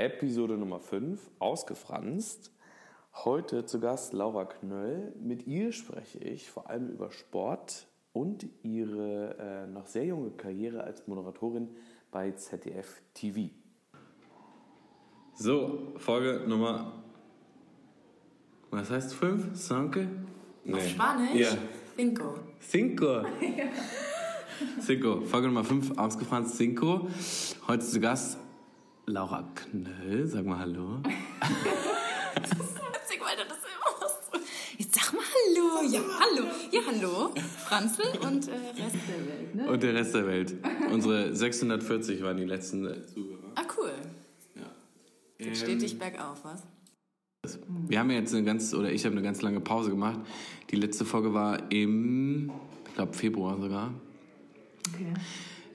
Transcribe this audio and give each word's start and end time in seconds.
Episode 0.00 0.56
Nummer 0.56 0.80
5, 0.80 1.30
ausgefranst. 1.38 2.50
Heute 3.12 3.66
zu 3.66 3.80
Gast 3.80 4.14
Laura 4.14 4.46
Knöll. 4.46 5.12
Mit 5.20 5.46
ihr 5.46 5.72
spreche 5.72 6.16
ich 6.18 6.50
vor 6.50 6.70
allem 6.70 6.88
über 6.88 7.10
Sport 7.10 7.86
und 8.14 8.46
ihre 8.62 9.36
äh, 9.38 9.66
noch 9.66 9.86
sehr 9.86 10.06
junge 10.06 10.30
Karriere 10.30 10.84
als 10.84 11.06
Moderatorin 11.06 11.68
bei 12.10 12.32
ZDF 12.32 13.02
TV. 13.12 13.50
So, 15.34 15.92
Folge 15.96 16.48
Nummer. 16.48 16.92
Was 18.70 18.90
heißt 18.90 19.12
5? 19.14 19.54
Sanke? 19.54 20.08
Auf 20.72 20.88
Spanisch? 20.88 21.34
Ja. 21.34 21.48
Cinco. 21.96 22.34
Cinco. 22.58 23.22
Cinco. 24.80 25.20
Folge 25.26 25.48
Nummer 25.48 25.64
5, 25.64 25.98
ausgefranst 25.98 26.56
Cinco. 26.56 27.06
Heute 27.68 27.84
zu 27.84 28.00
Gast 28.00 28.38
Laura 29.06 29.48
Knöll. 29.54 30.26
Sag 30.26 30.44
mal 30.46 30.58
Hallo. 30.58 30.98
Witzig, 32.34 33.20
weil 33.20 33.36
du 33.36 33.44
das 33.48 33.58
immer 33.58 34.00
machst. 34.00 34.30
Jetzt 34.78 34.94
sag 34.94 35.12
mal 35.12 35.22
Hallo. 35.22 35.88
Ja, 35.90 36.00
hallo. 36.20 36.48
Ja, 36.70 36.80
hallo. 36.86 37.34
Franzl 37.66 38.02
und 38.20 38.48
äh, 38.48 38.52
Rest 38.52 38.96
der 39.08 39.26
Welt, 39.26 39.54
ne? 39.54 39.70
Und 39.70 39.82
der 39.82 39.94
Rest 39.94 40.14
der 40.14 40.26
Welt. 40.26 40.54
Unsere 40.92 41.34
640 41.34 42.22
waren 42.22 42.36
die 42.36 42.44
letzten 42.44 42.86
äh, 42.86 43.06
Zuhörer. 43.06 43.52
Ah, 43.54 43.62
cool. 43.78 43.92
Ja. 44.54 44.70
Geht 45.38 45.56
stetig 45.56 45.98
bergauf, 45.98 46.44
was? 46.44 46.62
Wir 47.88 47.98
haben 47.98 48.10
ja 48.10 48.18
jetzt 48.18 48.34
eine 48.34 48.44
ganz, 48.44 48.74
oder 48.74 48.92
ich 48.92 49.04
habe 49.06 49.14
eine 49.14 49.22
ganz 49.22 49.40
lange 49.40 49.60
Pause 49.60 49.90
gemacht. 49.90 50.20
Die 50.70 50.76
letzte 50.76 51.06
Folge 51.06 51.32
war 51.32 51.72
im, 51.72 52.52
ich 52.86 52.94
glaube, 52.94 53.14
Februar 53.14 53.58
sogar. 53.58 53.94
Okay. 54.92 55.14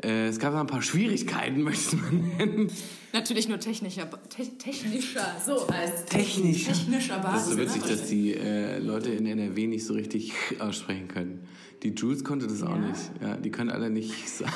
Äh, 0.05 0.27
es 0.27 0.37
gab 0.39 0.53
ein 0.53 0.67
paar 0.67 0.81
Schwierigkeiten, 0.81 1.63
möchte 1.63 1.95
man 1.95 2.31
nennen. 2.37 2.71
Natürlich 3.13 3.47
nur 3.47 3.59
technischer, 3.59 4.09
te 4.29 4.45
technischer, 4.57 5.35
so 5.43 5.67
heißt 5.71 6.09
Technischer. 6.09 6.73
Technischer 6.73 7.17
Das 7.19 7.47
ist 7.47 7.47
Basis. 7.47 7.51
so 7.53 7.57
witzig, 7.57 7.81
ne? 7.83 7.87
dass 7.89 8.07
die 8.07 8.33
äh, 8.35 8.77
Leute 8.79 9.09
in 9.09 9.25
NRW 9.25 9.67
nicht 9.67 9.85
so 9.85 9.93
richtig 9.93 10.33
aussprechen 10.59 11.07
können. 11.07 11.47
Die 11.83 11.89
Jules 11.89 12.23
konnte 12.23 12.45
das 12.47 12.61
auch 12.61 12.69
Ja? 12.75 12.77
nicht. 12.77 12.99
Ja, 13.21 13.37
die 13.37 13.51
können 13.51 13.69
alle 13.69 13.89
nicht 13.89 14.27
sagen. 14.37 14.51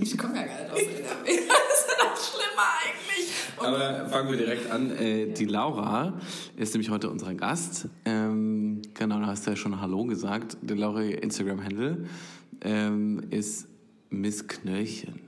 Ich 0.00 0.16
komme 0.16 0.36
ja 0.36 0.46
gar 0.46 0.62
nicht 0.62 0.72
aus 0.72 0.80
NRW. 0.80 1.40
Das 1.48 1.80
ist 1.80 1.88
noch 1.98 2.16
schlimmer 2.38 2.68
eigentlich. 2.84 3.28
Aber 3.56 4.08
fangen 4.10 4.30
wir 4.30 4.36
direkt 4.36 4.70
an. 4.70 4.90
Äh, 4.96 5.32
die 5.32 5.44
Laura 5.46 6.20
ist 6.56 6.74
nämlich 6.74 6.90
heute 6.90 7.08
unser 7.10 7.34
Gast. 7.34 7.88
Ähm, 8.04 8.82
genau, 8.94 9.18
da 9.20 9.26
hast 9.28 9.46
du 9.46 9.50
ja 9.50 9.56
schon 9.56 9.80
Hallo 9.80 10.04
gesagt. 10.04 10.56
Der 10.62 10.76
Laura 10.76 11.02
ihr 11.02 11.22
Instagram-Handle 11.22 12.04
ähm, 12.60 13.22
ist 13.30 13.66
Miss 14.10 14.46
Knöllchen. 14.46 15.20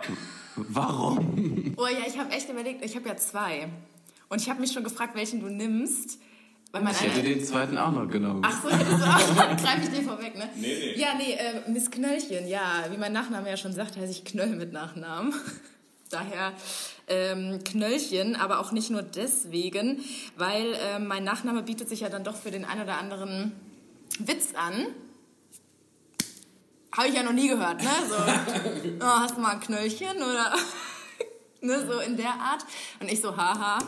Warum? 0.56 1.74
Oh 1.76 1.86
ja, 1.86 2.06
ich 2.06 2.18
habe 2.18 2.30
echt 2.32 2.48
überlegt, 2.48 2.84
ich 2.84 2.96
habe 2.96 3.08
ja 3.08 3.16
zwei. 3.16 3.68
Und 4.28 4.40
ich 4.40 4.48
habe 4.48 4.60
mich 4.60 4.72
schon 4.72 4.84
gefragt, 4.84 5.14
welchen 5.14 5.40
du 5.40 5.48
nimmst. 5.48 6.18
Weil 6.72 6.82
mein 6.82 6.94
Ich 6.94 7.00
hätte 7.02 7.22
den 7.22 7.42
zweiten 7.44 7.76
auch 7.78 7.90
noch 7.90 8.08
genommen. 8.08 8.42
Ach 8.44 8.62
so, 8.62 8.70
hättest 8.70 8.90
du 9.00 9.04
auch. 9.04 9.56
Greif 9.56 9.82
ich 9.82 9.88
dir 9.90 10.02
vorweg, 10.02 10.36
ne? 10.36 10.48
Nee, 10.54 10.68
nee. 10.68 11.00
Ja, 11.00 11.14
nee, 11.16 11.32
äh, 11.32 11.68
Miss 11.70 11.90
Knöllchen, 11.90 12.46
ja. 12.46 12.84
Wie 12.90 12.96
mein 12.96 13.12
Nachname 13.12 13.48
ja 13.48 13.56
schon 13.56 13.72
sagt, 13.72 13.96
heiße 13.96 14.12
ich 14.12 14.24
Knöll 14.24 14.54
mit 14.54 14.72
Nachnamen. 14.72 15.34
Daher 16.10 16.52
ähm, 17.08 17.60
Knöllchen, 17.64 18.36
aber 18.36 18.60
auch 18.60 18.72
nicht 18.72 18.90
nur 18.90 19.02
deswegen, 19.02 20.00
weil 20.36 20.76
ähm, 20.80 21.06
mein 21.06 21.22
Nachname 21.24 21.62
bietet 21.62 21.88
sich 21.88 22.00
ja 22.00 22.08
dann 22.08 22.24
doch 22.24 22.36
für 22.36 22.50
den 22.50 22.64
einen 22.64 22.82
oder 22.82 22.98
anderen 22.98 23.52
Witz 24.18 24.54
an. 24.54 24.86
Habe 26.96 27.08
ich 27.08 27.14
ja 27.14 27.22
noch 27.22 27.32
nie 27.32 27.48
gehört, 27.48 27.82
ne? 27.82 27.90
So, 28.08 28.14
oh, 29.00 29.04
hast 29.04 29.36
du 29.36 29.40
mal 29.40 29.52
ein 29.52 29.60
Knöllchen 29.60 30.16
oder 30.16 30.54
ne, 31.60 31.86
so 31.86 32.00
in 32.00 32.16
der 32.16 32.34
Art. 32.34 32.64
Und 33.00 33.10
ich 33.10 33.20
so, 33.20 33.36
haha, 33.36 33.78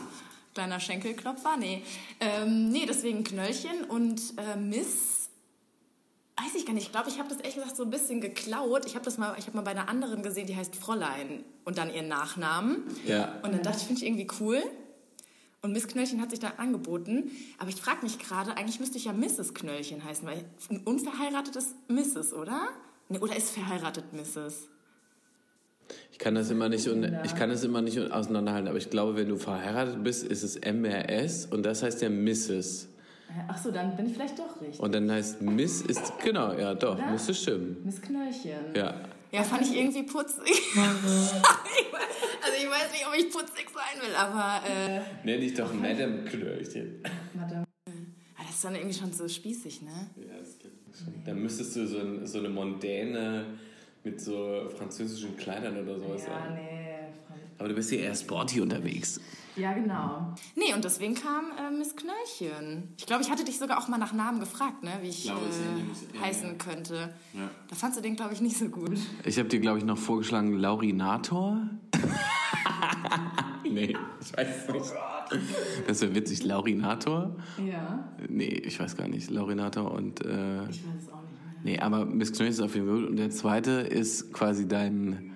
kleiner 0.53 0.79
Schenkelklopfer, 0.79 1.57
nee. 1.57 1.83
Ähm, 2.19 2.69
nee, 2.69 2.85
deswegen 2.87 3.23
Knöllchen 3.23 3.83
und 3.85 4.21
äh, 4.37 4.55
Miss, 4.55 5.29
weiß 6.37 6.55
ich 6.55 6.65
gar 6.65 6.73
nicht, 6.73 6.85
ich 6.85 6.91
glaube, 6.91 7.09
ich 7.09 7.19
habe 7.19 7.29
das 7.29 7.39
ehrlich 7.39 7.55
gesagt 7.55 7.75
so 7.75 7.83
ein 7.83 7.89
bisschen 7.89 8.21
geklaut. 8.21 8.85
Ich 8.85 8.95
habe 8.95 9.03
das 9.03 9.17
mal, 9.17 9.35
ich 9.37 9.47
habe 9.47 9.57
mal 9.57 9.63
bei 9.63 9.71
einer 9.71 9.89
anderen 9.89 10.23
gesehen, 10.23 10.47
die 10.47 10.55
heißt 10.55 10.75
Fräulein 10.75 11.43
und 11.65 11.77
dann 11.77 11.93
ihren 11.93 12.07
Nachnamen. 12.07 12.83
Ja. 13.05 13.39
Und 13.43 13.53
dann 13.53 13.63
dachte 13.63 13.79
ich, 13.79 13.83
finde 13.87 14.01
ich 14.01 14.07
irgendwie 14.07 14.27
cool. 14.39 14.63
Und 15.61 15.71
Miss 15.71 15.87
Knöllchen 15.87 16.21
hat 16.21 16.29
sich 16.29 16.39
dann 16.39 16.53
angeboten. 16.57 17.31
Aber 17.57 17.69
ich 17.69 17.77
frage 17.77 18.03
mich 18.03 18.19
gerade, 18.19 18.57
eigentlich 18.57 18.79
müsste 18.79 18.97
ich 18.97 19.05
ja 19.05 19.13
Mrs. 19.13 19.53
Knöllchen 19.53 20.03
heißen, 20.03 20.27
weil 20.27 20.43
ein 20.69 20.81
unverheiratetes 20.83 21.75
Mrs., 21.87 22.33
oder? 22.33 22.67
Nee, 23.09 23.19
oder 23.19 23.35
ist 23.35 23.49
verheiratet 23.51 24.05
Mrs.? 24.13 24.67
Ich 26.11 26.17
kann 26.19 26.35
das 26.35 26.49
immer 26.49 26.69
nicht, 26.69 26.87
und 26.87 27.03
ich 27.25 27.35
kann 27.35 27.49
das 27.49 27.63
immer 27.63 27.81
nicht 27.81 27.99
auseinanderhalten, 27.99 28.67
aber 28.69 28.77
ich 28.77 28.89
glaube, 28.89 29.15
wenn 29.15 29.27
du 29.29 29.37
verheiratet 29.37 30.03
bist, 30.03 30.23
ist 30.23 30.43
es 30.43 30.55
MRS 30.59 31.47
und 31.47 31.63
das 31.63 31.83
heißt 31.83 32.01
ja 32.01 32.09
Mrs. 32.09 32.87
Ach 33.47 33.57
so, 33.57 33.71
dann 33.71 33.95
bin 33.97 34.05
ich 34.07 34.13
vielleicht 34.13 34.37
doch 34.37 34.61
richtig. 34.61 34.79
Und 34.79 34.93
dann 34.93 35.11
heißt 35.11 35.41
Miss 35.41 35.81
ist, 35.81 36.13
genau, 36.23 36.53
ja 36.53 36.75
doch, 36.75 36.95
Oder? 36.97 37.11
müsste 37.11 37.33
stimmen. 37.33 37.77
Miss 37.83 37.99
Knöllchen. 38.01 38.73
Ja. 38.75 38.93
Ja, 39.31 39.43
fand 39.43 39.63
ich 39.63 39.75
irgendwie 39.75 40.03
putzig. 40.03 40.43
Ich 40.73 40.79
weiß- 40.79 41.41
also 42.45 42.57
ich 42.61 42.69
weiß 42.69 42.91
nicht, 42.91 43.05
ob 43.07 43.13
ich 43.17 43.29
putzig 43.31 43.67
sein 43.73 44.01
will, 44.07 44.15
aber 44.15 44.61
äh, 44.67 45.01
Nenn 45.23 45.39
dich 45.41 45.53
doch 45.55 45.73
Madame 45.73 46.23
Knöllchen. 46.25 47.01
ah, 47.05 47.63
das 48.45 48.55
ist 48.55 48.63
dann 48.63 48.75
irgendwie 48.75 48.93
schon 48.93 49.11
so 49.13 49.27
spießig, 49.27 49.81
ne? 49.81 50.09
Ja, 50.17 50.37
das. 50.39 50.62
Dann 51.25 51.41
müsstest 51.41 51.75
du 51.75 51.87
so, 51.87 51.99
ein, 51.99 52.25
so 52.27 52.39
eine 52.39 52.49
Mondäne 52.49 53.45
mit 54.03 54.19
so 54.21 54.69
französischen 54.77 55.35
Kleidern 55.37 55.77
oder 55.81 55.97
sowas 55.99 56.25
sein. 56.25 56.53
nee. 56.53 56.79
Aber 57.59 57.69
du 57.69 57.75
bist 57.75 57.91
ja 57.91 57.99
eher 57.99 58.15
sporty 58.15 58.59
unterwegs. 58.61 59.21
Ja, 59.55 59.73
genau. 59.73 60.33
Nee, 60.55 60.73
und 60.73 60.83
deswegen 60.83 61.13
kam 61.13 61.45
äh, 61.57 61.69
Miss 61.71 61.95
Knöllchen. 61.95 62.93
Ich 62.97 63.05
glaube, 63.05 63.21
ich 63.21 63.29
hatte 63.29 63.45
dich 63.45 63.59
sogar 63.59 63.77
auch 63.77 63.87
mal 63.87 63.99
nach 63.99 64.11
Namen 64.11 64.39
gefragt, 64.39 64.83
ne? 64.83 64.91
wie 65.01 65.09
ich, 65.09 65.23
glaube, 65.23 65.41
es 65.47 65.57
ist 65.57 65.61
äh, 65.61 65.67
nämlich- 65.75 65.97
ja, 66.15 66.21
heißen 66.21 66.47
ja. 66.49 66.53
könnte. 66.55 67.13
Ja. 67.33 67.49
Da 67.69 67.75
fandst 67.75 67.97
du 67.99 68.01
den, 68.01 68.15
glaube 68.15 68.33
ich, 68.33 68.41
nicht 68.41 68.57
so 68.57 68.67
gut. 68.69 68.97
Ich 69.23 69.37
habe 69.37 69.47
dir, 69.47 69.59
glaube 69.59 69.77
ich, 69.77 69.85
noch 69.85 69.99
vorgeschlagen 69.99 70.53
Laurinator. 70.57 71.61
nee, 73.71 73.95
ich 74.21 74.37
weiß 74.37 74.47
es 74.67 74.73
nicht. 74.73 74.93
Das 75.87 76.01
wäre 76.01 76.15
witzig. 76.15 76.43
Laurinator? 76.43 77.35
Ja, 77.65 78.13
Nee, 78.27 78.61
ich 78.65 78.79
weiß 78.79 78.95
gar 78.97 79.07
nicht. 79.07 79.29
Laurinator 79.29 79.91
und... 79.91 80.23
Äh, 80.25 80.63
ich 80.69 80.85
weiß 80.85 81.03
es 81.03 81.09
auch 81.11 81.21
nicht 81.21 81.33
mehr. 81.43 81.53
nee, 81.63 81.79
aber 81.79 82.05
Miss 82.05 82.31
Knöllchen 82.31 82.53
ist 82.53 82.61
auf 82.61 82.75
jeden 82.75 82.87
Fall 82.87 82.99
gut. 82.99 83.09
Und 83.09 83.15
der 83.17 83.29
zweite 83.29 83.71
ist 83.71 84.33
quasi 84.33 84.67
dein... 84.67 85.31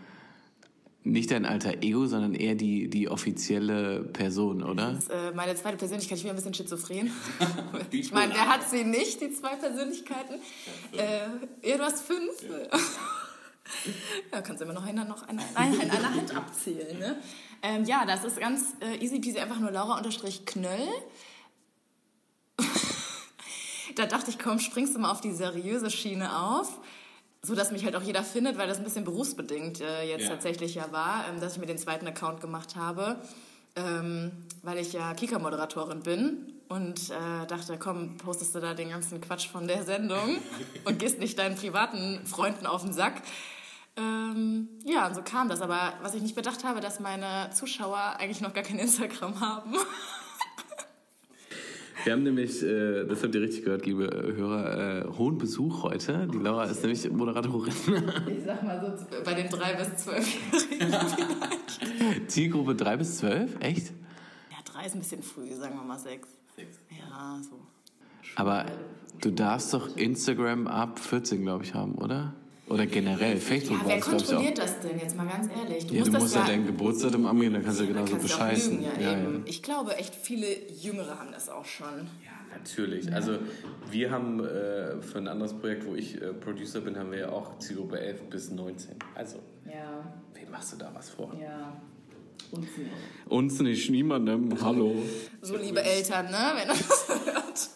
Nicht 1.03 1.31
dein 1.31 1.45
alter 1.45 1.83
Ego, 1.83 2.05
sondern 2.05 2.33
eher 2.33 2.55
die, 2.55 2.89
die 2.89 3.07
offizielle 3.07 4.03
Person, 4.03 4.61
oder? 4.61 4.91
Das, 4.91 5.07
äh, 5.07 5.31
meine 5.33 5.55
zweite 5.55 5.77
Persönlichkeit, 5.77 6.17
ich 6.17 6.23
bin 6.25 6.31
ein 6.31 6.35
bisschen 6.35 6.53
schizophren. 6.53 7.09
ich 7.91 8.11
meine, 8.11 8.33
wer 8.33 8.49
hat 8.49 8.69
sie 8.69 8.83
nicht, 8.83 9.21
die 9.21 9.31
zwei 9.31 9.55
Persönlichkeiten? 9.55 10.33
Äh, 10.91 11.69
ja, 11.69 11.77
du 11.77 11.83
hast 11.83 12.01
fünf. 12.01 12.33
ja, 14.33 14.41
kannst 14.43 14.61
immer 14.61 14.73
noch 14.73 14.85
einer, 14.85 15.05
noch 15.05 15.25
einer, 15.29 15.43
einer 15.55 15.81
in 15.81 15.89
einer 15.89 16.13
Hand 16.13 16.35
abzählen. 16.35 16.99
Ne? 16.99 17.15
Ähm, 17.67 17.83
ja, 17.83 18.05
das 18.05 18.23
ist 18.23 18.39
ganz 18.39 18.75
äh, 18.79 18.95
easy 19.03 19.19
peasy, 19.19 19.39
einfach 19.39 19.59
nur 19.59 19.71
Laura 19.71 19.97
unterstrich 19.97 20.45
Knöll. 20.45 20.87
da 23.95 24.05
dachte 24.05 24.29
ich, 24.31 24.39
komm, 24.39 24.59
springst 24.59 24.95
du 24.95 24.99
mal 24.99 25.11
auf 25.11 25.19
die 25.19 25.33
seriöse 25.33 25.89
Schiene 25.91 26.39
auf. 26.39 26.79
So 27.41 27.55
dass 27.55 27.71
mich 27.71 27.83
halt 27.83 27.95
auch 27.95 28.01
jeder 28.01 28.23
findet, 28.23 28.57
weil 28.57 28.67
das 28.67 28.77
ein 28.77 28.83
bisschen 28.85 29.03
berufsbedingt 29.03 29.81
äh, 29.81 30.03
jetzt 30.03 30.23
Ja. 30.23 30.29
tatsächlich 30.29 30.75
ja 30.75 30.91
war, 30.91 31.25
ähm, 31.29 31.41
dass 31.41 31.53
ich 31.53 31.59
mir 31.59 31.65
den 31.65 31.77
zweiten 31.77 32.07
Account 32.07 32.39
gemacht 32.41 32.75
habe, 32.77 33.21
ähm, 33.75 34.31
weil 34.63 34.77
ich 34.77 34.93
ja 34.93 35.13
Kika-Moderatorin 35.13 36.01
bin 36.01 36.53
und 36.69 37.09
äh, 37.09 37.45
dachte, 37.47 37.77
komm, 37.77 38.17
postest 38.17 38.55
du 38.55 38.59
da 38.59 38.73
den 38.73 38.89
ganzen 38.89 39.19
Quatsch 39.21 39.47
von 39.49 39.67
der 39.67 39.83
Sendung 39.83 40.37
und 40.85 40.99
gehst 40.99 41.19
nicht 41.19 41.37
deinen 41.37 41.55
privaten 41.55 42.25
Freunden 42.25 42.65
auf 42.65 42.83
den 42.83 42.93
Sack. 42.93 43.21
Ähm, 43.97 44.69
ja, 44.85 45.07
und 45.07 45.15
so 45.15 45.21
kam 45.21 45.49
das. 45.49 45.61
Aber 45.61 45.93
was 46.01 46.13
ich 46.13 46.21
nicht 46.21 46.35
bedacht 46.35 46.63
habe, 46.63 46.79
dass 46.79 46.99
meine 46.99 47.49
Zuschauer 47.53 48.15
eigentlich 48.19 48.41
noch 48.41 48.53
gar 48.53 48.63
kein 48.63 48.79
Instagram 48.79 49.39
haben. 49.39 49.73
Wir 52.03 52.13
haben 52.13 52.23
nämlich, 52.23 52.63
äh, 52.63 53.03
das 53.03 53.21
habt 53.21 53.35
ihr 53.35 53.41
richtig 53.41 53.65
gehört, 53.65 53.85
liebe 53.85 54.05
äh, 54.05 54.35
Hörer, 54.37 55.07
äh, 55.07 55.17
hohen 55.17 55.37
Besuch 55.37 55.83
heute. 55.83 56.27
Die 56.31 56.37
Laura 56.37 56.63
ist 56.63 56.81
nämlich 56.81 57.09
Moderatorin. 57.11 57.73
Ich 58.27 58.45
sag 58.45 58.63
mal 58.63 58.95
so, 58.97 59.05
bei 59.25 59.33
den 59.33 59.49
drei 59.49 59.73
bis 59.73 59.97
zwölfjährigen 59.97 60.87
vielleicht. 60.89 62.31
Zielgruppe 62.31 62.75
3 62.75 62.97
bis 62.97 63.17
12, 63.17 63.57
echt? 63.59 63.87
Ja, 64.51 64.57
drei 64.63 64.85
ist 64.85 64.95
ein 64.95 64.99
bisschen 64.99 65.23
früh, 65.23 65.53
sagen 65.53 65.75
wir 65.75 65.83
mal 65.83 65.99
sechs. 65.99 66.29
Ja, 66.89 67.39
so. 67.41 67.59
Aber 68.35 68.65
du 69.19 69.31
darfst 69.31 69.73
doch 69.73 69.97
Instagram 69.97 70.67
ab 70.67 70.99
14, 70.99 71.41
glaube 71.41 71.63
ich, 71.63 71.73
haben, 71.73 71.95
oder? 71.95 72.33
Oder 72.69 72.85
generell, 72.85 73.37
Facebook 73.37 73.77
Ja, 73.83 73.87
wer 73.87 73.99
kontrolliert 74.01 74.57
das 74.57 74.79
denn 74.81 74.99
jetzt 74.99 75.15
mal 75.15 75.25
ganz 75.25 75.49
ehrlich? 75.57 75.87
Du 75.87 75.95
Ja, 75.95 76.03
du 76.03 76.11
das 76.11 76.21
musst 76.21 76.35
ja 76.35 76.45
dein 76.45 76.65
Geburtsdatum 76.65 77.25
angeben, 77.25 77.53
dann 77.53 77.63
kannst 77.63 77.79
du 77.79 77.85
dann 77.85 77.93
genauso 77.93 78.11
kannst 78.17 78.25
du 78.25 78.27
bescheißen. 78.37 78.71
lügen, 78.73 78.83
ja, 78.83 79.01
Ja, 79.01 79.11
ja. 79.13 79.21
eben. 79.23 79.43
Ich 79.45 79.63
glaube, 79.63 79.95
echt 79.95 80.13
viele 80.15 80.47
Jüngere 80.81 81.17
haben 81.19 81.31
das 81.31 81.47
auch 81.49 81.63
schon. 81.65 81.87
Ja, 82.25 82.57
natürlich. 82.57 83.13
Also 83.13 83.37
wir 83.89 84.11
haben 84.11 84.41
äh, 84.43 85.01
für 85.01 85.19
ein 85.19 85.27
anderes 85.29 85.53
Projekt, 85.53 85.85
wo 85.87 85.95
ich 85.95 86.21
äh, 86.21 86.33
Producer 86.33 86.81
bin, 86.81 86.97
haben 86.97 87.11
wir 87.11 87.19
ja 87.19 87.29
auch 87.29 87.57
Zielgruppe 87.59 87.99
11 88.01 88.23
bis 88.29 88.51
19. 88.51 88.95
Also, 89.15 89.37
Ja, 89.65 90.13
wem 90.33 90.51
machst 90.51 90.73
du 90.73 90.77
da 90.77 90.91
was 90.93 91.09
vor? 91.09 91.33
ja. 91.41 91.79
Uns 92.49 92.65
nicht. 92.77 92.91
Uns 93.27 93.59
nicht, 93.59 93.89
niemandem. 93.89 94.49
Hallo. 94.61 94.95
So, 95.41 95.57
liebe 95.57 95.81
Eltern, 95.83 96.27
ne? 96.27 96.37
Wenn 96.55 96.69
ihr 96.69 96.75
das 96.75 97.07
hört, 97.25 97.69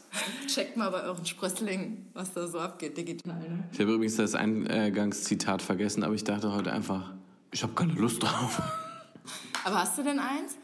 checkt 0.48 0.78
mal 0.78 0.90
bei 0.90 1.04
euren 1.04 1.26
Sprösslingen, 1.26 2.10
was 2.14 2.34
da 2.34 2.48
so 2.48 2.60
abgeht 2.60 2.98
digital. 2.98 3.40
Ne? 3.40 3.64
Ich 3.72 3.80
habe 3.80 3.94
übrigens 3.94 4.16
das 4.16 4.36
Eingangszitat 4.36 5.62
vergessen, 5.62 6.04
aber 6.04 6.14
ich 6.14 6.24
dachte 6.24 6.54
heute 6.54 6.72
einfach, 6.72 7.14
ich 7.52 7.64
habe 7.64 7.74
keine 7.74 7.94
Lust 7.94 8.24
drauf. 8.24 8.62
Aber 9.64 9.76
hast 9.76 9.98
du 9.98 10.04
denn 10.04 10.20
eins? 10.20 10.58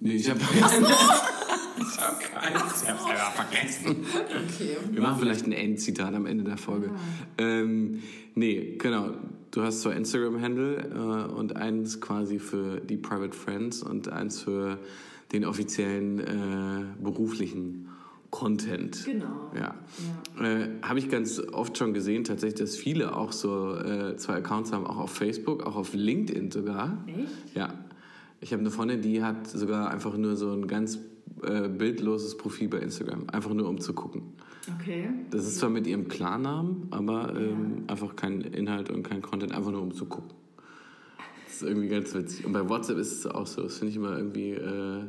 Nee, 0.00 0.14
ich 0.14 0.30
habe 0.30 0.40
ich 0.40 0.62
hab 0.62 2.20
keins. 2.20 2.82
Ich 2.82 2.88
hab's 2.88 3.06
einfach 3.06 3.32
vergessen. 3.32 3.96
Okay. 4.14 4.76
Wir 4.90 5.02
machen 5.02 5.20
vielleicht 5.20 5.46
ein 5.46 5.52
Endzitat 5.52 6.14
am 6.14 6.26
Ende 6.26 6.44
der 6.44 6.56
Folge. 6.56 6.90
Ähm, 7.38 8.02
nee, 8.34 8.76
genau. 8.78 9.10
Du 9.50 9.62
hast 9.62 9.80
zwar 9.80 9.94
Instagram-Handle 9.94 11.28
äh, 11.30 11.32
und 11.32 11.56
eins 11.56 12.00
quasi 12.00 12.38
für 12.38 12.80
die 12.80 12.96
Private 12.96 13.36
Friends 13.36 13.82
und 13.82 14.08
eins 14.08 14.42
für 14.42 14.78
den 15.32 15.44
offiziellen 15.44 16.20
äh, 16.20 17.02
beruflichen 17.02 17.88
Content. 18.30 19.04
Genau. 19.04 19.50
Ja. 19.54 19.74
Äh, 20.42 20.68
Habe 20.82 20.98
ich 20.98 21.08
ganz 21.08 21.40
oft 21.40 21.78
schon 21.78 21.94
gesehen, 21.94 22.24
tatsächlich, 22.24 22.60
dass 22.60 22.76
viele 22.76 23.16
auch 23.16 23.32
so 23.32 23.74
äh, 23.76 24.16
zwei 24.16 24.34
Accounts 24.34 24.72
haben, 24.72 24.86
auch 24.86 24.98
auf 24.98 25.10
Facebook, 25.10 25.64
auch 25.64 25.76
auf 25.76 25.94
LinkedIn 25.94 26.50
sogar. 26.50 26.98
Echt? 27.06 27.56
Ja. 27.56 27.72
Ich 28.40 28.52
habe 28.52 28.60
eine 28.60 28.70
Freundin, 28.70 29.00
die 29.00 29.22
hat 29.22 29.48
sogar 29.48 29.90
einfach 29.90 30.16
nur 30.16 30.36
so 30.36 30.52
ein 30.52 30.68
ganz 30.68 30.98
äh, 31.42 31.68
bildloses 31.68 32.36
Profil 32.36 32.68
bei 32.68 32.78
Instagram, 32.78 33.24
einfach 33.30 33.52
nur 33.52 33.68
um 33.68 33.80
zu 33.80 33.94
gucken. 33.94 34.34
Okay. 34.80 35.08
Das 35.30 35.46
ist 35.46 35.58
zwar 35.58 35.70
mit 35.70 35.86
ihrem 35.86 36.08
Klarnamen, 36.08 36.88
aber 36.90 37.34
ähm, 37.34 37.84
einfach 37.86 38.14
kein 38.14 38.42
Inhalt 38.42 38.90
und 38.90 39.02
kein 39.02 39.22
Content, 39.22 39.52
einfach 39.52 39.70
nur 39.70 39.82
um 39.82 39.92
zu 39.92 40.04
gucken. 40.04 40.30
Das 41.46 41.54
ist 41.56 41.62
irgendwie 41.62 41.88
ganz 41.88 42.14
witzig. 42.14 42.44
Und 42.44 42.52
bei 42.52 42.68
WhatsApp 42.68 42.98
ist 42.98 43.12
es 43.12 43.26
auch 43.26 43.46
so. 43.46 43.62
Das 43.62 43.78
finde 43.78 43.90
ich 43.90 43.96
immer 43.96 44.16
irgendwie 44.16 44.50
äh, 44.50 45.04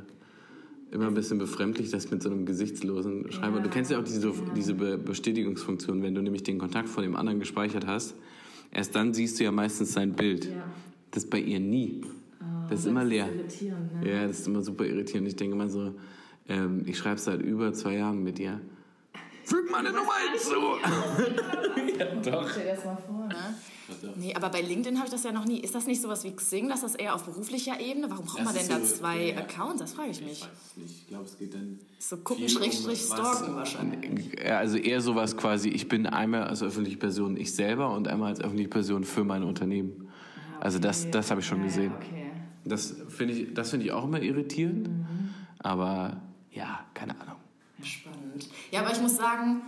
immer 0.92 1.08
ein 1.08 1.14
bisschen 1.14 1.38
befremdlich, 1.38 1.92
das 1.92 2.10
mit 2.12 2.24
so 2.24 2.30
einem 2.30 2.46
gesichtslosen 2.46 3.32
Schreiber. 3.32 3.60
Du 3.60 3.70
kennst 3.70 3.92
ja 3.92 4.00
auch 4.00 4.04
diese, 4.04 4.34
diese 4.56 4.74
Be 4.74 4.98
Bestätigungsfunktion, 4.98 6.02
wenn 6.02 6.16
du 6.16 6.22
nämlich 6.22 6.44
den 6.44 6.58
Kontakt 6.58 6.90
von 6.90 7.04
dem 7.04 7.16
anderen 7.16 7.40
gespeichert 7.40 7.86
hast. 7.88 8.16
Erst 8.72 8.96
dann 8.96 9.14
siehst 9.14 9.40
du 9.40 9.44
ja 9.44 9.52
meistens 9.52 9.94
sein 9.94 10.14
Bild. 10.14 10.46
Ja. 10.46 10.64
Das 11.12 11.24
ist 11.24 11.30
bei 11.30 11.40
ihr 11.40 11.60
nie. 11.60 12.04
das 12.70 12.82
ist 12.82 12.86
immer 12.86 13.04
leer. 13.04 13.28
Irritierend, 13.34 14.02
ne? 14.02 14.12
Ja, 14.12 14.28
das 14.28 14.40
ist 14.40 14.48
immer 14.48 14.62
super 14.62 14.86
irritierend. 14.86 15.28
Ich 15.28 15.36
denke 15.36 15.56
immer 15.56 15.70
so, 15.70 15.96
ähm, 16.48 16.84
ich 16.86 16.98
schreibe 16.98 17.20
seit 17.20 17.42
über 17.42 17.74
zwei 17.74 17.96
Jahren 17.96 18.24
mit 18.24 18.38
dir. 18.38 18.60
Füg 19.44 19.72
meine 19.72 19.90
Nummer 19.90 20.14
hinzu! 20.32 20.56
Stell 21.94 22.22
dir 22.22 22.76
das 22.76 22.86
mal 22.86 22.98
vor, 23.08 23.28
ne? 23.28 23.56
Nee, 24.16 24.34
aber 24.36 24.50
bei 24.50 24.62
LinkedIn 24.62 24.98
habe 24.98 25.08
ich 25.08 25.12
das 25.12 25.24
ja 25.24 25.32
noch 25.32 25.46
nie. 25.46 25.60
Ist 25.60 25.76
das 25.76 25.86
nicht 25.88 26.02
sowas 26.02 26.24
wie 26.24 26.32
Xing, 26.32 26.70
dass 26.70 26.82
das 26.82 26.96
eher 26.96 27.16
auf 27.16 27.24
beruflicher 27.24 27.80
Ebene? 27.80 28.10
Warum 28.10 28.26
braucht 28.26 28.44
man 28.44 28.54
denn 28.54 28.68
da 28.68 28.84
zwei 28.84 29.38
Accounts? 29.38 29.80
Das 29.80 29.94
frage 29.94 30.12
ich 30.12 30.22
mich. 30.22 30.48
Ich 30.86 31.08
glaube, 31.08 31.26
es 31.26 31.38
geht 31.38 31.54
dann. 31.54 31.80
So 32.00 32.18
gucken, 32.18 32.44
um 32.44 32.50
Schrägstrich, 32.50 33.10
was- 33.10 33.18
stalken 33.38 33.56
wahrscheinlich. 33.56 34.40
Ja, 34.44 34.58
Also 34.60 34.78
eher 34.78 35.02
sowas 35.02 35.36
quasi, 35.38 35.70
ich 35.70 35.88
bin 35.88 36.06
einmal 36.06 36.44
als 36.44 36.62
öffentliche 36.64 36.98
Person 36.98 37.38
ich 37.38 37.54
selber 37.54 37.94
und 37.96 38.08
einmal 38.08 38.30
als 38.30 38.40
öffentliche 38.42 38.70
Person 38.70 39.04
für 39.04 39.24
mein 39.24 39.44
Unternehmen. 39.44 40.08
Also 40.60 40.80
das, 40.80 41.10
das 41.12 41.32
habe 41.32 41.42
ich 41.42 41.48
schon 41.48 41.60
Ja, 41.60 41.66
gesehen. 41.66 41.94
Okay. 41.96 42.32
Das 42.66 42.94
finde 43.10 43.34
ich, 43.34 43.54
das 43.54 43.70
finde 43.70 43.86
ich 43.86 43.92
auch 43.92 44.04
immer 44.04 44.22
irritierend. 44.22 44.90
Aber 45.60 46.22
ja, 46.52 46.80
keine 46.94 47.20
Ahnung. 47.20 47.36
Ja, 47.80 47.86
Spannend. 47.86 48.50
Ja, 48.72 48.82
aber 48.82 48.92
ich 48.92 49.02
muss 49.02 49.16
sagen, 49.16 49.62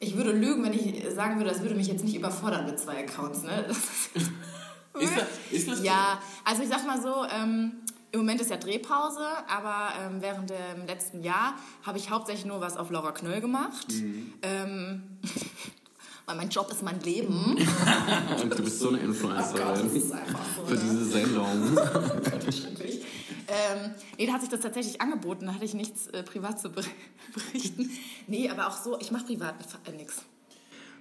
ich 0.00 0.16
würde 0.16 0.32
lügen, 0.32 0.62
wenn 0.64 0.72
ich 0.72 1.04
sagen 1.14 1.36
würde, 1.38 1.50
das 1.50 1.60
würde 1.62 1.74
mich 1.74 1.86
jetzt 1.88 2.04
nicht 2.04 2.16
überfordern 2.16 2.66
mit 2.66 2.78
zwei 2.78 3.04
Accounts. 3.04 3.42
Ne? 3.42 3.66
Ist, 3.68 5.12
das- 5.16 5.28
ist 5.52 5.68
das 5.68 5.82
ja, 5.84 6.20
also 6.44 6.62
ich 6.62 6.68
sag 6.68 6.86
mal 6.86 7.00
so, 7.00 7.24
ähm, 7.24 7.72
im 8.10 8.20
Moment 8.20 8.40
ist 8.40 8.50
ja 8.50 8.56
Drehpause, 8.56 9.20
aber 9.48 9.88
ähm, 10.00 10.20
während 10.22 10.50
dem 10.50 10.86
letzten 10.86 11.22
Jahr 11.22 11.54
habe 11.82 11.98
ich 11.98 12.10
hauptsächlich 12.10 12.46
nur 12.46 12.60
was 12.60 12.76
auf 12.76 12.90
Laura 12.90 13.12
Knöll 13.12 13.40
gemacht. 13.40 13.86
Mhm. 13.90 14.32
Ähm, 14.42 15.02
weil 16.26 16.36
mein 16.36 16.48
Job 16.48 16.70
ist 16.70 16.82
mein 16.82 17.00
Leben. 17.00 17.56
Und 18.42 18.58
du 18.58 18.62
bist 18.62 18.80
so 18.80 18.88
eine 18.88 18.98
Oh 18.98 19.00
Gott, 19.02 19.08
Influencerin 19.08 19.96
ist 19.96 20.12
einfach 20.12 20.40
so. 20.56 20.64
für 20.66 20.74
ne? 20.74 20.80
diese 20.82 21.04
Sendung. 21.04 21.78
Schrecklich. 22.52 23.00
Ähm, 23.48 23.90
nee, 24.18 24.26
da 24.26 24.34
hat 24.34 24.40
sich 24.42 24.50
das 24.50 24.60
tatsächlich 24.60 25.00
angeboten, 25.00 25.46
da 25.46 25.54
hatte 25.54 25.64
ich 25.64 25.74
nichts 25.74 26.06
äh, 26.08 26.22
privat 26.22 26.60
zu 26.60 26.70
ber- 26.70 26.82
berichten. 27.34 27.90
Nee, 28.26 28.48
aber 28.50 28.66
auch 28.68 28.76
so, 28.76 28.98
ich 29.00 29.10
mache 29.10 29.24
privat 29.24 29.54
äh, 29.86 29.96
nichts. 29.96 30.22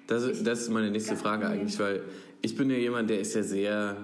Das, 0.08 0.24
das 0.44 0.62
ist 0.62 0.70
meine 0.70 0.90
nächste 0.90 1.18
Frage 1.18 1.48
eigentlich, 1.48 1.78
weil 1.80 2.04
ich 2.42 2.56
bin 2.56 2.70
ja 2.70 2.78
jemand, 2.78 3.10
der 3.10 3.20
ist 3.20 3.34
ja 3.36 3.44
sehr, 3.44 3.98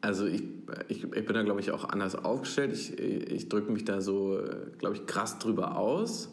also 0.00 0.24
ich, 0.26 0.42
ich, 0.88 1.04
ich 1.04 1.24
bin 1.26 1.34
da 1.34 1.42
glaube 1.42 1.60
ich 1.60 1.70
auch 1.70 1.84
anders 1.84 2.14
aufgestellt. 2.14 2.72
Ich, 2.72 2.98
ich 2.98 3.48
drücke 3.50 3.70
mich 3.70 3.84
da 3.84 4.00
so, 4.00 4.40
glaube 4.78 4.96
ich, 4.96 5.04
krass 5.06 5.38
drüber 5.38 5.76
aus. 5.76 6.30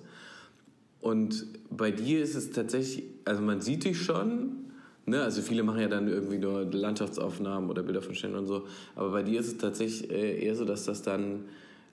Und 1.02 1.46
bei 1.70 1.92
dir 1.92 2.22
ist 2.24 2.36
es 2.36 2.52
tatsächlich, 2.52 3.04
also 3.26 3.42
man 3.42 3.60
sieht 3.60 3.84
dich 3.84 4.02
schon, 4.02 4.59
ne? 5.06 5.22
also 5.22 5.42
viele 5.42 5.64
machen 5.64 5.82
ja 5.82 5.88
dann 5.88 6.08
irgendwie 6.08 6.38
nur 6.38 6.66
Landschaftsaufnahmen 6.66 7.70
oder 7.70 7.84
Bilder 7.84 8.02
von 8.02 8.16
Ständen 8.16 8.38
und 8.38 8.46
so, 8.46 8.66
aber 8.96 9.12
bei 9.12 9.24
dir 9.24 9.40
ist 9.40 9.48
es 9.48 9.58
tatsächlich 9.58 10.10
äh, 10.12 10.44
eher 10.44 10.56
so, 10.56 10.66
dass 10.66 10.86
das 10.86 11.02
dann, 11.02 11.46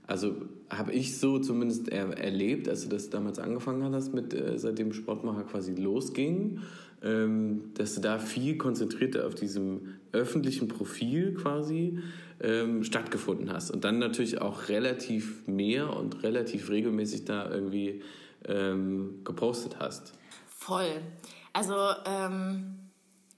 also 0.06 0.35
habe 0.70 0.93
ich 0.93 1.19
so 1.19 1.38
zumindest 1.38 1.88
er, 1.88 2.17
erlebt, 2.19 2.69
als 2.69 2.82
du 2.82 2.88
das 2.88 3.11
damals 3.11 3.38
angefangen 3.38 3.94
hast, 3.94 4.14
mit, 4.14 4.35
äh, 4.35 4.58
seitdem 4.58 4.93
Sportmacher 4.93 5.44
quasi 5.44 5.75
losging, 5.75 6.61
ähm, 7.03 7.73
dass 7.75 7.94
du 7.94 8.00
da 8.00 8.19
viel 8.19 8.56
konzentrierter 8.56 9.26
auf 9.26 9.35
diesem 9.35 9.97
öffentlichen 10.12 10.69
Profil 10.69 11.35
quasi 11.35 11.99
ähm, 12.41 12.85
stattgefunden 12.85 13.53
hast 13.53 13.70
und 13.70 13.85
dann 13.85 13.99
natürlich 13.99 14.41
auch 14.41 14.69
relativ 14.69 15.47
mehr 15.47 15.97
und 15.97 16.23
relativ 16.23 16.70
regelmäßig 16.70 17.25
da 17.25 17.50
irgendwie 17.50 18.03
ähm, 18.47 19.20
gepostet 19.25 19.76
hast. 19.79 20.14
Voll. 20.49 21.00
Also, 21.53 21.75
ähm, 22.05 22.75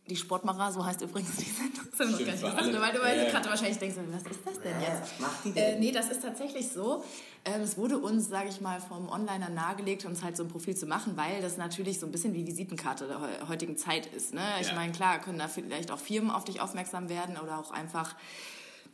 die 0.09 0.17
Sportmacher, 0.17 0.73
so 0.73 0.85
heißt 0.85 1.03
übrigens 1.03 1.37
die 1.37 1.45
Sendung. 1.45 1.87
Das 1.91 2.01
haben 2.01 2.09
wir 2.11 2.19
noch 2.19 2.19
gar 2.19 2.33
nicht 2.33 2.41
für 2.41 2.47
gesagt, 2.51 2.63
alle. 2.63 3.01
weil 3.03 3.19
du 3.19 3.25
du 3.27 3.31
gerade 3.31 3.49
wahrscheinlich 3.51 3.79
denkst, 3.79 3.97
was 4.11 4.23
ist 4.33 4.41
das 4.45 4.61
denn 4.61 4.81
jetzt? 4.81 5.21
macht 5.21 5.45
die 5.45 5.57
Äh, 5.57 5.79
nee, 5.79 5.93
das 5.93 6.09
ist 6.11 6.23
tatsächlich 6.23 6.69
so. 6.69 7.05
Ähm, 7.45 7.61
es 7.63 7.77
wurde 7.77 7.99
uns, 7.99 8.29
sage 8.29 8.49
ich 8.49 8.61
mal, 8.61 8.81
vom 8.81 9.09
Onliner 9.09 9.49
nahegelegt, 9.49 10.05
uns 10.05 10.23
halt 10.23 10.37
so 10.37 10.43
ein 10.43 10.49
Profil 10.49 10.77
zu 10.77 10.87
machen, 10.87 11.17
weil 11.17 11.41
das 11.43 11.57
natürlich 11.57 12.01
so 12.01 12.07
ein 12.07 12.13
bisschen 12.13 12.35
wie 12.35 12.47
Visitenkarte 12.47 13.07
der 13.07 13.21
heu- 13.21 13.49
heutigen 13.49 13.77
Zeit 13.77 14.07
ist. 14.07 14.35
Ne? 14.35 14.41
Ich 14.61 14.69
Ja. 14.69 14.75
meine, 14.75 14.93
klar, 14.93 15.19
können 15.21 15.39
da 15.39 15.49
vielleicht 15.49 15.91
auch 15.91 15.99
Firmen 15.99 16.31
auf 16.31 16.45
dich 16.45 16.61
aufmerksam 16.61 17.09
werden 17.09 17.37
oder 17.37 17.59
auch 17.59 17.71
einfach, 17.71 18.15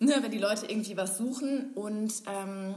ne, 0.00 0.16
wenn 0.20 0.31
die 0.31 0.38
Leute 0.38 0.66
irgendwie 0.66 0.96
was 0.96 1.16
suchen. 1.19 1.72
Und 1.75 2.12
ähm, 2.26 2.75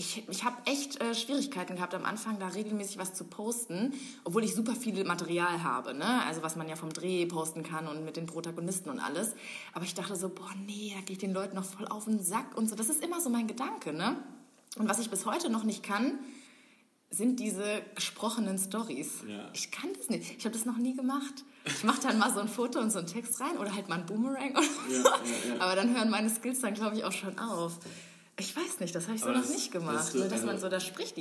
ich, 0.00 0.26
ich 0.30 0.44
habe 0.44 0.56
echt 0.64 0.98
äh, 1.02 1.14
Schwierigkeiten 1.14 1.76
gehabt 1.76 1.94
am 1.94 2.06
Anfang, 2.06 2.38
da 2.38 2.48
regelmäßig 2.48 2.96
was 2.96 3.12
zu 3.12 3.24
posten, 3.24 3.92
obwohl 4.24 4.42
ich 4.44 4.54
super 4.54 4.74
viel 4.74 5.04
Material 5.04 5.62
habe, 5.62 5.92
ne? 5.92 6.24
Also 6.24 6.42
was 6.42 6.56
man 6.56 6.68
ja 6.70 6.76
vom 6.76 6.90
Dreh 6.90 7.26
posten 7.26 7.62
kann 7.62 7.86
und 7.86 8.02
mit 8.06 8.16
den 8.16 8.24
Protagonisten 8.24 8.88
und 8.88 8.98
alles. 8.98 9.34
Aber 9.74 9.84
ich 9.84 9.92
dachte 9.92 10.16
so, 10.16 10.30
boah, 10.30 10.50
nee, 10.66 10.94
da 10.96 11.02
geht 11.02 11.20
den 11.20 11.34
Leuten 11.34 11.54
noch 11.54 11.66
voll 11.66 11.86
auf 11.86 12.06
den 12.06 12.22
Sack 12.22 12.56
und 12.56 12.70
so. 12.70 12.76
Das 12.76 12.88
ist 12.88 13.04
immer 13.04 13.20
so 13.20 13.28
mein 13.28 13.46
Gedanke, 13.46 13.92
ne? 13.92 14.16
Und 14.76 14.88
was 14.88 15.00
ich 15.00 15.10
bis 15.10 15.26
heute 15.26 15.50
noch 15.50 15.64
nicht 15.64 15.82
kann, 15.82 16.18
sind 17.10 17.38
diese 17.38 17.82
gesprochenen 17.94 18.56
Stories. 18.56 19.24
Ja. 19.28 19.50
Ich 19.52 19.70
kann 19.70 19.90
das 19.98 20.08
nicht. 20.08 20.38
Ich 20.38 20.44
habe 20.46 20.56
das 20.56 20.64
noch 20.64 20.78
nie 20.78 20.96
gemacht. 20.96 21.44
Ich 21.66 21.84
mache 21.84 22.00
dann 22.00 22.18
mal 22.18 22.32
so 22.32 22.40
ein 22.40 22.48
Foto 22.48 22.78
und 22.78 22.90
so 22.90 23.00
einen 23.00 23.08
Text 23.08 23.38
rein 23.40 23.58
oder 23.58 23.74
halt 23.74 23.90
mal 23.90 23.98
ein 23.98 24.06
Boomerang 24.06 24.52
oder 24.52 24.62
so. 24.62 25.10
Aber 25.58 25.76
dann 25.76 25.94
hören 25.94 26.08
meine 26.08 26.30
Skills 26.30 26.60
dann, 26.60 26.72
glaube 26.72 26.96
ich, 26.96 27.04
auch 27.04 27.12
schon 27.12 27.38
auf. 27.38 27.80
Ich 28.40 28.56
weiß 28.56 28.80
nicht, 28.80 28.94
das 28.94 29.06
habe 29.06 29.16
ich 29.16 29.22
so 29.22 29.28
noch 29.28 29.34
das- 29.40 29.50
nicht 29.50 29.72
das 29.74 29.80
gemacht, 29.80 30.04
so- 30.12 30.18
ne, 30.18 30.24
dass 30.24 30.32
also- 30.32 30.46
man 30.46 30.58
so 30.58 30.68
da 30.68 30.80
spricht. 30.80 31.16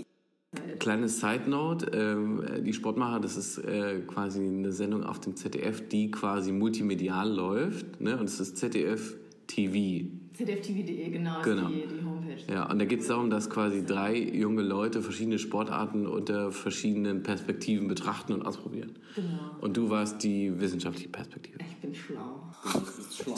Kleine 0.80 1.08
Side 1.10 1.48
Note, 1.48 1.86
ähm, 1.94 2.64
die 2.64 2.74
Sportmacher, 2.74 3.20
das 3.20 3.38
ist 3.38 3.60
äh, 3.60 4.00
quasi 4.08 4.40
eine 4.40 4.72
Sendung 4.72 5.04
auf 5.04 5.20
dem 5.20 5.36
ZDF, 5.36 5.88
die 5.90 6.10
quasi 6.10 6.52
multimedial 6.52 7.30
läuft. 7.32 8.02
Ne? 8.02 8.18
Und 8.18 8.26
es 8.26 8.40
ist 8.40 8.58
ZDF 8.58 9.16
TV. 9.46 10.08
ZDFTV.de, 10.39 11.10
genau, 11.10 11.41
Genau. 11.41 11.67
ist 11.67 11.75
die, 11.75 11.88
die 11.88 12.05
Homepage. 12.05 12.53
Ja, 12.53 12.72
und 12.72 12.79
da 12.79 12.86
geht 12.86 13.01
es 13.01 13.08
darum, 13.08 13.29
dass 13.29 13.50
quasi 13.50 13.86
drei 13.86 14.15
junge 14.15 14.62
Leute 14.62 15.01
verschiedene 15.01 15.38
Sportarten 15.38 16.08
unter 16.08 16.53
verschiedenen 16.53 17.24
Perspektiven 17.24 17.89
betrachten 17.89 18.31
und 18.31 18.46
ausprobieren. 18.46 18.98
Genau. 19.15 19.58
Und 19.60 19.75
du 19.75 19.89
warst 19.89 20.24
die 20.24 20.58
wissenschaftliche 20.58 21.10
Perspektive. 21.10 21.60
Ich 21.60 21.75
bin 21.77 21.93
schlau. 21.93 22.41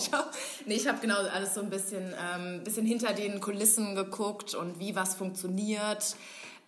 nee, 0.67 0.75
ich 0.75 0.87
habe 0.87 0.99
genau 1.01 1.15
alles 1.15 1.55
so 1.55 1.61
ein 1.61 1.71
bisschen, 1.71 2.03
ähm, 2.03 2.63
bisschen 2.63 2.85
hinter 2.85 3.13
den 3.13 3.39
Kulissen 3.39 3.95
geguckt 3.95 4.53
und 4.53 4.79
wie 4.79 4.95
was 4.95 5.15
funktioniert. 5.15 6.15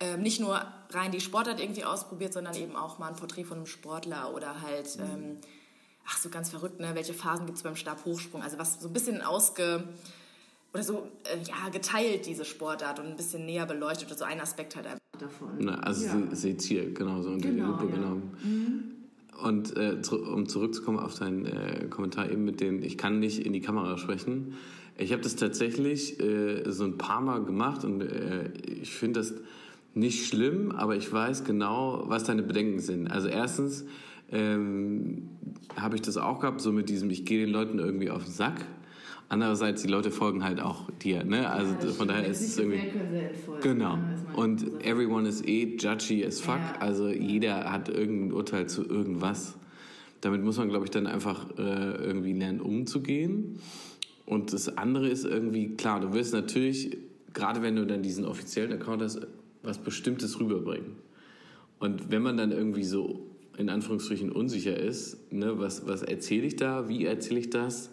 Ähm, 0.00 0.20
nicht 0.20 0.40
nur 0.40 0.60
rein 0.90 1.12
die 1.12 1.20
Sportart 1.20 1.60
irgendwie 1.60 1.84
ausprobiert, 1.84 2.32
sondern 2.32 2.56
eben 2.56 2.74
auch 2.74 2.98
mal 2.98 3.06
ein 3.06 3.16
Porträt 3.16 3.44
von 3.44 3.58
einem 3.58 3.66
Sportler 3.66 4.34
oder 4.34 4.62
halt, 4.62 4.98
ähm, 4.98 5.36
ach 6.08 6.18
so 6.18 6.28
ganz 6.28 6.50
verrückt, 6.50 6.80
ne? 6.80 6.90
welche 6.94 7.14
Phasen 7.14 7.46
gibt 7.46 7.58
es 7.58 7.62
beim 7.62 7.76
Stabhochsprung? 7.76 8.42
Also 8.42 8.58
was 8.58 8.80
so 8.80 8.88
ein 8.88 8.92
bisschen 8.92 9.22
ausge 9.22 9.84
oder 10.74 10.82
so 10.82 11.06
äh, 11.24 11.38
ja, 11.48 11.68
geteilt, 11.72 12.26
diese 12.26 12.44
Sportart 12.44 12.98
und 12.98 13.06
ein 13.06 13.16
bisschen 13.16 13.46
näher 13.46 13.64
beleuchtet 13.64 14.08
oder 14.08 14.16
so 14.18 14.24
ein 14.24 14.40
Aspekt 14.40 14.74
halt 14.76 14.86
einfach. 14.86 14.98
Davon. 15.18 15.48
Na, 15.60 15.76
also 15.78 16.04
Ja. 16.06 16.16
sie 16.32 16.56
hier 16.60 16.92
genauso 16.92 17.30
unter 17.30 17.48
die 17.48 17.54
Genau, 17.56 17.70
Lupe 17.70 17.86
ja. 17.86 17.94
genommen. 17.94 19.06
Und 19.42 19.76
äh, 19.76 20.02
zu, 20.02 20.20
um 20.24 20.48
zurückzukommen 20.48 20.98
auf 20.98 21.16
deinen 21.18 21.46
äh, 21.46 21.86
Kommentar 21.88 22.28
eben 22.30 22.44
mit 22.44 22.60
dem, 22.60 22.82
ich 22.82 22.98
kann 22.98 23.20
nicht 23.20 23.44
in 23.46 23.52
die 23.52 23.60
Kamera 23.60 23.96
sprechen. 23.98 24.54
Ich 24.98 25.12
habe 25.12 25.22
das 25.22 25.36
tatsächlich 25.36 26.20
äh, 26.20 26.64
so 26.70 26.84
ein 26.84 26.98
paar 26.98 27.20
Mal 27.20 27.44
gemacht 27.44 27.84
und 27.84 28.00
äh, 28.00 28.50
ich 28.80 28.92
finde 28.92 29.20
das 29.20 29.34
nicht 29.94 30.26
schlimm, 30.26 30.72
aber 30.72 30.96
ich 30.96 31.12
weiß 31.12 31.44
genau, 31.44 32.04
was 32.06 32.24
deine 32.24 32.42
Bedenken 32.42 32.80
sind. 32.80 33.08
Also 33.08 33.28
erstens 33.28 33.84
ähm, 34.32 35.28
habe 35.76 35.94
ich 35.96 36.02
das 36.02 36.16
auch 36.16 36.40
gehabt, 36.40 36.60
so 36.60 36.72
mit 36.72 36.88
diesem, 36.88 37.10
ich 37.10 37.24
gehe 37.24 37.44
den 37.44 37.50
Leuten 37.52 37.78
irgendwie 37.78 38.10
auf 38.10 38.24
den 38.24 38.32
Sack. 38.32 38.64
Andererseits, 39.28 39.82
die 39.82 39.88
Leute 39.88 40.10
folgen 40.10 40.44
halt 40.44 40.60
auch 40.60 40.90
dir, 41.02 41.24
ne? 41.24 41.50
Also 41.50 41.72
Ja, 41.72 41.78
von 41.80 41.90
stimmt. 41.92 42.10
daher 42.10 42.26
ist 42.26 42.40
es 42.42 42.58
irgendwie... 42.58 42.92
Genau. 43.62 43.96
ne? 43.96 44.26
Und 44.36 44.84
everyone 44.84 45.28
is 45.28 45.42
eh 45.42 45.76
judgy 45.76 46.24
as 46.24 46.40
fuck. 46.40 46.56
Ja. 46.56 46.76
Also 46.80 47.08
jeder 47.08 47.72
hat 47.72 47.88
irgendein 47.88 48.32
Urteil 48.32 48.68
zu 48.68 48.84
irgendwas. 48.84 49.54
Damit 50.20 50.42
muss 50.42 50.58
man, 50.58 50.68
glaube 50.68 50.84
ich, 50.84 50.90
dann 50.90 51.06
einfach 51.06 51.50
äh, 51.58 51.62
irgendwie 51.62 52.32
lernen, 52.32 52.60
umzugehen. 52.60 53.58
Und 54.26 54.52
das 54.52 54.76
andere 54.76 55.08
ist 55.08 55.24
irgendwie, 55.24 55.76
klar, 55.76 56.00
du 56.00 56.12
wirst 56.12 56.32
natürlich, 56.32 56.96
gerade 57.32 57.62
wenn 57.62 57.76
du 57.76 57.86
dann 57.86 58.02
diesen 58.02 58.24
offiziellen 58.24 58.72
Account 58.72 59.02
hast, 59.02 59.20
was 59.62 59.78
Bestimmtes 59.78 60.38
rüberbringen. 60.40 60.92
Und 61.78 62.10
wenn 62.10 62.22
man 62.22 62.36
dann 62.36 62.52
irgendwie 62.52 62.84
so 62.84 63.26
in 63.56 63.68
Anführungsstrichen 63.68 64.32
unsicher 64.32 64.76
ist, 64.76 65.32
ne, 65.32 65.58
was, 65.58 65.86
was 65.86 66.02
erzähle 66.02 66.46
ich 66.46 66.56
da, 66.56 66.88
wie 66.88 67.04
erzähle 67.04 67.40
ich 67.40 67.50
das, 67.50 67.90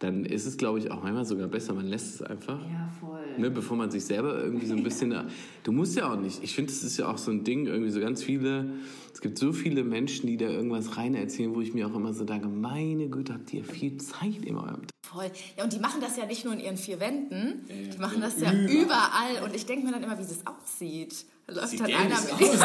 dann 0.00 0.24
ist 0.24 0.46
es, 0.46 0.56
glaube 0.56 0.78
ich, 0.78 0.90
auch 0.90 1.02
manchmal 1.02 1.26
sogar 1.26 1.46
besser, 1.46 1.74
man 1.74 1.86
lässt 1.86 2.16
es 2.16 2.22
einfach. 2.22 2.58
Ja, 2.58 2.90
voll. 2.98 3.20
Ne, 3.38 3.50
bevor 3.50 3.76
man 3.76 3.90
sich 3.90 4.04
selber 4.04 4.42
irgendwie 4.42 4.66
so 4.66 4.74
ein 4.74 4.82
bisschen. 4.82 5.14
Du 5.62 5.72
musst 5.72 5.94
ja 5.94 6.10
auch 6.10 6.18
nicht. 6.18 6.42
Ich 6.42 6.54
finde, 6.54 6.72
es 6.72 6.82
ist 6.82 6.96
ja 6.96 7.06
auch 7.06 7.18
so 7.18 7.30
ein 7.30 7.44
Ding, 7.44 7.66
irgendwie 7.66 7.90
so 7.90 8.00
ganz 8.00 8.22
viele. 8.22 8.70
Es 9.12 9.20
gibt 9.20 9.36
so 9.36 9.52
viele 9.52 9.84
Menschen, 9.84 10.26
die 10.26 10.38
da 10.38 10.46
irgendwas 10.46 10.96
rein 10.96 11.14
erzählen, 11.14 11.54
wo 11.54 11.60
ich 11.60 11.74
mir 11.74 11.86
auch 11.86 11.94
immer 11.94 12.14
so 12.14 12.24
denke: 12.24 12.48
Meine 12.48 13.08
Güte, 13.08 13.34
habt 13.34 13.52
ihr 13.52 13.62
viel 13.62 13.98
Zeit 13.98 14.42
in 14.42 14.56
eurem 14.56 14.80
Voll. 15.06 15.30
Ja, 15.58 15.64
und 15.64 15.72
die 15.72 15.80
machen 15.80 16.00
das 16.00 16.16
ja 16.16 16.24
nicht 16.24 16.44
nur 16.44 16.54
in 16.54 16.60
ihren 16.60 16.76
vier 16.78 16.98
Wänden, 16.98 17.66
die 17.68 17.98
machen 17.98 18.22
das 18.22 18.40
ja 18.40 18.52
überall. 18.52 18.70
überall. 18.70 19.44
Und 19.44 19.54
ich 19.54 19.66
denke 19.66 19.84
mir 19.84 19.92
dann 19.92 20.02
immer, 20.02 20.16
wie 20.16 20.22
das 20.22 20.38
aussieht. 20.46 21.26
Da 21.46 21.54
läuft 21.54 21.68
Sieht 21.68 21.80
dämlich 21.80 21.96
einer 21.96 22.20
mit, 22.20 22.32
aus. 22.32 22.60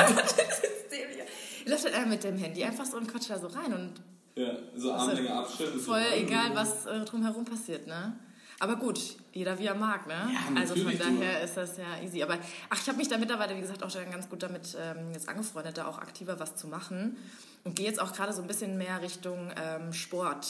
Läuft 1.66 1.94
einer 1.94 2.06
mit 2.06 2.24
dem 2.24 2.38
Handy 2.38 2.64
einfach 2.64 2.86
so 2.86 2.98
und 2.98 3.08
quatscht 3.08 3.30
da 3.30 3.40
so 3.40 3.48
rein. 3.48 3.74
Und 3.74 3.94
Ja, 4.36 4.52
so 4.76 4.92
Armlänge 4.94 5.34
Abstand. 5.34 5.82
voll 5.82 6.04
egal, 6.16 6.54
was 6.54 6.86
äh, 6.86 7.06
drumherum 7.06 7.46
passiert, 7.46 7.88
ne? 7.88 8.18
Aber 8.60 8.78
gut, 8.78 9.00
jeder 9.34 9.58
wie 9.60 9.66
er 9.66 9.76
mag, 9.76 10.08
ne? 10.08 10.14
Ja, 10.34 10.60
also 10.60 10.76
von 10.76 10.98
daher 10.98 11.42
ist 11.42 11.58
das 11.58 11.78
ja 11.78 12.02
easy. 12.04 12.24
Aber 12.24 12.38
ach, 12.70 12.80
ich 12.82 12.88
habe 12.88 12.98
mich 12.98 13.08
da 13.10 13.18
mittlerweile, 13.18 13.56
wie 13.56 13.62
gesagt, 13.62 13.84
auch 13.84 13.90
schon 13.90 14.10
ganz 14.12 14.30
gut 14.30 14.44
damit 14.44 14.78
ähm, 14.80 15.12
jetzt 15.14 15.28
angefreundet, 15.28 15.78
da 15.78 15.88
auch 15.88 15.98
aktiver 16.00 16.40
was 16.40 16.56
zu 16.56 16.68
machen. 16.68 17.18
Und 17.66 17.76
gehe 17.76 17.86
jetzt 17.86 18.00
auch 18.00 18.14
gerade 18.14 18.32
so 18.34 18.42
ein 18.42 18.48
bisschen 18.48 18.78
mehr 18.78 19.02
Richtung 19.02 19.52
ähm, 19.62 19.92
Sport 19.92 20.48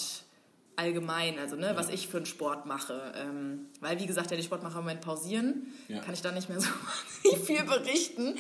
allgemein, 0.76 1.40
also 1.40 1.56
ne, 1.56 1.72
was 1.76 1.90
ich 1.90 2.08
für 2.08 2.18
einen 2.18 2.26
Sport 2.26 2.66
mache. 2.66 3.14
Ähm, 3.16 3.68
weil, 3.82 4.00
wie 4.00 4.06
gesagt, 4.06 4.30
ja, 4.32 4.38
die 4.38 4.44
Sportmacher 4.44 4.80
im 4.80 4.84
Moment 4.86 5.02
pausieren, 5.02 5.74
Ja. 5.88 6.02
kann 6.02 6.14
ich 6.14 6.22
da 6.22 6.32
nicht 6.32 6.50
mehr 6.50 6.60
so 7.24 7.36
viel 7.38 7.64
berichten. 7.64 8.36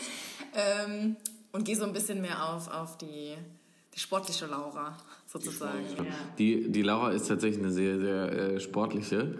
Ähm, 0.53 1.15
und 1.53 1.63
gehe 1.65 1.75
so 1.75 1.85
ein 1.85 1.93
bisschen 1.93 2.21
mehr 2.21 2.49
auf, 2.49 2.67
auf 2.69 2.97
die, 2.97 3.35
die 3.93 3.99
sportliche 3.99 4.45
Laura, 4.45 4.95
sozusagen. 5.41 5.83
Die, 6.37 6.71
die 6.71 6.81
Laura 6.81 7.11
ist 7.11 7.27
tatsächlich 7.27 7.63
eine 7.63 7.71
sehr, 7.71 7.99
sehr 7.99 8.31
äh, 8.31 8.59
sportliche. 8.59 9.37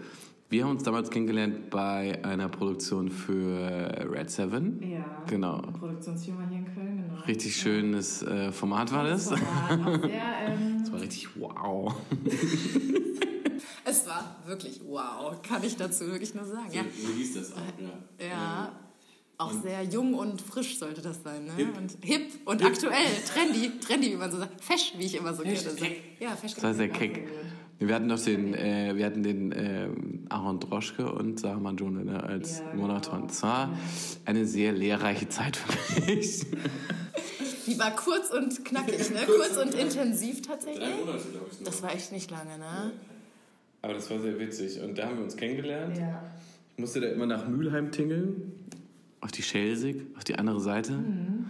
Wir 0.49 0.63
haben 0.63 0.71
uns 0.71 0.83
damals 0.83 1.09
kennengelernt 1.09 1.69
bei 1.71 2.23
einer 2.23 2.49
Produktion 2.49 3.09
für 3.09 4.07
Red 4.11 4.29
Seven. 4.29 4.79
Ja. 4.83 5.23
Genau. 5.27 5.61
Produktionsfirma 5.79 6.47
hier 6.47 6.59
in 6.59 6.65
Köln, 6.65 7.03
genau. 7.09 7.21
Richtig 7.23 7.55
schönes 7.55 8.21
äh, 8.21 8.51
Format 8.51 8.91
war 8.91 9.03
das. 9.05 9.29
Das 9.29 9.39
auch 9.39 9.85
sehr, 10.03 10.21
ähm, 10.47 10.77
Das 10.79 10.91
war 10.91 11.01
richtig 11.01 11.29
wow. 11.35 11.95
Es 13.87 14.07
war 14.07 14.37
wirklich 14.47 14.81
wow, 14.87 15.39
kann 15.43 15.63
ich 15.63 15.77
dazu 15.77 16.07
wirklich 16.07 16.33
nur 16.33 16.45
sagen. 16.45 16.71
Ja, 16.71 16.81
Wie 16.83 17.21
hieß 17.21 17.35
das 17.35 17.53
auch, 17.53 17.57
ja. 17.79 18.27
ja 18.27 18.71
auch 19.37 19.51
sehr 19.51 19.83
jung 19.83 20.13
und 20.13 20.41
frisch 20.41 20.77
sollte 20.77 21.01
das 21.01 21.21
sein. 21.23 21.45
Ne? 21.45 21.53
Hip. 21.57 21.77
Und 21.77 21.97
hip 22.01 22.21
und 22.45 22.63
aktuell, 22.63 23.05
trendy, 23.27 23.71
trendy, 23.79 24.11
wie 24.11 24.15
man 24.15 24.31
so 24.31 24.37
sagt. 24.37 24.63
Fesch, 24.63 24.93
wie 24.97 25.05
ich 25.05 25.15
immer 25.15 25.33
so 25.33 25.43
gerne 25.43 25.57
sage. 25.57 25.95
Ja, 26.19 26.35
fesch. 26.35 26.53
Das 26.53 26.63
war 26.63 26.73
sehr 26.73 26.89
keck. 26.89 27.27
Wir 27.77 27.93
hatten 27.93 28.07
noch 28.07 28.21
den, 28.21 28.53
äh, 28.53 28.93
wir 28.95 29.05
hatten 29.05 29.21
den 29.21 29.51
ähm, 29.51 30.25
Aaron 30.29 30.61
Droschke 30.61 31.11
und 31.11 31.39
Sarah 31.41 31.59
Manjone 31.59 32.05
ne, 32.05 32.23
als 32.23 32.59
Ja, 32.59 32.71
genau. 32.71 32.83
Moderatoren. 32.83 33.25
Es 33.25 33.43
war 33.43 33.77
eine 34.23 34.45
sehr 34.45 34.71
lehrreiche 34.71 35.27
Zeit 35.27 35.57
für 35.57 36.01
mich. 36.05 36.45
Die 37.67 37.77
war 37.77 37.93
kurz 37.95 38.29
und 38.29 38.63
knackig, 38.63 39.09
ne? 39.09 39.19
kurz 39.25 39.57
und 39.57 39.73
intensiv 39.73 40.41
tatsächlich. 40.41 40.87
Monate, 40.87 41.27
glaube 41.31 41.47
ich. 41.51 41.63
Das 41.63 41.83
war 41.83 41.93
echt 41.93 42.13
nicht 42.13 42.31
lange, 42.31 42.57
ne? 42.57 42.93
Aber 43.81 43.93
das 43.93 44.09
war 44.09 44.19
sehr 44.19 44.39
witzig. 44.39 44.79
Und 44.81 44.97
da 44.97 45.07
haben 45.07 45.17
wir 45.17 45.23
uns 45.25 45.35
kennengelernt. 45.35 45.97
Ja. 45.97 46.23
Ich 46.75 46.79
musste 46.79 47.01
da 47.01 47.07
immer 47.07 47.25
nach 47.25 47.47
Mülheim 47.47 47.91
tingeln. 47.91 48.53
Auf 49.25 49.31
die 49.31 49.41
Schelsig, 49.41 50.05
auf 50.15 50.23
die 50.23 50.35
andere 50.35 50.59
Seite. 50.59 50.91
Mhm. 50.91 51.47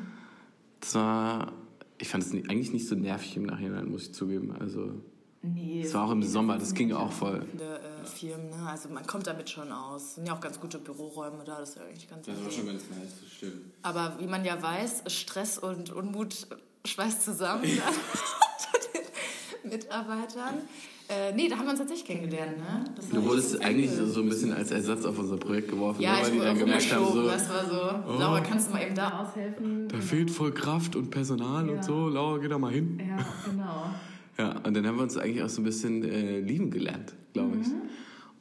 Das 0.80 0.96
war, 0.96 1.52
ich 1.98 2.08
fand 2.08 2.24
es 2.24 2.32
eigentlich 2.32 2.72
nicht 2.72 2.88
so 2.88 2.96
nervig 2.96 3.36
im 3.36 3.44
Nachhinein, 3.44 3.90
muss 3.90 4.04
ich 4.04 4.14
zugeben. 4.14 4.56
Also, 4.58 4.94
Nee, 5.42 5.82
es 5.84 5.94
war 5.94 6.08
auch 6.08 6.12
im 6.12 6.24
Sommer, 6.24 6.58
das 6.58 6.74
ging 6.74 6.94
auch 6.94 7.12
voll. 7.12 7.46
Viele 7.52 7.80
äh, 7.80 8.06
Firmen, 8.06 8.50
ne? 8.50 8.68
Also 8.68 8.88
man 8.88 9.06
kommt 9.06 9.28
damit 9.28 9.50
schon 9.50 9.72
aus. 9.74 10.16
Sind 10.16 10.26
ja 10.26 10.34
auch 10.34 10.40
ganz 10.40 10.58
gute 10.58 10.80
Büroräume 10.80 11.44
da, 11.44 11.60
das 11.60 11.72
ist 11.72 11.76
ja 11.76 11.82
eigentlich 11.84 12.10
ganz 12.10 12.28
easy. 12.30 12.64
ganz 12.66 12.84
nice, 12.90 13.14
das 13.22 13.32
stimmt. 13.32 13.62
Aber 13.82 14.16
wie 14.20 14.26
man 14.26 14.46
ja 14.46 14.60
weiß, 14.62 15.04
Stress 15.08 15.58
und 15.58 15.92
Unmut 15.92 16.48
schweißt 16.86 17.24
zusammen 17.26 17.64
unter 17.66 18.88
den 18.94 19.70
Mitarbeitern. 19.70 20.62
Äh, 21.08 21.34
nee, 21.36 21.48
da 21.48 21.58
haben 21.58 21.66
wir 21.66 21.70
uns 21.72 21.80
tatsächlich 21.80 22.08
kennengelernt, 22.08 22.58
ne? 22.58 22.84
Du 23.14 23.24
wurdest 23.24 23.64
eigentlich 23.64 23.92
so, 23.92 24.08
so 24.08 24.22
ein 24.22 24.30
bisschen 24.30 24.52
als 24.54 24.72
Ersatz 24.72 25.06
auf 25.06 25.20
unser 25.20 25.38
Projekt 25.38 25.70
geworfen, 25.70 26.02
Ja, 26.02 26.16
ne, 26.18 26.24
weil 26.24 26.32
die 26.32 26.40
dann 26.40 26.58
gemerkt 26.58 26.92
haben, 26.94 27.06
so, 27.14 27.28
Das 27.28 27.48
war 27.50 27.64
so, 27.66 28.14
Laura, 28.20 28.40
kannst 28.42 28.70
du 28.70 28.74
mal 28.74 28.82
eben 28.84 28.96
da 28.96 29.20
aushelfen. 29.20 29.88
da 29.88 29.98
fehlt 30.00 30.32
voll 30.32 30.52
Kraft 30.52 30.96
und 30.96 31.12
Personal 31.12 31.70
und 31.70 31.84
so. 31.84 32.10
Laura, 32.10 32.40
geh 32.40 32.48
da 32.48 32.58
mal 32.58 32.72
hin. 32.72 33.00
Ja, 33.08 33.18
genau. 33.50 33.86
Ja, 34.38 34.58
und 34.66 34.76
dann 34.76 34.86
haben 34.86 34.98
wir 34.98 35.04
uns 35.04 35.16
eigentlich 35.16 35.42
auch 35.44 35.48
so 35.48 35.62
ein 35.62 35.64
bisschen 35.64 36.04
äh, 36.04 36.42
lieben 36.42 36.70
gelernt, 36.70 37.14
glaube 37.32 37.56
ich. 37.62 37.68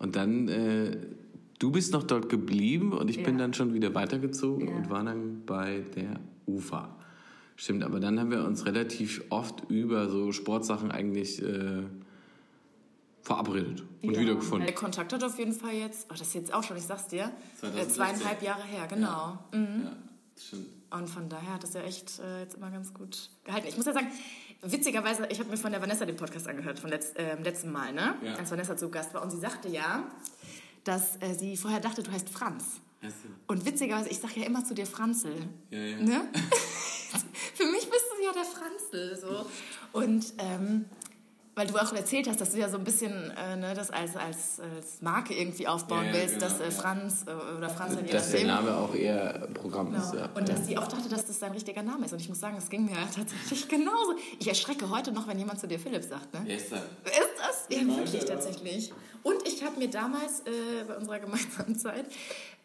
Und 0.00 0.16
dann, 0.16 0.48
äh, 0.48 0.96
du 1.60 1.70
bist 1.70 1.92
noch 1.92 2.02
dort 2.02 2.28
geblieben 2.28 2.92
und 2.92 3.08
ich 3.10 3.22
bin 3.22 3.34
Ja. 3.36 3.42
dann 3.42 3.54
schon 3.54 3.74
wieder 3.74 3.94
weitergezogen 3.94 4.66
Ja. 4.66 4.74
und 4.74 4.90
war 4.90 5.04
dann 5.04 5.42
bei 5.46 5.84
der 5.94 6.18
UFA. 6.48 6.88
Stimmt, 7.54 7.84
aber 7.84 8.00
dann 8.00 8.18
haben 8.18 8.32
wir 8.32 8.42
uns 8.44 8.66
relativ 8.66 9.22
oft 9.30 9.62
über 9.70 10.08
so 10.10 10.32
Sportsachen 10.32 10.90
eigentlich 10.90 11.40
äh, 11.40 11.82
verabredet 13.24 13.82
und 14.02 14.12
Ja. 14.14 14.20
wiedergefunden. 14.20 14.66
Der 14.66 14.74
Kontakt 14.74 15.12
hat 15.12 15.24
auf 15.24 15.38
jeden 15.38 15.52
Fall 15.54 15.72
jetzt, 15.72 16.06
oh, 16.10 16.12
das 16.16 16.28
ist 16.28 16.34
jetzt 16.34 16.54
auch 16.54 16.62
schon, 16.62 16.76
ich 16.76 16.84
sag's 16.84 17.08
dir, 17.08 17.24
äh, 17.24 17.60
2016. 17.60 17.94
zweieinhalb 17.94 18.42
Jahre 18.42 18.62
her, 18.64 18.86
genau. 18.86 19.38
Mhm. 19.52 19.82
Ja, 19.84 19.96
stimmt. 20.40 20.68
Und 20.90 21.08
von 21.10 21.28
daher 21.28 21.54
hat 21.54 21.62
das 21.64 21.74
ja 21.74 21.80
echt 21.82 22.20
äh, 22.20 22.42
jetzt 22.42 22.54
immer 22.54 22.70
ganz 22.70 22.94
gut 22.94 23.30
gehalten. 23.42 23.66
Ich 23.66 23.76
muss 23.76 23.86
ja 23.86 23.92
sagen, 23.92 24.06
witzigerweise, 24.62 25.26
ich 25.30 25.40
habe 25.40 25.50
mir 25.50 25.56
von 25.56 25.72
der 25.72 25.80
Vanessa 25.80 26.04
den 26.04 26.16
Podcast 26.16 26.46
angehört, 26.46 26.78
von 26.78 26.90
letz, 26.90 27.12
äh, 27.16 27.34
letzten 27.42 27.72
Mal, 27.72 27.92
ne? 27.92 28.14
Ja. 28.22 28.34
als 28.34 28.50
Vanessa 28.50 28.76
zu 28.76 28.90
Gast 28.90 29.12
war. 29.14 29.22
Und 29.22 29.30
sie 29.30 29.38
sagte 29.40 29.68
ja, 29.68 30.06
dass 30.84 31.16
äh, 31.20 31.34
sie 31.34 31.56
vorher 31.56 31.80
dachte, 31.80 32.02
du 32.02 32.12
heißt 32.12 32.28
Franz. 32.28 32.64
Und 33.48 33.66
witzigerweise, 33.66 34.08
ich 34.08 34.18
sage 34.18 34.40
ja 34.40 34.46
immer 34.46 34.64
zu 34.64 34.72
dir 34.74 34.86
Franzl. 34.86 35.34
Ja, 35.70 35.78
ja. 35.78 35.96
Ne? 35.98 36.28
Für 37.54 37.64
mich 37.66 37.88
bist 37.90 38.04
du 38.16 38.24
ja 38.24 38.32
der 38.32 38.44
Franzl. 38.44 39.16
So. 39.20 39.46
Und 39.92 40.32
ähm, 40.38 40.86
weil 41.56 41.66
du 41.66 41.76
auch 41.76 41.92
erzählt 41.92 42.28
hast, 42.28 42.40
dass 42.40 42.50
du 42.50 42.58
ja 42.58 42.68
so 42.68 42.76
ein 42.78 42.84
bisschen 42.84 43.30
äh, 43.30 43.56
ne, 43.56 43.74
das 43.74 43.90
als, 43.90 44.16
als, 44.16 44.60
als 44.60 45.00
Marke 45.02 45.34
irgendwie 45.34 45.66
aufbauen 45.68 46.06
Ja, 46.06 46.12
ja, 46.12 46.14
willst, 46.18 46.34
genau, 46.40 46.46
dass 46.48 46.60
äh, 46.60 46.64
ja. 46.64 46.70
Franz 46.70 47.24
äh, 47.26 47.56
oder 47.56 47.68
Franzl, 47.70 48.04
je 48.04 48.12
Dass 48.12 48.30
der. 48.32 48.44
Name 48.46 48.76
auch 48.76 48.94
eher 48.94 49.46
Programm 49.54 49.94
ist, 49.94 50.10
Genau. 50.12 50.24
ja. 50.24 50.30
Und 50.34 50.48
dass 50.48 50.66
sie 50.66 50.76
auch 50.76 50.86
dachte, 50.88 51.08
dass 51.08 51.26
das 51.26 51.38
dein 51.38 51.52
richtiger 51.52 51.82
Name 51.82 52.06
ist. 52.06 52.12
Und 52.12 52.20
ich 52.20 52.28
muss 52.28 52.40
sagen, 52.40 52.56
es 52.58 52.68
ging 52.68 52.84
mir 52.86 52.96
tatsächlich 53.14 53.68
genauso. 53.76 54.14
Ich 54.38 54.48
erschrecke 54.48 54.90
heute 54.90 55.12
noch, 55.12 55.28
wenn 55.28 55.38
jemand 55.38 55.60
zu 55.60 55.68
dir 55.68 55.78
Philipp 55.78 56.02
sagt. 56.04 56.34
Ne? 56.34 56.40
Wer 56.44 56.56
ist 56.56 56.72
das? 56.72 56.80
Ist? 56.80 57.70
Ja, 57.70 57.78
Genau, 57.78 57.96
wirklich 57.98 58.22
ja. 58.22 58.28
tatsächlich. 58.28 58.92
Und 59.22 59.46
ich 59.48 59.62
habe 59.64 59.78
mir 59.78 59.88
damals 59.88 60.40
äh, 60.40 60.84
bei 60.86 60.96
unserer 60.96 61.18
gemeinsamen 61.18 61.78
Zeit 61.78 62.04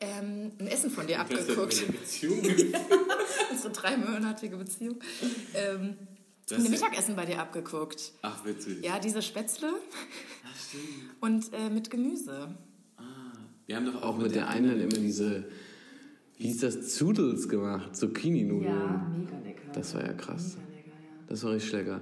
ähm, 0.01 0.51
ein 0.59 0.67
Essen 0.67 0.89
von 0.89 1.07
dir 1.07 1.19
abgeguckt. 1.21 1.87
Beziehung 1.91 2.41
Unsere 3.51 3.71
dreimonatige 3.73 4.57
Beziehung. 4.57 4.97
Ähm, 5.53 5.95
Das 6.49 6.65
ein 6.65 6.71
Mittagessen 6.71 7.15
bei 7.15 7.25
dir 7.25 7.39
abgeguckt. 7.39 8.13
Ach, 8.21 8.43
witzig. 8.45 8.83
Ja, 8.83 8.99
diese 8.99 9.21
Spätzle 9.21 9.67
Ach, 9.69 10.55
stimmt. 10.57 10.83
und 11.21 11.53
äh, 11.53 11.69
mit 11.69 11.89
Gemüse. 11.89 12.55
Wir 13.67 13.75
haben 13.75 13.85
doch 13.85 14.01
auch 14.01 14.17
mit 14.17 14.33
der 14.33 14.47
einen 14.49 14.79
immer 14.79 14.97
diese, 14.97 15.45
wie 16.37 16.45
hieß 16.45 16.61
das, 16.61 16.95
Zudels 16.95 17.47
gemacht, 17.47 17.95
Zucchini-Nudeln. 17.95 18.63
Ja, 18.63 19.13
mega 19.15 19.37
lecker. 19.43 19.71
Das 19.73 19.93
war 19.93 20.03
ja 20.03 20.13
krass. 20.13 20.57
Mega 20.57 20.77
lecker, 20.77 20.89
ja. 20.89 21.23
Das 21.27 21.43
war 21.43 21.51
richtig 21.51 21.73
lecker. 21.73 22.01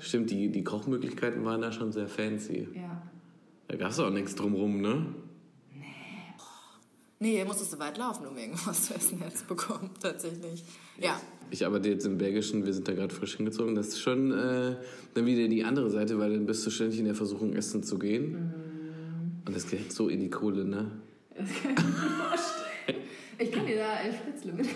Stimmt, 0.00 0.30
die, 0.30 0.50
die 0.50 0.62
Kochmöglichkeiten 0.64 1.44
waren 1.46 1.62
da 1.62 1.72
schon 1.72 1.92
sehr 1.92 2.08
fancy. 2.08 2.68
Ja. 2.74 3.02
Da 3.68 3.76
gab 3.76 3.90
es 3.90 3.98
auch 3.98 4.10
nichts 4.10 4.34
drumrum, 4.34 4.82
ne? 4.82 5.06
Nee, 7.20 7.44
musstest 7.44 7.72
du 7.72 7.78
weit 7.80 7.98
laufen, 7.98 8.26
um 8.26 8.36
irgendwas 8.38 8.86
zu 8.86 8.94
essen 8.94 9.18
herzubekommen, 9.18 9.90
tatsächlich. 10.00 10.62
Ja, 10.98 11.20
Ich 11.50 11.66
arbeite 11.66 11.88
jetzt 11.88 12.06
im 12.06 12.16
Belgischen, 12.16 12.64
wir 12.64 12.72
sind 12.72 12.86
da 12.86 12.92
gerade 12.92 13.12
frisch 13.14 13.36
hingezogen. 13.36 13.74
Das 13.74 13.88
ist 13.88 14.00
schon 14.00 14.30
äh, 14.32 14.76
dann 15.14 15.26
wieder 15.26 15.48
die 15.48 15.64
andere 15.64 15.90
Seite, 15.90 16.18
weil 16.18 16.32
dann 16.32 16.46
bist 16.46 16.64
du 16.64 16.70
ständig 16.70 16.98
in 17.00 17.06
der 17.06 17.14
Versuchung, 17.16 17.54
essen 17.56 17.82
zu 17.82 17.98
gehen. 17.98 18.52
Und 19.46 19.56
das 19.56 19.68
geht 19.68 19.92
so 19.92 20.08
in 20.08 20.20
die 20.20 20.30
Kohle, 20.30 20.64
ne? 20.64 20.90
Ich 23.40 23.52
kann 23.52 23.66
dir 23.66 23.76
da 23.76 23.92
ein 23.92 24.12
Spritzle 24.12 24.52
mit. 24.52 24.66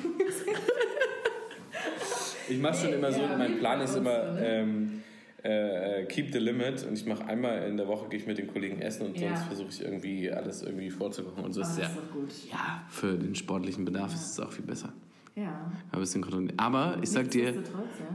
Ich 2.48 2.58
mache 2.60 2.74
schon 2.80 2.92
immer 2.92 3.10
so, 3.10 3.20
Ja, 3.20 3.36
mein 3.36 3.54
wie 3.54 3.58
Plan 3.58 3.80
ist 3.80 3.96
immer 3.96 4.32
ne? 4.34 4.40
ähm, 4.46 5.02
äh, 5.42 6.04
keep 6.06 6.32
the 6.32 6.38
limit 6.38 6.84
und 6.86 6.94
ich 6.96 7.04
mache 7.06 7.24
einmal 7.26 7.62
in 7.68 7.76
der 7.76 7.88
Woche 7.88 8.08
gehe 8.08 8.20
ich 8.20 8.26
mit 8.26 8.38
den 8.38 8.46
Kollegen 8.46 8.80
essen 8.80 9.06
und 9.06 9.18
Ja. 9.18 9.28
sonst 9.36 9.44
versuche 9.46 9.68
ich 9.70 9.82
irgendwie 9.82 10.30
alles 10.30 10.62
irgendwie 10.62 10.90
vorzukochen 10.90 11.44
und 11.44 11.52
so 11.52 11.60
Oh, 11.60 11.64
ist 11.64 11.78
das 11.78 11.78
ja, 11.78 11.86
ist 11.86 12.12
gut. 12.12 12.52
ja 12.52 12.84
für 12.88 13.16
den 13.16 13.34
sportlichen 13.34 13.84
Bedarf 13.84 14.14
ist 14.14 14.32
es 14.32 14.40
auch 14.40 14.52
viel 14.52 14.64
besser. 14.64 14.92
Ja. 15.34 15.72
Ein 15.90 15.98
bisschen 16.00 16.20
kontrollieren. 16.20 16.52
Aber 16.58 16.98
ich 17.02 17.08
sag 17.10 17.30
dir, 17.30 17.52
ja. 17.54 17.60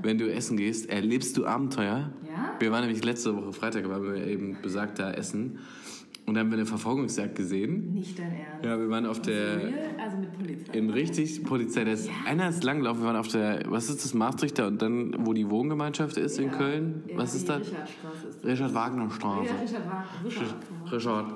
wenn 0.04 0.20
du 0.20 0.32
essen 0.32 0.56
gehst, 0.56 0.88
erlebst 0.88 1.36
du 1.36 1.48
Abenteuer. 1.48 2.12
Ja? 2.28 2.54
Wir 2.60 2.72
waren 2.72 2.86
nämlich 2.86 3.04
letzte 3.04 3.36
Woche 3.36 3.54
Freitag, 3.54 3.90
waren 3.90 4.04
wir 4.04 4.28
eben 4.28 4.58
besagt 4.62 5.00
da 5.00 5.12
essen 5.12 5.58
und 6.28 6.34
dann 6.36 6.46
haben 6.46 6.52
wir 6.52 6.58
eine 6.58 6.66
Verfolgungsjagd 6.66 7.36
gesehen. 7.36 7.94
Nicht 7.94 8.20
dein 8.20 8.26
Ernst. 8.34 8.66
Ja, 8.66 8.78
wir 8.78 8.90
waren 8.90 9.06
auf 9.06 9.22
der 9.22 9.58
Real? 9.64 9.74
Also 10.04 10.18
mit 10.18 10.34
Polizei. 10.38 10.78
in 10.78 10.90
richtig 10.90 11.44
Polizei. 11.44 11.86
Das 11.86 12.02
ist, 12.02 12.10
einer 12.26 12.50
ist 12.50 12.64
Langlauf. 12.66 13.00
Wir 13.00 13.06
waren 13.06 13.16
auf 13.16 13.30
der, 13.30 13.64
was 13.70 13.90
ist 13.90 14.04
das, 14.04 14.14
Maastrichter 14.14 14.68
und 14.68 14.82
dann, 14.82 15.16
wo 15.26 15.32
die 15.32 15.50
Wohngemeinschaft 15.50 16.18
ist 16.18 16.38
in 16.38 16.48
Ja. 16.48 16.52
Köln. 16.58 17.04
Ja, 17.08 17.18
Was 17.18 17.34
ist 17.34 17.48
das? 17.48 17.60
Richardstraße 17.62 18.28
ist 18.28 18.44
das. 18.44 18.52
Richard 18.52 18.74
Wagner 18.74 19.10
Straße. 19.10 19.48
Ja, 19.50 19.62
Richard 19.62 19.86
Wagner. 19.86 20.06
Richard. 20.92 21.34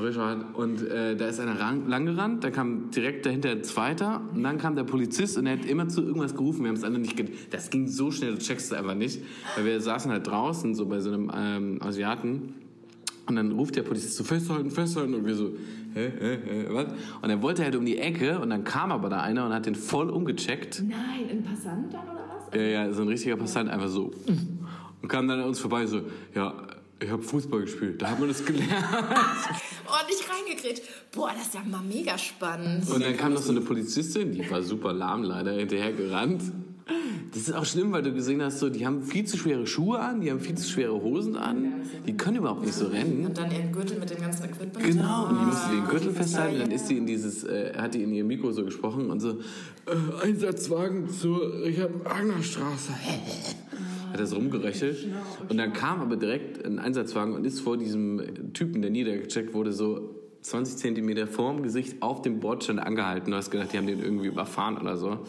Richard. 0.00 0.54
Und 0.56 0.88
äh, 0.88 1.16
da 1.16 1.26
ist 1.26 1.40
einer 1.40 1.58
ran- 1.58 1.88
lang 1.88 2.06
gerannt, 2.06 2.44
da 2.44 2.50
kam 2.50 2.90
direkt 2.90 3.26
dahinter 3.26 3.50
ein 3.50 3.64
zweiter 3.64 4.22
und 4.32 4.42
dann 4.44 4.56
kam 4.58 4.76
der 4.76 4.84
Polizist 4.84 5.36
und 5.38 5.46
er 5.46 5.54
hat 5.58 5.64
immer 5.64 5.88
zu 5.88 6.02
irgendwas 6.02 6.34
gerufen. 6.36 6.62
Wir 6.62 6.68
haben 6.68 6.76
es 6.76 6.84
alle 6.84 6.98
nicht 7.00 7.20
Das 7.50 7.68
ging 7.70 7.88
so 7.88 8.10
schnell, 8.12 8.32
du 8.32 8.38
checkst 8.38 8.72
es 8.72 8.78
einfach 8.78 8.94
nicht. 8.94 9.22
Weil 9.56 9.64
wir 9.66 9.80
saßen 9.80 10.10
halt 10.12 10.26
draußen, 10.26 10.74
so 10.76 10.86
bei 10.86 11.00
so 11.00 11.10
einem 11.12 11.30
ähm, 11.34 11.78
Asiaten. 11.80 12.54
Und 13.26 13.36
dann 13.36 13.52
ruft 13.52 13.76
der 13.76 13.82
Polizist 13.82 14.16
so, 14.16 14.24
festhalten, 14.24 14.70
festhalten. 14.70 15.14
Und 15.14 15.26
wir 15.26 15.34
so, 15.34 15.56
hä, 15.94 16.12
hä, 16.18 16.38
hä, 16.44 16.66
was? 16.70 16.86
Und 17.20 17.30
er 17.30 17.40
wollte 17.42 17.62
halt 17.62 17.76
um 17.76 17.84
die 17.84 17.98
Ecke 17.98 18.40
und 18.40 18.50
dann 18.50 18.64
kam 18.64 18.90
aber 18.90 19.08
da 19.08 19.20
einer 19.20 19.46
und 19.46 19.52
hat 19.52 19.66
den 19.66 19.74
voll 19.74 20.10
umgecheckt. 20.10 20.82
Nein, 20.86 21.30
ein 21.30 21.42
Passant 21.42 21.92
dann 21.92 22.02
oder 22.08 22.24
was? 22.28 22.54
Ja, 22.54 22.62
ja, 22.62 22.92
so 22.92 23.02
ein 23.02 23.08
richtiger 23.08 23.36
Passant, 23.36 23.70
einfach 23.70 23.88
so. 23.88 24.12
Und 25.02 25.08
kam 25.08 25.28
dann 25.28 25.40
an 25.40 25.46
uns 25.46 25.58
vorbei 25.58 25.86
so, 25.86 26.02
ja, 26.34 26.54
ich 27.00 27.10
habe 27.10 27.22
Fußball 27.22 27.62
gespielt, 27.62 28.00
da 28.00 28.10
hat 28.10 28.20
man 28.20 28.28
das 28.28 28.44
gelernt. 28.44 28.70
Ordentlich 29.86 30.20
reingekriegt. 30.28 30.82
Boah, 31.12 31.32
das 31.34 31.48
ist 31.48 31.54
ja 31.54 31.60
mal 31.64 31.82
mega 31.82 32.16
spannend. 32.16 32.88
Und 32.88 33.02
dann 33.02 33.16
kam 33.16 33.34
noch 33.34 33.42
so 33.42 33.50
eine 33.50 33.60
Polizistin, 33.60 34.32
die 34.32 34.48
war 34.48 34.62
super 34.62 34.92
lahm 34.92 35.24
leider, 35.24 35.52
hinterher 35.52 35.92
gerannt. 35.92 36.42
Das 37.32 37.42
ist 37.42 37.54
auch 37.54 37.64
schlimm, 37.64 37.92
weil 37.92 38.02
du 38.02 38.12
gesehen 38.12 38.42
hast, 38.42 38.58
so, 38.58 38.68
die 38.68 38.84
haben 38.86 39.02
viel 39.02 39.24
zu 39.24 39.36
schwere 39.36 39.66
Schuhe 39.66 40.00
an, 40.00 40.20
die 40.20 40.30
haben 40.30 40.40
viel 40.40 40.56
zu 40.56 40.68
schwere 40.68 41.00
Hosen 41.00 41.36
an, 41.36 41.82
die 42.06 42.16
können 42.16 42.38
überhaupt 42.38 42.62
nicht 42.62 42.74
so 42.74 42.86
rennen. 42.86 43.26
Und 43.26 43.38
dann 43.38 43.50
ihren 43.50 43.72
Gürtel 43.72 43.98
mit 43.98 44.10
dem 44.10 44.20
ganzen 44.20 44.44
Equipment. 44.44 44.84
Genau, 44.84 45.28
und 45.28 45.38
die 45.40 45.44
musste 45.46 45.70
den 45.70 45.84
Ah, 45.84 45.88
Gürtel 45.88 46.10
festhalten, 46.12 46.58
dann 46.58 46.70
ist 46.70 46.88
sie 46.88 46.98
in 46.98 47.06
dieses, 47.06 47.44
äh, 47.44 47.72
hat 47.76 47.94
die 47.94 48.02
in 48.02 48.12
ihr 48.12 48.24
Mikro 48.24 48.52
so 48.52 48.64
gesprochen 48.64 49.10
und 49.10 49.20
so, 49.20 49.38
äh, 49.86 50.24
Einsatzwagen 50.24 51.08
zur 51.08 51.62
Richard-Wagner-Straße. 51.62 52.92
Hat 54.12 54.20
das 54.20 54.34
rumgeröchelt. 54.36 55.08
Und 55.48 55.56
dann 55.56 55.72
kam 55.72 56.02
aber 56.02 56.16
direkt 56.16 56.62
ein 56.66 56.78
Einsatzwagen 56.78 57.34
und 57.34 57.46
ist 57.46 57.60
vor 57.60 57.78
diesem 57.78 58.52
Typen, 58.52 58.82
der 58.82 58.90
niedergecheckt 58.90 59.54
wurde, 59.54 59.72
so 59.72 60.10
20 60.42 60.76
Zentimeter 60.76 61.26
vorm 61.26 61.62
Gesicht 61.62 62.02
auf 62.02 62.20
dem 62.20 62.38
Bordstein 62.40 62.78
angehalten. 62.78 63.30
Du 63.30 63.36
hast 63.38 63.50
gedacht, 63.50 63.72
die 63.72 63.78
haben 63.78 63.86
den 63.86 64.00
irgendwie 64.00 64.26
überfahren 64.26 64.76
oder 64.76 64.98
so. 64.98 65.20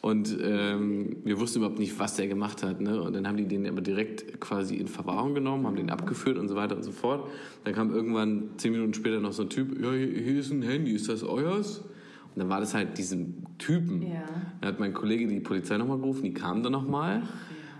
Und 0.00 0.36
ähm, 0.40 1.16
wir 1.24 1.40
wussten 1.40 1.58
überhaupt 1.58 1.78
nicht, 1.78 1.98
was 1.98 2.14
der 2.14 2.28
gemacht 2.28 2.62
hat. 2.62 2.80
Ne? 2.80 3.00
Und 3.02 3.14
dann 3.14 3.26
haben 3.26 3.36
die 3.36 3.46
den 3.46 3.66
aber 3.66 3.80
direkt 3.80 4.40
quasi 4.40 4.76
in 4.76 4.86
Verwahrung 4.86 5.34
genommen, 5.34 5.66
haben 5.66 5.76
den 5.76 5.90
abgeführt 5.90 6.38
und 6.38 6.48
so 6.48 6.54
weiter 6.54 6.76
und 6.76 6.84
so 6.84 6.92
fort. 6.92 7.28
Dann 7.64 7.74
kam 7.74 7.92
irgendwann 7.92 8.50
zehn 8.58 8.72
Minuten 8.72 8.94
später 8.94 9.18
noch 9.20 9.32
so 9.32 9.42
ein 9.42 9.50
Typ, 9.50 9.80
ja, 9.82 9.90
hier, 9.92 10.38
ist 10.38 10.52
ein 10.52 10.62
Handy, 10.62 10.92
ist 10.92 11.08
das 11.08 11.24
euers? 11.24 11.78
Und 11.78 12.36
dann 12.36 12.48
war 12.48 12.60
das 12.60 12.74
halt 12.74 12.96
diesem 12.96 13.44
Typen. 13.58 14.02
Ja. 14.02 14.24
Dann 14.60 14.72
hat 14.72 14.80
mein 14.80 14.94
Kollege 14.94 15.26
die 15.26 15.40
Polizei 15.40 15.76
nochmal 15.78 15.98
gerufen, 15.98 16.22
die 16.22 16.34
kam 16.34 16.62
dann 16.62 16.72
nochmal. 16.72 17.22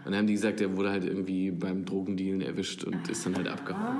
Und 0.05 0.13
dann 0.13 0.17
haben 0.17 0.27
die 0.27 0.33
gesagt, 0.33 0.61
er 0.61 0.77
wurde 0.77 0.91
halt 0.91 1.05
irgendwie 1.05 1.53
beim 1.53 1.85
Drogendealen 1.85 2.41
erwischt 2.41 2.83
und 2.83 3.09
ist 3.09 3.25
dann 3.27 3.37
halt 3.37 3.47
abgehauen. 3.47 3.97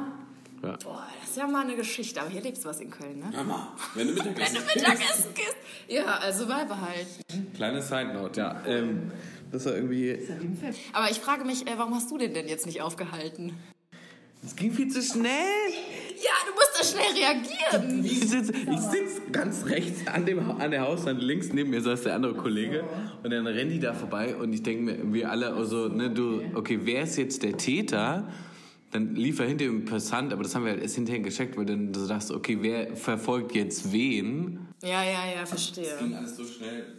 Ja. 0.63 0.77
Boah, 0.83 1.07
das 1.29 1.37
ist 1.37 1.43
ja 1.43 1.47
mal 1.47 1.63
eine 1.63 1.77
Geschichte. 1.77 2.23
Aber 2.23 2.31
hier 2.31 2.41
lebst 2.41 2.65
du 2.65 2.71
was 2.71 2.81
in 2.81 2.91
Köln, 2.91 3.19
ne? 3.19 3.31
Mama, 3.35 3.77
wenn 3.95 4.09
du 4.09 4.15
Mittagessen 4.15 4.57
Wenn 4.57 4.63
du 4.63 4.81
Mittagessen 4.81 5.35
gehst. 5.35 5.57
Ja, 5.87 6.05
also 6.05 6.47
beibehalten. 6.47 7.23
Kleine 7.55 7.83
Side 7.83 8.15
Note, 8.15 8.41
ja. 8.41 8.63
Ähm, 8.67 9.13
das 9.53 9.67
war 9.67 9.75
irgendwie. 9.75 10.13
Ja. 10.13 10.37
Aber 10.95 11.11
ich 11.11 11.19
frage 11.19 11.45
mich, 11.45 11.67
äh, 11.67 11.75
warum 11.77 11.95
hast 11.95 12.11
du 12.11 12.17
den 12.17 12.33
denn 12.33 12.49
jetzt 12.49 12.65
nicht 12.65 12.81
aufgehalten? 12.81 13.53
Es 14.43 14.57
ging 14.57 14.73
viel 14.73 14.89
zu 14.89 15.03
schnell. 15.03 15.69
Ja, 16.17 16.31
du 16.47 16.55
musst 16.55 16.73
da 16.79 16.85
schnell 16.85 17.13
reagieren. 17.13 18.05
Ich 18.05 18.21
sitze 18.21 18.53
sitz 18.53 19.21
ganz 19.31 19.67
rechts 19.67 20.07
an, 20.07 20.25
dem, 20.25 20.51
an 20.59 20.71
der 20.71 20.81
Hauswand, 20.81 21.23
links 21.23 21.53
neben 21.53 21.71
mir 21.71 21.83
saß 21.83 22.05
der 22.05 22.15
andere 22.15 22.35
Kollege 22.35 22.85
und 23.23 23.31
dann 23.31 23.47
rennen 23.47 23.71
die 23.71 23.81
da 23.81 23.93
vorbei 23.93 24.35
und 24.35 24.53
ich 24.53 24.63
denke 24.63 24.83
mir, 24.83 25.13
wir 25.13 25.31
alle, 25.31 25.53
also, 25.53 25.89
ne, 25.89 26.11
du, 26.11 26.41
okay, 26.55 26.81
wer 26.85 27.03
ist 27.03 27.19
jetzt 27.19 27.43
der 27.43 27.57
Täter? 27.57 28.29
Dann 28.91 29.15
lief 29.15 29.39
er 29.39 29.47
hinter 29.47 29.67
ihm 29.67 29.85
Passant, 29.85 30.33
aber 30.33 30.43
das 30.43 30.55
haben 30.55 30.65
wir 30.65 30.73
halt 30.73 30.83
erst 30.83 30.95
hinterher 30.95 31.21
gecheckt, 31.21 31.57
weil 31.57 31.67
dann 31.67 31.93
du 31.93 32.07
dachtest, 32.07 32.33
okay, 32.33 32.59
wer 32.61 32.97
verfolgt 32.97 33.55
jetzt 33.55 33.93
wen? 33.93 34.69
Ja, 34.83 35.03
ja, 35.03 35.31
ja, 35.35 35.45
verstehe. 35.45 35.97
alles 35.99 36.37
so 36.37 36.45
schnell. 36.45 36.98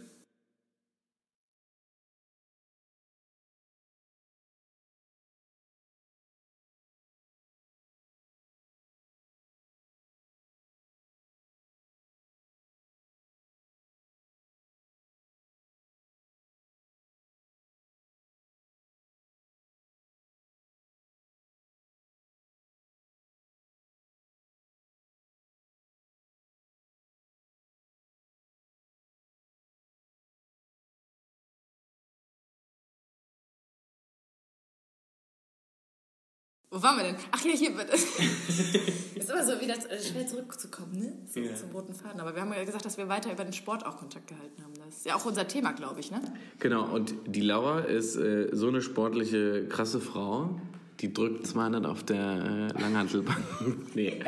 Wo 36.72 36.80
waren 36.80 36.98
wir 36.98 37.02
denn? 37.02 37.16
Ach 37.32 37.44
ja, 37.44 37.50
hier 37.50 37.72
bitte. 37.72 37.94
ist 39.16 39.28
immer 39.28 39.44
so 39.44 39.60
wieder 39.60 39.74
äh, 39.74 40.00
schwer 40.00 40.24
zurückzukommen, 40.24 41.00
ne? 41.00 41.12
So, 41.26 41.40
Ja. 41.40 41.52
Zum 41.56 41.70
roten 41.70 41.94
Faden. 41.94 42.20
Aber 42.20 42.32
wir 42.32 42.42
haben 42.42 42.52
ja 42.52 42.62
gesagt, 42.62 42.84
dass 42.84 42.96
wir 42.96 43.08
weiter 43.08 43.32
über 43.32 43.42
den 43.42 43.52
Sport 43.52 43.84
auch 43.84 43.96
Kontakt 43.96 44.28
gehalten 44.28 44.62
haben. 44.62 44.72
Das 44.86 44.98
ist 44.98 45.06
ja 45.06 45.16
auch 45.16 45.24
unser 45.24 45.48
Thema, 45.48 45.72
glaube 45.72 45.98
ich, 45.98 46.12
ne? 46.12 46.20
Genau, 46.60 46.84
und 46.84 47.12
die 47.26 47.40
Laura 47.40 47.80
ist 47.80 48.14
äh, 48.14 48.50
so 48.52 48.68
eine 48.68 48.82
sportliche, 48.82 49.66
krasse 49.66 50.00
Frau, 50.00 50.60
die 51.00 51.12
drückt 51.12 51.44
200 51.44 51.86
auf 51.86 52.04
der 52.04 52.70
äh, 52.76 52.80
Langhantelbank. 52.80 53.42
nee. 53.94 54.22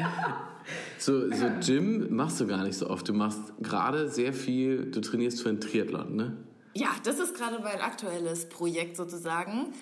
So, 0.99 1.31
so 1.31 1.47
Gym 1.65 2.13
machst 2.13 2.41
du 2.41 2.49
gar 2.49 2.65
nicht 2.65 2.77
so 2.77 2.91
oft. 2.91 3.09
Du 3.09 3.13
machst 3.13 3.41
gerade 3.61 4.09
sehr 4.09 4.33
viel, 4.33 4.91
du 4.91 5.01
trainierst 5.01 5.43
für 5.43 5.49
einen 5.49 5.61
Triathlon, 5.61 6.17
ne? 6.17 6.37
Ja, 6.75 6.89
das 7.05 7.21
ist 7.21 7.37
gerade 7.37 7.61
mein 7.63 7.81
aktuelles 7.81 8.49
Projekt 8.49 8.97
sozusagen. 8.97 9.73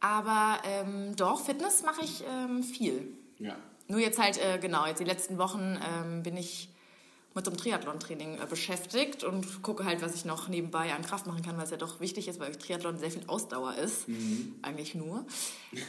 Aber 0.00 0.58
ähm, 0.64 1.14
doch, 1.16 1.44
Fitness 1.44 1.82
mache 1.82 2.02
ich 2.02 2.24
ähm, 2.26 2.62
viel. 2.62 3.06
Ja. 3.38 3.56
Nur 3.88 4.00
jetzt 4.00 4.18
halt, 4.18 4.38
äh, 4.38 4.58
genau, 4.58 4.86
jetzt 4.86 5.00
die 5.00 5.04
letzten 5.04 5.38
Wochen 5.38 5.78
ähm, 5.82 6.22
bin 6.22 6.36
ich 6.36 6.68
mit 7.34 7.44
so 7.44 7.50
einem 7.50 7.58
Triathlon-Training 7.58 8.34
äh, 8.34 8.46
beschäftigt 8.48 9.24
und 9.24 9.62
gucke 9.62 9.84
halt, 9.84 10.02
was 10.02 10.14
ich 10.14 10.24
noch 10.24 10.48
nebenbei 10.48 10.92
an 10.94 11.02
Kraft 11.02 11.26
machen 11.26 11.42
kann, 11.42 11.56
weil 11.56 11.64
es 11.64 11.70
ja 11.70 11.76
doch 11.76 12.00
wichtig 12.00 12.28
ist, 12.28 12.40
weil 12.40 12.54
Triathlon 12.56 12.98
sehr 12.98 13.10
viel 13.10 13.22
Ausdauer 13.26 13.74
ist. 13.76 14.06
Eigentlich 14.62 14.94
nur. 14.94 15.24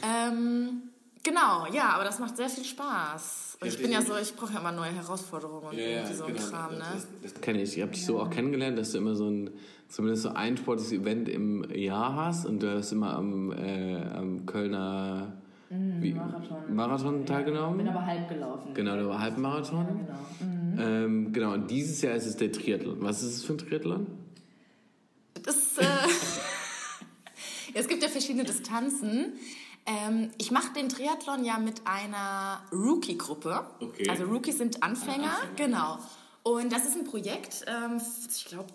ähm, 0.02 0.82
genau, 1.22 1.66
ja, 1.72 1.90
aber 1.90 2.04
das 2.04 2.18
macht 2.18 2.36
sehr 2.36 2.48
viel 2.48 2.64
Spaß. 2.64 3.58
Und 3.60 3.66
Ja, 3.66 3.72
ich 3.72 3.80
bin 3.80 3.90
ja 3.90 4.02
so, 4.02 4.16
ich 4.16 4.34
brauche 4.34 4.52
ja 4.52 4.60
immer 4.60 4.72
neue 4.72 4.92
Herausforderungen 4.92 5.68
und 5.68 5.78
irgendwie 5.78 6.14
so 6.14 6.24
ein 6.24 6.36
Kram, 6.36 6.74
ne? 6.74 6.84
Das, 6.94 7.32
das 7.32 7.40
kenne 7.40 7.62
ich. 7.62 7.76
Ich 7.76 7.82
habe 7.82 7.92
dich 7.92 8.04
so 8.04 8.20
auch 8.20 8.30
kennengelernt, 8.30 8.78
dass 8.78 8.92
du 8.92 8.98
immer 8.98 9.16
so 9.16 9.28
ein, 9.28 9.50
zumindest 9.92 10.22
so 10.22 10.30
ein 10.30 10.56
sportliches 10.56 10.92
Event 10.92 11.28
im 11.28 11.70
Jahr 11.70 12.16
hast 12.16 12.46
und 12.46 12.62
du 12.62 12.74
hast 12.74 12.92
immer 12.92 13.14
am, 13.14 13.52
äh, 13.52 14.02
am 14.02 14.46
Kölner 14.46 15.36
wie, 15.68 16.12
Marathon. 16.12 16.74
Marathon 16.74 17.26
teilgenommen. 17.26 17.78
Bin 17.78 17.88
aber 17.88 18.04
halb 18.04 18.28
gelaufen. 18.28 18.74
Genau, 18.74 18.94
der 18.94 19.08
war 19.08 19.20
Halbmarathon. 19.20 19.86
Genau. 19.86 20.52
Mhm. 20.52 20.78
Ähm, 20.78 21.32
genau, 21.32 21.52
und 21.54 21.70
dieses 21.70 22.02
Jahr 22.02 22.14
ist 22.14 22.26
es 22.26 22.36
der 22.36 22.52
Triathlon. 22.52 22.98
Was 23.00 23.22
ist 23.22 23.36
es 23.36 23.44
für 23.44 23.54
ein 23.54 23.58
Triathlon? 23.58 24.06
Das, 25.42 25.78
äh, 25.78 25.84
es 27.74 27.88
gibt 27.88 28.02
ja 28.02 28.08
verschiedene 28.08 28.44
Distanzen. 28.44 29.32
Ähm, 29.86 30.30
ich 30.38 30.50
mache 30.50 30.74
den 30.74 30.90
Triathlon 30.90 31.44
ja 31.44 31.58
mit 31.58 31.82
einer 31.86 32.62
Rookie-Gruppe. 32.70 33.64
Okay. 33.80 34.08
Also 34.10 34.24
Rookies 34.24 34.58
sind 34.58 34.82
Anfänger, 34.82 35.32
genau. 35.56 35.98
Und 36.42 36.72
das 36.72 36.86
ist 36.86 36.96
ein 36.96 37.04
Projekt, 37.04 37.64
ähm, 37.66 38.00
ich 38.28 38.44
glaube 38.44 38.72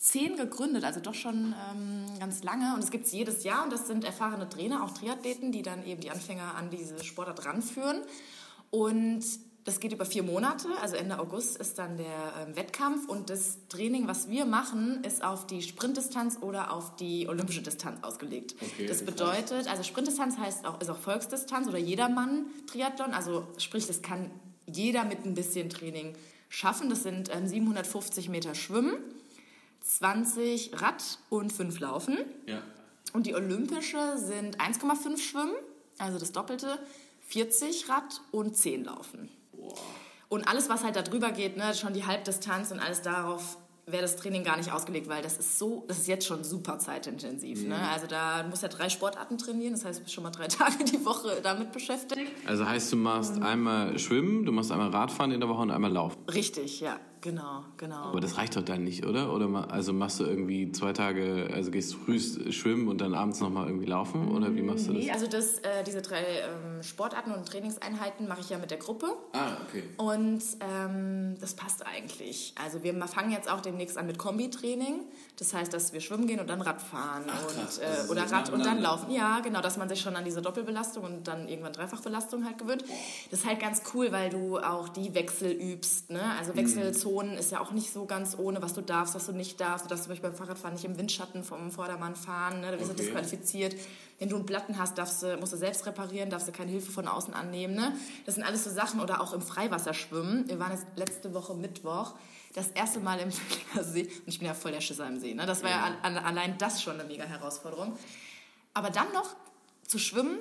2010 0.00 0.36
gegründet, 0.36 0.84
also 0.84 0.98
doch 0.98 1.14
schon 1.14 1.54
ähm, 1.70 2.06
ganz 2.18 2.42
lange. 2.42 2.74
Und 2.74 2.82
es 2.82 2.90
gibt 2.90 3.06
es 3.06 3.12
jedes 3.12 3.44
Jahr 3.44 3.64
und 3.64 3.72
das 3.72 3.86
sind 3.86 4.02
erfahrene 4.02 4.48
Trainer, 4.48 4.82
auch 4.82 4.92
Triathleten, 4.92 5.52
die 5.52 5.62
dann 5.62 5.84
eben 5.84 6.00
die 6.00 6.10
Anfänger 6.10 6.54
an 6.54 6.70
diese 6.70 7.04
Sportart 7.04 7.44
ranführen. 7.44 8.00
Und 8.70 9.22
das 9.64 9.78
geht 9.78 9.92
über 9.92 10.06
vier 10.06 10.22
Monate, 10.22 10.68
also 10.80 10.96
Ende 10.96 11.18
August 11.18 11.58
ist 11.58 11.78
dann 11.78 11.98
der 11.98 12.32
ähm, 12.40 12.56
Wettkampf 12.56 13.08
und 13.08 13.28
das 13.28 13.58
Training, 13.68 14.08
was 14.08 14.30
wir 14.30 14.46
machen, 14.46 15.04
ist 15.04 15.22
auf 15.22 15.46
die 15.46 15.60
Sprintdistanz 15.60 16.38
oder 16.40 16.72
auf 16.72 16.96
die 16.96 17.28
olympische 17.28 17.60
Distanz 17.60 18.02
ausgelegt. 18.02 18.54
Okay, 18.58 18.86
das 18.86 19.04
bedeutet, 19.04 19.68
also 19.68 19.82
Sprintdistanz 19.82 20.38
heißt 20.38 20.64
auch, 20.64 20.80
ist 20.80 20.88
auch 20.88 20.96
Volksdistanz 20.96 21.68
oder 21.68 21.76
jedermann 21.76 22.46
Triathlon, 22.66 23.12
also 23.12 23.46
sprich, 23.58 23.86
das 23.86 24.00
kann 24.00 24.30
jeder 24.66 25.04
mit 25.04 25.26
ein 25.26 25.34
bisschen 25.34 25.68
Training 25.68 26.14
schaffen. 26.48 26.88
Das 26.88 27.02
sind 27.02 27.28
ähm, 27.34 27.46
750 27.46 28.30
Meter 28.30 28.54
Schwimmen, 28.54 28.94
20 29.80 30.80
Rad 30.80 31.18
und 31.28 31.52
5 31.52 31.80
Laufen. 31.80 32.18
Ja. 32.46 32.62
Und 33.12 33.26
die 33.26 33.34
olympische 33.34 34.16
sind 34.18 34.58
1,5 34.58 35.18
Schwimmen, 35.18 35.54
also 35.98 36.18
das 36.18 36.32
Doppelte, 36.32 36.78
40 37.28 37.88
Rad 37.88 38.20
und 38.30 38.56
10 38.56 38.84
Laufen. 38.84 39.28
Und 40.28 40.46
alles, 40.46 40.68
was 40.68 40.84
halt 40.84 40.96
da 40.96 41.02
drüber 41.02 41.32
geht, 41.32 41.56
ne, 41.56 41.74
schon 41.74 41.92
die 41.92 42.06
Halbdistanz 42.06 42.70
und 42.70 42.78
alles 42.78 43.02
darauf, 43.02 43.56
wäre 43.86 44.02
das 44.02 44.16
Training 44.16 44.44
gar 44.44 44.56
nicht 44.56 44.72
ausgelegt, 44.72 45.08
weil 45.08 45.22
das 45.22 45.38
ist 45.38 45.58
so, 45.58 45.84
das 45.88 45.98
ist 45.98 46.08
jetzt 46.08 46.26
schon 46.26 46.44
super 46.44 46.78
zeitintensiv. 46.78 47.66
Ne? 47.66 47.76
Also 47.88 48.06
da 48.06 48.42
du 48.42 48.48
musst 48.48 48.62
ja 48.62 48.68
drei 48.68 48.88
Sportarten 48.88 49.38
trainieren, 49.38 49.72
das 49.72 49.84
heißt, 49.84 49.98
du 49.98 50.04
bist 50.04 50.14
schon 50.14 50.24
mal 50.24 50.30
drei 50.30 50.46
Tage 50.48 50.84
die 50.84 51.04
Woche 51.04 51.40
damit 51.42 51.72
beschäftigt. 51.72 52.30
Also 52.46 52.66
heißt, 52.66 52.92
du 52.92 52.96
machst 52.96 53.40
einmal 53.42 53.98
Schwimmen, 53.98 54.44
du 54.44 54.52
machst 54.52 54.70
einmal 54.70 54.90
Radfahren 54.90 55.32
in 55.32 55.40
der 55.40 55.48
Woche 55.48 55.62
und 55.62 55.70
einmal 55.70 55.92
Laufen. 55.92 56.18
Richtig, 56.32 56.80
ja, 56.80 56.98
genau, 57.20 57.64
genau. 57.76 57.96
Aber 57.96 58.20
das 58.20 58.36
reicht 58.36 58.56
doch 58.56 58.62
dann 58.62 58.84
nicht, 58.84 59.04
oder? 59.06 59.32
Oder 59.32 59.48
ma- 59.48 59.64
also 59.64 59.92
machst 59.92 60.20
du 60.20 60.24
irgendwie 60.24 60.72
zwei 60.72 60.92
Tage, 60.92 61.50
also 61.52 61.70
gehst 61.70 61.94
früh 61.94 62.18
schwimmen 62.18 62.88
und 62.88 63.00
dann 63.00 63.14
abends 63.14 63.40
nochmal 63.40 63.66
irgendwie 63.66 63.86
laufen? 63.86 64.28
Oder 64.34 64.54
wie 64.54 64.62
machst 64.62 64.88
du 64.88 64.92
das? 64.94 65.02
Nee, 65.04 65.10
also 65.10 65.26
das, 65.26 65.58
äh, 65.58 65.84
diese 65.86 66.00
drei 66.02 66.20
ähm, 66.22 66.82
Sportarten 66.82 67.32
und 67.32 67.46
Trainingseinheiten 67.46 68.26
mache 68.26 68.40
ich 68.40 68.50
ja 68.50 68.58
mit 68.58 68.70
der 68.70 68.78
Gruppe. 68.78 69.08
Ah, 69.32 69.52
okay. 69.68 69.82
Und 69.98 70.42
ähm, 70.60 71.34
das 71.40 71.54
passt 71.54 71.84
eigentlich. 71.86 72.54
Also 72.62 72.82
wir 72.82 72.94
fangen 73.06 73.32
jetzt 73.32 73.50
auch 73.50 73.60
demnächst 73.60 73.98
an 73.98 74.06
mit 74.06 74.18
Kombitraining. 74.18 75.00
Das 75.38 75.52
heißt, 75.54 75.72
dass 75.74 75.92
wir 75.92 76.00
schwimmen 76.00 76.26
gehen 76.26 76.40
und 76.40 76.48
dann 76.48 76.60
Rad 76.62 76.80
fahren 76.80 77.24
krass. 77.26 77.78
und, 77.78 77.82
äh, 77.82 77.86
Also 77.86 78.06
so 78.06 78.12
oder 78.12 78.30
Rad 78.30 78.50
und 78.50 78.64
dann 78.64 78.80
laufen. 78.80 79.10
Ja, 79.10 79.40
genau, 79.40 79.60
dass 79.60 79.76
man 79.76 79.88
sich 79.88 80.00
schon 80.00 80.16
an 80.16 80.24
diese 80.24 80.40
Doppelbelastung 80.42 81.04
und 81.04 81.28
dann 81.28 81.48
irgendwann 81.48 81.72
Dreifachbelastung 81.72 82.44
halt 82.44 82.58
gewöhnt. 82.58 82.84
Das 83.30 83.40
ist 83.40 83.46
halt 83.46 83.60
ganz 83.60 83.82
cool, 83.94 84.10
weil 84.12 84.30
du 84.30 84.58
auch 84.58 84.88
die 84.88 85.14
Wechsel 85.14 85.50
übst. 85.52 86.10
Ne? 86.10 86.20
Also 86.38 86.56
Wechselzonen 86.56 87.09
ist 87.36 87.50
ja 87.52 87.60
auch 87.60 87.72
nicht 87.72 87.92
so 87.92 88.04
ganz 88.06 88.36
ohne, 88.38 88.62
was 88.62 88.74
du 88.74 88.80
darfst, 88.80 89.14
was 89.14 89.26
du 89.26 89.32
nicht 89.32 89.60
darfst. 89.60 89.84
Du 89.84 89.88
darfst 89.88 90.04
zum 90.04 90.12
Beispiel 90.12 90.30
beim 90.30 90.38
Fahrradfahren 90.38 90.74
nicht 90.74 90.84
im 90.84 90.96
Windschatten 90.98 91.42
vom 91.44 91.70
Vordermann 91.70 92.14
fahren. 92.16 92.60
Ne? 92.60 92.70
Da 92.70 92.78
wirst 92.78 92.88
du 92.90 92.94
Okay. 92.94 93.02
disqualifiziert. 93.02 93.74
Wenn 94.18 94.28
du 94.28 94.36
einen 94.36 94.46
Platten 94.46 94.78
hast, 94.78 94.96
darfst 94.98 95.22
du, 95.22 95.36
musst 95.38 95.52
du 95.52 95.56
selbst 95.56 95.84
reparieren, 95.86 96.30
darfst 96.30 96.46
du 96.48 96.52
keine 96.52 96.70
Hilfe 96.70 96.92
von 96.92 97.08
außen 97.08 97.34
annehmen. 97.34 97.74
Ne? 97.74 97.96
Das 98.26 98.34
sind 98.36 98.44
alles 98.44 98.64
so 98.64 98.70
Sachen. 98.70 99.00
Oder 99.00 99.20
auch 99.20 99.32
im 99.32 99.42
Freiwasser 99.42 99.94
schwimmen. 99.94 100.48
Wir 100.48 100.58
waren 100.58 100.72
jetzt 100.72 100.86
letzte 100.96 101.34
Woche 101.34 101.54
Mittwoch 101.54 102.14
das 102.54 102.68
erste 102.68 103.00
Mal 103.00 103.18
im 103.20 103.30
See. 103.82 104.02
Und 104.02 104.28
ich 104.28 104.38
bin 104.38 104.46
ja 104.46 104.54
voll 104.54 104.72
der 104.72 104.80
Schisser 104.80 105.06
im 105.06 105.18
See. 105.20 105.34
Ne? 105.34 105.46
Das 105.46 105.62
war 105.62 105.70
ja 105.70 105.82
an, 105.84 106.16
an, 106.16 106.24
allein 106.24 106.58
das 106.58 106.82
schon 106.82 106.94
eine 106.98 107.04
mega 107.04 107.24
Herausforderung. 107.24 107.96
Aber 108.74 108.90
dann 108.90 109.12
noch 109.12 109.34
zu 109.86 109.98
schwimmen 109.98 110.38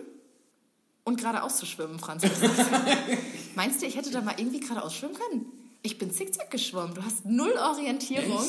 und 1.03 1.17
geradeaus 1.19 1.57
zu 1.57 1.65
schwimmen, 1.65 1.97
Franz. 1.99 2.23
Meinst 3.55 3.81
du, 3.81 3.85
ich 3.87 3.95
hätte 3.95 4.11
da 4.11 4.21
mal 4.21 4.35
irgendwie 4.37 4.59
geradeaus 4.59 4.93
schwimmen 4.93 5.15
können? 5.15 5.45
Ich 5.81 5.97
bin 5.97 6.11
zickzack 6.11 6.51
geschwommen. 6.51 6.93
Du 6.93 7.03
hast 7.03 7.25
null 7.25 7.53
Orientierung. 7.57 8.43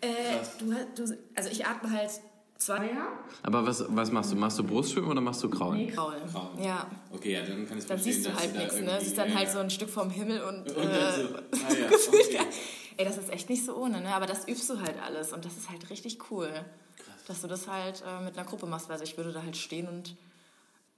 Äh, 0.00 0.06
du, 0.58 0.74
du, 0.94 1.16
also 1.34 1.50
ich 1.50 1.64
atme 1.64 1.90
halt 1.90 2.10
zwei 2.58 2.90
Aber 3.42 3.66
was, 3.66 3.84
was 3.88 4.10
machst 4.10 4.32
du? 4.32 4.36
Machst 4.36 4.58
du 4.58 4.64
Brustschwimmen 4.64 5.10
oder 5.10 5.20
machst 5.20 5.42
du 5.42 5.50
Kraulen? 5.50 5.88
Kraul. 5.88 6.16
Ja. 6.62 6.86
Okay, 7.12 7.32
ja, 7.32 7.42
dann 7.42 7.66
kann 7.66 7.78
ich 7.78 7.86
Dann 7.86 7.98
siehst 7.98 8.26
du 8.26 8.34
halt 8.34 8.54
nichts, 8.56 8.74
ne? 8.76 8.86
Das 8.86 9.06
ist 9.06 9.18
dann 9.18 9.34
halt 9.34 9.50
so 9.50 9.58
ein 9.58 9.70
Stück 9.70 9.90
vom 9.90 10.10
Himmel 10.10 10.42
und, 10.42 10.70
Und 10.76 10.84
äh, 10.84 11.12
so, 11.12 11.34
ah 11.68 11.72
ja, 11.72 11.86
okay. 11.86 12.34
ja. 12.34 12.40
Ey, 12.96 13.04
das 13.04 13.18
ist 13.18 13.30
echt 13.32 13.50
nicht 13.50 13.64
so 13.64 13.76
ohne, 13.76 14.00
ne? 14.00 14.14
Aber 14.14 14.26
das 14.26 14.46
übst 14.46 14.68
du 14.70 14.80
halt 14.80 15.02
alles 15.02 15.32
und 15.32 15.44
das 15.44 15.56
ist 15.56 15.70
halt 15.70 15.88
richtig 15.90 16.30
cool. 16.30 16.50
Dass 17.26 17.40
du 17.40 17.48
das 17.48 17.68
halt 17.68 18.02
äh, 18.06 18.24
mit 18.24 18.36
einer 18.36 18.46
Gruppe 18.46 18.66
machst. 18.66 18.90
Also 18.90 19.04
ich 19.04 19.16
würde 19.16 19.32
da 19.32 19.42
halt 19.42 19.56
stehen 19.56 19.88
und 19.88 20.16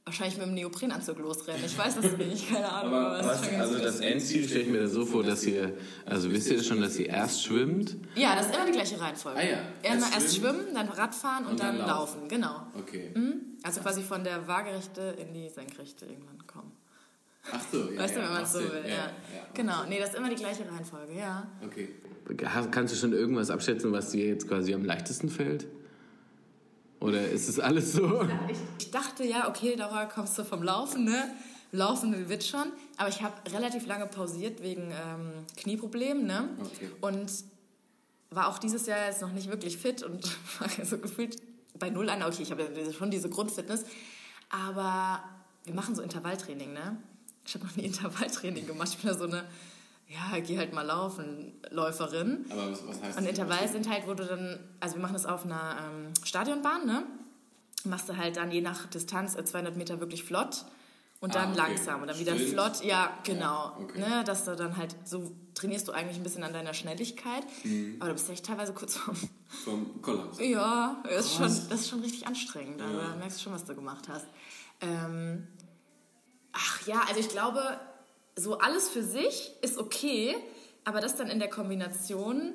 wahrscheinlich 0.06 0.36
mit 0.38 0.46
einem 0.46 0.54
Neoprenanzug 0.54 1.18
losrennen. 1.18 1.64
Ich 1.66 1.76
weiß 1.76 1.96
das 1.96 2.16
nicht, 2.16 2.48
keine 2.48 2.70
Ahnung. 2.70 2.94
Aber 2.94 3.18
ist 3.20 3.26
was, 3.26 3.60
also 3.60 3.78
das. 3.78 4.00
Endziel 4.00 4.44
stelle 4.46 4.60
ich 4.62 4.68
mir 4.70 4.82
das 4.82 4.92
so 4.92 5.04
vor, 5.04 5.24
dass 5.24 5.44
ihr, 5.44 5.76
also 6.06 6.30
wisst 6.30 6.48
ihr 6.48 6.62
schon, 6.62 6.80
dass 6.80 6.96
ihr 6.96 7.08
erst 7.08 7.44
schwimmt? 7.44 7.96
Ja, 8.14 8.36
das 8.36 8.46
ist 8.46 8.54
immer 8.54 8.66
die 8.66 8.72
gleiche 8.72 9.00
Reihenfolge. 9.00 9.38
Ah 9.40 9.42
ja. 9.44 9.58
Erst, 9.82 10.12
Erst 10.12 10.14
erst 10.14 10.36
schwimmen, 10.36 10.66
dann 10.72 10.88
Radfahren 10.88 11.44
und, 11.46 11.50
Und 11.52 11.60
dann 11.60 11.76
dann, 11.78 11.88
laufen. 11.88 12.20
laufen. 12.20 12.28
Genau. 12.28 12.66
Okay. 12.78 13.10
Also 13.64 13.80
quasi 13.80 14.02
von 14.02 14.22
der 14.22 14.46
Waagerechte 14.46 15.16
in 15.18 15.34
die 15.34 15.48
Senkrechte 15.48 16.06
irgendwann 16.06 16.46
kommen. 16.46 16.70
Ach 17.52 17.60
so, 17.70 17.90
ja. 17.90 18.00
Weißt 18.00 18.14
du, 18.16 18.20
ja, 18.20 18.26
wenn 18.26 18.32
man 18.34 18.42
es 18.44 18.52
so 18.52 18.58
will. 18.60 18.82
Ja, 18.84 18.90
ja. 18.90 19.10
Genau, 19.54 19.84
nee, 19.88 19.98
das 19.98 20.10
ist 20.10 20.16
immer 20.16 20.28
die 20.30 20.34
gleiche 20.36 20.62
Reihenfolge, 20.70 21.16
ja. 21.16 21.46
Okay. 21.64 21.88
Kannst 22.72 22.92
du 22.94 22.98
schon 22.98 23.12
irgendwas 23.12 23.50
abschätzen, 23.50 23.92
was 23.92 24.10
dir 24.10 24.26
jetzt 24.26 24.48
quasi 24.48 24.72
am 24.74 24.84
leichtesten 24.84 25.28
fällt? 25.28 25.66
Oder 27.00 27.28
ist 27.28 27.48
es 27.48 27.60
alles 27.60 27.92
so? 27.92 28.26
Ich 28.78 28.90
dachte 28.90 29.24
ja, 29.24 29.48
okay, 29.48 29.74
Laura, 29.74 30.06
kommst 30.06 30.38
du 30.38 30.44
vom 30.44 30.62
Laufen, 30.62 31.04
ne? 31.04 31.34
Laufen 31.72 32.28
wird 32.28 32.44
schon. 32.44 32.72
Aber 32.96 33.08
ich 33.08 33.22
habe 33.22 33.34
relativ 33.52 33.86
lange 33.86 34.06
pausiert 34.06 34.62
wegen 34.62 34.90
ähm, 34.90 35.44
Knieproblemen, 35.56 36.26
ne? 36.26 36.48
Okay. 36.60 36.90
Und 37.00 37.30
war 38.30 38.48
auch 38.48 38.58
dieses 38.58 38.86
Jahr 38.86 39.06
jetzt 39.06 39.20
noch 39.20 39.32
nicht 39.32 39.48
wirklich 39.50 39.76
fit 39.76 40.02
und 40.02 40.24
war 40.58 40.84
so 40.84 40.98
gefühlt 40.98 41.36
bei 41.78 41.90
Null 41.90 42.08
an. 42.08 42.22
Okay, 42.22 42.42
ich 42.42 42.50
habe 42.50 42.62
ja 42.62 42.92
schon 42.92 43.10
diese 43.10 43.28
Grundfitness. 43.28 43.84
Aber 44.48 45.22
wir 45.64 45.74
machen 45.74 45.94
so 45.94 46.02
Intervalltraining, 46.02 46.72
ne? 46.72 46.96
Ich 47.44 47.54
habe 47.54 47.64
noch 47.66 47.76
nie 47.76 47.84
Intervalltraining 47.84 48.66
gemacht. 48.66 48.88
Ich 48.90 48.98
bin 48.98 49.10
da 49.10 49.18
so 49.18 49.24
eine, 49.24 49.44
ja, 50.08 50.38
geh 50.40 50.56
halt 50.58 50.72
mal 50.72 50.82
laufen, 50.82 51.52
Läuferin. 51.70 52.46
Aber 52.50 52.70
was, 52.70 52.86
was 52.86 53.02
heißt 53.02 53.18
Und 53.18 53.26
Intervall 53.26 53.66
sind 53.68 53.88
halt, 53.90 54.06
wo 54.06 54.14
du 54.14 54.24
dann, 54.24 54.58
also 54.80 54.94
wir 54.96 55.02
machen 55.02 55.14
das 55.14 55.26
auf 55.26 55.44
einer 55.44 55.76
ähm, 55.84 56.12
Stadionbahn, 56.24 56.86
ne? 56.86 57.02
Machst 57.84 58.08
du 58.08 58.16
halt 58.16 58.36
dann 58.36 58.50
je 58.50 58.60
nach 58.60 58.86
Distanz 58.86 59.34
äh, 59.36 59.44
200 59.44 59.76
Meter 59.76 60.00
wirklich 60.00 60.24
flott 60.24 60.64
und 61.20 61.34
Ah, 61.34 61.40
dann 61.40 61.52
okay. 61.52 61.58
langsam 61.58 62.02
und 62.02 62.08
dann 62.08 62.18
wieder 62.18 62.34
Sprint. 62.34 62.50
flott. 62.52 62.84
Ja, 62.84 63.16
genau. 63.24 63.76
okay. 63.80 63.98
Ne? 64.00 64.22
Dass 64.24 64.44
du 64.44 64.54
dann 64.56 64.76
halt, 64.76 64.94
so 65.04 65.32
trainierst 65.54 65.88
du 65.88 65.92
eigentlich 65.92 66.16
ein 66.18 66.22
bisschen 66.22 66.42
an 66.44 66.52
deiner 66.52 66.74
Schnelligkeit, 66.74 67.44
Mhm. 67.64 67.96
aber 68.00 68.08
du 68.10 68.14
bist 68.14 68.28
echt 68.30 68.44
teilweise 68.44 68.74
kurz 68.74 68.96
vorm, 68.96 69.16
Vom 69.64 70.02
Kollaps. 70.02 70.38
ja, 70.40 71.02
das 71.04 71.26
ist, 71.26 71.34
schon, 71.36 71.44
das 71.46 71.70
ist 71.80 71.88
schon 71.88 72.00
richtig 72.00 72.26
anstrengend. 72.26 72.80
Also 72.82 72.96
da 72.98 73.16
merkst 73.16 73.38
du 73.38 73.42
schon, 73.44 73.52
was 73.54 73.64
du 73.64 73.74
gemacht 73.74 74.08
hast. 74.08 74.26
Ähm, 74.80 75.46
ach 76.52 76.86
ja, 76.86 77.02
also 77.08 77.18
ich 77.20 77.28
glaube, 77.28 77.80
so 78.36 78.58
alles 78.58 78.88
für 78.88 79.02
sich 79.02 79.52
ist 79.62 79.78
okay, 79.78 80.36
aber 80.84 81.00
das 81.00 81.16
dann 81.16 81.28
in 81.28 81.38
der 81.38 81.48
Kombination 81.48 82.52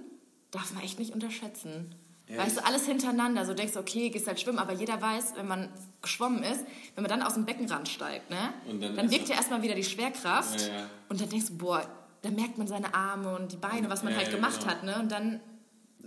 darf 0.51 0.73
man 0.73 0.83
echt 0.83 0.99
nicht 0.99 1.13
unterschätzen. 1.13 1.95
Weißt 2.37 2.57
du, 2.57 2.65
alles 2.65 2.85
hintereinander. 2.85 3.45
So 3.45 3.53
denkst 3.53 3.73
du, 3.73 3.79
okay, 3.79 4.09
gehst 4.09 4.25
halt 4.27 4.39
schwimmen, 4.39 4.59
aber 4.59 4.71
jeder 4.71 5.01
weiß, 5.01 5.33
wenn 5.35 5.47
man 5.47 5.69
geschwommen 6.01 6.43
ist, 6.43 6.63
wenn 6.95 7.03
man 7.03 7.09
dann 7.09 7.23
aus 7.23 7.33
dem 7.33 7.45
Beckenrand 7.45 7.89
steigt, 7.89 8.29
ne, 8.29 8.53
dann 8.79 8.95
dann, 8.95 9.11
wirkt 9.11 9.27
ja 9.27 9.35
erstmal 9.35 9.61
wieder 9.63 9.75
die 9.75 9.83
Schwerkraft. 9.83 10.61
Ja, 10.61 10.67
ja. 10.67 10.89
Und 11.09 11.19
dann 11.19 11.29
denkst 11.29 11.47
du, 11.47 11.57
boah, 11.57 11.85
dann 12.21 12.35
merkt 12.35 12.57
man 12.57 12.67
seine 12.67 12.93
Arme 12.93 13.35
und 13.35 13.51
die 13.51 13.57
Beine, 13.57 13.89
was 13.89 14.03
man 14.03 14.13
Ja, 14.13 14.19
halt 14.19 14.31
gemacht 14.31 14.61
genau. 14.61 14.71
hat, 14.71 14.83
ne? 14.83 14.97
Und 14.99 15.11
dann 15.11 15.41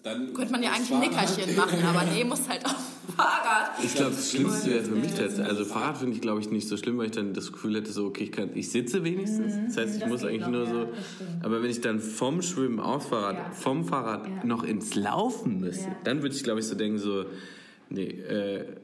Dann 0.04 0.34
könnte 0.34 0.52
man 0.52 0.62
ja 0.62 0.68
das 0.68 0.78
eigentlich 0.80 0.92
ein 0.92 1.00
Nickerchen 1.00 1.56
machen, 1.56 1.82
aber 1.82 2.04
nee, 2.04 2.24
muss 2.24 2.46
halt 2.46 2.62
auf 2.66 2.76
Fahrrad. 3.16 3.70
Ich 3.82 3.94
glaube, 3.94 4.10
das 4.10 4.30
Schlimmste 4.30 4.70
wäre 4.70 4.84
für 4.84 4.94
mich 4.96 5.14
tatsächlich, 5.14 5.46
also 5.46 5.64
Fahrrad 5.64 5.96
finde 5.96 6.14
ich, 6.14 6.20
glaube 6.20 6.40
ich, 6.40 6.50
nicht 6.50 6.68
so 6.68 6.76
schlimm, 6.76 6.98
weil 6.98 7.06
ich 7.06 7.12
dann 7.12 7.32
das 7.32 7.50
Gefühl 7.52 7.74
hätte, 7.76 7.90
so, 7.90 8.06
okay, 8.06 8.24
ich, 8.24 8.32
kann, 8.32 8.50
ich 8.54 8.70
sitze 8.70 9.02
wenigstens. 9.02 9.54
Das 9.74 9.76
heißt, 9.82 9.94
ich 9.96 10.00
das 10.02 10.10
muss 10.10 10.22
eigentlich 10.24 10.42
noch, 10.42 10.50
nur 10.50 10.64
ja, 10.64 10.70
so. 10.70 10.84
das. 10.84 10.94
Aber 11.42 11.62
wenn 11.62 11.70
ich 11.70 11.80
dann 11.80 12.00
vom 12.00 12.42
Schwimmen 12.42 12.80
aufs 12.80 13.06
Fahrrad, 13.06 13.36
Ja. 13.36 13.50
vom 13.52 13.84
Fahrrad 13.86 14.26
Ja. 14.26 14.44
noch 14.44 14.62
ins 14.62 14.94
Laufen 14.94 15.60
müsste, 15.60 15.88
Ja. 15.88 15.96
dann 16.04 16.20
würde 16.22 16.36
ich, 16.36 16.44
glaube 16.44 16.60
ich, 16.60 16.66
so 16.66 16.74
denken, 16.74 16.98
so, 16.98 17.24
nee, 17.88 18.08
äh, 18.08 18.76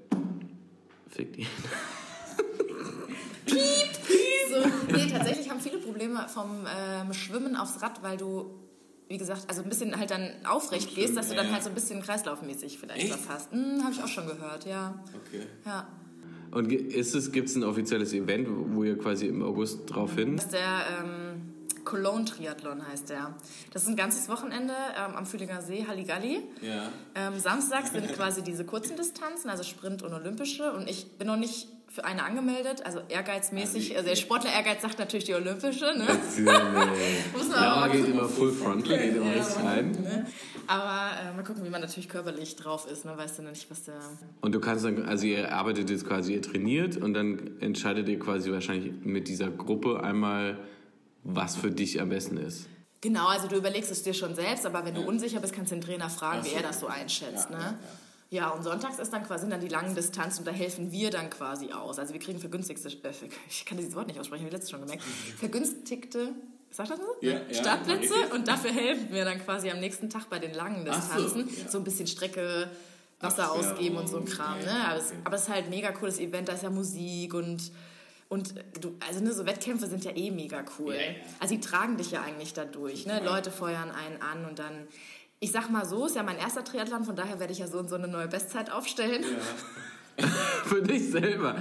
fick 1.09 1.35
die. 1.35 1.47
So, 3.47 4.57
nee, 4.97 5.07
tatsächlich 5.11 5.51
haben 5.51 5.61
viele 5.61 5.79
Probleme 5.79 6.27
vom 6.29 6.67
ähm, 6.67 7.13
Schwimmen 7.13 7.57
aufs 7.57 7.81
Rad, 7.83 8.03
weil 8.03 8.17
du, 8.17 8.51
wie 9.11 9.18
gesagt, 9.18 9.42
also 9.49 9.62
ein 9.62 9.68
bisschen 9.68 9.99
halt 9.99 10.12
dann 10.12 10.31
aufrecht 10.49 10.94
gehst, 10.94 11.16
dass 11.16 11.31
du 11.31 11.35
dann 11.35 11.51
halt 11.51 11.64
so 11.64 11.68
ein 11.68 11.75
bisschen 11.75 12.01
kreislaufmäßig 12.01 12.79
vielleicht 12.79 13.03
Echt? 13.03 13.12
was 13.12 13.29
hast. 13.29 13.53
Hm, 13.53 13.83
habe 13.83 13.92
ich 13.92 14.01
auch 14.01 14.09
schon 14.09 14.29
gehört, 14.29 14.64
ja. 14.66 14.94
Okay. 15.27 15.46
ja. 15.66 15.88
Und 16.53 16.70
ist 16.70 17.16
es, 17.16 17.33
gibt 17.33 17.49
es 17.49 17.57
ein 17.57 17.64
offizielles 17.64 18.12
Event, 18.12 18.46
wo 18.49 18.85
ihr 18.85 18.96
quasi 18.96 19.27
im 19.27 19.42
August 19.42 19.81
drauf 19.87 20.14
hin? 20.14 20.37
Das 20.37 20.44
ist 20.44 20.55
der 20.55 20.85
ähm, 21.01 21.51
Cologne 21.85 22.25
Triathlon 22.25 22.87
heißt 22.87 23.11
der. 23.11 23.35
Das 23.73 23.83
ist 23.83 23.88
ein 23.88 23.96
ganzes 23.96 24.29
Wochenende 24.29 24.75
ähm, 24.96 25.16
am 25.16 25.27
Fühlinger 25.27 25.61
See, 25.61 25.85
Halligalli. 25.88 26.42
Ja. 26.62 26.92
Ähm, 27.16 27.40
Samstag 27.40 27.88
sind 27.88 28.12
quasi 28.12 28.42
diese 28.42 28.64
kurzen 28.64 28.96
Distanzen, 28.96 29.51
also 29.51 29.64
Sprint 29.64 30.05
und 30.05 30.12
Olympische. 30.12 30.73
Und 30.73 30.88
ich 30.88 31.18
bin 31.18 31.27
noch 31.27 31.37
nicht 31.37 31.66
für 31.90 32.05
eine 32.05 32.22
angemeldet, 32.22 32.87
also 32.87 33.00
ehrgeizmäßig. 33.09 33.96
Also 33.96 34.09
der 34.09 34.14
Sportler 34.14 34.53
Ehrgeiz 34.53 34.81
sagt 34.81 35.00
natürlich 35.00 35.24
die 35.24 35.35
Olympische, 35.35 35.87
ne? 35.87 36.07
Muss 37.33 37.48
man 37.48 37.61
Laura 37.61 37.85
aber 37.85 37.92
geht 37.92 38.07
immer 38.07 38.29
full 38.29 38.53
frontal, 38.53 38.96
geht 38.96 39.16
immer 39.16 39.35
richtig 39.35 39.64
rein. 39.64 39.90
Ne? 39.90 40.26
Aber 40.68 41.11
äh, 41.20 41.35
mal 41.35 41.42
gucken, 41.42 41.64
wie 41.64 41.68
man 41.68 41.81
natürlich 41.81 42.09
körperlich 42.09 42.55
drauf 42.55 42.88
ist. 42.88 43.05
Ne? 43.05 43.12
Weißt 43.16 43.40
du 43.40 43.42
nicht, 43.42 43.68
was 43.68 43.83
der. 43.83 43.98
Und 44.40 44.55
du 44.55 44.61
kannst 44.61 44.85
dann, 44.85 45.05
also 45.05 45.26
ihr 45.26 45.53
arbeitet 45.53 45.90
jetzt 45.90 46.07
quasi, 46.07 46.35
ihr 46.35 46.42
trainiert 46.42 46.96
und 46.96 47.12
dann 47.12 47.61
entscheidet 47.61 48.09
ihr 48.09 48.20
quasi 48.20 48.53
wahrscheinlich 48.53 48.92
mit 49.03 49.26
dieser 49.26 49.50
Gruppe 49.50 50.00
einmal, 50.00 50.59
was 51.24 51.57
für 51.57 51.72
dich 51.72 52.00
am 52.00 52.11
besten 52.11 52.37
ist. 52.37 52.68
Genau, 53.00 53.26
also 53.26 53.48
du 53.48 53.57
überlegst 53.57 53.90
es 53.90 54.05
dir 54.05 54.14
schon 54.14 54.37
selbst, 54.37 54.64
aber 54.64 54.85
wenn 54.85 54.94
du 54.94 55.00
unsicher 55.00 55.40
bist, 55.40 55.55
kannst 55.55 55.72
du 55.72 55.76
den 55.76 55.83
Trainer 55.83 56.09
fragen, 56.09 56.44
wie 56.44 56.53
er 56.53 56.62
das 56.62 56.79
so 56.79 56.87
einschätzt. 56.87 57.50
Ja, 57.50 57.59
ne? 57.59 57.79
Ja, 58.31 58.43
Ja, 58.43 58.51
und 58.51 58.62
sonntags 58.62 58.99
ist 58.99 59.12
dann 59.12 59.25
quasi 59.25 59.49
dann 59.49 59.61
die 59.61 59.69
langen 59.69 59.95
Distanzen 59.95 60.40
und 60.40 60.47
da 60.47 60.53
helfen 60.53 60.93
wir 60.93 61.11
dann 61.11 61.29
quasi 61.31 61.73
aus. 61.73 61.99
Also 61.99 62.12
wir 62.12 62.21
kriegen 62.21 62.38
vergünstigste, 62.38 62.88
äh, 62.88 63.12
ich 63.49 63.64
kann 63.66 63.77
dieses 63.77 63.95
Wort 63.95 64.07
nicht 64.07 64.19
aussprechen, 64.21 64.43
habe 64.45 64.49
ich 64.49 64.53
letztes 64.55 64.71
schon 64.71 64.81
gemerkt, 64.81 65.03
vergünstigte, 65.38 66.33
sagt 66.71 66.90
das 66.90 66.99
so? 66.99 67.05
Ja, 67.21 67.40
ja, 67.49 67.55
Startplätze 67.55 68.14
richtig. 68.14 68.33
und 68.33 68.47
dafür 68.49 68.71
helfen 68.73 69.09
wir 69.12 69.25
dann 69.25 69.40
quasi 69.45 69.71
am 69.71 69.81
nächsten 69.81 70.09
Tag 70.09 70.31
bei 70.31 70.38
den 70.38 70.55
langen 70.55 70.87
so, 70.87 70.93
Distanzen. 70.93 71.49
ja. 71.64 71.69
So 71.69 71.79
ein 71.79 71.85
bisschen 71.85 72.07
Strecke, 72.07 72.71
Wasser 73.21 73.51
ausgeben 73.53 73.97
und 73.97 74.09
so 74.09 74.16
ein 74.19 74.25
Kram. 74.25 74.59
ja, 74.61 74.64
Ne? 74.64 74.71
ja, 74.79 74.85
Aber, 74.90 74.97
es, 74.99 75.12
aber 75.25 75.37
es 75.37 75.43
ist 75.43 75.49
halt 75.49 75.64
ein 75.64 75.71
mega 75.71 75.90
cooles 75.93 76.19
Event, 76.21 76.49
da 76.49 76.53
ist 76.55 76.62
ja 76.62 76.71
Musik 76.71 77.35
und 77.35 77.73
und 78.29 78.55
du, 78.81 78.97
also 79.05 79.19
ne, 79.25 79.33
so 79.33 79.45
Wettkämpfe 79.45 79.88
sind 79.88 80.05
ja 80.05 80.12
eh 80.14 80.31
mega 80.31 80.64
cool. 80.79 80.95
Ja, 80.95 81.01
ja. 81.01 81.09
Also 81.40 81.57
die 81.57 81.61
tragen 81.61 81.97
dich 81.97 82.12
ja 82.12 82.23
eigentlich 82.23 82.53
dadurch. 82.55 83.05
Ne? 83.05 83.21
Leute 83.25 83.51
feuern 83.51 83.90
einen 83.90 84.23
an 84.23 84.45
und 84.49 84.61
dann, 84.61 84.87
ich 85.40 85.53
sag 85.53 85.70
mal 85.70 85.87
so, 85.87 86.07
ist 86.07 86.16
ja 86.16 86.22
mein 86.22 86.37
erster 86.37 86.62
Triathlon, 86.62 87.05
von 87.05 87.16
daher 87.16 87.40
werde 87.40 87.53
ich 87.53 87.59
ja 87.59 87.66
so 87.66 87.79
und 87.79 87.88
so 87.88 87.96
eine 87.96 88.09
neue 88.09 88.29
Bestzeit 88.29 88.70
aufstellen. 88.70 89.24
Für 90.64 90.83
dich 90.83 91.11
selber. 91.11 91.57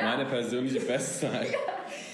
Meine 0.00 0.24
persönliche 0.24 0.80
Bestzeit. 0.80 1.54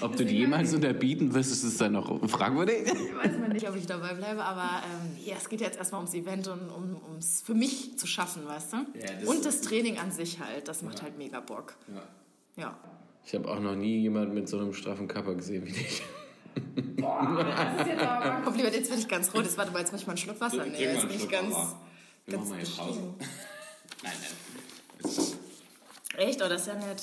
Ob 0.01 0.17
du 0.17 0.25
die 0.25 0.39
jemals 0.39 0.73
unterbieten 0.73 1.33
wirst, 1.33 1.53
ist 1.53 1.63
es 1.63 1.77
dann 1.77 1.93
noch 1.93 2.29
fragwürdig. 2.29 2.91
Ich 3.05 3.15
weiß 3.15 3.39
mal 3.39 3.49
nicht, 3.49 3.69
ob 3.69 3.77
ich 3.77 3.85
dabei 3.85 4.13
bleibe, 4.13 4.43
aber 4.43 4.83
ähm, 4.83 5.17
ja, 5.23 5.35
es 5.37 5.47
geht 5.47 5.61
jetzt 5.61 5.77
erstmal 5.77 5.99
ums 5.99 6.13
Event 6.13 6.49
und 6.49 6.69
um 6.69 7.01
ums 7.11 7.41
für 7.41 7.53
mich 7.53 7.97
zu 7.97 8.07
schaffen, 8.07 8.45
weißt 8.45 8.73
du? 8.73 8.77
Ja, 8.77 9.13
das 9.21 9.29
und 9.29 9.45
das 9.45 9.61
Training 9.61 9.97
an 9.97 10.11
sich 10.11 10.39
halt, 10.41 10.67
das 10.67 10.81
macht 10.81 11.01
halt 11.01 11.17
mega 11.17 11.39
Bock. 11.39 11.75
Ja. 11.87 12.61
Ja. 12.61 12.77
Ich 13.25 13.33
habe 13.33 13.49
auch 13.49 13.59
noch 13.59 13.75
nie 13.75 14.01
jemanden 14.01 14.33
mit 14.33 14.49
so 14.49 14.57
einem 14.57 14.73
straffen 14.73 15.07
Kapper 15.07 15.35
gesehen 15.35 15.65
wie 15.65 15.71
dich. 15.71 16.03
Komm, 18.43 18.55
lieber, 18.55 18.71
jetzt 18.71 18.89
bin 18.89 18.99
ich 18.99 19.07
ganz 19.07 19.33
rot. 19.33 19.43
Jetzt 19.43 19.57
warte 19.57 19.71
mal, 19.71 19.79
jetzt 19.79 19.91
muss 19.91 20.01
ich 20.01 20.07
mal 20.07 20.11
einen 20.11 20.17
Schluck 20.17 20.39
Wasser 20.41 20.65
nehmen. 20.65 20.75
Jetzt 20.75 21.07
bin 21.07 21.17
ich 21.17 21.29
ganz. 21.29 21.55
Wir 22.25 22.37
ganz 22.37 22.49
machen 22.49 22.57
mal 22.57 22.65
hier 22.65 22.75
Pause. 22.75 23.13
Nein, 24.03 24.13
nein. 24.21 25.11
Ist 25.11 25.37
Echt? 26.17 26.41
Oh, 26.41 26.49
das 26.49 26.61
ist 26.61 26.67
ja 26.67 26.75
nett. 26.75 27.01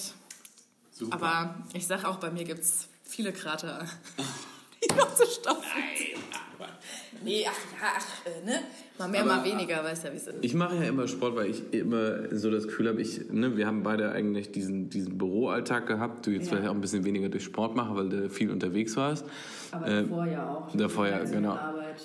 Super. 0.90 1.14
Aber 1.14 1.54
ich 1.72 1.86
sag 1.86 2.04
auch, 2.04 2.16
bei 2.16 2.30
mir 2.30 2.44
gibt 2.44 2.60
es 2.60 2.88
viele 3.04 3.32
Krater, 3.32 3.86
die 4.82 4.94
noch 4.94 5.14
zu 5.14 5.26
stopfen. 5.26 5.82
Nee, 7.24 7.44
ach, 7.48 7.52
ja, 7.80 7.88
ach, 7.98 8.26
äh, 8.26 8.44
ne? 8.44 8.60
Mal 8.98 9.08
mehr, 9.08 9.20
Aber- 9.22 9.36
mal 9.36 9.44
weniger, 9.44 9.82
weißt 9.84 10.04
ja, 10.04 10.12
wie 10.12 10.16
es 10.16 10.26
ist. 10.26 10.34
Ich 10.40 10.54
mache 10.54 10.76
ja 10.76 10.82
immer 10.84 11.06
Sport, 11.06 11.36
weil 11.36 11.50
ich 11.50 11.62
immer 11.72 12.34
so 12.36 12.50
das 12.50 12.64
Gefühl 12.64 12.88
habe, 12.88 13.00
ich, 13.00 13.30
ne, 13.30 13.56
wir 13.56 13.66
haben 13.66 13.82
beide 13.82 14.10
eigentlich 14.12 14.50
diesen, 14.50 14.90
diesen 14.90 15.18
Büroalltag 15.18 15.86
gehabt. 15.86 16.26
Du 16.26 16.30
jetzt 16.30 16.46
Ja. 16.46 16.52
vielleicht 16.56 16.68
auch 16.68 16.74
ein 16.74 16.80
bisschen 16.80 17.04
weniger 17.04 17.28
durch 17.28 17.44
Sport 17.44 17.76
machen, 17.76 17.96
weil 17.96 18.08
du 18.08 18.28
viel 18.30 18.50
unterwegs 18.50 18.96
warst. 18.96 19.24
Aber 19.70 19.86
Äh, 19.86 20.02
davor 20.02 20.26
ja 20.26 20.48
auch. 20.48 20.76
Davor 20.76 21.06
ja, 21.08 21.22
genau. 21.24 21.58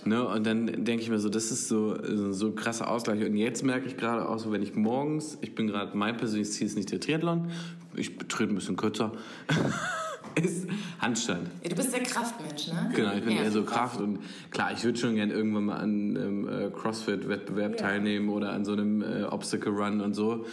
Ne, 0.06 0.28
und 0.28 0.46
dann 0.46 0.66
denke 0.84 1.02
ich 1.04 1.10
mir 1.10 1.20
so, 1.20 1.30
das 1.30 1.52
ist 1.52 1.68
so, 1.68 1.98
so, 2.04 2.32
so 2.34 2.48
ein 2.48 2.56
krasser 2.56 2.90
Ausgleich. 2.90 3.24
Und 3.24 3.36
jetzt 3.38 3.64
merke 3.64 3.88
ich 3.88 3.98
gerade 3.98 4.28
auch 4.28 4.38
so, 4.40 4.52
wenn 4.52 4.62
ich 4.62 4.76
morgens, 4.76 5.38
ich 5.42 5.56
bin 5.56 5.68
gerade, 5.68 5.96
mein 5.98 6.18
persönliches 6.18 6.54
Ziel 6.56 6.68
ist 6.68 6.76
nicht 6.78 6.92
der 6.92 7.00
Triathlon, 7.00 7.50
ich 7.96 8.18
trete 8.28 8.52
ein 8.54 8.56
bisschen 8.56 8.76
kürzer, 8.76 9.12
ist 10.38 10.68
Handstand. 11.00 11.50
Ja, 11.64 11.70
du 11.70 11.76
bist 11.76 11.94
der 11.94 12.04
Kraftmensch, 12.04 12.68
ne? 12.68 12.92
Genau, 12.96 13.14
ich 13.14 13.24
bin 13.24 13.36
Ja. 13.36 13.44
eher 13.44 13.52
so 13.52 13.64
Kraft 13.64 14.00
und 14.02 14.20
klar, 14.52 14.72
ich 14.74 14.84
würde 14.84 14.98
schon 15.00 15.16
gern 15.16 15.32
irgendwann 15.32 15.66
mal 15.66 15.78
an 15.78 16.18
einem 16.18 16.48
äh, 16.48 16.70
CrossFit-Wettbewerb 16.72 17.74
Ja. 17.74 17.78
teilnehmen 17.88 18.30
oder 18.30 18.52
an 18.54 18.66
so 18.66 18.74
einem 18.74 19.02
äh, 19.02 19.24
Obstacle 19.24 19.72
Run 19.74 20.02
und 20.02 20.14
so. 20.14 20.46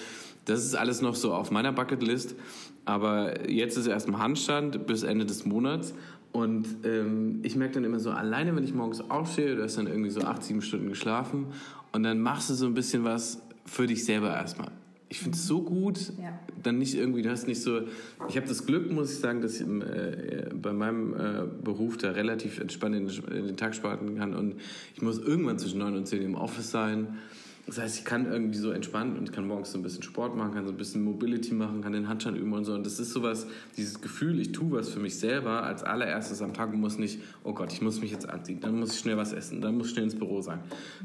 Das 0.44 0.64
ist 0.64 0.74
alles 0.74 1.00
noch 1.00 1.14
so 1.14 1.32
auf 1.32 1.50
meiner 1.50 1.72
Bucketlist. 1.72 2.34
Aber 2.84 3.48
jetzt 3.48 3.78
ist 3.78 3.86
erstmal 3.86 4.20
Handstand 4.20 4.86
bis 4.86 5.02
Ende 5.04 5.24
des 5.24 5.46
Monats. 5.46 5.94
Und 6.32 6.66
ähm, 6.84 7.38
ich 7.42 7.56
merke 7.56 7.74
dann 7.74 7.84
immer 7.84 7.98
so, 8.00 8.10
alleine 8.10 8.54
wenn 8.56 8.64
ich 8.64 8.74
morgens 8.74 9.00
aufstehe, 9.08 9.54
du 9.56 9.62
hast 9.62 9.78
dann 9.78 9.86
irgendwie 9.86 10.10
so 10.10 10.20
acht, 10.22 10.42
sieben 10.42 10.60
Stunden 10.62 10.88
geschlafen 10.88 11.46
und 11.92 12.02
dann 12.02 12.18
machst 12.20 12.50
du 12.50 12.54
so 12.54 12.66
ein 12.66 12.74
bisschen 12.74 13.04
was 13.04 13.40
für 13.64 13.86
dich 13.86 14.04
selber 14.04 14.34
erstmal. 14.34 14.68
Ich 15.14 15.20
finde 15.20 15.36
es 15.36 15.46
so 15.46 15.62
gut, 15.62 16.12
Ja. 16.20 16.36
dann 16.64 16.78
nicht 16.78 16.96
irgendwie, 16.96 17.22
du 17.22 17.30
hast 17.30 17.46
nicht 17.46 17.62
so, 17.62 17.82
ich 18.28 18.36
habe 18.36 18.48
das 18.48 18.66
Glück, 18.66 18.90
muss 18.90 19.12
ich 19.12 19.20
sagen, 19.20 19.42
dass 19.42 19.54
ich 19.54 19.60
im, 19.60 19.80
äh, 19.80 20.48
bei 20.60 20.72
meinem 20.72 21.14
äh, 21.14 21.42
Beruf 21.62 21.96
da 21.98 22.10
relativ 22.10 22.58
entspannt 22.58 22.96
in, 22.96 23.08
in 23.32 23.46
den 23.46 23.56
Tag 23.56 23.76
starten 23.76 24.16
kann 24.16 24.34
und 24.34 24.56
ich 24.96 25.02
muss 25.02 25.20
irgendwann 25.20 25.56
zwischen 25.56 25.78
9 25.78 25.94
und 25.94 26.08
10 26.08 26.20
im 26.20 26.34
Office 26.34 26.72
sein. 26.72 27.18
Das 27.66 27.78
heißt, 27.78 27.96
ich 28.00 28.04
kann 28.04 28.26
irgendwie 28.26 28.58
so 28.58 28.72
entspannt 28.72 29.16
und 29.16 29.32
kann 29.32 29.46
morgens 29.46 29.70
so 29.70 29.78
ein 29.78 29.82
bisschen 29.82 30.02
Sport 30.02 30.36
machen, 30.36 30.52
kann 30.52 30.66
so 30.66 30.72
ein 30.72 30.76
bisschen 30.76 31.04
Mobility 31.04 31.54
machen, 31.54 31.80
kann 31.80 31.92
den 31.92 32.08
Handstand 32.08 32.36
üben 32.36 32.52
und 32.52 32.64
so. 32.64 32.74
Und 32.74 32.84
das 32.84 32.98
ist 32.98 33.12
sowas, 33.12 33.46
dieses 33.76 34.00
Gefühl, 34.00 34.40
ich 34.40 34.50
tue 34.50 34.72
was 34.72 34.88
für 34.88 34.98
mich 34.98 35.16
selber 35.20 35.62
als 35.62 35.84
allererstes 35.84 36.42
am 36.42 36.52
Tag 36.54 36.72
und 36.72 36.80
muss 36.80 36.98
nicht, 36.98 37.20
oh 37.44 37.52
Gott, 37.54 37.72
ich 37.72 37.80
muss 37.80 38.00
mich 38.00 38.10
jetzt 38.10 38.28
anziehen, 38.28 38.58
dann 38.60 38.80
muss 38.80 38.92
ich 38.94 38.98
schnell 38.98 39.16
was 39.16 39.32
essen, 39.32 39.60
dann 39.60 39.78
muss 39.78 39.86
ich 39.86 39.92
schnell 39.92 40.06
ins 40.06 40.16
Büro 40.16 40.40
sein. 40.40 40.58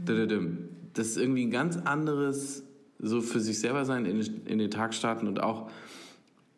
Dadadum. 0.04 0.58
Das 0.96 1.10
ist 1.10 1.18
irgendwie 1.18 1.44
ein 1.46 1.52
ganz 1.52 1.78
anderes, 1.78 2.64
so 3.00 3.22
für 3.22 3.40
sich 3.40 3.60
selber 3.60 3.86
sein, 3.86 4.06
in, 4.06 4.20
in 4.46 4.60
den 4.60 4.72
Tag 4.72 4.94
starten 4.94 5.28
und 5.28 5.42
auch 5.42 5.72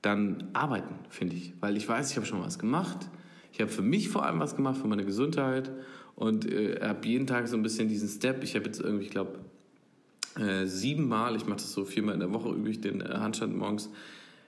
dann 0.01 0.49
arbeiten, 0.53 0.95
finde 1.09 1.35
ich. 1.35 1.53
Weil 1.59 1.77
ich 1.77 1.87
weiß, 1.87 2.11
ich 2.11 2.17
habe 2.17 2.25
schon 2.25 2.41
was 2.41 2.57
gemacht. 2.57 2.97
Ich 3.53 3.61
habe 3.61 3.71
für 3.71 3.83
mich 3.83 4.09
vor 4.09 4.25
allem 4.25 4.39
was 4.39 4.55
gemacht, 4.55 4.77
für 4.81 4.87
meine 4.87 5.05
Gesundheit. 5.05 5.71
Und 6.15 6.51
äh, 6.51 6.79
habe 6.81 7.07
jeden 7.07 7.27
Tag 7.27 7.47
so 7.47 7.55
ein 7.55 7.63
bisschen 7.63 7.87
diesen 7.87 8.09
Step. 8.09 8.43
Ich 8.43 8.55
habe 8.55 8.65
jetzt 8.65 8.79
irgendwie, 8.79 9.05
ich 9.05 9.11
glaube, 9.11 9.39
äh, 10.39 10.65
siebenmal, 10.65 11.35
ich 11.35 11.45
mache 11.45 11.57
das 11.57 11.71
so 11.71 11.85
viermal 11.85 12.15
in 12.15 12.19
der 12.19 12.33
Woche, 12.33 12.49
übe 12.49 12.69
ich 12.69 12.81
den 12.81 13.01
äh, 13.01 13.05
Handstand 13.05 13.55
morgens, 13.55 13.89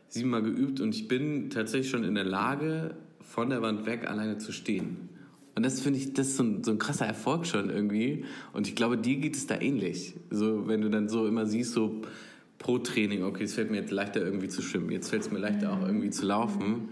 siebenmal 0.08 0.42
geübt. 0.42 0.82
Und 0.82 0.96
ich 0.96 1.08
bin 1.08 1.50
tatsächlich 1.50 1.92
schon 1.92 2.04
in 2.04 2.16
der 2.16 2.26
Lage, 2.26 2.96
von 3.22 3.50
der 3.50 3.62
Wand 3.62 3.86
weg 3.86 4.08
alleine 4.08 4.38
zu 4.38 4.52
stehen. 4.52 5.10
Und 5.56 5.64
das 5.64 5.80
finde 5.82 6.00
ich, 6.00 6.14
das 6.14 6.30
ist 6.30 6.38
so 6.38 6.44
ein, 6.44 6.64
so 6.64 6.72
ein 6.72 6.80
krasser 6.80 7.06
Erfolg 7.06 7.46
schon 7.46 7.70
irgendwie. 7.70 8.26
Und 8.54 8.68
ich 8.68 8.76
glaube, 8.76 8.98
dir 8.98 9.18
geht 9.18 9.36
es 9.36 9.46
da 9.46 9.60
ähnlich. 9.60 10.16
So, 10.32 10.68
wenn 10.68 10.82
du 10.82 10.90
dann 10.90 11.10
so 11.10 11.28
immer 11.28 11.46
siehst, 11.46 11.74
so 11.74 12.02
pro 12.58 12.80
Training, 12.80 13.24
okay, 13.24 13.44
es 13.44 13.54
fällt 13.54 13.70
mir 13.70 13.78
jetzt 13.78 13.92
leichter 13.92 14.22
irgendwie 14.22 14.48
zu 14.48 14.62
schwimmen, 14.62 14.90
jetzt 14.92 15.10
fällt 15.10 15.22
es 15.24 15.32
mir 15.32 15.40
leichter 15.40 15.72
auch 15.74 15.82
irgendwie 15.82 16.10
zu 16.10 16.26
laufen. 16.26 16.90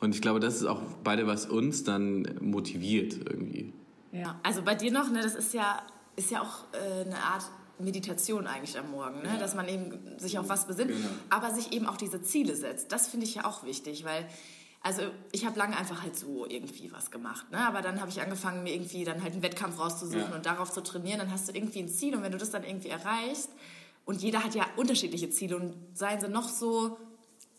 Und 0.00 0.14
ich 0.14 0.20
glaube, 0.22 0.38
das 0.38 0.56
ist 0.56 0.66
auch 0.66 0.80
beide, 1.02 1.26
was 1.26 1.46
uns 1.46 1.82
dann 1.82 2.28
motiviert 2.40 3.14
irgendwie. 3.14 3.72
Ja. 4.12 4.38
Also 4.42 4.62
bei 4.62 4.74
dir 4.74 4.92
noch, 4.92 5.10
ne, 5.10 5.20
das 5.22 5.34
ist 5.34 5.52
ja, 5.54 5.82
ist 6.14 6.30
ja 6.30 6.40
auch 6.42 6.64
äh, 6.72 7.04
eine 7.04 7.16
Art 7.16 7.50
Meditation 7.80 8.46
eigentlich 8.46 8.78
am 8.78 8.90
Morgen, 8.90 9.22
ne? 9.22 9.36
dass 9.38 9.54
man 9.54 9.68
eben 9.68 9.92
sich 10.18 10.38
auf 10.38 10.48
was 10.48 10.66
besinnt, 10.66 10.90
Genau. 10.90 11.08
aber 11.30 11.52
sich 11.54 11.72
eben 11.72 11.86
auch 11.86 11.96
diese 11.96 12.22
Ziele 12.22 12.56
setzt. 12.56 12.90
Das 12.92 13.08
finde 13.08 13.26
ich 13.26 13.36
ja 13.36 13.44
auch 13.44 13.64
wichtig, 13.64 14.04
weil 14.04 14.26
also 14.80 15.02
ich 15.32 15.44
habe 15.44 15.58
lange 15.58 15.76
einfach 15.76 16.02
halt 16.02 16.16
so 16.16 16.46
irgendwie 16.46 16.90
was 16.92 17.10
gemacht, 17.10 17.50
ne? 17.50 17.58
aber 17.66 17.82
dann 17.82 18.00
habe 18.00 18.10
ich 18.10 18.20
angefangen, 18.22 18.62
mir 18.62 18.72
irgendwie 18.74 19.04
dann 19.04 19.22
halt 19.22 19.32
einen 19.32 19.42
Wettkampf 19.42 19.78
rauszusuchen 19.78 20.30
Ja. 20.30 20.34
und 20.36 20.46
darauf 20.46 20.70
zu 20.70 20.80
trainieren. 20.82 21.18
Dann 21.18 21.30
hast 21.32 21.48
du 21.48 21.52
irgendwie 21.52 21.80
ein 21.80 21.88
Ziel 21.88 22.14
und 22.14 22.22
wenn 22.22 22.32
du 22.32 22.38
das 22.38 22.50
dann 22.50 22.64
irgendwie 22.64 22.88
erreichst 22.88 23.50
und 24.04 24.22
jeder 24.22 24.44
hat 24.44 24.54
ja 24.54 24.66
unterschiedliche 24.76 25.30
Ziele 25.30 25.56
und 25.56 25.74
seien 25.94 26.20
sie 26.20 26.28
noch 26.28 26.48
so 26.48 26.98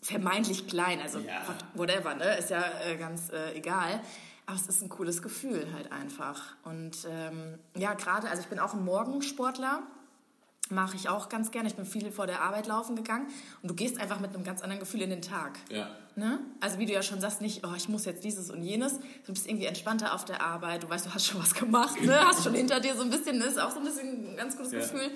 vermeintlich 0.02 0.66
klein, 0.66 0.98
also 1.00 1.18
Ja. 1.18 1.42
whatever, 1.74 2.14
ne? 2.14 2.36
ist 2.38 2.50
ja 2.50 2.64
äh, 2.86 2.96
ganz 2.96 3.28
äh, 3.30 3.52
egal. 3.54 4.00
Aber 4.46 4.56
es 4.56 4.66
ist 4.66 4.82
ein 4.82 4.88
cooles 4.88 5.22
Gefühl 5.22 5.66
halt 5.74 5.92
einfach. 5.92 6.56
Und 6.64 7.06
ähm, 7.08 7.58
ja, 7.76 7.94
gerade, 7.94 8.28
also 8.28 8.42
ich 8.42 8.48
bin 8.48 8.58
auch 8.58 8.74
ein 8.74 8.84
Morgensportler, 8.84 9.82
mache 10.70 10.96
ich 10.96 11.08
auch 11.08 11.28
ganz 11.28 11.50
gerne. 11.50 11.68
Ich 11.68 11.74
bin 11.74 11.84
viel 11.84 12.10
vor 12.10 12.26
der 12.26 12.42
Arbeit 12.42 12.66
laufen 12.66 12.96
gegangen 12.96 13.26
und 13.62 13.70
du 13.70 13.74
gehst 13.74 14.00
einfach 14.00 14.20
mit 14.20 14.34
einem 14.34 14.44
ganz 14.44 14.62
anderen 14.62 14.80
Gefühl 14.80 15.02
in 15.02 15.10
den 15.10 15.22
Tag. 15.22 15.58
Ja. 15.68 15.88
Ne? 16.16 16.38
Also 16.60 16.78
wie 16.78 16.86
du 16.86 16.92
ja 16.92 17.02
schon 17.02 17.20
sagst, 17.20 17.40
nicht, 17.40 17.66
oh, 17.66 17.74
ich 17.76 17.88
muss 17.88 18.04
jetzt 18.04 18.24
dieses 18.24 18.50
und 18.50 18.62
jenes. 18.62 18.98
Du 19.26 19.32
bist 19.32 19.48
irgendwie 19.48 19.66
entspannter 19.66 20.14
auf 20.14 20.24
der 20.24 20.42
Arbeit, 20.42 20.82
du 20.82 20.88
weißt, 20.88 21.06
du 21.06 21.14
hast 21.14 21.26
schon 21.26 21.40
was 21.40 21.54
gemacht, 21.54 22.00
ne? 22.02 22.18
hast 22.24 22.44
schon 22.44 22.54
hinter 22.54 22.80
dir 22.80 22.94
so 22.94 23.02
ein 23.02 23.10
bisschen, 23.10 23.38
das 23.38 23.52
ist 23.52 23.58
auch 23.60 23.70
so 23.70 23.78
ein 23.78 23.84
bisschen 23.84 24.32
ein 24.32 24.36
ganz 24.36 24.56
gutes 24.56 24.72
Ja. 24.72 24.80
Gefühl. 24.80 25.10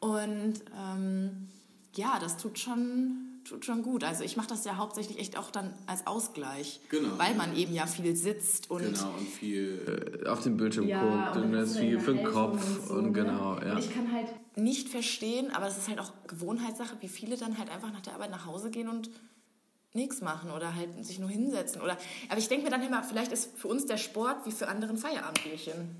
Und 0.00 0.62
ähm, 0.78 1.48
ja, 1.94 2.18
das 2.20 2.36
tut 2.36 2.58
schon, 2.58 3.25
tut 3.48 3.64
schon 3.64 3.82
gut. 3.82 4.04
Also 4.04 4.24
ich 4.24 4.36
mache 4.36 4.48
das 4.48 4.64
ja 4.64 4.76
hauptsächlich 4.76 5.18
echt 5.18 5.38
auch 5.38 5.50
dann 5.50 5.72
als 5.86 6.06
Ausgleich, 6.06 6.80
Genau. 6.88 7.18
weil 7.18 7.34
man 7.34 7.56
eben 7.56 7.72
ja 7.72 7.86
viel 7.86 8.16
sitzt 8.16 8.70
und 8.70 8.82
Genau, 8.82 9.10
und 9.18 9.28
viel. 9.28 10.24
Auf 10.28 10.40
den 10.42 10.56
Bildschirm 10.56 10.86
Ja, 10.88 11.00
guckt 11.02 11.36
und 11.36 11.42
dann 11.42 11.52
das 11.52 11.76
viel 11.78 12.00
für 12.00 12.14
den 12.14 12.24
Kopf 12.24 12.86
so, 12.88 12.94
und 12.94 13.06
ne? 13.06 13.12
genau, 13.12 13.58
ja. 13.60 13.72
Und 13.72 13.78
ich 13.78 13.94
kann 13.94 14.12
halt 14.12 14.26
nicht 14.56 14.88
verstehen, 14.88 15.50
aber 15.54 15.66
es 15.68 15.76
ist 15.78 15.88
halt 15.88 16.00
auch 16.00 16.12
Gewohnheitssache, 16.26 16.96
wie 17.00 17.08
viele 17.08 17.36
dann 17.36 17.58
halt 17.58 17.70
einfach 17.70 17.92
nach 17.92 18.00
der 18.02 18.14
Arbeit 18.14 18.30
nach 18.30 18.46
Hause 18.46 18.70
gehen 18.70 18.88
und 18.88 19.10
nichts 19.92 20.20
machen 20.20 20.50
oder 20.50 20.74
halt 20.74 21.04
sich 21.04 21.18
nur 21.18 21.30
hinsetzen. 21.30 21.80
Oder, 21.80 21.96
aber 22.28 22.38
ich 22.38 22.48
denke 22.48 22.64
mir 22.64 22.70
dann 22.70 22.82
immer, 22.82 23.02
vielleicht 23.02 23.32
ist 23.32 23.56
für 23.56 23.68
uns 23.68 23.86
der 23.86 23.96
Sport 23.96 24.44
wie 24.44 24.50
für 24.52 24.68
andere 24.68 24.90
ein 24.90 24.98
Feierabendbierchen. 24.98 25.96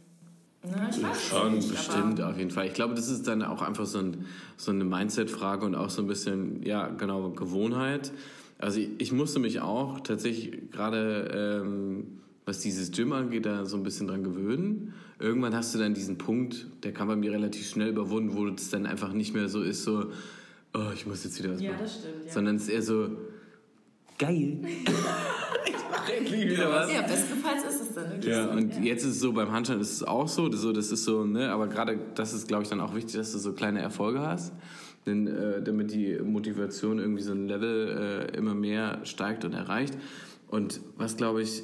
Ne? 0.66 0.88
Ich 0.90 1.02
weiß 1.02 1.29
Schon, 1.29 1.55
nicht, 1.55 1.70
bestimmt, 1.70 2.20
auf 2.20 2.37
jeden 2.37 2.50
Fall. 2.50 2.66
Ich 2.66 2.74
glaube, 2.74 2.94
das 2.94 3.09
ist 3.09 3.26
dann 3.26 3.42
auch 3.42 3.62
einfach 3.62 3.87
so, 3.87 3.98
ein, 3.98 4.24
so 4.57 4.70
eine 4.72 4.85
Mindset-Frage 4.85 5.64
und 5.64 5.74
auch 5.74 5.90
so 5.90 6.02
ein 6.02 6.09
bisschen, 6.09 6.62
ja, 6.64 6.88
genau, 6.88 7.31
Gewohnheit. 7.31 8.12
Also 8.59 8.81
ich, 8.81 8.88
ich 8.98 9.12
musste 9.12 9.38
mich 9.38 9.61
auch 9.61 10.00
tatsächlich 10.00 10.70
gerade, 10.72 11.62
ähm, 11.62 12.20
was 12.44 12.61
dieses 12.61 12.90
Gym 12.90 13.12
angeht, 13.12 13.46
da 13.46 13.64
so 13.66 13.76
ein 13.76 13.83
bisschen 13.83 14.07
dran 14.09 14.24
gewöhnen. 14.24 14.94
Irgendwann 15.18 15.55
hast 15.55 15.74
du 15.74 15.79
dann 15.79 15.94
diesen 15.94 16.18
Punkt, 16.18 16.66
der 16.83 16.92
kam 16.92 17.09
bei 17.09 17.16
mir 17.16 17.33
relativ 17.33 17.68
schnell 17.68 17.88
überwunden, 17.88 18.35
wo 18.37 18.46
es 18.48 18.70
dann 18.70 18.87
einfach 18.87 19.12
nicht 19.12 19.35
mehr 19.35 19.48
so 19.48 19.62
ist, 19.62 19.85
so, 19.85 20.11
oh, 20.74 20.90
ich 20.94 21.07
muss 21.07 21.24
jetzt 21.24 21.38
wieder 21.42 21.55
was 21.55 21.61
Ja, 21.61 21.72
machen. 21.72 21.83
das 21.85 21.94
stimmt, 22.00 22.24
ja. 22.26 22.33
Sondern 22.33 22.57
es 22.57 22.62
ist 22.62 22.68
eher 22.68 22.83
so, 22.83 23.11
geil. 24.18 24.59
endlich 26.08 26.50
wieder 26.50 26.70
was. 26.70 26.92
Ja, 26.92 27.02
bestenfalls 27.02 27.64
ist 27.64 27.80
es 27.80 27.94
dann 27.94 28.10
wirklich 28.10 28.26
Ja, 28.34 28.44
so. 28.44 28.50
und 28.50 28.84
jetzt 28.84 29.04
ist 29.04 29.10
es 29.12 29.20
so, 29.20 29.32
beim 29.32 29.50
Handstand 29.52 29.80
ist 29.80 29.92
es 29.92 30.02
auch 30.02 30.28
so, 30.28 30.48
das, 30.48 30.60
so, 30.60 30.72
das 30.72 30.90
ist 30.92 31.04
so, 31.04 31.24
ne, 31.24 31.50
aber 31.50 31.66
gerade 31.68 31.98
das 32.14 32.32
ist, 32.32 32.48
glaube 32.48 32.62
ich, 32.64 32.68
dann 32.68 32.80
auch 32.80 32.94
wichtig, 32.94 33.14
dass 33.16 33.32
du 33.32 33.38
so 33.38 33.52
kleine 33.52 33.80
Erfolge 33.80 34.20
hast, 34.20 34.52
denn 35.06 35.26
äh, 35.26 35.62
damit 35.62 35.92
die 35.92 36.18
Motivation 36.22 36.98
irgendwie 36.98 37.22
so 37.22 37.32
ein 37.32 37.46
Level 37.46 38.28
äh, 38.32 38.36
immer 38.36 38.54
mehr 38.54 39.00
steigt 39.04 39.44
und 39.44 39.52
erreicht. 39.52 39.96
Und 40.48 40.80
was, 40.96 41.16
glaube 41.16 41.42
ich, 41.42 41.62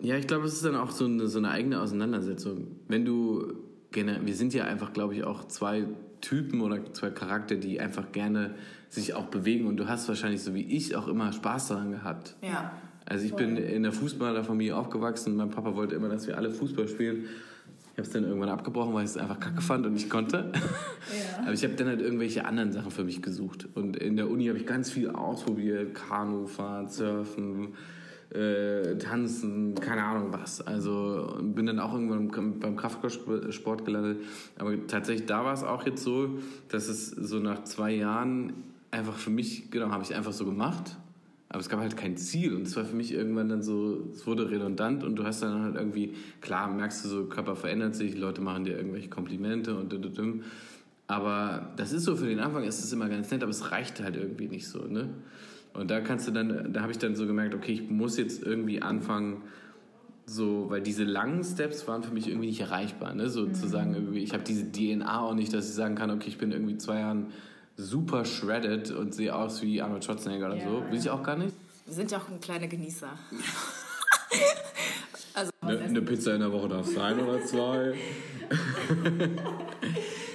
ja, 0.00 0.16
ich 0.16 0.26
glaube, 0.26 0.44
es 0.46 0.52
ist 0.54 0.64
dann 0.64 0.76
auch 0.76 0.90
so 0.90 1.06
eine, 1.06 1.26
so 1.28 1.38
eine 1.38 1.50
eigene 1.50 1.80
Auseinandersetzung. 1.80 2.66
Wenn 2.88 3.04
du, 3.04 3.54
gener- 3.92 4.24
wir 4.24 4.34
sind 4.34 4.52
ja 4.52 4.64
einfach, 4.64 4.92
glaube 4.92 5.14
ich, 5.14 5.24
auch 5.24 5.48
zwei 5.48 5.86
Typen 6.20 6.60
oder 6.60 6.92
zwei 6.92 7.10
Charakter, 7.10 7.54
die 7.56 7.80
einfach 7.80 8.12
gerne 8.12 8.54
sich 8.88 9.14
auch 9.14 9.26
bewegen 9.26 9.66
und 9.66 9.76
du 9.78 9.88
hast 9.88 10.08
wahrscheinlich, 10.08 10.42
so 10.42 10.54
wie 10.54 10.62
ich, 10.62 10.96
auch 10.96 11.08
immer 11.08 11.32
Spaß 11.32 11.68
daran 11.68 11.90
gehabt. 11.90 12.36
Ja. 12.42 12.72
Also 13.08 13.24
ich 13.24 13.34
bin 13.34 13.56
in 13.56 13.84
der 13.84 13.92
Fußballerfamilie 13.92 14.76
aufgewachsen. 14.76 15.36
Mein 15.36 15.50
Papa 15.50 15.74
wollte 15.76 15.94
immer, 15.94 16.08
dass 16.08 16.26
wir 16.26 16.36
alle 16.36 16.50
Fußball 16.50 16.88
spielen. 16.88 17.26
Ich 17.92 17.98
habe 17.98 18.02
es 18.02 18.10
dann 18.10 18.24
irgendwann 18.24 18.50
abgebrochen, 18.50 18.92
weil 18.92 19.04
ich 19.04 19.10
es 19.10 19.16
einfach 19.16 19.40
kacke 19.40 19.62
fand 19.62 19.86
und 19.86 19.94
nicht 19.94 20.10
konnte. 20.10 20.52
Aber 21.42 21.52
ich 21.52 21.64
habe 21.64 21.74
dann 21.74 21.86
halt 21.86 22.02
irgendwelche 22.02 22.44
anderen 22.44 22.72
Sachen 22.72 22.90
für 22.90 23.04
mich 23.04 23.22
gesucht. 23.22 23.68
Und 23.74 23.96
in 23.96 24.16
der 24.16 24.28
Uni 24.28 24.48
habe 24.48 24.58
ich 24.58 24.66
ganz 24.66 24.90
viel 24.90 25.08
ausprobiert. 25.08 25.94
Kanufahren, 25.94 26.88
Surfen, 26.88 27.68
äh, 28.34 28.98
Tanzen, 28.98 29.76
keine 29.76 30.02
Ahnung 30.02 30.28
was. 30.32 30.60
Also 30.66 31.38
bin 31.40 31.66
dann 31.66 31.78
auch 31.78 31.94
irgendwann 31.94 32.58
beim 32.58 32.76
Kraftsport 32.76 33.84
gelandet. 33.84 34.18
Aber 34.58 34.86
tatsächlich, 34.88 35.26
da 35.26 35.44
war 35.44 35.54
es 35.54 35.62
auch 35.62 35.86
jetzt 35.86 36.02
so, 36.02 36.38
dass 36.68 36.88
es 36.88 37.10
so 37.10 37.38
nach 37.38 37.62
zwei 37.64 37.92
Jahren 37.92 38.52
einfach 38.90 39.16
für 39.16 39.30
mich, 39.30 39.70
genau, 39.70 39.90
habe 39.90 40.02
ich 40.02 40.14
einfach 40.14 40.32
so 40.32 40.44
gemacht. 40.44 40.96
Aber 41.48 41.60
es 41.60 41.68
gab 41.68 41.78
halt 41.80 41.96
kein 41.96 42.16
Ziel 42.16 42.54
und 42.54 42.66
es 42.66 42.76
war 42.76 42.84
für 42.84 42.96
mich 42.96 43.12
irgendwann 43.12 43.48
dann 43.48 43.62
so, 43.62 44.08
es 44.12 44.26
wurde 44.26 44.50
redundant 44.50 45.04
und 45.04 45.16
du 45.16 45.24
hast 45.24 45.42
dann 45.42 45.62
halt 45.62 45.76
irgendwie, 45.76 46.14
klar 46.40 46.68
merkst 46.68 47.04
du 47.04 47.08
so, 47.08 47.24
Körper 47.26 47.54
verändert 47.54 47.94
sich, 47.94 48.16
Leute 48.18 48.40
machen 48.40 48.64
dir 48.64 48.76
irgendwelche 48.76 49.08
Komplimente 49.08 49.76
und 49.76 49.92
düm. 49.92 50.42
Aber 51.06 51.72
das 51.76 51.92
ist 51.92 52.04
so, 52.04 52.16
für 52.16 52.26
den 52.26 52.40
Anfang 52.40 52.64
ist 52.64 52.82
es 52.82 52.92
immer 52.92 53.08
ganz 53.08 53.30
nett, 53.30 53.42
aber 53.42 53.50
es 53.50 53.70
reicht 53.70 54.02
halt 54.02 54.16
irgendwie 54.16 54.48
nicht 54.48 54.68
so, 54.68 54.86
ne? 54.86 55.10
Und 55.72 55.90
da 55.90 56.00
kannst 56.00 56.26
du 56.26 56.32
dann, 56.32 56.72
da 56.72 56.80
habe 56.80 56.90
ich 56.90 56.98
dann 56.98 57.14
so 57.14 57.26
gemerkt, 57.26 57.54
okay, 57.54 57.72
ich 57.72 57.90
muss 57.90 58.16
jetzt 58.16 58.42
irgendwie 58.42 58.82
anfangen, 58.82 59.42
so, 60.24 60.68
weil 60.68 60.80
diese 60.80 61.04
langen 61.04 61.44
Steps 61.44 61.86
waren 61.86 62.02
für 62.02 62.12
mich 62.12 62.28
irgendwie 62.28 62.48
nicht 62.48 62.60
erreichbar, 62.60 63.14
ne? 63.14 63.28
So 63.28 63.46
zu 63.46 63.68
sagen, 63.68 63.94
irgendwie, 63.94 64.18
ich 64.18 64.32
habe 64.32 64.42
diese 64.42 64.72
DNA 64.72 65.20
auch 65.20 65.34
nicht, 65.34 65.52
dass 65.52 65.68
ich 65.68 65.74
sagen 65.74 65.94
kann, 65.94 66.10
okay, 66.10 66.28
ich 66.28 66.38
bin 66.38 66.50
irgendwie 66.50 66.76
zwei 66.76 66.98
Jahren 67.00 67.26
super 67.76 68.24
shredded 68.24 68.90
und 68.90 69.14
sehe 69.14 69.34
aus 69.34 69.62
wie 69.62 69.82
Arnold 69.82 70.04
Schwarzenegger 70.04 70.46
oder 70.46 70.56
Ja, 70.56 70.64
so. 70.64 70.90
Will 70.90 70.98
ich 70.98 71.10
auch 71.10 71.22
gar 71.22 71.36
nicht. 71.36 71.54
Wir 71.84 71.94
sind 71.94 72.10
ja 72.10 72.18
auch 72.18 72.28
ein 72.28 72.40
kleiner 72.40 72.66
Genießer. 72.66 73.08
also, 75.34 75.50
Eine, 75.60 75.78
eine 75.80 76.02
Pizza 76.02 76.34
in 76.34 76.40
der 76.40 76.52
Woche 76.52 76.68
darf 76.68 76.86
sein 76.86 77.20
oder 77.20 77.44
zwei. 77.44 77.94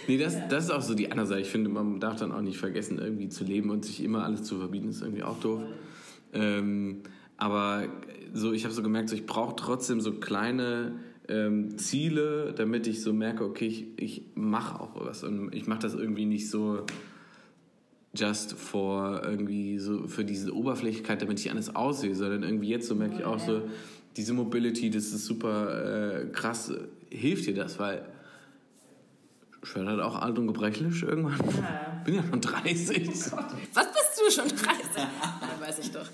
nee, 0.07 0.17
das, 0.17 0.37
das 0.49 0.65
ist 0.65 0.71
auch 0.71 0.81
so 0.81 0.93
die 0.93 1.11
andere 1.11 1.27
Seite. 1.27 1.41
Ich 1.41 1.49
finde, 1.49 1.69
man 1.69 1.99
darf 1.99 2.17
dann 2.17 2.31
auch 2.31 2.41
nicht 2.41 2.57
vergessen, 2.57 2.99
irgendwie 2.99 3.27
zu 3.27 3.43
leben 3.43 3.69
und 3.69 3.85
sich 3.85 4.03
immer 4.03 4.23
alles 4.23 4.43
zu 4.43 4.59
verbieten, 4.59 4.89
ist 4.89 5.01
irgendwie 5.01 5.23
auch 5.23 5.39
doof. 5.39 5.61
Ähm, 6.33 7.01
aber 7.37 7.85
so, 8.33 8.53
ich 8.53 8.63
habe 8.63 8.73
so 8.73 8.83
gemerkt, 8.83 9.09
so, 9.09 9.15
ich 9.15 9.25
brauche 9.25 9.55
trotzdem 9.55 9.99
so 9.99 10.13
kleine 10.13 10.99
ähm, 11.27 11.77
Ziele, 11.77 12.53
damit 12.55 12.87
ich 12.87 13.01
so 13.01 13.13
merke, 13.13 13.43
okay, 13.43 13.65
ich, 13.65 13.85
ich 13.97 14.21
mache 14.35 14.79
auch 14.79 15.05
was. 15.05 15.23
Und 15.23 15.53
ich 15.53 15.67
mache 15.67 15.79
das 15.79 15.95
irgendwie 15.95 16.25
nicht 16.25 16.49
so 16.49 16.85
just 18.13 18.53
for 18.53 19.21
irgendwie 19.23 19.79
so 19.79 20.07
für 20.07 20.25
diese 20.25 20.53
Oberflächlichkeit, 20.53 21.21
damit 21.21 21.39
ich 21.39 21.49
anders 21.49 21.73
aussehe, 21.75 22.13
sondern 22.15 22.43
irgendwie 22.43 22.69
jetzt 22.69 22.87
so 22.87 22.95
merke 22.95 23.15
ich 23.19 23.23
auch 23.23 23.39
so, 23.39 23.61
diese 24.17 24.33
Mobility, 24.33 24.89
das 24.89 25.05
ist 25.05 25.25
super 25.25 26.21
äh, 26.21 26.25
krass. 26.27 26.73
Hilft 27.09 27.47
dir 27.47 27.55
das? 27.55 27.79
Weil 27.79 28.05
ich 29.63 29.75
werde 29.75 29.89
halt 29.89 30.01
auch 30.01 30.21
alt 30.21 30.37
und 30.39 30.47
gebrechlich 30.47 31.03
irgendwann. 31.03 31.37
Bin 32.05 32.15
ja 32.15 32.23
schon 32.29 32.41
30. 32.41 33.07
was 33.07 33.13
bist 33.13 33.31
du 34.17 34.31
schon 34.31 34.49
30? 34.49 34.65
ja, 34.97 35.09
weiß 35.59 35.79
ich 35.79 35.91
doch. 35.91 36.07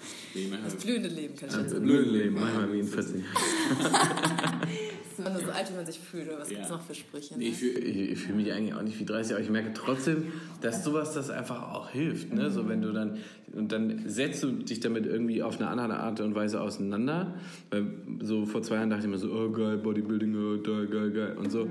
Das 0.64 0.76
blühende 0.76 1.10
Leben 1.10 1.36
kann 1.36 1.50
ich 1.50 1.56
jetzt 1.56 1.74
Also, 1.74 1.80
Blöd 1.80 2.08
Leben, 2.08 2.40
manchmal 2.40 2.74
wie 2.74 2.80
in 2.80 2.88
14 5.18 5.24
Man 5.24 5.36
ist 5.36 5.46
so 5.46 5.52
alt, 5.52 5.72
wie 5.72 5.76
man 5.76 5.86
sich 5.86 6.00
fühlt. 6.00 6.28
Oder 6.30 6.40
was 6.40 6.50
Ja. 6.50 6.56
gibt's 6.58 6.70
noch 6.72 6.82
für 6.82 6.96
Sprüche? 6.96 7.36
Nee, 7.38 7.46
Ne? 7.46 7.50
ich 7.52 7.58
fühl- 7.58 7.78
Ich, 8.14 8.20
fühle 8.20 8.36
mich 8.38 8.52
eigentlich 8.54 8.74
auch 8.74 8.82
nicht 8.82 9.00
wie 9.00 9.06
30, 9.06 9.34
aber 9.34 9.44
ich 9.44 9.50
merke 9.50 9.74
trotzdem, 9.74 10.26
dass 10.62 10.84
sowas 10.84 11.14
das 11.14 11.30
einfach 11.30 11.74
auch 11.74 11.90
hilft. 11.90 12.34
Ne? 12.34 12.50
So, 12.52 12.68
wenn 12.70 12.82
du 12.82 12.92
dann, 12.92 13.18
und 13.54 13.72
dann 13.72 14.04
setzt 14.08 14.44
du 14.44 14.52
dich 14.52 14.80
damit 14.80 15.06
irgendwie 15.06 15.42
auf 15.44 15.60
eine 15.60 15.70
andere 15.70 16.00
Art 16.00 16.20
und 16.22 16.36
Weise 16.36 16.62
auseinander. 16.62 17.34
Weil 17.72 17.86
so 18.22 18.46
vor 18.46 18.62
zwei 18.62 18.76
Jahren 18.76 18.90
dachte 18.90 19.06
ich 19.06 19.12
mir 19.12 19.18
so, 19.18 19.32
oh 19.32 19.50
geil, 19.52 19.78
Bodybuilding, 19.78 20.36
oh, 20.36 20.62
geil, 20.62 20.88
geil, 20.88 21.12
geil 21.12 21.38
und 21.38 21.52
so. 21.52 21.68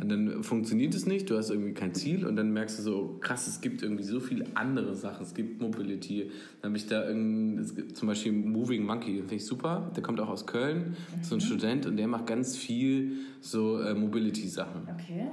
Und 0.00 0.10
dann 0.10 0.42
funktioniert 0.42 0.94
es 0.94 1.06
nicht, 1.06 1.30
du 1.30 1.36
hast 1.36 1.50
irgendwie 1.50 1.72
kein 1.72 1.94
Ziel 1.94 2.26
und 2.26 2.36
dann 2.36 2.52
merkst 2.52 2.78
du 2.78 2.82
so, 2.82 3.18
krass, 3.20 3.46
es 3.46 3.60
gibt 3.60 3.82
irgendwie 3.82 4.04
so 4.04 4.20
viele 4.20 4.46
andere 4.54 4.94
Sachen. 4.94 5.22
Es 5.24 5.34
gibt 5.34 5.60
Mobility. 5.60 6.30
Dann 6.60 6.70
habe 6.70 6.76
ich 6.76 6.86
da 6.86 7.10
gibt 7.10 7.96
zum 7.96 8.08
Beispiel 8.08 8.32
Moving 8.32 8.84
Monkey, 8.84 9.12
den 9.12 9.20
finde 9.20 9.36
ich 9.36 9.46
super. 9.46 9.90
Der 9.96 10.02
kommt 10.02 10.20
auch 10.20 10.28
aus 10.28 10.46
Köln, 10.46 10.96
so 11.22 11.34
ein 11.34 11.40
Student 11.40 11.86
und 11.86 11.96
der 11.96 12.08
macht 12.08 12.26
ganz 12.26 12.56
viel 12.56 13.18
so 13.40 13.80
äh, 13.80 13.94
Mobility-Sachen. 13.94 14.88
Okay. 14.92 15.28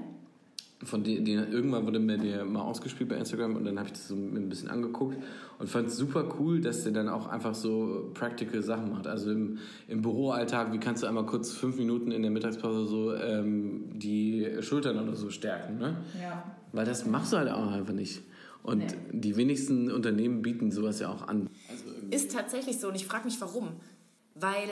Von 0.86 1.04
den, 1.04 1.24
den, 1.24 1.52
irgendwann 1.52 1.86
wurde 1.86 2.00
mir 2.00 2.18
der 2.18 2.46
mal 2.46 2.62
ausgespielt 2.62 3.10
bei 3.10 3.16
Instagram 3.16 3.56
und 3.56 3.66
dann 3.66 3.78
habe 3.78 3.88
ich 3.88 3.94
das 3.94 4.08
so 4.08 4.16
ein 4.16 4.50
bisschen 4.50 4.70
angeguckt 4.70 5.18
und 5.60 5.70
fand 5.70 5.88
es 5.88 5.98
super 5.98 6.36
cool, 6.40 6.62
dass 6.62 6.84
der 6.84 6.92
dann 6.92 7.10
auch 7.10 7.28
einfach 7.28 7.56
so 7.56 8.12
practical 8.14 8.62
Sachen 8.62 8.92
macht. 8.92 9.08
Also 9.08 9.32
im, 9.32 9.60
im 9.88 10.02
Büroalltag, 10.02 10.74
wie 10.74 10.80
kannst 10.80 11.04
du 11.04 11.08
einmal 11.08 11.26
kurz 11.26 11.52
fünf 11.52 11.78
Minuten 11.78 12.12
in 12.12 12.22
der 12.22 12.32
Mittagspause 12.32 12.86
so 12.86 13.14
ähm, 13.16 13.90
die 13.94 14.48
Schultern 14.62 15.00
oder 15.00 15.16
so 15.16 15.30
stärken, 15.30 15.78
ne? 15.78 15.98
Ja. 16.22 16.44
Weil 16.72 16.86
das 16.86 17.06
machst 17.06 17.34
du 17.34 17.38
halt 17.38 17.50
auch 17.50 17.72
einfach 17.72 17.94
nicht. 17.94 18.22
Und 18.64 18.96
die 19.12 19.36
wenigsten 19.36 19.92
Unternehmen 19.92 20.42
bieten 20.42 20.72
sowas 20.72 21.00
ja 21.00 21.10
auch 21.10 21.28
an. 21.28 21.50
Also 21.70 21.86
Ist 22.10 22.32
tatsächlich 22.32 22.80
so 22.80 22.88
und 22.88 22.96
ich 22.96 23.06
frage 23.06 23.26
mich 23.26 23.40
warum. 23.42 23.74
Weil, 24.36 24.70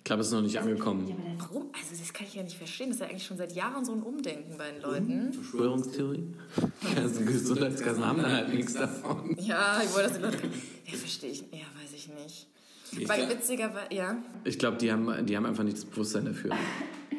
Ich 0.00 0.04
glaube, 0.04 0.22
es 0.22 0.28
ist 0.28 0.32
noch 0.32 0.40
nicht 0.42 0.58
angekommen. 0.58 1.14
warum? 1.38 1.66
Also 1.72 1.94
das 2.00 2.12
kann 2.12 2.26
ich 2.26 2.34
ja 2.34 2.42
nicht 2.42 2.56
verstehen. 2.56 2.88
Das 2.88 2.96
ist 2.96 3.00
ja 3.02 3.08
eigentlich 3.08 3.26
schon 3.26 3.36
seit 3.36 3.52
Jahren 3.54 3.84
so 3.84 3.92
ein 3.92 4.02
Umdenken 4.02 4.56
bei 4.56 4.70
den 4.72 4.80
Leuten. 4.82 5.32
Verschwörungstheorie? 5.32 6.24
Also 6.96 7.20
Gesundheitskassen 7.24 8.04
haben 8.04 8.22
dann 8.22 8.32
halt 8.32 8.52
nichts 8.54 8.72
davon. 8.74 9.36
Ja, 9.38 9.80
ich 9.84 9.94
wollte 9.94 10.08
das 10.08 10.20
Leute... 10.20 10.38
Ja, 10.86 10.96
verstehe 10.96 11.30
ich. 11.30 11.40
Ja, 11.52 11.58
weiß 11.80 11.92
ich 11.94 12.08
nicht. 12.08 12.46
Ich 12.98 13.08
Weil 13.08 13.26
glaub- 13.26 13.38
witzigerweise... 13.38 13.94
Ja. 13.94 14.16
Ich 14.44 14.58
glaube, 14.58 14.78
die 14.78 14.90
haben, 14.90 15.26
die 15.26 15.36
haben 15.36 15.46
einfach 15.46 15.64
nicht 15.64 15.76
das 15.76 15.84
Bewusstsein 15.84 16.24
dafür. 16.24 16.52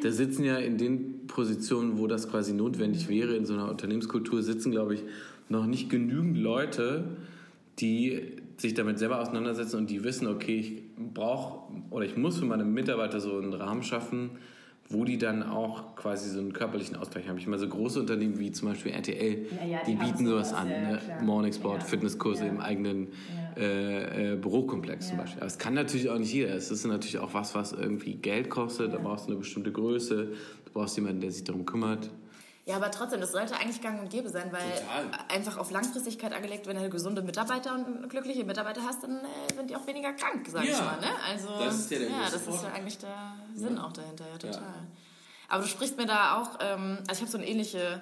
Da 0.02 0.10
sitzen 0.10 0.44
ja 0.44 0.58
in 0.58 0.76
den 0.76 1.26
Positionen, 1.28 1.98
wo 1.98 2.08
das 2.08 2.28
quasi 2.28 2.52
notwendig 2.52 3.08
wäre, 3.08 3.36
in 3.36 3.46
so 3.46 3.54
einer 3.54 3.70
Unternehmenskultur, 3.70 4.42
sitzen, 4.42 4.72
glaube 4.72 4.96
ich, 4.96 5.04
noch 5.48 5.66
nicht 5.66 5.88
genügend 5.88 6.36
Leute, 6.36 7.16
die 7.78 8.41
sich 8.62 8.74
damit 8.74 8.98
selber 8.98 9.20
auseinandersetzen 9.20 9.76
und 9.76 9.90
die 9.90 10.02
wissen, 10.04 10.26
okay, 10.28 10.56
ich 10.58 10.82
brauche 11.12 11.70
oder 11.90 12.06
ich 12.06 12.16
muss 12.16 12.38
für 12.38 12.44
meine 12.46 12.64
Mitarbeiter 12.64 13.20
so 13.20 13.36
einen 13.38 13.52
Rahmen 13.52 13.82
schaffen, 13.82 14.30
wo 14.88 15.04
die 15.04 15.18
dann 15.18 15.42
auch 15.42 15.96
quasi 15.96 16.28
so 16.30 16.38
einen 16.38 16.52
körperlichen 16.52 16.96
Ausgleich 16.96 17.28
haben. 17.28 17.38
Ich 17.38 17.46
meine, 17.46 17.58
so 17.60 17.68
große 17.68 17.98
Unternehmen 18.00 18.38
wie 18.38 18.52
zum 18.52 18.68
Beispiel 18.68 18.92
RTL, 18.92 19.46
Ja, 19.60 19.66
ja, 19.66 19.82
die, 19.84 19.94
die 19.94 19.96
bieten 19.96 20.26
sowas 20.26 20.52
an. 20.52 20.68
ne? 20.68 21.00
Morning 21.22 21.52
Sport, 21.52 21.80
Ja. 21.82 21.88
Fitnesskurse 21.88 22.46
im 22.46 22.60
eigenen 22.60 23.08
äh, 23.56 24.32
äh, 24.32 24.36
Bürokomplex 24.36 25.08
zum. 25.08 25.18
Beispiel. 25.18 25.40
Aber 25.40 25.46
es 25.46 25.58
kann 25.58 25.74
natürlich 25.74 26.08
auch 26.10 26.18
nicht 26.18 26.32
jeder. 26.32 26.54
Es 26.54 26.70
ist 26.70 26.84
natürlich 26.86 27.18
auch 27.18 27.34
was, 27.34 27.54
was 27.54 27.72
irgendwie 27.72 28.14
Geld 28.14 28.48
kostet. 28.50 28.92
Da 28.94 28.98
brauchst 28.98 29.26
du 29.26 29.32
eine 29.32 29.40
bestimmte 29.40 29.72
Größe. 29.72 30.26
Du 30.66 30.72
brauchst 30.72 30.96
jemanden, 30.96 31.20
der 31.20 31.30
sich 31.32 31.44
darum 31.44 31.64
kümmert. 31.66 32.10
Ja, 32.64 32.76
aber 32.76 32.92
trotzdem, 32.92 33.20
das 33.20 33.32
sollte 33.32 33.56
eigentlich 33.56 33.80
gang 33.82 34.00
und 34.00 34.08
gäbe 34.08 34.28
sein, 34.28 34.52
weil 34.52 34.70
Total. 34.70 35.10
einfach 35.28 35.56
auf 35.56 35.72
Langfristigkeit 35.72 36.32
angelegt, 36.32 36.66
wenn 36.68 36.76
du 36.80 36.88
gesunde 36.90 37.20
Mitarbeiter 37.20 37.74
und 37.74 38.08
glückliche 38.08 38.44
Mitarbeiter 38.44 38.82
hast, 38.84 39.02
dann 39.02 39.18
äh, 39.18 39.54
sind 39.56 39.68
die 39.68 39.74
auch 39.74 39.84
weniger 39.86 40.12
krank, 40.12 40.46
sag 40.48 40.62
ich 40.62 40.70
Ja. 40.70 40.80
mal. 40.84 41.00
Ne? 41.00 41.08
Also, 41.28 41.48
Das 41.58 41.74
ist 41.80 41.90
ja 41.90 41.98
der 41.98 42.08
ja, 42.08 42.30
das 42.30 42.46
ist 42.46 42.62
ja 42.62 42.70
eigentlich 42.72 42.98
der 42.98 43.34
Sinn 43.56 43.78
auch 43.78 43.92
dahinter, 43.92 44.24
ja, 44.28 44.38
total. 44.38 44.62
Aber 45.48 45.62
du 45.62 45.68
sprichst 45.68 45.96
mir 45.96 46.06
da 46.06 46.40
auch, 46.40 46.58
ähm, 46.60 46.98
also 47.08 47.12
ich 47.14 47.20
habe 47.22 47.30
so 47.32 47.38
eine 47.38 47.48
ähnliche 47.48 48.00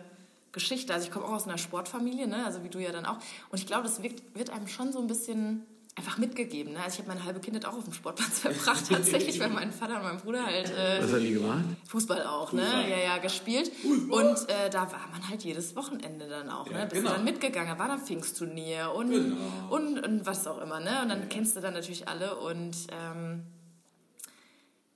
Geschichte, 0.53 0.93
also 0.93 1.07
ich 1.07 1.13
komme 1.13 1.25
auch 1.25 1.33
aus 1.33 1.45
einer 1.49 1.59
Sportfamilie, 1.59 2.27
ne? 2.29 2.45
also 2.45 2.63
wie 2.63 2.69
du 2.69 2.81
ja 2.81 2.93
dann 2.93 3.07
auch. 3.07 3.17
Und 3.51 3.59
ich 3.59 3.67
glaube, 3.67 3.85
das 3.85 4.03
wird, 4.03 4.23
wird 4.35 4.51
einem 4.51 4.69
schon 4.69 4.93
so 4.93 4.99
ein 5.01 5.07
bisschen 5.07 5.65
einfach 5.97 6.19
mitgegeben. 6.19 6.73
Ne? 6.73 6.79
Also 6.83 6.95
ich 6.95 6.99
habe 7.01 7.09
meine 7.09 7.25
halbe 7.25 7.41
Kindheit 7.41 7.67
auch 7.67 7.77
auf 7.77 7.85
dem 7.85 7.93
Sportplatz 7.93 8.39
verbracht, 8.41 8.85
tatsächlich, 8.89 9.39
weil 9.41 9.51
mein 9.51 9.73
Vater 9.73 9.97
und 9.97 10.03
mein 10.05 10.17
Bruder 10.19 10.47
halt 10.47 10.71
äh, 10.71 11.03
Was 11.03 11.13
haben 11.13 11.21
die 11.25 11.33
gemacht? 11.35 11.65
Fußball 11.89 12.25
auch, 12.27 12.53
ne? 12.53 12.63
Ja, 12.89 12.97
ja, 12.99 13.19
gespielt. 13.19 13.71
Und 14.09 14.49
äh, 14.49 14.71
da 14.71 14.91
war 14.93 15.09
man 15.13 15.29
halt 15.29 15.43
jedes 15.43 15.75
Wochenende 15.77 16.29
dann 16.29 16.49
auch, 16.49 16.67
Ja, 16.71 16.79
ne? 16.79 16.83
Bist 16.87 16.95
genau. 16.95 17.11
du 17.11 17.17
dann 17.17 17.25
mitgegangen, 17.25 17.79
war 17.79 17.89
dann 17.89 18.01
Pfingstturnier 18.01 18.93
und, 18.95 19.11
Genau. 19.11 19.37
und, 19.71 19.99
und 19.99 20.27
was 20.27 20.47
auch 20.47 20.59
immer, 20.63 20.81
ne? 20.81 21.03
Und 21.03 21.09
dann 21.11 21.29
kennst 21.29 21.57
du 21.57 21.61
dann 21.61 21.75
natürlich 21.75 22.09
alle 22.09 22.37
und 22.37 22.77
ähm, 22.93 23.43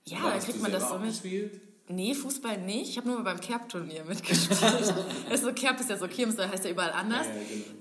ja, 0.05 0.19
hast 0.21 0.45
kriegt 0.45 0.61
man 0.61 0.71
das 0.71 0.89
so 0.89 0.97
mit. 0.97 1.09
gespielt? 1.09 1.61
Nee, 1.87 2.15
Fußball 2.15 2.57
nicht. 2.61 2.89
Ich 2.89 2.97
habe 2.97 3.07
nur 3.07 3.17
mal 3.17 3.23
beim 3.23 3.39
Kerb-Turnier 3.39 4.05
mitgespielt. 4.05 4.59
also 5.29 5.53
Kerb 5.53 5.79
ist 5.79 5.89
ja 5.89 5.97
so 5.97 6.07
Kirmes, 6.07 6.35
da 6.35 6.49
heißt 6.49 6.65
ja 6.65 6.71
überall 6.71 6.91
anders. 6.93 7.27
Ja, 7.27 7.33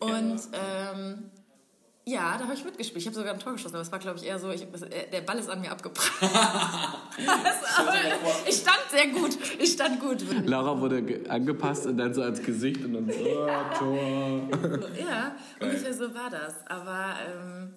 ja, 0.09 0.11
genau. 0.11 0.19
Und 0.19 0.41
ähm, 0.53 1.31
Ja, 2.07 2.37
da 2.37 2.45
habe 2.45 2.53
ich 2.55 2.63
mitgespielt. 2.65 2.99
Ich 3.01 3.07
habe 3.07 3.17
sogar 3.17 3.33
ein 3.33 3.41
Tor 3.41 3.55
geschossen, 3.55 3.77
aber 3.77 3.83
es 3.83 3.91
war, 3.91 3.99
glaube 3.99 4.19
ich, 4.19 4.27
eher 4.27 4.39
so, 4.39 4.51
ich, 4.51 4.63
äh, 4.63 5.11
der 5.11 5.23
Ball 5.23 5.39
ist 5.39 5.49
an 5.49 5.61
mir 5.63 5.71
abgeprallt. 5.71 6.33
Ich 8.47 8.57
stand 8.57 8.81
sehr 8.91 9.07
gut. 9.09 9.39
Ich 9.59 9.73
stand 9.73 10.01
gut. 10.01 10.23
Laura 10.47 10.79
wurde 10.81 11.03
ge- 11.03 11.29
angepasst 11.29 11.87
und 11.87 11.97
dann 11.99 12.13
so 12.13 12.23
ans 12.23 12.43
Gesicht 12.43 12.85
und 12.85 12.93
dann 12.95 13.09
so, 13.11 13.19
oh, 13.25 13.79
Tor. 13.79 14.89
Ja, 14.99 15.35
ungefähr 15.61 15.95
so 15.95 16.15
war 16.15 16.29
das. 16.31 16.55
Aber, 16.67 17.15
ähm, 17.27 17.73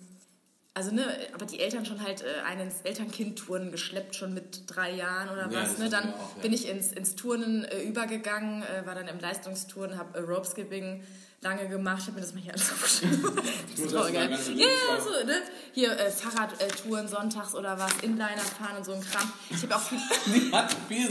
also, 0.74 0.92
ne, 0.94 1.04
aber 1.34 1.46
die 1.46 1.60
Eltern 1.60 1.86
schon 1.86 2.02
halt 2.04 2.22
äh, 2.24 2.42
einen 2.46 2.62
ins 2.68 2.82
Elternkind-Touren 2.84 3.72
geschleppt, 3.72 4.16
schon 4.16 4.34
mit 4.34 4.64
drei 4.68 4.92
Jahren 4.92 5.30
oder 5.30 5.50
Ja, 5.52 5.62
was. 5.64 5.78
Ne? 5.78 5.90
Dann 5.90 6.14
auch, 6.14 6.36
ja. 6.36 6.42
bin 6.42 6.52
ich 6.54 6.68
ins, 6.68 6.92
ins 6.92 7.16
Turnen 7.16 7.64
äh, 7.66 7.82
übergegangen, 7.84 8.64
äh, 8.64 8.86
war 8.86 8.96
dann 8.96 9.08
im 9.08 9.20
Leistungstouren, 9.20 9.98
habe 9.98 10.18
äh, 10.18 10.22
Rope-Skipping 10.22 11.02
lange 11.42 11.68
gemacht. 11.68 12.00
Ich 12.02 12.08
habe 12.08 12.16
mir 12.16 12.22
das 12.22 12.34
mal 12.34 12.42
hier 12.42 12.54
alles 12.54 12.72
aufgeschrieben. 12.74 13.24
das 13.76 13.86
ist 13.86 13.92
voll 13.92 14.12
geil. 14.12 14.30
Ja, 14.56 14.66
ja, 14.66 15.02
so, 15.02 15.26
ne? 15.26 15.42
Hier 15.74 15.92
äh, 15.92 16.10
Fahrradtouren 16.10 17.08
sonntags 17.08 17.56
oder 17.56 17.78
was, 17.78 17.92
Inliner 18.02 18.38
fahren 18.38 18.78
und 18.78 18.86
so 18.86 18.94
ein 18.94 19.02
Kram. 19.02 19.32
Ich 19.50 19.62
habe 19.64 19.76
auch 19.76 19.82
viel... 19.82 20.00
Die 20.34 20.52
hat 20.52 20.76
viel. 20.88 21.10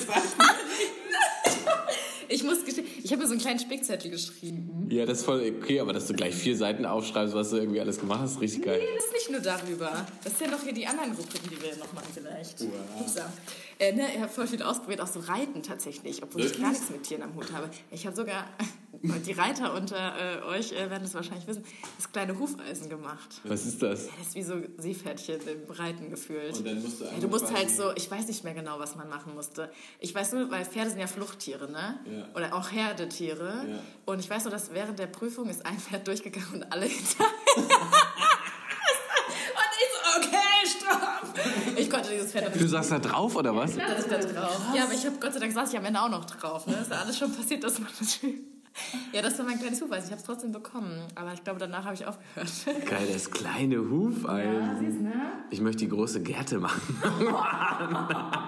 Ich 2.29 2.43
muss 2.43 2.65
gestehen, 2.65 2.87
ich 3.03 3.13
habe 3.13 3.23
mir 3.23 3.29
so 3.29 3.35
einen 3.35 3.41
kleinen 3.41 3.61
Spickzettel 3.61 4.11
geschrieben. 4.11 4.89
Ja, 4.91 5.07
das 5.07 5.19
ist 5.19 5.25
voll 5.25 5.55
okay, 5.63 5.79
aber 5.79 5.93
dass 5.93 6.07
du 6.07 6.15
gleich 6.15 6.35
vier 6.35 6.57
Seiten 6.57 6.85
aufschreibst, 6.85 7.35
was 7.35 7.51
du 7.51 7.57
irgendwie 7.59 7.81
alles 7.81 8.01
gemacht 8.01 8.21
hast, 8.21 8.41
richtig 8.41 8.63
geil. 8.63 8.83
Das 8.97 9.07
ist 9.07 9.13
nicht 9.13 9.31
nur 9.31 9.41
darüber. 9.41 10.07
Das 10.25 10.37
sind 10.37 10.51
ja 10.51 10.57
noch 10.57 10.63
hier 10.63 10.73
die 10.73 10.87
anderen 10.87 11.13
Rubriken, 11.13 11.49
die 11.51 11.63
wir 11.63 11.77
noch 11.77 11.93
machen 11.93 12.09
vielleicht. 12.13 12.63
Upsa. 12.99 13.33
Äh, 13.79 13.93
ne, 13.93 14.07
ich 14.15 14.21
habe 14.21 14.33
voll 14.33 14.47
viel 14.47 14.63
ausprobiert, 14.63 15.03
auch 15.03 15.07
so 15.07 15.21
Reiten 15.21 15.63
tatsächlich, 15.63 16.23
obwohl 16.23 16.41
ich 16.41 16.47
Wirklich? 16.47 16.63
gar 16.63 16.71
nichts 16.71 16.89
mit 16.89 17.03
Tieren 17.03 17.23
am 17.23 17.35
Hut 17.35 17.53
habe. 17.53 17.69
Ich 17.91 18.07
habe 18.07 18.17
sogar, 18.17 18.49
die 19.03 19.33
Reiter 19.33 19.75
unter 19.75 20.15
äh, 20.19 20.43
euch 20.45 20.73
äh, 20.73 20.89
werden 20.89 21.05
es 21.05 21.13
wahrscheinlich 21.15 21.47
wissen, 21.47 21.63
das 21.99 22.11
kleine 22.11 22.39
Hufeisen 22.39 22.89
gemacht. 22.89 23.41
Was 23.45 23.67
ist 23.67 23.83
das? 23.83 24.07
Das 24.07 24.29
ist 24.29 24.35
wie 24.35 24.43
so 24.43 24.55
Seepferdchen 24.79 25.41
im 25.47 25.71
Reiten 25.71 26.09
gefühlt. 26.09 26.57
Und 26.57 26.67
dann 26.67 26.83
musst 26.83 27.01
du 27.01 27.05
ja, 27.05 27.11
du 27.21 27.29
musst 27.29 27.53
halt 27.55 27.71
so, 27.71 27.93
ich 27.95 28.11
weiß 28.11 28.27
nicht 28.29 28.45
mehr 28.45 28.55
genau, 28.55 28.79
was 28.79 28.97
man 28.97 29.11
machen 29.11 29.35
musste. 29.35 29.71
Ich 30.01 30.15
weiß 30.15 30.33
nur, 30.33 30.51
weil 30.51 30.65
Pferde 30.65 30.91
sind 30.91 31.01
ja 31.01 31.07
Fluchttiere, 31.07 31.71
ne? 31.71 32.01
Ja. 32.11 32.29
Oder 32.35 32.55
auch 32.55 32.73
Herdetiere. 32.73 33.67
Ja. 33.69 33.79
Und 34.07 34.21
ich 34.21 34.31
weiß 34.31 34.45
nur, 34.45 34.53
dass 34.53 34.73
während 34.73 34.99
der 34.99 35.09
Prüfung 35.09 35.51
ist 35.51 35.67
ein 35.67 35.79
Pferd 35.79 36.07
durchgegangen 36.07 36.55
und 36.55 36.73
alle 36.73 36.87
hinter. 36.87 37.25
und 37.57 37.71
ich 39.79 39.91
so, 39.93 39.99
okay, 40.19 40.67
stopp! 40.67 41.77
Ich 41.77 41.91
konnte 41.91 42.06
dieses 42.17 42.33
Pferd 42.33 42.61
Du 42.61 42.67
saßt 42.69 42.93
da 42.93 42.99
drauf 42.99 43.37
oder 43.37 43.55
was? 43.55 43.77
Das 43.77 43.99
ist 44.01 44.11
da 44.11 44.19
drauf. 44.19 44.61
Ja, 44.75 44.85
aber 44.85 44.93
ich 44.95 45.05
habe 45.07 45.17
Gott 45.21 45.33
sei 45.33 45.39
Dank 45.41 45.53
saß 45.53 45.73
ich 45.73 45.79
am 45.79 45.85
Ende 45.85 46.01
auch 46.01 46.09
noch 46.11 46.25
drauf. 46.25 46.67
Ne? 46.67 46.75
Ist 46.75 46.91
ja 46.91 46.99
alles 46.99 47.19
schon 47.19 47.33
passiert, 47.35 47.63
das 47.65 47.81
war 47.81 47.89
natürlich. 48.01 48.41
Ja, 49.11 49.23
das 49.23 49.39
war 49.39 49.47
mein 49.47 49.59
kleines 49.59 49.81
Hufeisen. 49.81 50.05
Ich 50.07 50.11
habe 50.11 50.21
es 50.21 50.27
trotzdem 50.27 50.53
bekommen. 50.53 51.01
Aber 51.15 51.33
ich 51.33 51.43
glaube, 51.43 51.59
danach 51.59 51.85
habe 51.87 51.95
ich 51.95 52.05
aufgehört. 52.05 52.51
Geil, 52.87 53.09
das 53.11 53.31
kleine 53.31 53.79
Hufeisen. 53.79 54.53
Ja, 54.61 54.77
siehst 54.79 55.01
ne? 55.01 55.13
Ich 55.51 55.61
möchte 55.63 55.79
die 55.85 55.89
große 55.89 56.21
Gerte 56.23 56.59
machen. 56.59 56.83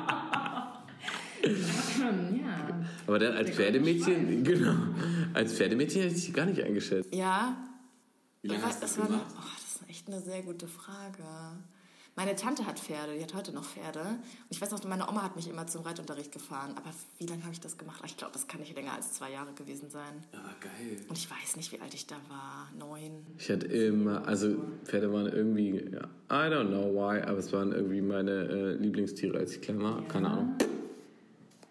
Ja. 1.42 2.78
Aber 3.06 3.18
dann 3.18 3.34
als 3.36 3.50
Pferdemädchen, 3.50 4.42
genau, 4.44 4.74
als 5.34 5.52
Pferdemädchen 5.54 6.02
hätte 6.02 6.14
ich 6.14 6.24
dich 6.26 6.34
gar 6.34 6.46
nicht 6.46 6.62
eingeschätzt. 6.62 7.14
Ja, 7.14 7.56
Wie 8.42 8.48
lange 8.48 8.60
Ja, 8.60 8.66
hast 8.68 8.78
du 8.78 8.80
das, 8.82 8.96
das 8.96 8.98
war 8.98 9.06
eine, 9.08 9.18
gemacht? 9.18 9.34
oh, 9.38 9.44
das 9.56 9.82
ist 9.82 9.88
echt 9.90 10.08
eine 10.08 10.20
sehr 10.20 10.42
gute 10.42 10.66
Frage. 10.66 11.22
Meine 12.18 12.34
Tante 12.34 12.66
hat 12.66 12.80
Pferde, 12.80 13.14
die 13.16 13.22
hat 13.22 13.32
heute 13.32 13.52
noch 13.52 13.62
Pferde. 13.62 14.00
Und 14.00 14.50
ich 14.50 14.60
weiß 14.60 14.72
noch, 14.72 14.82
meine 14.82 15.08
Oma 15.08 15.22
hat 15.22 15.36
mich 15.36 15.48
immer 15.48 15.68
zum 15.68 15.82
Reitunterricht 15.82 16.32
gefahren. 16.32 16.72
Aber 16.74 16.90
wie 17.18 17.26
lange 17.26 17.44
habe 17.44 17.52
ich 17.52 17.60
das 17.60 17.78
gemacht? 17.78 18.02
Ich 18.06 18.16
glaube, 18.16 18.32
das 18.32 18.48
kann 18.48 18.58
nicht 18.58 18.74
länger 18.74 18.94
als 18.94 19.12
zwei 19.12 19.30
Jahre 19.30 19.52
gewesen 19.52 19.88
sein. 19.88 20.24
Aber 20.32 20.52
geil. 20.60 20.98
Und 21.08 21.16
ich 21.16 21.30
weiß 21.30 21.54
nicht, 21.54 21.70
wie 21.70 21.80
alt 21.80 21.94
ich 21.94 22.08
da 22.08 22.16
war. 22.28 22.72
Neun. 22.76 23.24
Ich 23.38 23.48
hatte 23.48 23.68
immer, 23.68 24.26
also 24.26 24.56
Pferde 24.84 25.12
waren 25.12 25.26
irgendwie, 25.26 25.76
ja, 25.92 26.08
I 26.28 26.52
don't 26.52 26.66
know 26.66 26.92
why, 26.92 27.22
aber 27.22 27.38
es 27.38 27.52
waren 27.52 27.70
irgendwie 27.70 28.00
meine 28.00 28.32
äh, 28.32 28.72
Lieblingstiere, 28.72 29.38
als 29.38 29.52
ich 29.52 29.60
klein 29.60 29.80
war. 29.80 30.02
Keine 30.08 30.28
Ahnung. 30.28 30.56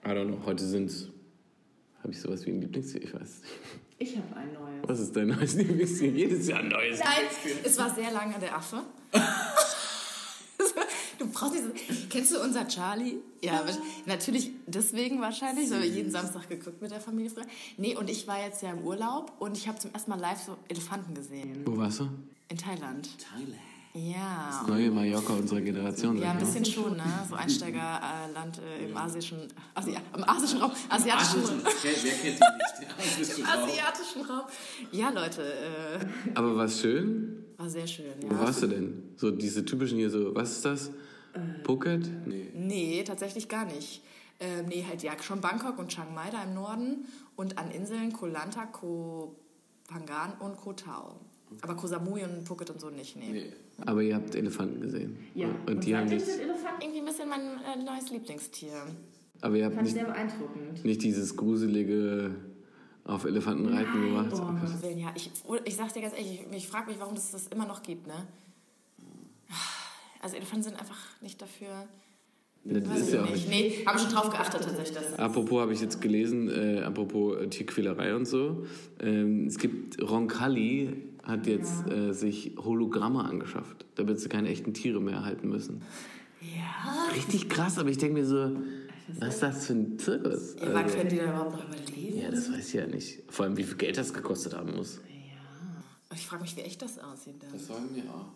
I 0.05 0.11
don't 0.11 0.27
know. 0.27 0.45
Heute 0.45 0.63
sind 0.63 1.11
habe 2.03 2.13
ich 2.13 2.21
sowas 2.21 2.45
wie 2.45 2.51
ein 2.51 2.61
Lieblingstier? 2.61 3.03
Ich 3.03 3.13
weiß 3.13 3.41
nicht. 3.41 3.53
Ich 3.99 4.15
habe 4.15 4.33
ein 4.35 4.53
neues. 4.53 4.87
Was 4.87 4.99
ist 5.01 5.13
dein 5.13 5.27
neues 5.27 5.55
Lieblingstier? 5.55 6.11
Jedes 6.11 6.47
Jahr 6.47 6.59
ein 6.59 6.69
neues. 6.69 6.99
Nein, 6.99 7.25
es 7.65 7.77
war 7.77 7.93
sehr 7.93 8.11
lange 8.11 8.39
der 8.39 8.55
Affe. 8.55 8.83
Brauchst 11.37 11.53
diese. 11.55 11.71
Kennst 12.09 12.31
du 12.33 12.41
unser 12.41 12.67
Charlie? 12.67 13.17
Ja, 13.41 13.63
natürlich 14.05 14.51
deswegen 14.65 15.21
wahrscheinlich. 15.21 15.69
So 15.69 15.75
jeden 15.75 16.09
Samstag 16.11 16.49
geguckt 16.49 16.81
mit 16.81 16.89
der 16.91 16.99
Familie 17.01 17.29
früher. 17.29 17.45
Nee, 17.77 17.95
und 17.95 18.09
ich 18.09 18.27
war 18.27 18.41
jetzt 18.43 18.63
ja 18.63 18.71
im 18.71 18.79
Urlaub 18.79 19.31
und 19.39 19.55
ich 19.55 19.67
habe 19.67 19.77
zum 19.77 19.91
ersten 19.93 20.09
Mal 20.09 20.19
live 20.19 20.41
so 20.43 20.57
Elefanten 20.67 21.13
gesehen. 21.13 21.61
Wo 21.65 21.77
warst 21.77 21.99
du? 21.99 22.09
In 22.49 22.57
Thailand. 22.57 23.09
Thailand. 23.19 23.61
Ja. 23.93 24.63
Neue 24.67 24.91
Mallorca 24.91 25.33
unserer 25.33 25.61
Generation. 25.61 26.19
Ja, 26.19 26.31
ein 26.31 26.37
bisschen 26.39 26.63
schon, 26.65 26.97
ne? 26.97 27.03
So 27.27 27.35
Einsteigerland 27.35 28.59
äh, 28.59 28.85
im 28.87 28.95
asischen, 28.95 29.39
Asi 29.73 29.95
im 30.15 30.23
asischen 30.23 30.59
Raum, 30.59 30.71
asiatischen, 30.89 31.41
Wer, 31.43 31.91
wer 32.03 32.11
kennt 32.13 32.23
die 32.23 32.29
nicht? 32.29 32.39
Ja, 32.39 33.17
das 33.19 33.59
asiatischen 33.63 34.21
Raum. 34.21 34.45
Ja, 34.91 35.09
Leute, 35.09 35.41
äh, 35.41 36.05
Aber 36.35 36.55
war 36.55 36.65
es 36.65 36.79
schön? 36.79 37.43
war 37.57 37.69
sehr 37.69 37.87
schön, 37.87 38.05
Wo 38.21 38.35
ja. 38.35 38.39
warst 38.39 38.61
du 38.61 38.67
denn? 38.67 39.03
So 39.15 39.31
diese 39.31 39.65
typischen 39.65 39.97
hier 39.97 40.11
so, 40.11 40.35
was 40.35 40.51
ist 40.51 40.65
das? 40.65 40.91
Phuket? 41.65 42.09
Nee. 42.27 42.51
Nee, 42.53 43.03
tatsächlich 43.03 43.47
gar 43.49 43.65
nicht. 43.65 44.03
Ähm, 44.39 44.65
nee, 44.67 44.85
halt 44.87 45.01
ja, 45.01 45.11
schon 45.21 45.41
Bangkok 45.41 45.79
und 45.79 45.89
Chiang 45.89 46.13
Mai 46.13 46.29
da 46.31 46.43
im 46.43 46.53
Norden 46.53 47.05
und 47.35 47.57
an 47.57 47.71
Inseln 47.71 48.13
Koh 48.13 48.27
Lanta, 48.27 48.65
Koh 48.67 49.35
Phangan 49.85 50.33
und 50.39 50.57
Koh 50.57 50.73
Tao. 50.73 51.15
Aber 51.61 51.75
Koh 51.75 51.87
Samui 51.87 52.23
und 52.23 52.47
Phuket 52.47 52.69
und 52.69 52.79
so 52.79 52.89
nicht, 52.89 53.15
nee. 53.15 53.31
Nee. 53.31 53.53
Aber 53.85 54.01
ihr 54.01 54.15
habt 54.15 54.35
Elefanten 54.35 54.81
gesehen. 54.81 55.17
Ja. 55.33 55.47
Und 55.65 55.85
die 55.85 55.95
haben 55.95 56.07
nicht, 56.07 56.25
sind 56.25 56.41
Elefanten 56.41 56.81
Irgendwie 56.81 56.99
ein 56.99 57.05
bisschen 57.05 57.29
mein 57.29 57.41
äh, 57.41 57.83
neues 57.83 58.09
Lieblingstier. 58.11 58.73
aber 59.41 59.55
ihr 59.55 59.65
habt 59.65 59.75
fand 59.75 59.85
nicht, 59.85 59.95
sehr 59.95 60.05
beeindruckend. 60.05 60.83
nicht 60.83 61.01
dieses 61.03 61.35
gruselige 61.35 62.35
auf 63.05 63.23
Elefanten 63.23 63.67
reiten 63.73 64.01
gemacht. 64.01 64.29
oh. 64.33 64.37
Gottes 64.37 64.81
Willen, 64.81 64.99
ja. 64.99 65.13
Ich, 65.15 65.31
ich 65.63 65.75
sag's 65.75 65.93
dir 65.93 66.01
ganz 66.01 66.13
ehrlich, 66.13 66.45
ich, 66.51 66.55
ich 66.55 66.67
frage 66.67 66.91
mich, 66.91 66.99
warum 66.99 67.15
es 67.15 67.31
das 67.31 67.47
immer 67.47 67.65
noch 67.65 67.81
gibt, 67.81 68.05
ne? 68.05 68.27
Also 70.21 70.35
Elefanten 70.35 70.63
sind 70.63 70.79
einfach 70.79 70.97
nicht 71.21 71.41
dafür. 71.41 71.87
Das 72.63 72.89
Weiß 72.89 72.99
ist 72.99 73.13
ja 73.13 73.23
auch 73.23 73.29
nicht. 73.29 73.47
nicht. 73.47 73.77
Nee, 73.79 73.85
habe 73.85 73.97
schon 73.99 74.09
drauf 74.11 74.29
geachtet 74.29 74.61
tatsächlich. 74.63 74.97
Das. 74.97 75.17
Apropos 75.19 75.61
habe 75.61 75.73
ich 75.73 75.79
jetzt 75.81 76.01
gelesen, 76.01 76.49
äh, 76.49 76.81
apropos 76.81 77.37
äh, 77.37 77.47
Tierquälerei 77.47 78.13
und 78.15 78.25
so. 78.25 78.65
Ähm, 78.99 79.47
es 79.47 79.57
gibt 79.57 80.01
Roncalli 80.01 81.03
hat 81.23 81.45
jetzt 81.47 81.87
äh, 81.89 82.13
sich 82.13 82.53
Hologramme 82.57 83.23
angeschafft, 83.23 83.85
damit 83.95 84.19
sie 84.19 84.29
keine 84.29 84.49
echten 84.49 84.73
Tiere 84.73 85.01
mehr 85.01 85.23
halten 85.25 85.49
müssen. 85.49 85.81
Ja. 86.41 87.13
Richtig 87.15 87.49
krass, 87.49 87.77
aber 87.79 87.89
ich 87.89 87.97
denke 87.97 88.19
mir 88.19 88.25
so, 88.25 88.51
was 89.19 89.35
ist 89.35 89.43
das 89.43 89.65
für 89.67 89.73
ein 89.73 89.99
Zirkus? 89.99 90.55
Ja, 90.61 90.67
Also, 90.73 90.95
können 90.97 91.09
die 91.09 91.17
da 91.17 91.23
überhaupt 91.25 91.51
noch 91.53 91.65
überleben? 91.67 92.17
ja, 92.21 92.31
das 92.31 92.51
weiß 92.51 92.67
ich 92.67 92.73
ja 92.73 92.87
nicht. 92.87 93.23
Vor 93.29 93.45
allem, 93.45 93.57
wie 93.57 93.63
viel 93.63 93.77
Geld 93.77 93.97
das 93.97 94.13
gekostet 94.13 94.53
haben 94.55 94.75
muss. 94.75 94.99
Ich 96.13 96.25
frage 96.25 96.43
mich, 96.43 96.55
wie 96.55 96.61
echt 96.61 96.81
das 96.81 96.97
aussieht 96.99 97.35
dann. 97.41 97.51
Das 97.51 97.67
sagen 97.67 97.89
wir 97.93 98.03
auch. 98.05 98.27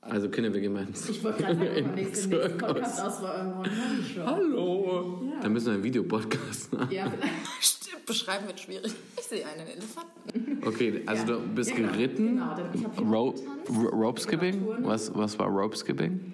Also 0.00 0.28
Kinder, 0.28 0.52
wir 0.54 0.60
gehen 0.60 0.72
Ich 1.08 1.22
wollte 1.24 1.42
gerade 1.42 1.56
sagen, 1.56 1.74
Zirkus. 1.74 1.94
nächsten 1.96 2.30
Podcast 2.58 3.00
aus 3.02 3.22
war 3.22 3.38
irgendwo 3.38 3.62
ein 3.62 4.04
Show. 4.14 4.22
Hallo! 4.24 5.22
Da 5.42 5.48
müssen 5.48 5.66
wir 5.66 5.72
einen 5.74 5.82
Videopodcast 5.82 6.72
machen. 6.72 6.92
Ja. 6.92 7.12
Stimmt, 7.60 8.06
beschreiben 8.06 8.46
wird 8.46 8.60
schwierig. 8.60 8.94
Ich 9.18 9.24
sehe 9.24 9.44
einen 9.46 9.66
Elefanten. 9.66 10.62
Okay, 10.66 11.02
also 11.06 11.24
du 11.26 11.40
bist 11.54 11.70
Ja, 11.70 11.76
genau. 11.76 11.92
geritten. 11.92 12.26
Genau, 12.36 12.54
dann- 12.54 12.70
ich 12.72 12.84
hab 12.84 13.00
Ro 13.00 13.34
Rope 13.68 14.20
Skipping? 14.20 14.64
Genau. 14.64 14.88
Was, 14.88 15.12
was 15.14 15.36
war 15.38 15.48
Rope 15.48 15.76
Skipping? 15.76 16.32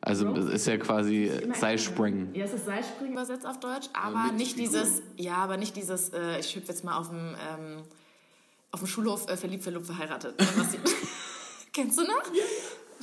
Also 0.00 0.26
Rope 0.28 0.40
es 0.40 0.46
ist 0.54 0.66
ja 0.66 0.78
quasi 0.78 1.30
Seilspringen. 1.54 2.34
Ja, 2.34 2.44
es 2.46 2.54
ist 2.54 2.64
Seilspringen. 2.64 3.12
Übersetzt 3.12 3.46
auf 3.46 3.60
Deutsch, 3.60 3.88
aber 3.92 4.32
nicht 4.32 4.58
dieses, 4.58 5.02
ja, 5.16 5.34
aber 5.36 5.58
nicht 5.58 5.76
dieses, 5.76 6.08
äh, 6.08 6.40
ich 6.40 6.56
hüpfe 6.56 6.68
jetzt 6.72 6.82
mal 6.82 6.96
auf 6.96 7.10
dem, 7.10 7.18
ähm, 7.18 7.82
auf 8.72 8.80
dem 8.80 8.86
Schulhof 8.88 9.28
äh, 9.28 9.36
verliebt, 9.36 9.62
verlobt, 9.62 9.86
verheiratet. 9.86 10.34
Kennst 11.72 11.98
du 11.98 12.02
noch? 12.02 12.22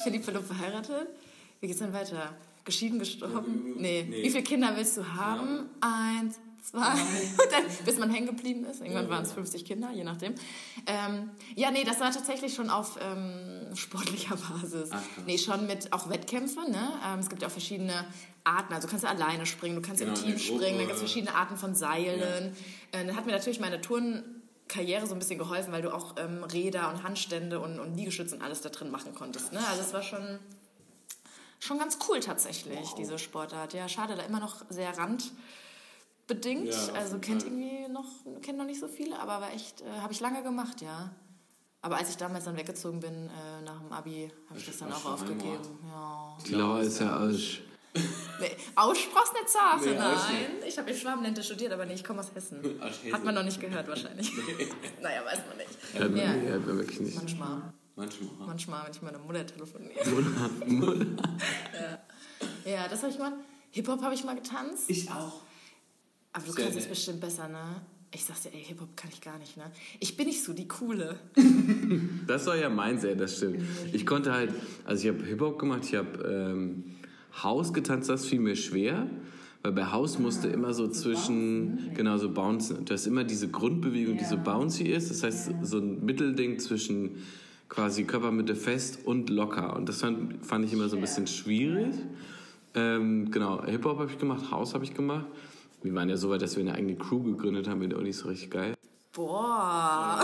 Verliebt, 0.01 0.25
verlobt, 0.25 0.47
verheiratet? 0.47 1.07
Wie 1.59 1.67
geht's 1.67 1.79
dann 1.79 1.93
weiter? 1.93 2.33
Geschieden, 2.65 2.99
gestorben? 2.99 3.75
Nee. 3.77 4.05
Nee. 4.07 4.23
Wie 4.23 4.29
viele 4.29 4.43
Kinder 4.43 4.75
willst 4.75 4.95
du 4.97 5.05
haben? 5.05 5.69
Eins, 5.81 6.39
zwei. 6.63 6.79
Und 6.91 7.51
dann, 7.51 7.63
bis 7.85 7.97
man 7.97 8.09
hängen 8.11 8.27
geblieben 8.27 8.65
ist. 8.65 8.81
Irgendwann 8.81 9.09
waren 9.09 9.23
es 9.23 9.31
50 9.31 9.65
Kinder, 9.65 9.89
je 9.91 10.03
nachdem. 10.03 10.35
Ähm, 10.85 11.31
ja, 11.55 11.71
nee, 11.71 11.83
das 11.83 11.99
war 11.99 12.11
tatsächlich 12.11 12.53
schon 12.53 12.69
auf 12.69 12.97
ähm, 13.01 13.75
sportlicher 13.75 14.35
Basis. 14.61 14.89
Nee, 15.25 15.37
schon 15.37 15.67
mit 15.67 15.91
auch 15.93 16.09
Wettkämpfe. 16.09 16.69
Ne? 16.69 16.91
Ähm, 17.07 17.19
es 17.19 17.29
gibt 17.29 17.41
ja 17.41 17.47
auch 17.47 17.51
verschiedene 17.51 18.05
Arten. 18.43 18.73
Also 18.73 18.87
du 18.87 18.91
kannst 18.91 19.05
alleine 19.05 19.45
springen, 19.45 19.75
du 19.75 19.81
kannst 19.81 20.01
Genau, 20.01 20.13
im 20.13 20.23
Team 20.23 20.37
springen, 20.37 20.77
dann 20.77 20.79
gibt 20.79 20.93
es 20.93 20.99
verschiedene 20.99 21.33
Arten 21.33 21.57
von 21.57 21.75
Seilen. 21.75 22.21
Äh, 22.91 23.05
dann 23.05 23.15
hat 23.15 23.25
mir 23.25 23.31
natürlich 23.31 23.59
meine 23.59 23.81
Turnkarriere 24.70 25.07
so 25.07 25.13
ein 25.13 25.20
bisschen 25.20 25.39
geholfen, 25.39 25.74
weil 25.74 25.82
du 25.82 25.93
auch 25.93 26.15
ähm, 26.17 26.43
Räder 26.43 26.89
und 26.89 27.03
Handstände 27.03 27.59
und, 27.59 27.80
und 27.80 27.95
Liegestütze 27.95 28.36
und 28.36 28.41
alles 28.41 28.61
da 28.61 28.70
drin 28.70 28.91
machen 28.91 29.13
konntest. 29.15 29.51
Ne? 29.51 29.59
Also 29.67 29.82
es 29.82 29.93
war 29.93 30.03
schon, 30.03 30.39
schon 31.59 31.80
ganz 31.80 31.97
cool 32.07 32.20
tatsächlich, 32.20 32.93
diese 32.93 33.17
Sportart. 33.17 33.74
Ja, 33.74 33.89
schade, 33.89 34.15
da 34.15 34.24
immer 34.24 34.39
noch 34.39 34.63
sehr 34.70 34.95
randbedingt. 34.97 36.74
Ja, 36.74 36.93
also 36.93 37.17
kennt 37.20 37.43
Fall. 37.43 37.51
irgendwie 37.51 37.91
noch, 37.91 38.05
kennt 38.41 38.57
noch 38.57 38.65
nicht 38.65 38.80
so 38.80 38.88
viele, 38.88 39.20
aber 39.20 39.41
war 39.41 39.51
echt, 39.51 39.82
äh, 39.82 39.86
habe 40.01 40.13
ich 40.13 40.20
lange 40.20 40.43
gemacht, 40.43 40.82
ja. 40.82 41.11
Aber 41.82 41.97
als 41.97 42.09
ich 42.09 42.17
damals 42.17 42.43
dann 42.43 42.57
weggezogen 42.57 42.99
bin, 42.99 43.30
äh, 43.30 43.61
nach 43.63 43.80
dem 43.80 43.91
Abi, 43.91 44.32
habe 44.49 44.59
ich 44.59 44.65
das 44.65 44.78
dann 44.78 44.91
auch 44.91 45.05
aufgegeben. 45.05 45.80
Ja. 45.88 46.38
Die 46.45 46.53
Laura 46.53 46.82
ist 46.82 46.99
ja 46.99 47.17
aus. 47.17 47.59
Nee, 47.93 48.51
Aussprach's 48.75 49.33
nicht 49.33 49.49
zart, 49.49 49.81
Nee, 49.83 49.95
nein. 49.95 50.15
Ich 50.67 50.77
habe 50.77 50.89
in 50.91 50.95
Schwabenlände 50.97 51.43
studiert, 51.43 51.73
aber 51.73 51.85
nee, 51.85 51.95
ich 51.95 52.03
komme 52.03 52.19
aus 52.21 52.31
Hessen. 52.33 52.59
Aus 52.81 52.99
Hessen. 53.03 53.13
Hat 53.13 53.23
man 53.25 53.35
noch 53.35 53.43
nicht 53.43 53.59
gehört 53.59 53.87
wahrscheinlich. 53.87 54.31
naja, 55.01 55.25
weiß 55.25 55.39
man 55.47 55.57
nicht. 55.57 55.69
Hört 55.93 56.11
man, 56.11 56.21
Ja. 56.21 56.33
nee, 56.33 56.47
hört 56.47 56.65
man 56.67 56.77
wirklich 56.77 56.99
nicht. 57.01 57.15
Manchmal, 57.17 57.73
Manchmal. 57.95 58.29
manchmal, 58.47 58.83
wenn 58.85 58.91
ich 58.91 59.01
mit 59.01 59.11
meiner 59.11 59.23
Mutter 59.23 59.45
telefoniere. 59.45 59.93
ja. 62.65 62.71
ja, 62.71 62.87
das 62.87 63.01
habe 63.03 63.11
ich 63.11 63.19
mal. 63.19 63.33
Hip-Hop 63.71 64.01
habe 64.01 64.13
ich 64.15 64.23
mal 64.23 64.35
getanzt. 64.35 64.89
Ich 64.89 65.09
auch. 65.11 65.41
Aber 66.33 66.45
du 66.45 66.51
Sehr 66.51 66.63
kannst 66.65 66.79
es 66.79 66.87
bestimmt 66.87 67.19
besser, 67.21 67.47
ne? 67.47 67.81
Ich 68.11 68.25
sag's 68.25 68.41
dir, 68.41 68.53
ey, 68.53 68.63
Hip-Hop 68.63 68.95
kann 68.97 69.09
ich 69.13 69.21
gar 69.21 69.37
nicht, 69.37 69.57
ne? 69.57 69.69
Ich 69.99 70.15
bin 70.17 70.25
nicht 70.27 70.43
so 70.43 70.53
die 70.53 70.67
Coole. 70.67 71.19
Das 72.25 72.45
war 72.47 72.55
ja 72.55 72.69
mein 72.69 72.99
sehr, 72.99 73.15
das 73.15 73.37
stimmt. 73.37 73.63
Ich 73.93 74.05
konnte 74.05 74.31
halt, 74.33 74.53
also 74.85 75.07
ich 75.07 75.13
habe 75.13 75.23
Hip-Hop 75.25 75.59
gemacht, 75.59 75.81
ich 75.85 75.95
habe 75.95 76.17
ähm, 76.23 76.95
House 77.43 77.73
getanzt, 77.73 78.09
das 78.09 78.25
fiel 78.25 78.39
mir 78.39 78.55
schwer. 78.55 79.07
Weil 79.61 79.73
bei 79.73 79.91
House 79.91 80.19
musste 80.19 80.47
immer 80.47 80.73
so 80.73 80.88
zwischen, 80.88 81.93
genau 81.93 82.17
so 82.17 82.32
bouncen. 82.32 82.86
Du 82.86 82.93
hast 82.93 83.05
immer 83.07 83.25
diese 83.25 83.49
Grundbewegung, 83.49 84.17
die 84.17 84.23
so 84.23 84.38
bouncy 84.38 84.84
ist. 84.84 85.09
Das 85.11 85.23
heißt, 85.23 85.51
so 85.63 85.80
ein 85.80 86.05
Mittelding 86.05 86.59
zwischen 86.59 87.17
quasi 87.67 88.05
Körpermitte 88.05 88.55
fest 88.55 88.99
und 89.03 89.30
locker. 89.30 89.75
Und 89.75 89.89
das 89.89 89.99
fand, 89.99 90.45
fand 90.45 90.65
ich 90.65 90.71
immer 90.71 90.88
so 90.88 90.95
ein 90.95 91.01
bisschen 91.01 91.27
schwierig. 91.27 91.93
Ähm, 92.73 93.32
genau, 93.32 93.63
Hip-Hop 93.65 93.99
habe 93.99 94.09
ich 94.09 94.17
gemacht, 94.17 94.49
House 94.49 94.73
habe 94.73 94.86
ich 94.86 94.93
gemacht. 94.93 95.25
Wir 95.84 95.93
waren 95.93 96.09
ja 96.09 96.17
so 96.17 96.30
weit, 96.30 96.41
dass 96.41 96.55
wir 96.55 96.63
eine 96.63 96.75
eigene 96.75 96.95
Crew 96.95 97.23
gegründet 97.23 97.67
haben 97.67 97.82
in 97.82 97.89
der 97.89 97.99
Uni, 97.99 98.09
ist 98.09 98.25
richtig 98.25 98.51
geil. 98.51 98.75
Boah. 99.13 100.23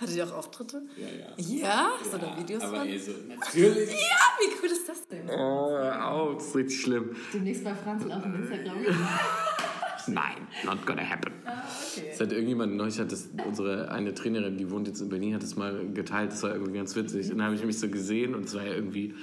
Hattet 0.00 0.16
ihr 0.16 0.26
auch 0.26 0.38
Auftritte? 0.38 0.82
Ja, 0.96 1.08
ja. 1.08 1.58
Ja? 1.58 1.90
Hast 2.00 2.14
du 2.14 2.18
da 2.18 2.36
Videos 2.38 2.62
aber 2.62 2.78
von? 2.78 2.88
ey, 2.88 2.98
so, 2.98 3.12
natürlich. 3.28 3.90
Ja, 3.90 3.96
wie 4.38 4.62
cool 4.62 4.70
ist 4.70 4.88
das 4.88 5.06
denn? 5.08 5.28
Oh, 5.28 5.76
auf, 5.76 6.36
das 6.36 6.46
ist 6.46 6.56
richtig 6.56 6.80
schlimm. 6.80 7.10
Demnächst 7.34 7.64
bei 7.64 7.74
Franzl 7.74 8.10
auf 8.10 8.22
dem 8.22 8.34
Instagram. 8.34 8.76
Nein, 10.06 10.48
not 10.64 10.86
gonna 10.86 11.02
happen. 11.02 11.32
okay. 11.44 12.08
Es 12.12 12.18
hat 12.20 12.32
irgendjemand, 12.32 12.74
neulich 12.76 12.98
hat 12.98 13.12
das, 13.12 13.28
unsere 13.46 13.90
eine 13.90 14.14
Trainerin, 14.14 14.56
die 14.56 14.70
wohnt 14.70 14.88
jetzt 14.88 15.02
in 15.02 15.10
Berlin, 15.10 15.34
hat 15.34 15.42
das 15.42 15.56
mal 15.56 15.86
geteilt, 15.92 16.32
das 16.32 16.42
war 16.42 16.54
irgendwie 16.54 16.78
ganz 16.78 16.96
witzig. 16.96 17.30
Und 17.30 17.36
dann 17.38 17.46
habe 17.46 17.54
ich 17.54 17.64
mich 17.64 17.78
so 17.78 17.88
gesehen 17.88 18.34
und 18.34 18.46
es 18.46 18.54
war 18.54 18.64
ja 18.64 18.72
irgendwie 18.72 19.14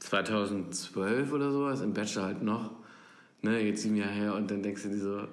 2012 0.00 1.32
oder 1.32 1.52
sowas, 1.52 1.80
im 1.80 1.92
Bachelor 1.92 2.24
halt 2.24 2.42
noch. 2.42 2.72
Ne, 3.42 3.60
jetzt 3.60 3.82
sieben 3.82 3.94
Jahre 3.94 4.10
her 4.10 4.34
und 4.34 4.50
dann 4.50 4.64
denkst 4.64 4.82
du 4.82 4.88
dir 4.88 4.98
so, 4.98 5.28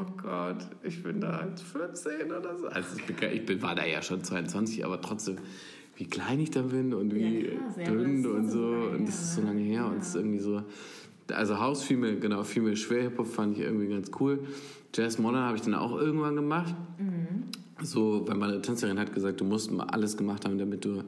oh 0.00 0.12
Gott, 0.20 0.66
ich 0.82 1.02
bin 1.02 1.20
da 1.20 1.38
halt 1.38 1.60
14 1.60 2.32
oder 2.32 2.56
so. 2.56 2.66
Also 2.68 2.96
ich, 2.96 3.04
bin, 3.04 3.16
ich 3.32 3.46
bin, 3.46 3.62
war 3.62 3.74
da 3.74 3.84
ja 3.84 4.02
schon 4.02 4.22
22, 4.22 4.84
aber 4.84 5.00
trotzdem, 5.00 5.38
wie 5.96 6.06
klein 6.06 6.40
ich 6.40 6.50
da 6.50 6.62
bin 6.62 6.94
und 6.94 7.14
wie 7.14 7.46
Ja, 7.46 7.82
ja, 7.82 7.90
dünn 7.90 8.26
und 8.26 8.50
so 8.50 8.72
lange 8.72 8.88
Und 8.90 9.08
das 9.08 9.20
ist 9.22 9.34
so 9.34 9.42
lange 9.42 9.60
her 9.60 9.86
und 9.86 9.98
es 9.98 10.08
ist 10.08 10.16
irgendwie 10.16 10.40
so. 10.40 10.62
Also 11.32 11.58
House 11.58 11.82
fiel 11.82 11.96
mir, 11.96 12.16
genau, 12.16 12.42
fiel 12.42 12.62
mir 12.62 12.76
schwer. 12.76 13.02
Hip-Hop 13.02 13.26
fand 13.26 13.56
ich 13.56 13.62
irgendwie 13.62 13.88
ganz 13.88 14.10
cool. 14.20 14.40
Jazz 14.94 15.18
Modern 15.18 15.44
habe 15.44 15.56
ich 15.56 15.62
dann 15.62 15.74
auch 15.74 15.96
irgendwann 15.98 16.36
gemacht. 16.36 16.74
So, 17.82 18.26
weil 18.26 18.36
meine 18.36 18.60
Tänzerin 18.60 18.98
hat 18.98 19.12
gesagt, 19.14 19.40
du 19.40 19.44
musst 19.44 19.70
mal 19.70 19.84
alles 19.84 20.16
gemacht 20.16 20.44
haben, 20.44 20.58
damit 20.58 20.84
du 20.84 21.02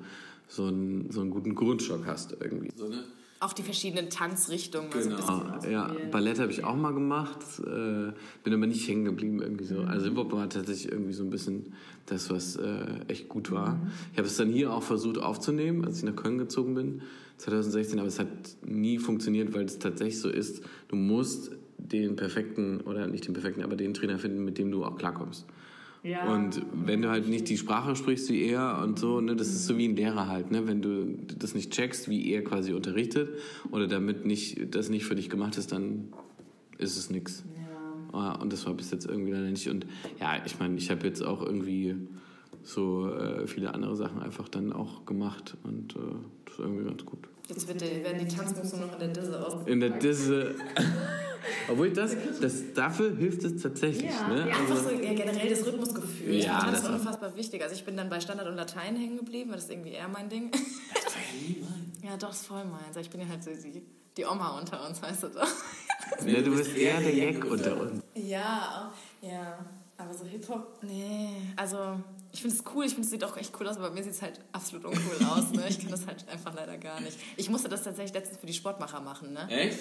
so 0.48 0.66
einen, 0.66 1.10
so 1.10 1.20
einen 1.20 1.30
guten 1.30 1.54
Grundstock 1.54 2.06
hast 2.06 2.36
irgendwie. 2.40 2.70
So, 2.74 2.88
ne? 2.88 3.04
Auch 3.44 3.52
die 3.52 3.62
verschiedenen 3.62 4.08
Tanzrichtungen. 4.08 4.88
mal 4.88 5.02
so 5.02 5.10
ein 5.10 5.16
Genau. 5.16 5.16
bisschen 5.16 5.70
Ah, 5.70 5.70
ja, 5.70 5.96
Ballett 6.10 6.38
habe 6.38 6.50
ich 6.50 6.64
auch 6.64 6.76
mal 6.76 6.94
gemacht, 6.94 7.40
äh, 7.60 8.12
bin 8.42 8.54
aber 8.54 8.66
nicht 8.66 8.88
hängen 8.88 9.04
geblieben 9.04 9.42
irgendwie 9.42 9.64
so. 9.64 9.80
Also 9.80 10.06
Hip-Hop 10.06 10.32
war 10.32 10.48
tatsächlich 10.48 10.90
irgendwie 10.90 11.12
so 11.12 11.24
ein 11.24 11.30
bisschen 11.30 11.74
das, 12.06 12.30
was 12.30 12.56
äh, 12.56 12.86
echt 13.08 13.28
gut 13.28 13.50
war. 13.50 13.78
Ich 14.12 14.18
habe 14.18 14.26
es 14.28 14.36
dann 14.38 14.48
hier 14.50 14.72
auch 14.72 14.82
versucht 14.82 15.18
aufzunehmen, 15.18 15.84
als 15.84 15.98
ich 15.98 16.04
nach 16.04 16.16
Köln 16.16 16.38
gezogen 16.38 16.74
bin, 16.74 17.02
2016, 17.36 17.98
aber 17.98 18.08
es 18.08 18.18
hat 18.18 18.28
nie 18.64 18.98
funktioniert, 18.98 19.52
weil 19.52 19.64
es 19.66 19.78
tatsächlich 19.78 20.20
so 20.20 20.30
ist, 20.30 20.62
du 20.88 20.96
musst 20.96 21.50
den 21.76 22.16
perfekten, 22.16 22.80
oder 22.80 23.06
nicht 23.08 23.26
den 23.26 23.34
perfekten, 23.34 23.62
aber 23.62 23.76
den 23.76 23.92
Trainer 23.92 24.18
finden, 24.18 24.42
mit 24.44 24.56
dem 24.56 24.70
du 24.70 24.84
auch 24.86 24.96
klarkommst. 24.96 25.44
Ja. 26.04 26.30
Und 26.30 26.60
wenn 26.72 27.00
du 27.00 27.08
halt 27.08 27.28
nicht 27.28 27.48
die 27.48 27.56
Sprache 27.56 27.96
sprichst 27.96 28.28
wie 28.28 28.44
er 28.44 28.82
und 28.84 28.98
so, 28.98 29.22
ne, 29.22 29.34
das 29.34 29.48
ist 29.48 29.64
so 29.64 29.78
wie 29.78 29.88
ein 29.88 29.96
Lehrer 29.96 30.28
halt, 30.28 30.50
ne, 30.50 30.66
wenn 30.68 30.82
du 30.82 31.16
das 31.38 31.54
nicht 31.54 31.72
checkst, 31.72 32.10
wie 32.10 32.30
er 32.30 32.44
quasi 32.44 32.74
unterrichtet 32.74 33.30
oder 33.70 33.86
damit 33.88 34.26
nicht 34.26 34.74
das 34.74 34.90
nicht 34.90 35.06
für 35.06 35.14
dich 35.14 35.30
gemacht 35.30 35.56
ist, 35.56 35.72
dann 35.72 36.12
ist 36.76 36.98
es 36.98 37.08
nix. 37.08 37.42
Ja. 38.12 38.34
Und 38.34 38.52
das 38.52 38.66
war 38.66 38.74
bis 38.74 38.90
jetzt 38.90 39.06
irgendwie 39.06 39.32
leider 39.32 39.48
nicht. 39.48 39.66
Und 39.70 39.86
ja, 40.20 40.42
ich 40.44 40.58
meine, 40.58 40.76
ich 40.76 40.90
habe 40.90 41.06
jetzt 41.06 41.22
auch 41.24 41.40
irgendwie 41.40 41.96
so 42.62 43.08
äh, 43.10 43.46
viele 43.46 43.72
andere 43.72 43.96
Sachen 43.96 44.20
einfach 44.20 44.48
dann 44.48 44.74
auch 44.74 45.06
gemacht 45.06 45.56
und 45.62 45.96
äh, 45.96 46.00
das 46.44 46.54
ist 46.54 46.60
irgendwie 46.60 46.84
ganz 46.84 47.04
gut. 47.06 47.28
Jetzt 47.48 47.68
wird 47.68 47.80
der, 47.80 48.02
werden 48.04 48.26
die 48.26 48.34
Tanzmoves 48.34 48.72
nur 48.72 48.86
noch 48.86 48.94
in 48.94 49.00
der 49.00 49.08
Disse 49.22 49.46
aus. 49.46 49.66
In 49.66 49.80
der 49.80 49.90
Disse. 49.90 50.54
Obwohl 51.68 51.90
das, 51.90 52.16
das 52.40 52.72
dafür 52.74 53.14
hilft 53.16 53.44
es 53.44 53.60
tatsächlich. 53.62 54.10
Ja, 54.10 54.28
ne? 54.28 54.48
ja, 54.48 54.56
Einfach 54.56 54.76
so 54.76 54.90
ja, 54.90 55.12
generell 55.12 55.50
das 55.50 55.66
Rhythmusgefühl. 55.66 56.34
ich 56.34 56.44
Ja, 56.44 56.58
finde 56.60 56.72
das 56.72 56.82
Tanz 56.82 56.94
auch. 56.94 56.98
unfassbar 57.00 57.36
wichtig. 57.36 57.62
Also 57.62 57.74
ich 57.74 57.84
bin 57.84 57.96
dann 57.98 58.08
bei 58.08 58.18
Standard 58.20 58.48
und 58.48 58.56
Latein 58.56 58.96
hängen 58.96 59.16
geblieben, 59.18 59.50
weil 59.50 59.56
das 59.56 59.64
ist 59.64 59.70
irgendwie 59.72 59.92
eher 59.92 60.08
mein 60.08 60.28
Ding. 60.30 60.50
Das 60.50 60.62
war 60.62 61.20
ja 61.22 61.48
nie 61.48 61.62
mein. 61.62 62.10
ja, 62.10 62.16
doch, 62.16 62.30
ist 62.30 62.46
voll 62.46 62.64
meins. 62.64 62.96
Ich 62.98 63.10
bin 63.10 63.20
ja 63.20 63.26
halt 63.28 63.44
so 63.44 63.50
die, 63.50 63.82
die 64.16 64.24
Oma 64.24 64.58
unter 64.58 64.86
uns, 64.88 65.02
weißt 65.02 65.24
du 65.24 65.28
doch. 65.28 65.48
Ne, 66.24 66.42
du 66.42 66.56
bist 66.56 66.74
eher 66.76 67.00
der 67.00 67.14
Jack 67.14 67.44
unter 67.44 67.78
uns. 67.80 68.02
Ja, 68.14 68.90
ja. 69.20 69.58
Aber 69.96 70.12
so 70.14 70.24
Hip-Hop, 70.24 70.78
nee. 70.82 71.28
Also, 71.56 71.76
ich 72.34 72.42
finde 72.42 72.56
es 72.56 72.64
cool, 72.74 72.84
ich 72.84 72.90
finde 72.94 73.06
es 73.06 73.10
sieht 73.10 73.22
auch 73.24 73.36
echt 73.36 73.52
cool 73.60 73.68
aus, 73.68 73.76
aber 73.76 73.88
bei 73.90 73.94
mir 73.94 74.02
sieht 74.02 74.12
es 74.12 74.20
halt 74.22 74.40
absolut 74.50 74.84
uncool 74.86 75.24
aus. 75.26 75.50
Ne? 75.52 75.64
Ich 75.68 75.78
kann 75.78 75.90
das 75.90 76.04
halt 76.06 76.28
einfach 76.28 76.52
leider 76.52 76.76
gar 76.76 77.00
nicht. 77.00 77.16
Ich 77.36 77.48
musste 77.48 77.68
das 77.68 77.84
tatsächlich 77.84 78.12
letztens 78.12 78.38
für 78.40 78.46
die 78.46 78.52
Sportmacher 78.52 79.00
machen. 79.00 79.32
Ne? 79.32 79.48
Echt? 79.48 79.78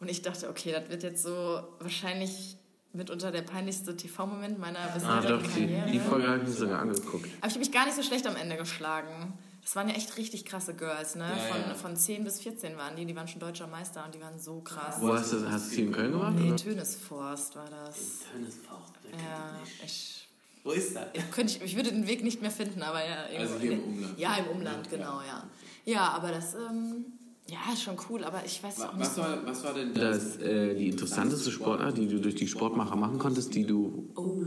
Und 0.00 0.08
ich 0.08 0.22
dachte, 0.22 0.48
okay, 0.48 0.72
das 0.72 0.88
wird 0.88 1.02
jetzt 1.02 1.22
so 1.22 1.62
wahrscheinlich 1.78 2.56
mitunter 2.94 3.30
der 3.30 3.42
peinlichste 3.42 3.94
TV-Moment 3.96 4.58
meiner 4.58 4.78
Ah, 4.80 4.88
bisherigen 4.88 5.28
doch, 5.28 5.42
die, 5.42 5.48
Karriere. 5.66 5.90
die 5.90 6.00
Folge 6.00 6.26
habe 6.28 6.38
ich 6.38 6.48
mir 6.48 6.54
sogar 6.54 6.80
angeguckt. 6.80 7.26
Aber 7.38 7.46
ich 7.46 7.52
habe 7.52 7.58
mich 7.58 7.72
gar 7.72 7.84
nicht 7.84 7.96
so 7.96 8.02
schlecht 8.02 8.26
am 8.26 8.36
Ende 8.36 8.56
geschlagen. 8.56 9.38
Das 9.60 9.76
waren 9.76 9.88
ja 9.88 9.94
echt 9.94 10.16
richtig 10.16 10.44
krasse 10.44 10.74
Girls, 10.74 11.14
ne? 11.14 11.28
Ja, 11.28 11.36
von, 11.36 11.60
ja. 11.60 11.74
von 11.74 11.96
10 11.96 12.24
bis 12.24 12.40
14 12.40 12.76
waren 12.78 12.96
die, 12.96 13.04
die 13.06 13.14
waren 13.14 13.28
schon 13.28 13.40
deutscher 13.40 13.66
Meister 13.68 14.04
und 14.04 14.14
die 14.14 14.20
waren 14.20 14.38
so 14.38 14.60
krass. 14.60 14.96
Wo 15.00 15.12
hast 15.14 15.32
du, 15.34 15.48
hast 15.50 15.70
du 15.70 15.76
die 15.76 15.82
in 15.82 15.92
Köln 15.92 16.12
gemacht? 16.12 16.34
Nee? 16.34 16.56
Tönesforst 16.56 17.54
war 17.56 17.68
das. 17.70 18.20
Tönnesfaucht. 18.32 18.92
Ja, 19.12 19.60
ich, 19.84 20.21
Wo 20.64 20.70
ist 20.70 20.94
das? 20.94 21.06
ich, 21.12 21.30
könnte, 21.30 21.52
ich, 21.56 21.62
ich 21.62 21.76
würde 21.76 21.90
den 21.90 22.06
Weg 22.06 22.22
nicht 22.22 22.40
mehr 22.40 22.50
finden, 22.50 22.82
aber 22.82 23.00
ja. 23.04 23.26
irgendwo 23.28 23.54
Also 23.54 23.58
hier 23.58 23.72
in 23.72 23.78
im 23.82 23.84
Umland. 23.94 24.18
Ja, 24.18 24.36
im 24.36 24.46
Umland, 24.46 24.90
genau, 24.90 25.20
ja. 25.26 25.44
Ja, 25.84 26.08
aber 26.10 26.30
das, 26.30 26.54
ähm, 26.54 27.04
ja, 27.48 27.58
ist 27.72 27.82
schon 27.82 27.96
cool, 28.08 28.22
aber 28.22 28.44
ich 28.46 28.62
weiß 28.62 28.80
auch 28.82 28.92
nicht 28.94 29.00
Was 29.00 29.16
so. 29.16 29.22
war, 29.22 29.44
was 29.44 29.64
war 29.64 29.74
denn 29.74 29.92
Das, 29.92 30.38
das? 30.38 30.46
äh, 30.46 30.74
die 30.76 30.88
interessanteste 30.90 31.50
Sportart, 31.50 31.98
die 31.98 32.06
du 32.06 32.20
durch 32.20 32.36
die 32.36 32.46
Sportmacher 32.46 32.94
machen 32.94 33.18
konntest, 33.18 33.54
die 33.54 33.64
du 33.66 34.08
Oh. 34.14 34.40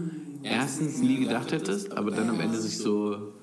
erstens 0.44 1.00
nie 1.00 1.20
gedacht 1.26 1.52
hättest, 1.52 1.92
aber 1.92 2.12
dann 2.12 2.30
am 2.30 2.40
Ende 2.40 2.60
sich 2.62 2.78
so. 2.78 3.34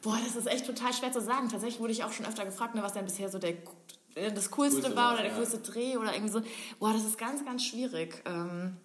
Boah, 0.00 0.18
das 0.24 0.36
ist 0.36 0.46
echt 0.46 0.64
total 0.64 0.92
schwer 0.94 1.12
zu 1.12 1.20
sagen. 1.20 1.48
Tatsächlich 1.50 1.80
wurde 1.80 1.92
ich 1.92 2.04
auch 2.04 2.12
schon 2.12 2.24
öfter 2.24 2.44
gefragt, 2.46 2.74
ne, 2.74 2.82
was 2.82 2.94
denn 2.94 3.04
bisher 3.04 3.28
so 3.28 3.38
der, 3.38 3.50
äh, 4.14 4.32
das 4.32 4.50
Coolste 4.50 4.80
Coolste 4.80 4.96
war 4.96 5.12
oder 5.14 5.22
der 5.22 5.32
ja. 5.32 5.36
coolste 5.36 5.58
Dreh 5.58 5.96
oder 5.98 6.14
irgendwie 6.14 6.32
so. 6.32 6.40
Boah, 6.78 6.92
das 6.94 7.04
ist 7.04 7.18
ganz, 7.18 7.44
ganz 7.44 7.62
schwierig. 7.64 8.22
Ähm, 8.24 8.76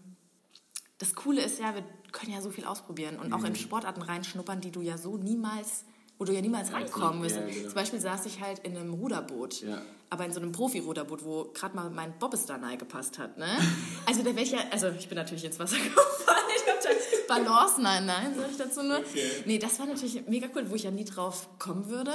das 0.97 1.15
Coole 1.15 1.41
ist 1.41 1.59
ja, 1.59 1.73
wir 1.75 1.83
können 2.13 2.31
ja 2.31 2.39
so 2.41 2.49
viel 2.51 2.63
ausprobieren 2.65 3.19
und 3.19 3.27
Mhm. 3.27 3.33
auch 3.33 3.43
in 3.43 3.55
Sportarten 3.55 4.01
reinschnuppern, 4.01 4.61
die 4.61 4.71
du 4.71 4.79
ja 4.81 4.97
so 4.97 5.17
niemals, 5.17 5.83
wo 6.17 6.23
du 6.25 6.31
ja 6.31 6.39
niemals 6.41 6.71
reinkommen 6.71 7.21
wirst. 7.23 7.35
ja, 7.35 7.41
genau. 7.45 7.63
Zum 7.65 7.73
Beispiel 7.73 7.99
saß 7.99 8.25
ich 8.27 8.39
halt 8.39 8.59
in 8.59 8.77
einem 8.77 8.93
Ruderboot, 8.93 9.61
Ja. 9.61 9.81
aber 10.09 10.25
in 10.25 10.31
so 10.31 10.39
einem 10.39 10.51
Profi-Ruderboot, 10.53 11.25
wo 11.25 11.45
gerade 11.53 11.75
mal 11.75 11.89
mein 11.89 12.17
Bobbestar 12.19 12.59
gepasst 12.77 13.17
hat. 13.19 13.37
Ne? 13.37 13.47
Also 14.05 14.19
da 14.21 14.27
wäre 14.27 14.41
ich 14.41 14.51
ja, 14.51 14.59
also 14.71 14.87
ich 14.89 15.09
bin 15.09 15.17
natürlich 15.17 15.43
ins 15.43 15.59
Wasser 15.59 15.75
gefallen, 15.83 16.49
ich 16.55 16.71
hab 16.71 16.81
da 16.81 17.35
Balance, 17.35 17.81
nein, 17.81 18.05
nein, 18.05 18.33
sag 18.37 18.51
ich 18.51 18.57
dazu 18.57 18.83
nur. 18.83 18.99
Nee, 19.45 19.57
das 19.57 19.79
war 19.79 19.87
natürlich 19.87 20.27
mega 20.27 20.47
cool, 20.55 20.69
wo 20.69 20.75
ich 20.75 20.83
ja 20.83 20.91
nie 20.91 21.05
drauf 21.05 21.47
kommen 21.57 21.89
würde. 21.89 22.11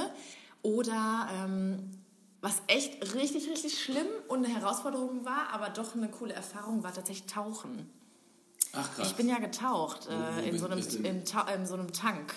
Oder 0.61 1.27
ähm, 1.33 1.91
was 2.41 2.61
echt 2.67 3.15
richtig, 3.15 3.49
richtig 3.49 3.81
schlimm 3.83 4.07
und 4.27 4.45
eine 4.45 4.53
Herausforderung 4.53 5.25
war, 5.25 5.49
aber 5.51 5.69
doch 5.69 5.93
eine 5.95 6.09
coole 6.09 6.33
Erfahrung, 6.33 6.83
war 6.83 6.93
tatsächlich 6.93 7.27
Tauchen. 7.31 7.89
Ach 8.73 8.95
krass. 8.95 9.07
Ich 9.07 9.15
bin 9.15 9.27
ja 9.27 9.39
getaucht 9.39 10.07
äh, 10.07 10.49
in, 10.49 10.57
so 10.57 10.67
einem, 10.67 10.79
in, 11.03 11.25
Ta 11.25 11.41
in 11.53 11.65
so 11.65 11.73
einem 11.75 11.91
Tank. 11.91 12.33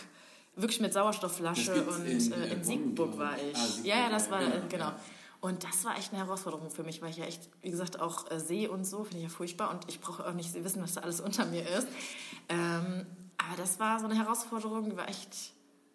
Wirklich 0.54 0.80
mit 0.80 0.92
Sauerstoffflasche 0.92 1.84
und 1.86 2.06
in, 2.06 2.32
äh, 2.32 2.52
in 2.52 2.62
Siegburg 2.62 3.16
war 3.18 3.36
ich. 3.36 3.56
Ah, 3.56 3.66
Siegburg, 3.66 3.86
ja, 3.86 3.96
ja, 4.00 4.10
das 4.10 4.26
ja, 4.26 4.32
war, 4.32 4.40
genau, 4.40 4.54
äh, 4.54 4.68
genau. 4.68 4.84
ja. 4.84 5.00
Und 5.40 5.64
das 5.64 5.84
war 5.84 5.98
echt 5.98 6.12
eine 6.12 6.24
Herausforderung 6.24 6.70
für 6.70 6.84
mich, 6.84 7.02
weil 7.02 7.10
ich 7.10 7.16
ja 7.16 7.24
echt, 7.24 7.48
wie 7.62 7.70
gesagt, 7.70 8.00
auch 8.00 8.30
äh, 8.30 8.38
See 8.38 8.68
und 8.68 8.84
so, 8.84 9.02
finde 9.02 9.18
ich 9.18 9.24
ja 9.24 9.28
furchtbar 9.28 9.70
und 9.70 9.88
ich 9.88 10.00
brauche 10.00 10.24
auch 10.24 10.34
nicht 10.34 10.54
wissen, 10.54 10.82
was 10.82 10.92
da 10.92 11.00
alles 11.00 11.20
unter 11.20 11.46
mir 11.46 11.68
ist. 11.68 11.88
Ähm, 12.48 13.06
aber 13.38 13.56
das 13.56 13.80
war 13.80 13.98
so 13.98 14.06
eine 14.06 14.14
Herausforderung, 14.14 14.88
die 14.88 14.96
war 14.96 15.08
echt. 15.08 15.52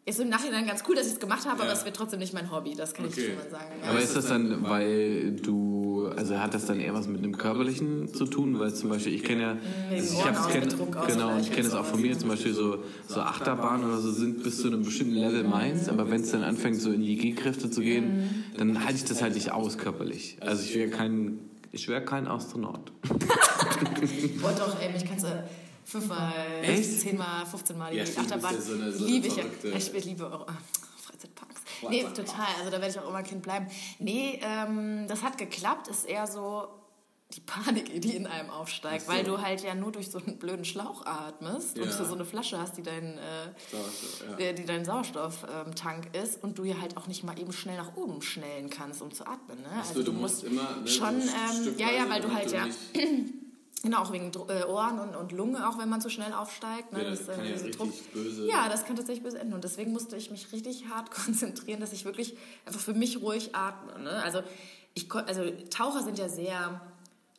Ist 0.07 0.21
im 0.21 0.29
Nachhinein 0.29 0.65
ganz 0.65 0.83
cool, 0.87 0.95
dass 0.95 1.05
ich 1.07 1.13
es 1.13 1.19
gemacht 1.19 1.45
habe, 1.45 1.61
aber 1.61 1.67
Ja. 1.71 1.73
es 1.77 1.83
wird 1.83 1.95
trotzdem 1.95 2.19
nicht 2.19 2.33
mein 2.33 2.49
Hobby, 2.49 2.73
das 2.75 2.93
kann 2.93 3.05
ich 3.05 3.11
Okay. 3.11 3.25
schon 3.27 3.35
mal 3.35 3.49
sagen. 3.51 3.71
Ja. 3.83 3.89
Aber 3.89 3.99
ist 3.99 4.15
das 4.15 4.27
dann, 4.27 4.63
weil 4.69 5.33
du 5.33 5.77
so, 6.07 6.07
also 6.15 6.39
hat 6.39 6.53
das 6.53 6.65
dann 6.65 6.79
eher 6.79 6.93
was 6.93 7.07
mit 7.07 7.23
einem 7.23 7.37
körperlichen 7.37 8.07
zu 8.13 8.25
tun, 8.25 8.59
weil 8.59 8.73
zum 8.73 8.89
Beispiel 8.89 9.13
ich 9.13 9.23
kenne 9.23 9.41
ja, 9.41 9.57
also 9.91 10.13
ich 10.19 10.25
hab's 10.25 10.47
kenn, 10.47 10.69
genau, 11.07 11.37
ich 11.39 11.51
kenne 11.51 11.67
es 11.67 11.73
auch 11.73 11.85
von 11.85 12.01
mir, 12.01 12.17
zum 12.17 12.29
Beispiel 12.29 12.53
so, 12.53 12.83
so 13.07 13.21
Achterbahn 13.21 13.83
oder 13.83 13.97
so 13.97 14.11
sind 14.11 14.43
bis 14.43 14.61
zu 14.61 14.67
einem 14.67 14.83
bestimmten 14.83 15.15
Level 15.15 15.43
meins, 15.43 15.89
aber 15.89 16.09
wenn 16.09 16.21
es 16.21 16.31
dann 16.31 16.43
anfängt 16.43 16.79
so 16.81 16.91
in 16.91 17.01
die 17.01 17.17
G-Kräfte 17.17 17.69
zu 17.69 17.81
gehen, 17.81 18.45
dann 18.57 18.83
halte 18.83 18.95
ich 18.95 19.05
das 19.05 19.21
halt 19.21 19.33
nicht 19.33 19.51
aus 19.51 19.77
körperlich. 19.77 20.37
Also 20.41 20.63
ich 20.63 20.75
wäre 20.75 20.89
kein, 20.89 21.39
ich 21.71 21.87
wäre 21.87 22.01
kein 22.03 22.27
Astronaut. 22.27 22.91
Boah, 24.41 24.51
doch, 24.57 24.79
ey, 24.81 24.91
mich 24.93 25.05
kannst 25.05 25.25
du 25.25 25.43
fünfmal, 25.87 26.33
Echt? 26.63 26.99
zehnmal, 27.01 27.45
15 27.45 27.77
Mal 27.77 27.91
die 27.91 27.97
Ja, 27.97 28.03
Achterbahn. 28.03 28.55
ja 28.55 28.61
so 28.61 28.73
eine- 28.73 28.91
so 28.91 29.05
liebe 29.05 29.27
ich 29.27 29.35
ja. 29.37 29.43
Ich 29.75 30.05
liebe 30.05 30.25
Euro. 30.25 30.45
Freizeitparks. 31.01 31.61
Nee, 31.89 32.03
total. 32.03 32.47
Also 32.59 32.65
da 32.71 32.81
werde 32.81 32.89
ich 32.89 32.99
auch 32.99 33.07
immer 33.09 33.23
Kind 33.23 33.41
bleiben. 33.43 33.67
Nee, 33.99 34.39
ähm, 34.43 35.07
das 35.07 35.23
hat 35.23 35.37
geklappt. 35.37 35.87
Ist 35.87 36.05
eher 36.05 36.27
so 36.27 36.67
die 37.35 37.41
Panik, 37.41 38.01
die 38.01 38.15
in 38.15 38.25
einem 38.25 38.49
aufsteigt, 38.49 39.05
so. 39.05 39.11
weil 39.11 39.23
du 39.25 39.41
halt 39.41 39.61
ja 39.61 39.75
nur 39.75 39.91
durch 39.91 40.09
so 40.09 40.17
einen 40.17 40.37
blöden 40.39 40.63
Schlauch 40.63 41.05
atmest 41.05 41.77
und 41.77 41.85
Ja. 41.89 41.97
du 41.97 42.05
so 42.05 42.13
eine 42.15 42.23
Flasche 42.23 42.57
hast, 42.57 42.77
die 42.77 42.83
dein, 42.83 43.17
äh, 43.17 43.45
ja. 44.31 44.37
äh, 44.37 44.53
die 44.53 44.63
dein 44.65 44.85
Sauerstofftank 44.85 46.15
ist 46.15 46.41
und 46.41 46.57
du 46.57 46.63
ja 46.63 46.79
halt 46.79 46.95
auch 46.95 47.07
nicht 47.07 47.23
mal 47.25 47.37
eben 47.37 47.51
schnell 47.51 47.75
nach 47.77 47.95
oben 47.97 48.21
schnellen 48.21 48.69
kannst, 48.69 49.01
um 49.01 49.11
zu 49.11 49.27
atmen. 49.27 49.57
Ne? 49.61 49.67
so, 49.93 50.03
du 50.03 50.13
musst 50.13 50.45
immer, 50.45 50.77
ne, 50.77 50.87
schon, 50.87 51.19
ähm, 51.21 51.75
ja, 51.77 51.91
ja, 51.91 52.09
weil 52.09 52.21
du 52.21 52.33
halt 52.33 52.49
ja 52.51 52.65
Genau, 53.83 53.99
auch 54.01 54.11
wegen 54.11 54.31
äh, 54.49 54.63
Ohren 54.65 54.99
und, 54.99 55.15
und 55.15 55.31
Lunge, 55.31 55.67
auch 55.69 55.77
wenn 55.77 55.87
man 55.87 56.01
zu 56.01 56.09
schnell 56.09 56.33
aufsteigt. 56.33 56.93
Ne? 56.93 57.03
Ja, 57.03 57.09
das 57.11 57.27
äh, 57.27 57.33
kann 57.35 57.45
ja 57.45 57.51
diese 57.51 57.65
richtig 57.65 57.81
böse- 58.13 58.45
Ja, 58.47 58.69
das 58.69 58.85
kann 58.85 58.95
tatsächlich 58.95 59.23
böse 59.23 59.39
enden. 59.39 59.53
Und 59.53 59.63
deswegen 59.63 59.91
musste 59.91 60.15
ich 60.17 60.31
mich 60.31 60.51
richtig 60.51 60.85
hart 60.89 61.11
konzentrieren, 61.25 61.79
dass 61.79 61.93
ich 61.93 62.03
wirklich 62.03 62.35
einfach 62.65 62.79
für 62.81 62.93
mich 62.93 63.21
ruhig 63.21 63.55
atme. 63.55 63.99
Ne? 64.01 64.11
Also, 64.23 64.41
ich, 64.95 65.13
also 65.13 65.43
Taucher 65.69 66.01
sind 66.03 66.17
ja 66.17 66.27
sehr 66.27 66.81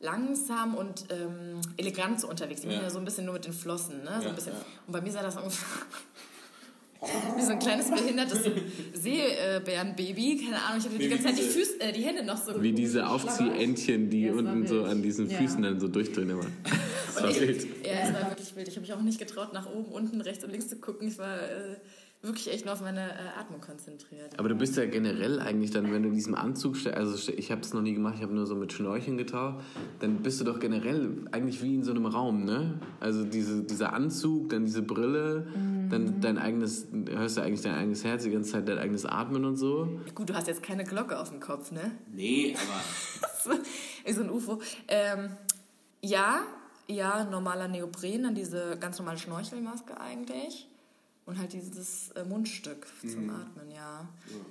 langsam 0.01 0.77
und 0.77 1.07
ähm, 1.11 1.61
elegant 1.77 2.21
so 2.21 2.29
unterwegs. 2.29 2.61
Die 2.61 2.69
Ja. 2.69 2.75
machen 2.75 2.85
ja 2.85 2.91
so 2.91 2.99
ein 2.99 3.05
bisschen 3.05 3.25
nur 3.25 3.35
mit 3.35 3.45
den 3.45 3.53
Flossen. 3.53 4.05
Ne? 4.05 4.21
So 4.23 4.29
ein 4.29 4.35
bisschen. 4.37 4.53
Und 4.87 4.93
bei 4.93 5.01
mir 5.01 5.11
sah 5.11 5.23
das 5.23 5.37
ungefähr 5.37 5.67
wie 7.37 7.43
so 7.43 7.53
ein 7.53 7.59
kleines 7.59 7.91
behindertes 7.91 8.41
Seebärenbaby. 8.95 10.45
Keine 10.45 10.63
Ahnung, 10.63 10.79
ich 10.79 10.85
hatte 10.85 10.99
die 10.99 11.09
ganze 11.09 11.25
Zeit 11.25 11.39
die, 11.39 11.43
diese- 11.43 11.59
Füße, 11.59 11.81
äh, 11.81 11.93
die 11.93 12.03
Hände 12.03 12.25
noch 12.25 12.37
so 12.37 12.61
Wie 12.63 12.73
diese 12.73 13.07
Aufziehentchen, 13.09 14.11
die 14.11 14.23
Ja, 14.23 14.33
unten 14.33 14.67
so 14.67 14.85
an 14.85 15.03
diesen 15.03 15.31
Ja. 15.31 15.39
Füßen 15.39 15.63
dann 15.63 15.79
so 15.81 15.89
durchdrehen 15.89 16.31
immer. 16.31 16.47
Das 17.15 17.23
war 17.25 17.41
wild. 17.41 17.67
Ja, 17.85 17.93
es 18.05 18.13
war 18.15 18.31
wirklich 18.31 18.55
wild. 18.55 18.69
Ich 18.69 18.75
habe 18.77 18.83
mich 18.83 18.93
auch 18.93 19.01
nicht 19.01 19.19
getraut, 19.19 19.53
nach 19.53 19.67
oben, 19.73 19.91
unten, 19.91 20.21
rechts 20.21 20.45
und 20.45 20.51
links 20.53 20.69
zu 20.69 20.77
gucken. 20.77 21.09
Ich 21.09 21.19
war 21.19 21.37
äh, 21.37 21.77
wirklich 22.23 22.51
echt 22.53 22.65
nur 22.65 22.75
auf 22.75 22.81
meine 22.81 23.01
äh, 23.01 23.39
Atmung 23.39 23.61
konzentriert. 23.61 24.39
Aber 24.39 24.49
du 24.49 24.55
bist 24.55 24.77
ja 24.77 24.87
generell 24.87 25.39
eigentlich 25.41 25.71
dann, 25.71 25.93
wenn 25.93 26.03
du 26.03 26.09
in 26.09 26.15
diesem 26.15 26.35
Anzug 26.35 26.77
steckst, 26.77 26.99
also 26.99 27.33
ich 27.33 27.51
habe 27.51 27.61
es 27.61 27.73
noch 27.73 27.83
nie 27.83 27.95
gemacht, 27.95 28.15
ich 28.17 28.23
habe 28.23 28.35
nur 28.35 28.47
so 28.47 28.57
mit 28.57 28.73
Schnorcheln 28.73 29.17
getaucht, 29.17 29.65
dann 30.01 30.23
bist 30.23 30.41
du 30.41 30.45
doch 30.45 30.59
generell 30.59 31.27
eigentlich 31.31 31.63
wie 31.63 31.77
in 31.77 31.85
so 31.85 31.93
einem 31.93 32.07
Raum, 32.07 32.45
ne? 32.45 32.81
Also 33.01 33.25
diese, 33.25 33.63
dieser 33.63 33.93
Anzug, 33.93 34.49
dann 34.51 34.65
diese 34.65 34.83
Brille, 34.83 35.47
dann 35.91 36.21
dein 36.21 36.39
eigenes, 36.39 36.89
hörst 37.09 37.37
du 37.37 37.43
eigentlich 37.43 37.63
dein 37.63 37.75
eigenes 37.75 38.05
Herz, 38.05 38.25
die 38.25 38.31
ganze 38.31 38.53
Zeit 38.53 38.69
dein 38.69 38.79
eigenes 38.79 39.07
Atmen 39.07 39.45
und 39.45 39.57
so. 39.57 40.01
Gut, 40.15 40.29
du 40.29 40.35
hast 40.35 40.49
jetzt 40.49 40.63
keine 40.63 40.85
Glocke 40.85 41.19
auf 41.19 41.31
dem 41.31 41.41
Kopf, 41.41 41.71
ne? 41.71 41.93
Nee, 42.13 42.55
aber 42.57 43.55
so 44.13 44.21
ein 44.23 44.31
UFO. 44.31 44.61
Ähm, 44.89 45.31
ja, 46.03 46.43
ja, 46.89 47.25
normaler 47.25 47.69
Neopren, 47.69 48.23
dann 48.23 48.35
diese 48.35 48.77
ganz 48.81 48.99
normale 48.99 49.19
Schnorchelmaske 49.19 50.01
eigentlich. 50.01 50.68
Und 51.29 51.39
halt 51.39 51.53
dieses 51.53 52.09
äh, 52.13 52.25
Mundstück 52.25 52.87
zum 53.03 53.29
Atmen, 53.29 53.71
ja. 53.71 54.09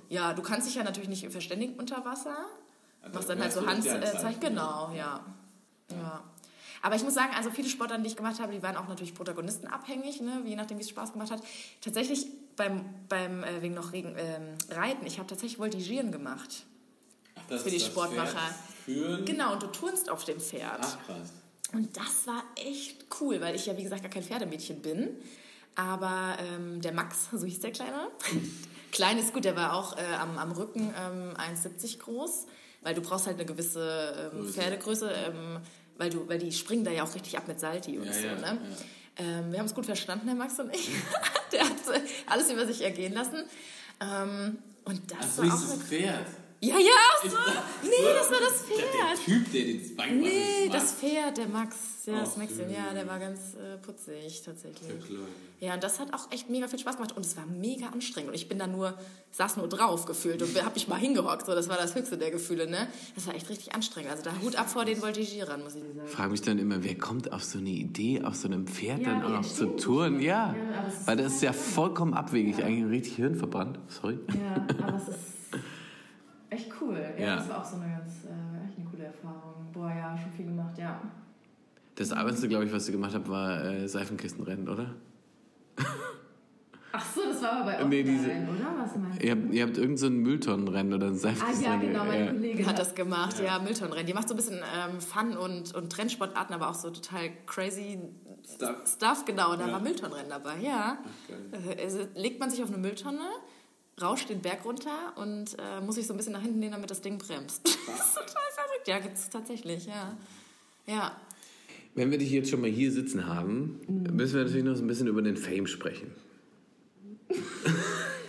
Ja, 0.08 0.32
du 0.32 0.42
kannst 0.42 0.68
dich 0.68 0.76
ja 0.76 0.84
natürlich 0.84 1.08
nicht 1.08 1.28
verständigen 1.28 1.74
unter 1.76 2.04
Wasser. 2.04 2.36
Machst 3.12 3.28
dann 3.28 3.40
halt 3.40 3.52
so 3.52 3.66
Handzeichen. 3.66 4.00
Handzeichen, 4.00 4.40
genau, 4.40 4.92
ja. 4.94 5.24
ja. 5.90 6.22
Aber 6.80 6.94
ich 6.94 7.02
muss 7.02 7.14
sagen, 7.14 7.32
also 7.36 7.50
viele 7.50 7.68
Sportarten, 7.68 8.04
die 8.04 8.10
ich 8.10 8.16
gemacht 8.16 8.38
habe, 8.38 8.52
die 8.52 8.62
waren 8.62 8.76
auch 8.76 8.86
natürlich 8.86 9.12
protagonistenabhängig, 9.12 10.20
ne? 10.20 10.40
je 10.44 10.54
nachdem, 10.54 10.78
wie 10.78 10.82
es 10.82 10.88
Spaß 10.90 11.14
gemacht 11.14 11.32
hat. 11.32 11.42
Tatsächlich 11.80 12.28
beim, 12.54 12.84
beim 13.08 13.42
äh, 13.42 13.60
wegen 13.60 13.74
noch 13.74 13.92
Regen, 13.92 14.14
ähm, 14.16 14.54
Reiten, 14.70 15.04
ich 15.04 15.18
habe 15.18 15.28
tatsächlich 15.28 15.58
Voltigieren 15.58 16.12
gemacht. 16.12 16.64
das 17.48 17.64
Für 17.64 17.70
die 17.70 17.80
Sportmacher. 17.80 18.54
Führen. 18.84 19.24
Genau, 19.24 19.54
und 19.54 19.64
du 19.64 19.66
turnst 19.66 20.08
auf 20.10 20.24
dem 20.24 20.38
Pferd. 20.38 20.78
Ach, 20.80 21.06
krass. 21.06 21.32
Und 21.72 21.96
das 21.96 22.28
war 22.28 22.44
echt 22.54 23.06
cool, 23.20 23.40
weil 23.40 23.56
ich 23.56 23.66
ja, 23.66 23.76
wie 23.76 23.82
gesagt, 23.82 24.02
gar 24.02 24.12
kein 24.12 24.22
Pferdemädchen 24.22 24.80
bin. 24.80 25.16
Aber 25.78 26.36
ähm, 26.40 26.80
der 26.80 26.90
Max, 26.92 27.28
so 27.32 27.46
hieß 27.46 27.60
der 27.60 27.70
Kleine, 27.70 28.08
klein 28.90 29.16
ist 29.16 29.32
gut, 29.32 29.44
der 29.44 29.54
war 29.54 29.74
auch 29.74 29.96
äh, 29.96 30.02
am, 30.18 30.36
am 30.36 30.50
Rücken 30.50 30.92
ähm, 30.98 31.34
1,70 31.36 32.00
groß, 32.00 32.46
weil 32.82 32.94
du 32.94 33.00
brauchst 33.00 33.28
halt 33.28 33.36
eine 33.36 33.46
gewisse 33.46 34.30
ähm, 34.32 34.40
Größe. 34.40 34.52
Pferdegröße, 34.54 35.08
ähm, 35.12 35.60
weil, 35.96 36.10
du, 36.10 36.28
weil 36.28 36.38
die 36.40 36.50
springen 36.50 36.82
da 36.84 36.90
ja 36.90 37.04
auch 37.04 37.14
richtig 37.14 37.36
ab 37.38 37.46
mit 37.46 37.60
Salti 37.60 37.96
und 37.96 38.06
Ja, 38.06 38.12
so. 38.12 38.26
ja, 38.26 38.34
ne? 38.34 38.58
ja. 39.18 39.24
Ähm, 39.24 39.52
wir 39.52 39.60
haben 39.60 39.66
es 39.66 39.74
gut 39.74 39.86
verstanden, 39.86 40.26
der 40.26 40.34
Max 40.34 40.58
und 40.58 40.74
ich. 40.74 40.90
der 41.52 41.60
hat 41.62 41.76
alles 42.26 42.50
über 42.50 42.66
sich 42.66 42.82
ergehen 42.82 43.12
lassen. 43.12 43.44
Ähm, 44.00 44.58
und 44.84 45.08
das 45.12 45.18
Ach 45.20 45.28
so, 45.28 45.42
war 45.44 45.54
auch 45.54 45.70
eine 45.74 45.80
Pferd. 45.80 46.26
Ja, 46.60 46.74
ja, 46.78 46.90
Ich 47.24 47.30
so. 47.30 47.36
Nee, 47.82 47.90
das 48.18 48.30
war 48.30 48.40
das 48.40 48.64
Der 48.66 48.76
Pferd. 48.76 49.24
Typ, 49.24 49.52
der 49.52 49.62
den 49.64 49.96
Bein 49.96 50.20
Nee, 50.20 50.68
das 50.72 50.92
Pferd, 50.94 51.36
der 51.36 51.48
Max. 51.48 51.76
Ja, 52.06 52.20
das 52.20 52.36
Maxchen, 52.36 52.70
ja, 52.70 52.92
der 52.94 53.06
war 53.06 53.18
ganz 53.18 53.54
äh, 53.54 53.76
putzig 53.78 54.42
tatsächlich. 54.42 54.88
klar. 55.06 55.20
Ja, 55.60 55.74
und 55.74 55.82
das 55.82 56.00
hat 56.00 56.14
auch 56.14 56.30
echt 56.30 56.48
mega 56.48 56.66
viel 56.68 56.78
Spaß 56.78 56.96
gemacht 56.96 57.16
und 57.16 57.26
es 57.26 57.36
war 57.36 57.44
mega 57.46 57.88
anstrengend. 57.88 58.30
Und 58.30 58.34
ich 58.34 58.48
bin 58.48 58.58
da 58.58 58.66
nur, 58.66 58.94
saß 59.32 59.56
nur 59.58 59.68
drauf 59.68 60.06
gefühlt 60.06 60.40
und 60.40 60.64
hab 60.64 60.74
mich 60.74 60.88
mal 60.88 60.96
hingehockt. 60.98 61.44
So, 61.46 61.54
das 61.54 61.68
war 61.68 61.76
das 61.76 61.94
höchste 61.94 62.16
der 62.16 62.30
Gefühle, 62.30 62.68
ne? 62.68 62.88
Das 63.14 63.26
war 63.26 63.34
echt 63.34 63.48
richtig 63.50 63.74
anstrengend. 63.74 64.10
Also 64.10 64.22
da 64.24 64.32
Hut 64.42 64.56
ab 64.56 64.70
vor 64.70 64.84
den 64.84 65.02
Voltigierern, 65.02 65.62
muss 65.62 65.74
ich 65.74 65.82
sagen. 65.82 66.00
Ich 66.06 66.10
frage 66.12 66.30
mich 66.30 66.40
dann 66.42 66.58
immer, 66.58 66.82
wer 66.82 66.96
kommt 66.96 67.32
auf 67.32 67.44
so 67.44 67.58
eine 67.58 67.70
Idee, 67.70 68.22
auf 68.22 68.36
so 68.36 68.48
einem 68.48 68.66
Pferd 68.66 69.00
Ja, 69.00 69.10
dann 69.10 69.22
auch 69.24 69.28
noch 69.30 69.42
zu 69.42 69.66
touren? 69.76 70.20
Ja, 70.20 70.54
Ja, 70.54 70.86
weil 71.06 71.16
das 71.18 71.34
ist 71.34 71.42
ja 71.42 71.52
vollkommen 71.52 72.14
abwegig, 72.14 72.64
eigentlich 72.64 72.90
richtig 72.90 73.16
hirnverbrannt. 73.16 73.78
Sorry. 73.88 74.18
Ja, 74.28 74.66
aber 74.86 74.96
es 74.96 75.08
ist 75.08 75.18
echt 76.50 76.70
cool. 76.80 76.98
Ja, 77.18 77.24
Ja. 77.26 77.36
das 77.36 77.48
war 77.48 77.58
auch 77.60 77.64
so 77.64 77.76
eine 77.76 77.88
ganz, 77.98 78.24
äh, 78.24 78.66
echt 78.68 78.78
eine 78.78 78.86
coole 78.90 79.04
Erfahrung. 79.04 79.66
Boah, 79.72 79.88
ja, 79.90 80.16
schon 80.16 80.32
viel 80.32 80.46
gemacht, 80.46 80.76
ja. 80.78 81.00
Das 81.94 82.12
Arbeitste, 82.12 82.48
glaube 82.48 82.64
ich, 82.64 82.72
was 82.72 82.86
ihr 82.88 82.92
gemacht 82.92 83.14
habt, 83.14 83.28
war 83.28 83.64
äh, 83.64 83.88
Seifenkistenrennen, 83.88 84.68
oder? 84.68 84.94
Ach 86.90 87.04
so, 87.14 87.20
das 87.28 87.42
war 87.42 87.52
aber 87.52 87.64
bei 87.66 87.84
Nee, 87.84 88.00
Offline, 88.00 88.06
diese- 88.06 88.30
oder? 88.30 88.74
Was 88.82 88.96
meinst 88.96 89.22
du? 89.22 89.26
Ihr 89.26 89.32
habt, 89.32 89.52
ihr 89.54 89.62
habt 89.62 89.76
irgendein 89.76 89.96
so 89.98 90.06
ein 90.06 90.16
Mülltonnenrennen 90.16 90.94
oder 90.94 91.06
ein 91.08 91.12
Ah 91.12 91.14
ja, 91.16 91.18
Seifenkistenrennen. 91.20 91.80
genau, 91.92 92.04
meine 92.06 92.24
ja. 92.26 92.32
Kollegin 92.32 92.66
Hat 92.66 92.78
das 92.78 92.94
gemacht, 92.94 93.40
ja, 93.44 93.58
Mülltonnenrennen. 93.58 94.06
Die 94.06 94.14
macht 94.14 94.28
so 94.28 94.34
ein 94.34 94.38
bisschen 94.38 94.56
ähm, 94.58 95.00
Fun 95.00 95.36
und, 95.36 95.74
und 95.74 95.92
Trendsportarten, 95.92 96.54
aber 96.54 96.70
auch 96.70 96.74
so 96.74 96.90
total 96.90 97.30
crazy 97.46 97.98
Stuff. 98.54 98.76
Stuff 98.86 99.24
genau. 99.26 99.52
Und 99.52 99.60
da 99.60 99.66
Ja. 99.66 99.72
war 99.74 99.80
Mülltonnenrennen 99.80 100.30
dabei, 100.30 100.58
ja. 100.62 100.98
Äh, 101.52 101.84
Also 101.84 102.00
legt 102.14 102.40
man 102.40 102.48
sich 102.50 102.62
auf 102.62 102.68
eine 102.70 102.78
Mülltonne, 102.78 103.20
rauscht 104.00 104.28
den 104.30 104.40
Berg 104.40 104.64
runter 104.64 105.12
und 105.16 105.56
äh, 105.58 105.80
muss 105.84 105.96
sich 105.96 106.06
so 106.06 106.14
ein 106.14 106.16
bisschen 106.16 106.32
nach 106.32 106.42
hinten 106.42 106.60
lehnen, 106.60 106.72
damit 106.72 106.90
das 106.90 107.00
Ding 107.00 107.18
bremst. 107.18 107.60
das 107.64 107.74
ist 108.06 108.14
total 108.14 108.42
verrückt. 108.54 108.86
Ja, 108.88 108.98
gibt's 108.98 109.28
tatsächlich, 109.30 109.86
ja. 109.86 110.16
Ja. 110.86 111.16
Wenn 111.94 112.10
wir 112.10 112.18
dich 112.18 112.30
jetzt 112.30 112.50
schon 112.50 112.60
mal 112.60 112.70
hier 112.70 112.92
sitzen 112.92 113.26
haben, 113.26 113.80
Mhm. 113.88 114.16
müssen 114.16 114.34
wir 114.36 114.44
natürlich 114.44 114.64
noch 114.64 114.76
so 114.76 114.82
ein 114.82 114.86
bisschen 114.88 115.06
über 115.08 115.22
den 115.22 115.36
Fame 115.36 115.66
sprechen. 115.66 116.10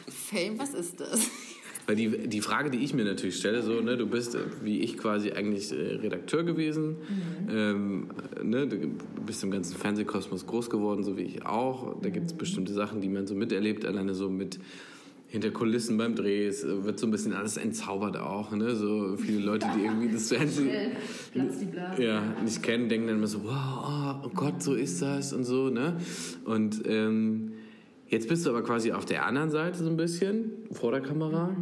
Fame, 0.08 0.58
was 0.60 0.74
ist 0.74 1.00
das? 1.00 1.30
Weil 1.88 1.96
die, 1.96 2.28
die 2.28 2.42
Frage, 2.42 2.70
die 2.70 2.80
ich 2.84 2.94
mir 2.94 3.04
natürlich 3.04 3.38
stelle, 3.38 3.64
so, 3.64 3.82
ne, 3.82 3.98
du 3.98 4.06
bist 4.06 4.36
äh, 4.36 4.40
wie 4.64 4.80
ich 4.82 4.98
quasi 4.98 5.32
eigentlich 5.32 5.72
äh, 5.72 5.96
Redakteur 5.96 6.44
gewesen, 6.44 6.98
ähm, 7.50 8.10
ne, 8.44 8.68
du 8.68 8.78
bist 9.26 9.44
im 9.44 9.50
ganzen 9.50 9.76
Fernsehkosmos 9.76 10.46
groß 10.46 10.70
geworden, 10.70 11.04
so 11.04 11.18
wie 11.18 11.24
ich 11.24 11.46
auch. 11.48 12.00
Da 12.02 12.10
gibt 12.10 12.28
es 12.28 12.34
bestimmte 12.34 12.74
Sachen, 12.74 13.02
die 13.02 13.10
man 13.10 13.26
so 13.26 13.34
miterlebt, 13.34 13.86
alleine 13.86 14.14
so 14.14 14.30
mit 14.30 14.60
hinter 15.30 15.52
Kulissen 15.52 15.98
beim 15.98 16.16
Dreh, 16.16 16.48
es 16.48 16.64
äh, 16.64 16.84
wird 16.84 17.00
so 17.00 17.08
ein 17.08 17.12
bisschen 17.12 17.34
alles 17.34 17.58
entzaubert 17.58 18.18
auch, 18.18 18.52
ne? 18.52 18.76
So 18.76 19.16
viele 19.16 19.40
Leute, 19.40 19.68
die 19.78 19.86
irgendwie 19.86 20.12
das 20.12 20.28
Fernsehen 20.34 20.92
ja, 21.98 22.22
nicht 22.44 22.64
kennen, 22.64 22.90
denken 22.90 23.08
dann 23.08 23.18
immer 23.18 23.28
so, 23.28 23.44
wow, 23.44 24.16
oh 24.26 24.30
Gott, 24.34 24.62
so 24.62 24.74
ist 24.74 25.02
das 25.02 25.32
und 25.32 25.44
so, 25.44 25.70
ne? 25.70 25.98
Und 26.46 26.82
ähm, 26.86 27.54
jetzt 28.08 28.28
bist 28.28 28.46
du 28.46 28.50
aber 28.50 28.64
quasi 28.64 28.92
auf 28.92 29.06
der 29.06 29.26
anderen 29.28 29.52
Seite 29.52 29.78
so 29.78 29.90
ein 29.90 29.98
bisschen, 29.98 30.52
vor 30.72 30.92
der 30.92 31.02
Kamera. 31.02 31.56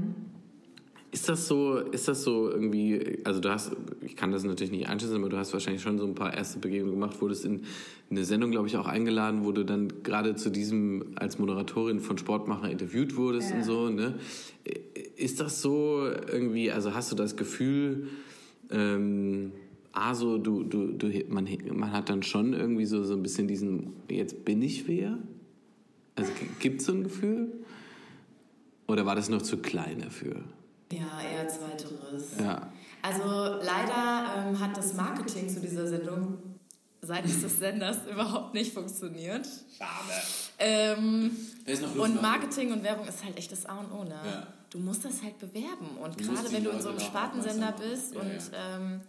Ist 1.09 1.29
das 1.29 1.47
so, 1.47 1.77
ist 1.77 2.07
das 2.09 2.23
so 2.23 2.49
irgendwie, 2.49 3.19
also 3.23 3.39
du 3.39 3.49
hast, 3.49 3.71
ich 4.01 4.17
kann 4.17 4.31
das 4.31 4.43
natürlich 4.43 4.71
nicht 4.71 4.89
einschätzen, 4.89 5.15
aber 5.15 5.29
du 5.29 5.37
hast 5.37 5.53
wahrscheinlich 5.53 5.81
schon 5.81 5.97
so 5.97 6.05
ein 6.05 6.15
paar 6.15 6.33
erste 6.33 6.59
Begegnungen 6.59 6.99
gemacht, 6.99 7.21
wurdest 7.21 7.45
in 7.45 7.61
eine 8.09 8.25
Sendung, 8.25 8.51
glaube 8.51 8.67
ich, 8.67 8.75
auch 8.75 8.87
eingeladen, 8.87 9.45
wo 9.45 9.53
du 9.53 9.63
dann 9.63 10.03
gerade 10.03 10.35
zu 10.35 10.49
diesem 10.49 11.13
als 11.15 11.39
Moderatorin 11.39 12.01
von 12.01 12.17
Sportmacher 12.17 12.69
interviewt 12.69 13.15
wurdest 13.15 13.53
und 13.53 13.63
so, 13.63 13.89
ne? 13.89 14.15
Ist 15.15 15.39
das 15.39 15.61
so 15.61 16.07
irgendwie, 16.29 16.71
also 16.71 16.93
hast 16.93 17.11
du 17.11 17.15
das 17.15 17.37
Gefühl, 17.37 18.09
ähm, 18.69 19.53
ah, 19.93 20.13
so, 20.13 20.37
du, 20.37 20.63
du, 20.63 20.91
du, 20.91 21.07
man, 21.29 21.47
man 21.73 21.91
hat 21.91 22.09
dann 22.09 22.21
schon 22.21 22.53
irgendwie 22.53 22.85
so, 22.85 23.03
so 23.03 23.13
ein 23.13 23.23
bisschen 23.23 23.47
diesen, 23.47 23.93
jetzt 24.09 24.45
bin 24.45 24.61
ich 24.61 24.87
wer? 24.87 25.17
Also 26.15 26.31
gibt 26.59 26.81
es 26.81 26.87
so 26.87 26.93
ein 26.93 27.03
Gefühl? 27.03 27.51
Oder 28.87 29.05
war 29.05 29.15
das 29.15 29.29
noch 29.29 29.41
zu 29.41 29.57
klein 29.57 29.99
dafür? 30.01 30.43
Ja, 30.91 31.21
eher 31.21 31.47
zweiteres. 31.47 32.37
Ja. 32.39 32.71
Also 33.01 33.23
leider 33.63 34.47
ähm, 34.47 34.59
hat 34.59 34.77
das 34.77 34.93
Marketing 34.93 35.49
zu 35.49 35.59
dieser 35.59 35.87
Sendung 35.87 36.37
seitens 37.01 37.41
des 37.41 37.59
Senders 37.59 37.97
überhaupt 38.09 38.53
nicht 38.53 38.73
funktioniert. 38.73 39.47
Schade. 39.77 40.21
Ähm, 40.59 41.35
und 41.97 42.21
Marketing 42.21 42.71
und 42.71 42.83
Werbung 42.83 43.07
ist 43.07 43.23
halt 43.23 43.37
echt 43.37 43.51
das 43.51 43.65
A 43.65 43.79
und 43.79 43.91
O, 43.91 44.03
ne? 44.03 44.19
Ja. 44.25 44.47
Du 44.69 44.79
musst 44.79 45.05
das 45.05 45.23
halt 45.23 45.39
bewerben. 45.39 45.97
Und 46.01 46.17
gerade 46.17 46.51
wenn 46.51 46.63
du 46.63 46.71
in 46.71 46.81
so 46.81 46.89
einem 46.89 46.99
Spartensender 46.99 47.73
bist 47.73 48.13
machen. 48.15 48.31
und 48.31 48.51
Ja, 48.51 48.75
ähm, 48.77 49.01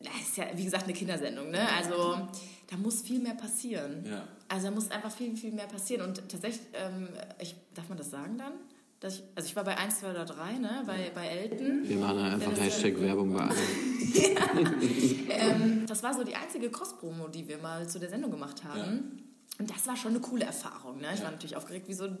das 0.00 0.14
ist 0.28 0.36
ja, 0.36 0.44
wie 0.54 0.64
gesagt, 0.64 0.84
eine 0.84 0.92
Kindersendung, 0.92 1.50
ne? 1.50 1.66
Also 1.76 2.28
da 2.70 2.76
muss 2.76 3.02
viel 3.02 3.20
mehr 3.20 3.34
passieren. 3.34 4.04
Ja. 4.06 4.28
Also 4.48 4.68
da 4.68 4.70
muss 4.72 4.90
einfach 4.90 5.10
viel, 5.10 5.36
viel 5.36 5.52
mehr 5.52 5.66
passieren. 5.66 6.06
Und 6.06 6.16
tatsächlich, 6.28 6.66
ähm, 6.74 7.08
ich, 7.40 7.54
darf 7.74 7.88
man 7.88 7.98
das 7.98 8.10
sagen 8.10 8.36
dann? 8.38 8.52
Dass 9.00 9.14
ich, 9.16 9.22
also 9.36 9.46
ich 9.48 9.54
war 9.54 9.62
bei 9.64 9.76
1, 9.76 10.00
2 10.00 10.10
oder 10.10 10.24
3, 10.24 10.52
ne? 10.58 10.82
Bei, 10.86 11.10
bei 11.14 11.26
Elton. 11.28 11.88
Wir 11.88 11.96
machen 11.98 12.18
einfach 12.18 12.56
Ja, 12.56 12.62
Hashtag 12.64 13.00
Werbung 13.00 13.32
bei 13.32 13.40
allem. 13.42 13.56
Ähm, 15.30 15.84
das 15.86 16.02
war 16.02 16.14
so 16.14 16.24
die 16.24 16.34
einzige 16.34 16.70
Cross-Promo, 16.70 17.28
die 17.28 17.46
wir 17.46 17.58
mal 17.58 17.88
zu 17.88 17.98
der 18.00 18.08
Sendung 18.08 18.30
gemacht 18.30 18.64
haben. 18.64 18.78
Ja. 18.78 19.60
Und 19.60 19.70
das 19.70 19.86
war 19.86 19.96
schon 19.96 20.12
eine 20.12 20.20
coole 20.20 20.44
Erfahrung. 20.44 20.98
Ne? 21.00 21.08
Ich 21.12 21.18
Ja. 21.20 21.26
war 21.26 21.32
natürlich 21.32 21.56
aufgeregt 21.56 21.86
wie 21.88 21.94
so 21.94 22.04
ein 22.04 22.18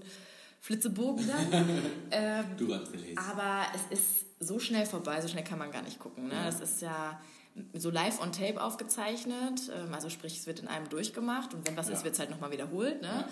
Flitzebogen 0.60 1.26
da. 1.26 1.34
ähm, 2.10 2.44
Du 2.56 2.72
hast 2.74 2.92
gelesen. 2.92 3.18
aber 3.18 3.62
es 3.74 3.98
ist 3.98 4.26
so 4.40 4.58
schnell 4.58 4.86
vorbei, 4.86 5.20
so 5.20 5.28
schnell 5.28 5.44
kann 5.44 5.58
man 5.58 5.70
gar 5.70 5.82
nicht 5.82 5.98
gucken. 5.98 6.28
Ne? 6.28 6.34
Das 6.44 6.60
ist 6.60 6.80
ja 6.82 7.20
so 7.74 7.90
live 7.90 8.20
on 8.20 8.30
tape 8.32 8.62
aufgezeichnet. 8.62 9.70
Ähm, 9.74 9.92
also 9.94 10.10
sprich, 10.10 10.36
es 10.38 10.46
wird 10.46 10.60
in 10.60 10.68
einem 10.68 10.88
durchgemacht 10.88 11.54
und 11.54 11.66
wenn 11.66 11.76
was 11.76 11.88
ist, 11.88 12.04
wird 12.04 12.14
es 12.14 12.20
halt 12.20 12.30
nochmal 12.30 12.50
wiederholt. 12.52 13.02
Ne? 13.02 13.24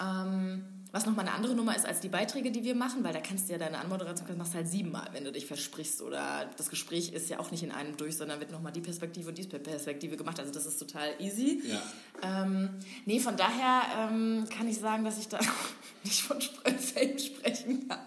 Ähm, 0.00 0.64
was 0.92 1.04
nochmal 1.04 1.26
eine 1.26 1.34
andere 1.34 1.54
Nummer 1.54 1.76
ist 1.76 1.84
als 1.84 2.00
die 2.00 2.08
Beiträge, 2.08 2.50
die 2.50 2.64
wir 2.64 2.74
machen, 2.74 3.04
weil 3.04 3.12
da 3.12 3.20
kannst 3.20 3.48
du 3.48 3.52
ja 3.52 3.58
deine 3.58 3.78
Anmoderation 3.78 4.36
machst 4.36 4.54
du 4.54 4.58
halt 4.58 4.68
siebenmal, 4.68 5.08
wenn 5.12 5.24
du 5.24 5.32
dich 5.32 5.46
versprichst. 5.46 6.00
Oder 6.02 6.48
das 6.56 6.70
Gespräch 6.70 7.12
ist 7.12 7.28
ja 7.28 7.38
auch 7.38 7.50
nicht 7.50 7.62
in 7.62 7.72
einem 7.72 7.96
durch, 7.96 8.16
sondern 8.16 8.40
wird 8.40 8.50
nochmal 8.50 8.72
die 8.72 8.80
Perspektive 8.80 9.28
und 9.28 9.38
die 9.38 9.44
Perspektive 9.44 10.16
gemacht. 10.16 10.38
Also 10.40 10.52
das 10.52 10.66
ist 10.66 10.78
total 10.78 11.10
easy. 11.18 11.62
Ja. 11.66 12.42
Ähm, 12.42 12.70
nee, 13.04 13.20
von 13.20 13.36
daher 13.36 14.08
ähm, 14.10 14.46
kann 14.48 14.68
ich 14.68 14.78
sagen, 14.78 15.04
dass 15.04 15.18
ich 15.18 15.28
da 15.28 15.38
nicht 16.04 16.22
von 16.22 16.40
Fame 16.40 17.18
sprechen 17.18 17.88
kann. 17.88 17.98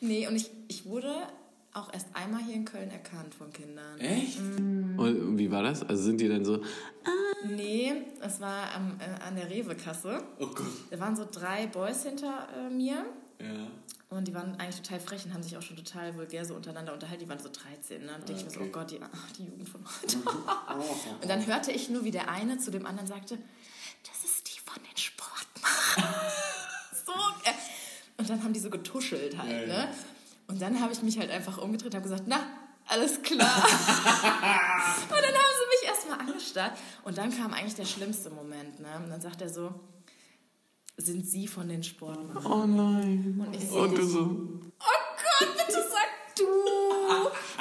Nee, 0.00 0.26
und 0.26 0.36
ich, 0.36 0.50
ich 0.68 0.84
wurde 0.84 1.12
auch 1.74 1.92
erst 1.92 2.06
einmal 2.14 2.42
hier 2.42 2.54
in 2.54 2.64
Köln 2.64 2.90
erkannt 2.90 3.34
von 3.34 3.52
Kindern. 3.52 3.98
Echt? 3.98 4.38
Und 4.38 5.38
wie 5.38 5.50
war 5.50 5.62
das? 5.62 5.82
Also 5.82 6.04
sind 6.04 6.20
die 6.20 6.28
dann 6.28 6.44
so, 6.44 6.62
Nee, 7.46 7.92
es 8.20 8.40
war 8.40 8.72
am, 8.74 8.98
äh, 8.98 9.22
an 9.22 9.36
der 9.36 9.50
Rewe-Kasse. 9.50 10.22
Oh 10.38 10.46
Gott. 10.46 10.66
Da 10.90 10.98
waren 10.98 11.14
so 11.14 11.26
drei 11.30 11.66
Boys 11.66 12.02
hinter 12.04 12.48
äh, 12.56 12.70
mir. 12.70 13.04
Ja. 13.38 13.66
Und 14.08 14.28
die 14.28 14.34
waren 14.34 14.58
eigentlich 14.58 14.80
total 14.80 15.00
frech 15.00 15.24
und 15.26 15.34
haben 15.34 15.42
sich 15.42 15.56
auch 15.56 15.62
schon 15.62 15.76
total 15.76 16.14
vulgär 16.16 16.44
so 16.44 16.54
untereinander 16.54 16.92
unterhalten. 16.92 17.24
Die 17.24 17.28
waren 17.28 17.40
so 17.40 17.50
13. 17.50 18.04
Ne? 18.04 18.14
Und 18.14 18.28
denke 18.28 18.40
ich 18.40 18.44
mir 18.44 18.50
so, 18.50 18.60
okay. 18.60 18.68
oh 18.68 18.72
Gott, 18.72 18.90
die, 18.90 19.00
ach, 19.02 19.32
die 19.32 19.44
Jugend 19.44 19.68
von 19.68 19.84
heute. 19.84 20.16
und 21.20 21.28
dann 21.28 21.46
hörte 21.46 21.72
ich 21.72 21.90
nur, 21.90 22.04
wie 22.04 22.10
der 22.10 22.30
eine 22.30 22.58
zu 22.58 22.70
dem 22.70 22.86
anderen 22.86 23.08
sagte, 23.08 23.38
das 24.06 24.24
ist 24.24 24.54
die 24.54 24.60
von 24.60 24.82
den 24.82 24.96
Sportmachern. 24.96 26.04
so. 27.04 27.12
Äh. 27.12 27.52
Und 28.16 28.30
dann 28.30 28.42
haben 28.42 28.52
die 28.52 28.60
so 28.60 28.70
getuschelt 28.70 29.36
halt. 29.36 29.68
Ja, 29.68 29.74
ja. 29.74 29.88
Und 30.46 30.60
dann 30.60 30.80
habe 30.80 30.92
ich 30.92 31.02
mich 31.02 31.18
halt 31.18 31.30
einfach 31.30 31.58
umgedreht 31.58 31.94
und 31.94 31.94
habe 31.94 32.08
gesagt, 32.08 32.24
na, 32.26 32.40
alles 32.86 33.22
klar. 33.22 33.56
und 33.64 35.10
dann 35.10 35.34
haben 35.34 35.54
sie 35.58 35.68
mich 35.70 35.88
erstmal 35.88 36.20
angestarrt. 36.20 36.72
Und 37.04 37.16
dann 37.18 37.36
kam 37.36 37.52
eigentlich 37.54 37.74
der 37.74 37.86
schlimmste 37.86 38.30
Moment. 38.30 38.78
Ne? 38.80 38.88
Und 39.02 39.10
dann 39.10 39.20
sagt 39.20 39.40
er 39.40 39.48
so, 39.48 39.74
sind 40.96 41.26
Sie 41.26 41.48
von 41.48 41.68
den 41.68 41.82
Sportmachern? 41.82 42.52
oh 42.52 42.66
nein. 42.66 43.42
Und 43.46 43.56
ich 43.56 43.68
so, 43.68 43.80
Und 43.80 43.98
du 43.98 44.04
so, 44.06 44.20
Oh 44.20 45.40
Gott, 45.40 45.48
bitte 45.66 45.80
sag 45.90 46.36
du. 46.38 46.44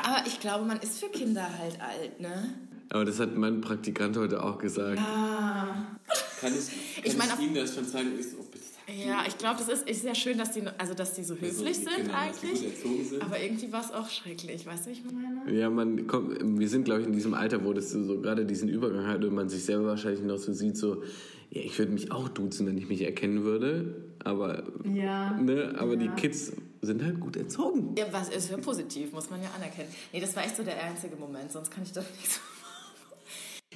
Aber 0.04 0.28
ich 0.28 0.40
glaube, 0.40 0.66
man 0.66 0.80
ist 0.82 1.00
für 1.00 1.10
Kinder 1.10 1.48
halt 1.58 1.80
alt, 1.82 2.20
ne? 2.20 2.54
aber 2.90 3.06
das 3.06 3.20
hat 3.20 3.36
mein 3.36 3.62
Praktikant 3.62 4.16
heute 4.18 4.44
auch 4.44 4.60
gesagt. 4.60 4.98
Kann 4.98 5.98
ich, 6.42 6.42
kann 6.42 6.54
Ich 6.54 7.06
ich, 7.06 7.18
meine, 7.18 7.34
Ihnen 7.42 7.56
das 7.56 7.74
schon 7.74 7.88
zeigen? 7.88 8.12
Ich 8.20 8.30
so, 8.30 8.38
oh, 8.40 8.44
bitte 8.52 8.66
Ja, 8.88 9.24
ich 9.28 9.38
glaube, 9.38 9.58
das 9.60 9.70
ist, 9.70 9.90
ist 9.90 10.02
sehr 10.02 10.16
schön, 10.16 10.38
dass 10.38 10.52
die, 10.52 10.62
also, 10.78 10.94
dass 10.94 11.14
die 11.14 11.24
so 11.24 11.36
höflich 11.36 11.56
die 11.66 11.74
sind 11.74 12.08
die 12.08 12.12
eigentlich. 12.12 12.60
sind. 12.60 13.22
Aber 13.22 13.40
irgendwie 13.42 13.72
war 13.72 13.82
es 13.84 13.92
auch 13.92 14.10
schrecklich, 14.10 14.66
weißt 14.66 14.86
du, 14.86 14.90
wie 14.90 14.94
ich 14.94 15.04
meine? 15.06 15.58
Ja, 15.58 15.70
man 15.70 16.06
kommt, 16.08 16.38
wir 16.60 16.68
sind, 16.70 16.84
glaube 16.86 17.02
ich, 17.02 17.08
in 17.08 17.14
diesem 17.14 17.34
Alter, 17.34 17.64
wo 17.64 17.72
das 17.74 17.92
so, 17.92 18.20
gerade 18.20 18.46
diesen 18.46 18.68
Übergang 18.70 19.08
hat 19.08 19.24
und 19.24 19.34
man 19.34 19.48
sich 19.48 19.64
selber 19.64 19.86
wahrscheinlich 19.86 20.22
noch 20.24 20.38
so 20.38 20.52
sieht, 20.52 20.76
so, 20.78 21.02
ja, 21.50 21.62
ich 21.62 21.78
würde 21.80 21.92
mich 21.94 22.12
auch 22.12 22.28
duzen, 22.30 22.68
wenn 22.68 22.78
ich 22.78 22.90
mich 22.90 23.02
erkennen 23.04 23.44
würde, 23.44 23.96
aber, 24.24 24.64
Ja. 24.84 25.32
ne, 25.40 25.76
aber 25.78 25.96
die 25.96 26.08
Ja. 26.08 26.16
Kids 26.16 26.52
sind 26.82 27.02
halt 27.04 27.20
gut 27.22 27.38
erzogen. 27.38 27.96
Ja, 27.98 28.06
was 28.12 28.30
ist 28.30 28.52
ja 28.52 28.58
positiv, 28.58 29.14
muss 29.14 29.30
man 29.30 29.42
ja 29.42 29.50
anerkennen. 29.56 29.88
Nee, 30.12 30.20
das 30.20 30.36
war 30.36 30.44
echt 30.44 30.58
so 30.58 30.64
der 30.64 30.84
einzige 30.84 31.16
Moment, 31.16 31.52
sonst 31.52 31.72
kann 31.72 31.84
ich 31.84 31.94
doch 31.94 32.04
nicht 32.20 32.32
so. 32.32 32.40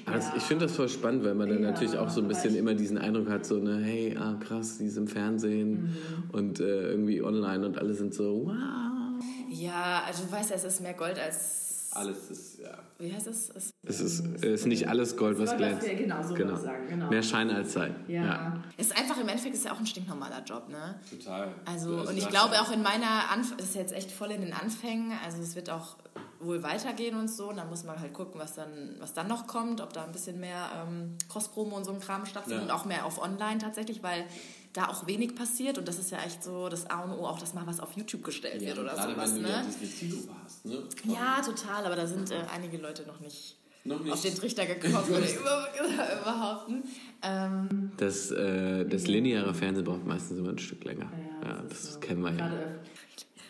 Also 0.08 0.30
ich 0.38 0.44
finde 0.44 0.66
das 0.66 0.76
voll 0.76 0.90
spannend, 0.90 1.24
weil 1.24 1.36
man 1.36 1.50
dann 1.50 1.62
Ja, 1.62 1.72
natürlich 1.72 1.98
auch 1.98 2.10
so 2.10 2.22
ein 2.22 2.28
bisschen 2.28 2.56
immer 2.56 2.74
diesen 2.74 2.98
Eindruck 2.98 3.30
hat, 3.30 3.46
so, 3.46 3.58
ne, 3.58 3.78
hey, 3.84 4.16
ah, 4.18 4.36
krass, 4.40 4.78
die 4.78 4.86
ist 4.86 4.98
im 4.98 5.08
Fernsehen 5.08 5.96
und 6.32 6.60
äh, 6.60 6.90
irgendwie 6.92 7.22
online 7.22 7.66
und 7.66 7.78
alle 7.78 7.94
sind 7.94 8.14
so, 8.14 8.46
wow. 8.46 9.24
Ja, 9.50 10.04
also 10.06 10.24
du 10.24 10.32
weißt 10.32 10.52
ja, 10.52 10.56
es 10.56 10.64
ist 10.64 10.82
mehr 10.82 10.94
Gold 10.94 11.20
als. 11.20 11.90
Alles 11.94 12.30
ist, 12.30 12.60
ja. 12.60 12.78
Wie 13.00 13.12
heißt 13.12 13.28
es? 13.28 13.50
es 13.50 13.72
Es 13.84 14.00
ist, 14.02 14.24
es 14.38 14.44
ist 14.44 14.66
nicht 14.68 14.88
alles 14.88 15.18
Gold, 15.18 15.40
was 15.40 15.56
glänzt. 15.58 15.86
genau, 15.98 16.22
so 16.22 16.36
ich 16.36 16.58
sagen, 16.60 16.88
genau. 16.90 17.10
Mehr 17.10 17.24
Schein 17.24 17.50
als 17.50 17.74
Sein. 17.74 17.96
Ja. 18.08 18.62
ist 18.78 18.96
einfach 18.98 19.20
im 19.20 19.28
Endeffekt 19.28 19.56
ist 19.56 19.66
ja 19.66 19.72
auch 19.72 19.80
ein 19.80 19.86
stinknormaler 19.86 20.44
Job, 20.44 20.70
ne? 20.70 21.00
Total. 21.10 21.50
Also, 21.66 21.98
Das 21.98 22.10
und 22.10 22.18
ich 22.18 22.30
glaube 22.30 22.62
auch 22.62 22.72
in 22.72 22.84
meiner 22.84 23.32
Anf 23.32 23.56
das 23.58 23.70
ist 23.70 23.76
jetzt 23.76 23.94
echt 23.94 24.12
voll 24.12 24.32
in 24.32 24.42
den 24.42 24.54
Anfängen. 24.54 25.12
Also 25.26 25.42
es 25.42 25.56
wird 25.56 25.70
auch 25.70 25.96
wohl 26.40 26.62
weitergehen 26.64 27.16
und 27.18 27.30
so. 27.30 27.50
Und 27.50 27.58
dann 27.58 27.70
muss 27.70 27.84
man 27.84 28.00
halt 28.00 28.14
gucken, 28.14 28.40
was 28.40 28.54
dann, 28.56 28.96
was 29.00 29.14
dann 29.14 29.28
noch 29.28 29.48
kommt, 29.48 29.82
ob 29.82 29.94
da 29.94 30.04
ein 30.04 30.12
bisschen 30.12 30.40
mehr 30.40 30.70
ähm, 30.88 31.16
Cross-Promo 31.30 31.76
und 31.76 31.84
so 31.86 31.92
ein 31.92 32.00
Kram 32.00 32.26
stattfindet 32.26 32.68
Ja. 32.68 32.74
und 32.74 32.80
auch 32.80 32.86
mehr 32.86 33.06
auf 33.06 33.22
Online 33.22 33.58
tatsächlich, 33.60 34.04
weil 34.04 34.26
da 34.74 34.90
auch 34.90 35.08
wenig 35.08 35.34
passiert 35.36 35.80
und 35.80 35.88
das 35.88 35.98
ist 35.98 36.12
ja 36.12 36.20
echt 36.20 36.44
so 36.44 36.70
das 36.70 36.88
A 36.90 37.00
und 37.04 37.12
O, 37.12 37.26
auch 37.26 37.40
dass 37.40 37.56
mal 37.56 37.66
was 37.66 37.80
auf 37.80 37.94
YouTube 37.94 38.24
gestellt 38.24 38.62
Ja, 38.62 38.68
wird 38.70 38.80
oder 38.80 38.94
gerade 38.94 39.14
sowas. 39.14 39.34
wenn 39.34 39.44
du 39.44 39.50
ja 39.50 39.62
Ne? 39.64 39.68
Kilo 40.00 40.18
warst, 40.28 40.66
ne? 40.66 40.84
Ja, 41.06 41.42
total, 41.42 41.86
aber 41.86 41.96
da 41.96 42.06
sind 42.06 42.30
äh, 42.30 42.36
einige 42.54 42.78
Leute 42.78 43.02
noch 43.08 43.20
nicht, 43.20 43.58
Noch 43.86 44.00
nicht. 44.02 44.14
auf 44.14 44.22
den 44.22 44.36
Trichter 44.36 44.66
gekommen, 44.68 45.08
würde 45.08 45.26
ich 45.26 45.36
behaupten. 46.24 46.84
Ähm, 47.24 47.92
Das, 47.98 48.30
äh, 48.30 48.86
das 48.86 49.08
lineare 49.08 49.54
Fernsehen 49.56 49.86
braucht 49.86 50.06
meistens 50.06 50.38
immer 50.38 50.50
ein 50.50 50.60
Stück 50.60 50.84
länger. 50.84 51.10
Ja, 51.42 51.50
Ja, 51.50 51.62
das, 51.64 51.84
ist 51.84 51.94
so. 51.94 52.00
kennen 52.00 52.22
wir 52.22 52.30
ja. 52.32 52.38
Gerade 52.38 52.80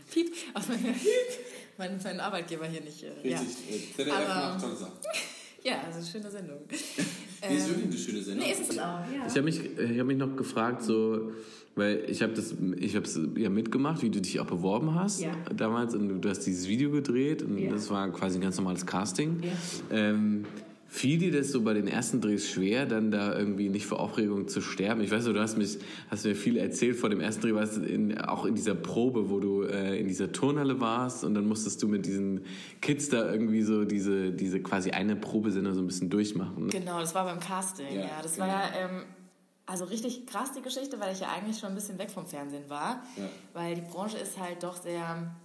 piep, 0.09 0.33
aus 0.53 0.67
meinem, 0.69 0.85
mein, 1.77 1.99
mein 2.03 2.19
Arbeitgeber 2.19 2.65
hier 2.65 2.81
nicht. 2.81 3.03
Äh, 3.03 3.29
ja. 3.29 3.39
Richtig. 3.39 3.89
Äh, 3.91 3.95
ZDF 3.95 4.13
Aber- 4.15 4.53
macht 4.53 4.61
Sachen. 4.61 4.93
ja, 5.63 5.81
also 5.85 6.09
schöne 6.11 6.29
Sendung. 6.31 6.59
Nee, 7.47 7.55
ist 7.55 7.69
wirklich 7.69 7.85
eine 7.85 7.97
schöne 7.97 8.21
Sendung. 8.23 8.47
Nee, 8.47 8.51
ist 8.51 8.71
es 8.71 8.79
auch, 8.79 8.83
ja. 9.13 9.27
Ich 9.27 9.33
habe 9.33 9.43
mich, 9.43 9.61
ich 9.63 9.99
hab 9.99 10.07
mich 10.07 10.17
noch 10.17 10.35
gefragt, 10.35 10.81
so, 10.81 11.33
weil 11.75 12.03
ich 12.09 12.23
habe 12.23 12.33
das, 12.33 12.55
ich 12.79 12.95
habe 12.95 13.05
es 13.05 13.19
ja 13.35 13.49
mitgemacht, 13.51 14.01
wie 14.01 14.09
du 14.09 14.19
dich 14.19 14.39
auch 14.39 14.47
beworben 14.47 14.95
hast 14.95 15.21
Ja. 15.21 15.31
damals 15.55 15.93
und 15.93 16.09
du, 16.09 16.15
du 16.15 16.29
hast 16.29 16.39
dieses 16.47 16.67
Video 16.67 16.89
gedreht 16.89 17.43
und 17.43 17.59
Ja. 17.59 17.69
das 17.69 17.91
war 17.91 18.11
quasi 18.11 18.39
ein 18.39 18.41
ganz 18.41 18.57
normales 18.57 18.87
Casting. 18.87 19.39
Ja. 19.43 19.51
Ähm, 19.95 20.45
fiel 20.87 21.17
dir 21.19 21.31
das 21.31 21.51
so 21.51 21.61
bei 21.61 21.73
den 21.73 21.87
ersten 21.87 22.21
Drehs 22.21 22.49
schwer, 22.49 22.85
dann 22.85 23.11
da 23.11 23.37
irgendwie 23.37 23.69
nicht 23.69 23.85
vor 23.85 23.99
Aufregung 23.99 24.47
zu 24.47 24.61
sterben? 24.61 25.01
Ich 25.01 25.11
weiß 25.11 25.25
nicht, 25.25 25.35
du 25.35 25.41
hast, 25.41 25.57
mich, 25.57 25.77
hast 26.09 26.25
mir 26.25 26.35
viel 26.35 26.57
erzählt 26.57 26.95
vor 26.95 27.09
dem 27.09 27.19
ersten 27.19 27.41
Dreh, 27.41 27.53
warst 27.53 27.77
du 27.77 27.81
in, 27.81 28.17
auch 28.19 28.45
in 28.45 28.55
dieser 28.55 28.75
Probe, 28.75 29.29
wo 29.29 29.39
du 29.39 29.63
äh, 29.63 29.99
in 29.99 30.07
dieser 30.07 30.31
Turnhalle 30.31 30.79
warst 30.79 31.23
und 31.23 31.33
dann 31.33 31.47
musstest 31.47 31.81
du 31.83 31.87
mit 31.87 32.05
diesen 32.05 32.45
Kids 32.81 33.09
da 33.09 33.31
irgendwie 33.31 33.61
so 33.61 33.85
diese, 33.85 34.31
diese 34.31 34.61
quasi 34.61 34.91
eine 34.91 35.15
Probesendung 35.15 35.73
so 35.73 35.81
ein 35.81 35.87
bisschen 35.87 36.09
durchmachen. 36.09 36.69
Genau, 36.69 36.99
das 36.99 37.13
war 37.13 37.25
beim 37.25 37.39
Casting. 37.39 37.87
Ja, 37.93 38.01
Ja, 38.01 38.19
das 38.23 38.35
genau. 38.35 38.47
war 38.47 38.53
ja 38.53 38.69
ähm, 38.85 39.03
also 39.65 39.83
richtig 39.83 40.25
krass 40.27 40.53
die 40.53 40.61
Geschichte, 40.61 40.99
weil 40.99 41.13
ich 41.13 41.19
ja 41.19 41.27
eigentlich 41.29 41.57
schon 41.59 41.69
ein 41.69 41.75
bisschen 41.75 41.99
weg 41.99 42.09
vom 42.09 42.25
Fernsehen 42.25 42.69
war. 42.69 43.03
Ja. 43.17 43.23
Weil 43.53 43.75
die 43.75 43.81
Branche 43.81 44.17
ist 44.17 44.39
halt 44.39 44.63
doch 44.63 44.81
sehr 44.81 45.35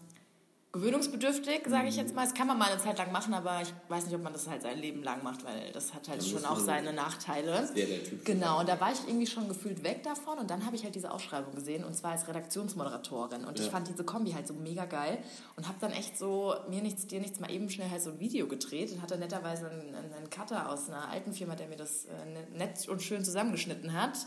gewöhnungsbedürftig, 0.72 1.62
sage 1.68 1.88
ich 1.88 1.96
jetzt 1.96 2.14
mal. 2.14 2.24
Das 2.24 2.32
kann 2.34 2.46
man 2.46 2.58
mal 2.58 2.70
eine 2.72 2.80
Zeit 2.80 2.96
lang 2.98 3.12
machen, 3.12 3.34
aber 3.34 3.60
ich 3.62 3.72
weiß 3.88 4.06
nicht, 4.06 4.14
ob 4.14 4.22
man 4.22 4.32
das 4.32 4.48
halt 4.48 4.62
sein 4.62 4.78
Leben 4.78 5.02
lang 5.02 5.22
macht, 5.22 5.44
weil 5.44 5.70
das 5.72 5.92
hat 5.92 6.08
halt 6.08 6.24
schon 6.24 6.44
auch 6.46 6.58
seine 6.58 6.92
Nachteile. 6.92 7.68
Der, 7.76 7.86
der 7.86 8.04
Typ. 8.04 8.24
Genau, 8.24 8.60
und 8.60 8.68
da 8.68 8.80
war 8.80 8.90
ich 8.90 9.00
irgendwie 9.06 9.26
schon 9.26 9.48
gefühlt 9.48 9.84
weg 9.84 10.02
davon 10.02 10.38
und 10.38 10.50
dann 10.50 10.64
habe 10.64 10.74
ich 10.74 10.84
halt 10.84 10.94
diese 10.94 11.10
Ausschreibung 11.10 11.54
gesehen 11.54 11.84
und 11.84 11.94
zwar 11.94 12.12
als 12.12 12.26
Redaktionsmoderatorin 12.26 13.44
und 13.44 13.58
ich 13.58 13.66
Ja. 13.66 13.70
fand 13.72 13.88
diese 13.88 14.04
Kombi 14.04 14.32
halt 14.32 14.48
so 14.48 14.54
mega 14.54 14.86
geil 14.86 15.18
und 15.56 15.68
habe 15.68 15.76
dann 15.80 15.92
echt 15.92 16.16
so 16.18 16.54
mir 16.70 16.80
nichts, 16.82 17.06
dir 17.06 17.20
nichts 17.20 17.38
mal 17.38 17.50
eben 17.50 17.68
schnell 17.68 17.90
halt 17.90 18.02
so 18.02 18.10
ein 18.10 18.18
Video 18.20 18.46
gedreht 18.48 18.92
und 18.92 19.02
hatte 19.02 19.18
netterweise 19.18 19.68
einen, 19.68 19.94
einen 19.94 20.30
Cutter 20.30 20.70
aus 20.70 20.88
einer 20.88 21.08
alten 21.10 21.32
Firma, 21.34 21.54
der 21.54 21.68
mir 21.68 21.76
das 21.76 22.06
äh, 22.06 22.56
nett 22.56 22.88
und 22.88 23.02
schön 23.02 23.24
zusammengeschnitten 23.24 23.92
hat. 23.92 24.18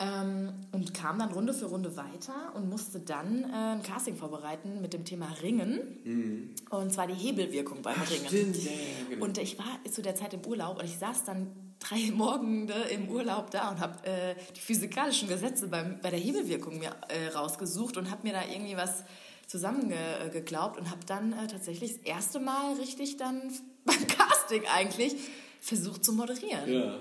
Ähm, 0.00 0.52
und 0.70 0.94
kam 0.94 1.18
dann 1.18 1.32
Runde 1.32 1.52
für 1.52 1.66
Runde 1.66 1.96
weiter 1.96 2.52
und 2.54 2.68
musste 2.68 3.00
dann 3.00 3.42
äh, 3.42 3.74
ein 3.74 3.82
Casting 3.82 4.14
vorbereiten 4.14 4.80
mit 4.80 4.92
dem 4.92 5.04
Thema 5.04 5.26
Ringen. 5.42 6.54
Und 6.70 6.92
zwar 6.92 7.08
die 7.08 7.14
Hebelwirkung 7.14 7.82
beim 7.82 8.00
Ringen. 8.02 8.22
Mhm. 8.22 8.28
Stimmt, 8.28 8.56
ja, 8.64 8.70
genau. 9.10 9.24
Und 9.24 9.38
ich 9.38 9.58
war 9.58 9.66
zu 9.90 10.00
der 10.00 10.14
Zeit 10.14 10.34
im 10.34 10.46
Urlaub 10.46 10.78
und 10.78 10.84
ich 10.84 10.98
saß 10.98 11.24
dann 11.24 11.48
drei 11.80 12.10
Morgende 12.14 12.74
im 12.92 13.08
Urlaub 13.08 13.50
da 13.50 13.70
und 13.70 13.80
habe 13.80 14.06
äh, 14.06 14.34
die 14.56 14.60
physikalischen 14.60 15.28
Gesetze 15.28 15.66
beim, 15.66 15.98
bei 16.00 16.10
der 16.10 16.20
Hebelwirkung 16.20 16.78
mir 16.78 16.94
äh, 17.08 17.34
rausgesucht 17.34 17.96
und 17.96 18.08
habe 18.10 18.24
mir 18.24 18.34
da 18.34 18.42
irgendwie 18.48 18.76
was 18.76 19.02
zusammengeglaubt 19.48 20.78
und 20.78 20.90
habe 20.90 21.00
dann 21.06 21.32
äh, 21.32 21.48
tatsächlich 21.48 21.96
das 21.96 22.02
erste 22.02 22.38
Mal 22.38 22.74
richtig 22.74 23.16
dann 23.16 23.50
beim 23.84 24.06
Casting 24.06 24.62
eigentlich 24.72 25.16
versucht 25.60 26.04
zu 26.04 26.12
moderieren, 26.12 26.72
Ja. 26.72 26.98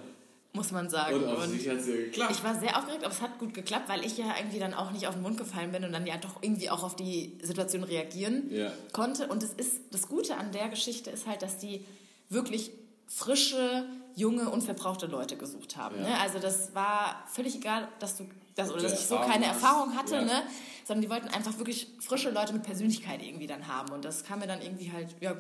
Muss 0.58 0.72
man 0.72 0.90
sagen. 0.90 1.24
Und 1.24 1.50
sich 1.52 1.70
hat 1.70 1.78
es 1.78 1.88
ja 1.88 1.96
geklappt. 1.96 2.32
ich 2.32 2.44
war 2.44 2.60
sehr 2.60 2.78
aufgeregt, 2.78 3.06
aber 3.06 3.14
es 3.14 3.22
hat 3.22 3.40
gut 3.40 3.54
geklappt, 3.54 3.88
weil 3.88 4.04
ich 4.06 4.18
ja 4.18 4.26
irgendwie 4.38 4.60
dann 4.60 4.74
auch 4.74 4.92
nicht 4.92 5.08
auf 5.08 5.14
den 5.14 5.24
Mund 5.24 5.38
gefallen 5.38 5.72
bin 5.72 5.86
und 5.86 5.94
dann 5.94 6.06
ja 6.06 6.18
doch 6.18 6.42
irgendwie 6.44 6.70
auch 6.70 6.84
auf 6.84 6.96
die 6.98 7.38
Situation 7.42 7.84
reagieren 7.84 8.50
Ja. 8.54 8.72
konnte. 8.92 9.28
Und 9.28 9.42
es 9.44 9.54
ist 9.54 9.80
das 9.92 10.10
Gute 10.10 10.36
an 10.36 10.52
der 10.52 10.68
Geschichte 10.68 11.10
ist 11.10 11.26
halt, 11.28 11.42
dass 11.42 11.58
die 11.60 11.86
wirklich 12.30 12.72
frische, 13.08 13.86
junge, 14.16 14.50
unverbrauchte 14.50 15.06
Leute 15.06 15.38
gesucht 15.38 15.78
haben. 15.78 15.96
Ja. 15.98 16.02
Ne? 16.10 16.20
Also 16.20 16.40
das 16.40 16.76
war 16.76 17.24
völlig 17.32 17.56
egal, 17.56 17.88
dass 18.00 18.18
du 18.18 18.26
das 18.56 18.72
oder 18.72 18.82
dass 18.82 18.94
ich 19.00 19.08
so 19.08 19.16
keine 19.18 19.48
hast. 19.48 19.62
Erfahrung 19.64 19.96
hatte, 19.96 20.16
Ja. 20.16 20.22
ne? 20.26 20.44
sondern 20.86 21.02
die 21.04 21.10
wollten 21.10 21.28
einfach 21.30 21.58
wirklich 21.58 21.88
frische 22.00 22.32
Leute 22.32 22.52
mit 22.54 22.64
Persönlichkeit 22.64 23.22
irgendwie 23.24 23.48
dann 23.48 23.68
haben. 23.68 23.94
Und 23.94 24.04
das 24.04 24.24
kam 24.24 24.40
mir 24.40 24.48
dann 24.48 24.62
irgendwie 24.62 24.92
halt 24.92 25.08
ja, 25.22 25.36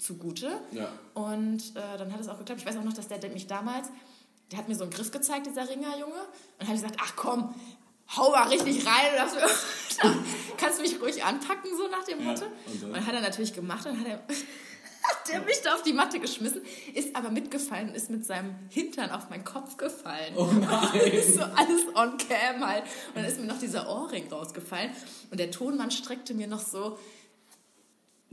zugute. 0.00 0.50
Ja. 0.72 0.88
Und 1.14 1.58
äh, 1.76 1.98
dann 1.98 2.12
hat 2.12 2.20
es 2.20 2.28
auch 2.28 2.38
geklappt. 2.38 2.60
Ich 2.60 2.66
weiß 2.66 2.76
auch 2.78 2.84
noch, 2.84 2.92
dass 2.92 3.08
der, 3.08 3.18
der 3.18 3.30
mich 3.30 3.46
damals, 3.46 3.88
der 4.50 4.58
hat 4.58 4.68
mir 4.68 4.74
so 4.74 4.84
einen 4.84 4.92
Griff 4.92 5.10
gezeigt, 5.10 5.46
dieser 5.46 5.68
Ringerjunge. 5.68 6.14
Und 6.58 6.66
habe 6.66 6.74
ich 6.76 6.82
gesagt, 6.82 6.96
ach 7.02 7.14
komm, 7.16 7.54
hau 8.16 8.30
mal 8.30 8.48
richtig 8.48 8.86
rein. 8.86 9.12
Und 9.12 9.36
dachte, 10.00 10.18
kannst 10.56 10.78
du 10.78 10.82
mich 10.82 11.00
ruhig 11.00 11.22
anpacken, 11.24 11.70
so 11.76 11.88
nach 11.88 12.04
dem 12.04 12.20
Ja, 12.20 12.26
Motto. 12.26 12.44
und 12.46 12.82
dann? 12.82 12.84
Und 12.90 12.96
dann 12.96 13.06
hat 13.06 13.14
er 13.14 13.20
natürlich 13.20 13.52
gemacht 13.52 13.86
und 13.86 13.98
hat 14.00 14.06
er... 14.06 14.22
Hat 15.00 15.28
der 15.28 15.40
mich 15.42 15.62
da 15.62 15.74
auf 15.74 15.82
die 15.82 15.92
Matte 15.92 16.18
geschmissen, 16.18 16.60
ist 16.92 17.14
aber 17.16 17.30
mitgefallen 17.30 17.88
und 17.90 17.94
ist 17.94 18.10
mit 18.10 18.26
seinem 18.26 18.56
Hintern 18.68 19.10
auf 19.10 19.30
meinen 19.30 19.44
Kopf 19.44 19.76
gefallen. 19.76 20.34
Oh 20.36 20.50
nein! 20.52 21.22
so 21.34 21.40
alles 21.40 21.86
on 21.94 22.18
cam 22.18 22.66
halt. 22.66 22.82
Und 22.82 23.16
dann 23.16 23.24
ist 23.24 23.38
mir 23.40 23.46
noch 23.46 23.58
dieser 23.60 23.88
Ohrring 23.88 24.30
rausgefallen. 24.30 24.90
Und 25.30 25.38
der 25.38 25.50
Tonmann 25.52 25.92
streckte 25.92 26.34
mir 26.34 26.48
noch 26.48 26.60
so 26.60 26.98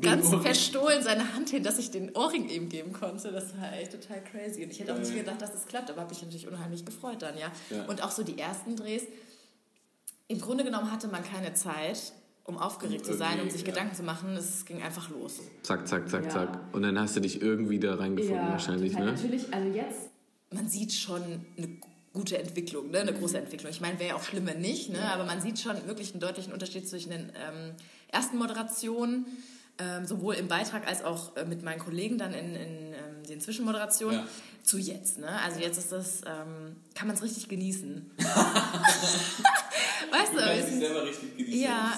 ganz 0.02 0.26
Ohrring. 0.28 0.42
verstohlen 0.42 1.04
seine 1.04 1.34
Hand 1.34 1.50
hin, 1.50 1.64
dass 1.64 1.80
ich 1.80 1.92
den 1.92 2.16
Ohrring 2.16 2.50
ihm 2.50 2.70
geben 2.70 2.92
konnte. 2.94 3.32
Das 3.32 3.58
war 3.58 3.74
echt 3.74 3.92
total 3.92 4.24
crazy. 4.24 4.64
Und 4.64 4.72
ich 4.72 4.80
hätte 4.80 4.94
auch 4.94 5.00
nicht 5.00 5.16
gedacht, 5.16 5.42
dass 5.42 5.52
das 5.54 5.66
klappt, 5.66 5.90
aber 5.90 6.02
habe 6.02 6.10
mich 6.14 6.22
natürlich 6.22 6.48
unheimlich 6.48 6.86
gefreut 6.86 7.22
dann, 7.22 7.38
ja. 7.38 7.52
Ja. 7.70 7.86
Und 7.86 8.04
auch 8.04 8.12
so 8.12 8.24
die 8.24 8.38
ersten 8.38 8.76
Drehs. 8.76 9.04
Im 10.28 10.42
Grunde 10.42 10.64
genommen 10.64 10.92
hatte 10.92 11.08
man 11.08 11.24
keine 11.24 11.54
Zeit, 11.54 12.14
um 12.44 12.58
aufgeregt 12.58 13.06
Um 13.06 13.12
zu 13.12 13.18
sein, 13.18 13.40
um 13.42 13.50
sich 13.50 13.62
ja. 13.62 13.68
Gedanken 13.68 13.96
zu 13.96 14.04
machen. 14.04 14.36
Es 14.36 14.66
ging 14.66 14.82
einfach 14.82 15.10
los. 15.10 15.40
Zack, 15.64 15.88
zack, 15.88 16.10
zack, 16.10 16.26
Ja. 16.26 16.30
zack. 16.30 16.60
Und 16.74 16.82
dann 16.84 17.00
hast 17.00 17.16
du 17.16 17.20
dich 17.20 17.42
irgendwie 17.42 17.80
da 17.80 17.96
reingefunden 17.96 18.46
Ja, 18.46 18.52
wahrscheinlich, 18.52 18.92
total. 18.94 19.06
ne? 19.08 19.12
Natürlich, 19.14 19.54
also 19.54 19.70
jetzt, 19.70 20.00
man 20.52 20.68
sieht 20.68 20.94
schon 20.94 21.22
eine 21.58 21.78
gute 22.14 22.38
Entwicklung, 22.38 22.90
ne? 22.92 23.00
eine 23.02 23.14
große 23.14 23.38
Entwicklung. 23.38 23.72
Ich 23.72 23.82
meine, 23.82 24.00
wäre 24.00 24.10
ja 24.10 24.16
auch 24.16 24.24
schlimm, 24.24 24.46
wenn 24.48 24.62
nicht, 24.62 24.90
ne? 24.90 25.02
aber 25.12 25.26
man 25.26 25.42
sieht 25.42 25.60
schon 25.60 25.76
wirklich 25.88 26.12
einen 26.12 26.22
deutlichen 26.22 26.54
Unterschied 26.54 26.88
zwischen 26.88 27.10
den 27.12 27.30
ähm, 27.36 27.74
ersten 28.08 28.38
Moderationen, 28.38 29.26
ähm, 29.80 30.06
sowohl 30.06 30.36
im 30.36 30.48
Beitrag 30.48 30.88
als 30.88 31.04
auch 31.04 31.36
äh, 31.36 31.46
mit 31.46 31.62
meinen 31.64 31.80
Kollegen 31.80 32.18
dann 32.18 32.34
in, 32.34 32.56
in 32.56 32.94
ähm, 32.94 33.24
den 33.28 33.42
Zwischenmoderationen, 33.42 34.20
Ja. 34.22 34.28
zu 34.64 34.78
jetzt. 34.78 35.18
Ne? 35.20 35.28
Also 35.44 35.60
jetzt 35.60 35.78
ist 35.78 35.92
das, 35.92 36.22
ähm, 36.26 36.76
kann 36.96 37.08
man 37.08 37.16
es 37.18 37.22
richtig 37.24 37.50
genießen. 37.50 38.12
weißt 40.12 40.34
du, 40.34 40.38
Du 40.38 40.68
sind- 40.70 40.80
selber 40.80 41.04
richtig 41.06 41.38
genießen. 41.38 41.62
ja 41.62 41.94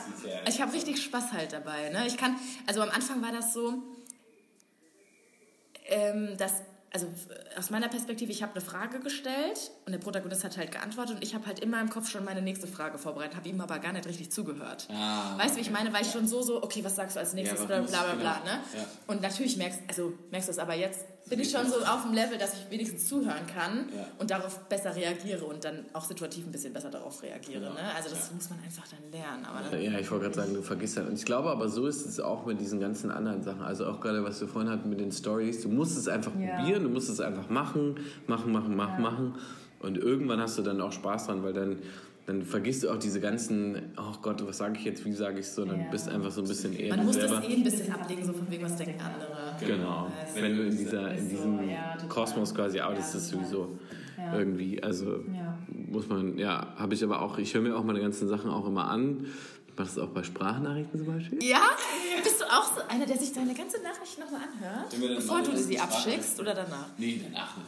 ich 0.47 0.61
habe 0.61 0.73
richtig 0.73 1.01
Spaß 1.03 1.31
halt 1.33 1.53
dabei. 1.53 1.89
Ne? 1.89 2.07
Ich 2.07 2.17
kann, 2.17 2.35
also 2.65 2.81
am 2.81 2.89
Anfang 2.89 3.21
war 3.21 3.31
das 3.31 3.53
so, 3.53 3.83
ähm, 5.85 6.35
dass, 6.37 6.53
also 6.93 7.07
f- 7.07 7.57
aus 7.57 7.69
meiner 7.69 7.87
Perspektive, 7.89 8.31
ich 8.31 8.41
habe 8.43 8.53
eine 8.53 8.61
Frage 8.61 8.99
gestellt 8.99 9.71
und 9.85 9.91
der 9.91 9.99
Protagonist 9.99 10.43
hat 10.43 10.57
halt 10.57 10.71
geantwortet 10.71 11.15
und 11.17 11.23
ich 11.23 11.35
habe 11.35 11.45
halt 11.45 11.59
immer 11.59 11.79
im 11.81 11.89
Kopf 11.89 12.09
schon 12.09 12.23
meine 12.23 12.41
nächste 12.41 12.67
Frage 12.67 12.97
vorbereitet, 12.97 13.35
habe 13.35 13.49
ihm 13.49 13.59
aber 13.61 13.79
gar 13.79 13.91
nicht 13.93 14.07
richtig 14.07 14.31
zugehört. 14.31 14.87
Ah, 14.91 15.37
weißt 15.37 15.51
du, 15.53 15.57
wie 15.57 15.61
ich 15.61 15.71
meine? 15.71 15.91
Weil 15.93 16.03
ich 16.03 16.11
schon 16.11 16.27
so, 16.27 16.41
so, 16.41 16.63
okay, 16.63 16.83
was 16.83 16.95
sagst 16.95 17.15
du 17.15 17.19
als 17.19 17.33
nächstes, 17.33 17.59
Ja, 17.61 17.65
bla 17.65 17.81
bla 17.81 18.03
bla 18.03 18.13
bla. 18.15 18.33
genau. 18.39 18.45
Ne? 18.45 18.61
Ja. 18.75 18.85
Und 19.07 19.21
natürlich 19.21 19.57
merkst, 19.57 19.81
also 19.87 20.13
merkst 20.31 20.47
du 20.47 20.51
es 20.53 20.59
aber 20.59 20.75
jetzt, 20.75 21.05
bin 21.29 21.39
ich 21.39 21.51
schon 21.51 21.65
so 21.67 21.75
auf 21.79 22.03
dem 22.03 22.13
Level, 22.13 22.37
dass 22.37 22.53
ich 22.53 22.69
wenigstens 22.71 23.07
zuhören 23.07 23.45
kann 23.53 23.89
Ja. 23.95 24.05
und 24.19 24.29
darauf 24.31 24.59
besser 24.69 24.95
reagiere 24.95 25.45
und 25.45 25.63
dann 25.63 25.85
auch 25.93 26.03
situativ 26.05 26.45
ein 26.45 26.51
bisschen 26.51 26.73
besser 26.73 26.89
darauf 26.89 27.21
reagiere. 27.23 27.59
Genau. 27.59 27.73
Ne? 27.73 27.79
Also 27.95 28.09
das 28.09 28.31
muss 28.33 28.49
man 28.49 28.59
einfach 28.63 28.85
dann 28.87 29.11
lernen. 29.11 29.45
Aber 29.45 29.59
dann, 29.69 29.81
Ja, 29.81 29.99
ich 29.99 30.09
wollte 30.11 30.23
gerade 30.25 30.35
sagen, 30.35 30.53
du 30.53 30.61
vergisst 30.61 30.97
halt. 30.97 31.07
Und 31.09 31.15
ich 31.19 31.25
glaube 31.25 31.49
aber, 31.49 31.67
so 31.69 31.85
ist 31.87 32.05
es 32.05 32.19
auch 32.19 32.45
mit 32.45 32.59
diesen 32.59 32.79
ganzen 32.79 33.11
anderen 33.11 33.43
Sachen. 33.43 33.61
Also 33.61 33.85
auch 33.87 33.99
gerade, 34.01 34.23
was 34.23 34.39
wir 34.41 34.47
vorhin 34.47 34.71
hatten 34.71 34.89
mit 34.89 34.99
den 34.99 35.11
Stories. 35.11 35.61
Du 35.61 35.69
musst 35.69 35.97
es 35.97 36.07
einfach 36.07 36.31
Ja. 36.39 36.55
probieren, 36.57 36.83
du 36.83 36.89
musst 36.89 37.09
es 37.09 37.19
einfach 37.19 37.49
machen, 37.49 37.97
machen, 38.27 38.51
machen, 38.51 38.75
machen, 38.75 39.01
machen. 39.01 39.35
Und 39.79 39.97
irgendwann 39.97 40.41
hast 40.41 40.57
du 40.57 40.63
dann 40.63 40.81
auch 40.81 40.91
Spaß 40.91 41.27
dran, 41.27 41.43
weil 41.43 41.53
dann, 41.53 41.77
dann 42.27 42.43
vergisst 42.43 42.83
du 42.83 42.89
auch 42.91 42.97
diese 42.99 43.19
ganzen, 43.21 43.93
oh 43.97 44.13
Gott, 44.21 44.45
was 44.45 44.57
sage 44.57 44.77
ich 44.77 44.85
jetzt, 44.85 45.03
wie 45.05 45.13
sage 45.13 45.39
ich 45.39 45.45
es, 45.47 45.55
sondern 45.55 45.79
Ja. 45.79 45.85
bist 45.89 46.07
einfach 46.09 46.29
so 46.29 46.41
ein 46.41 46.47
bisschen 46.47 46.73
eher 46.77 46.89
Man 46.89 46.99
du 46.99 47.05
muss 47.07 47.17
das 47.17 47.31
selber. 47.31 47.47
eh 47.49 47.53
ein 47.55 47.63
bisschen 47.63 47.91
ablegen, 47.91 48.23
so 48.25 48.33
von 48.33 48.51
wegen, 48.51 48.63
was 48.65 48.75
denken 48.75 48.99
andere. 49.01 49.55
Genau. 49.65 50.11
Also- 50.21 50.35
Wenn 50.41 50.55
du 50.57 50.63
in, 50.63 50.77
dieser, 50.77 51.11
in 51.13 51.17
Ist 51.17 51.23
so, 51.23 51.29
diesem 51.37 51.69
ja. 51.69 51.97
Kosmos 52.09 52.53
quasi 52.53 52.77
Ja, 52.77 52.85
arbeitest, 52.85 53.15
ist 53.15 53.23
das 53.23 53.29
sowieso 53.39 53.79
Ja. 54.17 54.37
irgendwie, 54.37 54.83
also 54.83 55.23
Ja. 55.33 55.57
muss 55.89 56.07
man, 56.09 56.37
ja, 56.37 56.73
habe 56.75 56.93
ich 56.93 57.03
aber 57.03 57.21
auch, 57.21 57.37
ich 57.39 57.53
höre 57.53 57.61
mir 57.61 57.75
auch 57.77 57.83
meine 57.83 58.01
ganzen 58.01 58.27
Sachen 58.27 58.51
auch 58.51 58.67
immer 58.67 58.89
an. 58.89 59.25
Ich 59.69 59.77
mache 59.79 59.87
das 59.95 59.99
auch 59.99 60.09
bei 60.09 60.23
Sprachnachrichten 60.23 60.97
zum 60.99 61.07
Beispiel. 61.13 61.41
Ja? 61.43 61.61
Bist 62.23 62.41
du 62.41 62.45
auch 62.45 62.63
so 62.75 62.81
einer, 62.89 63.05
der 63.05 63.15
sich 63.17 63.31
deine 63.31 63.53
ganze 63.53 63.77
Nachricht 63.83 64.17
nochmal 64.19 64.41
anhört? 64.51 65.17
Bevor 65.17 65.41
du 65.43 65.55
sie 65.55 65.79
abschickst 65.79 66.39
oder 66.41 66.55
danach? 66.55 66.87
Nee, 66.97 67.21
danach 67.23 67.55
nicht. 67.57 67.67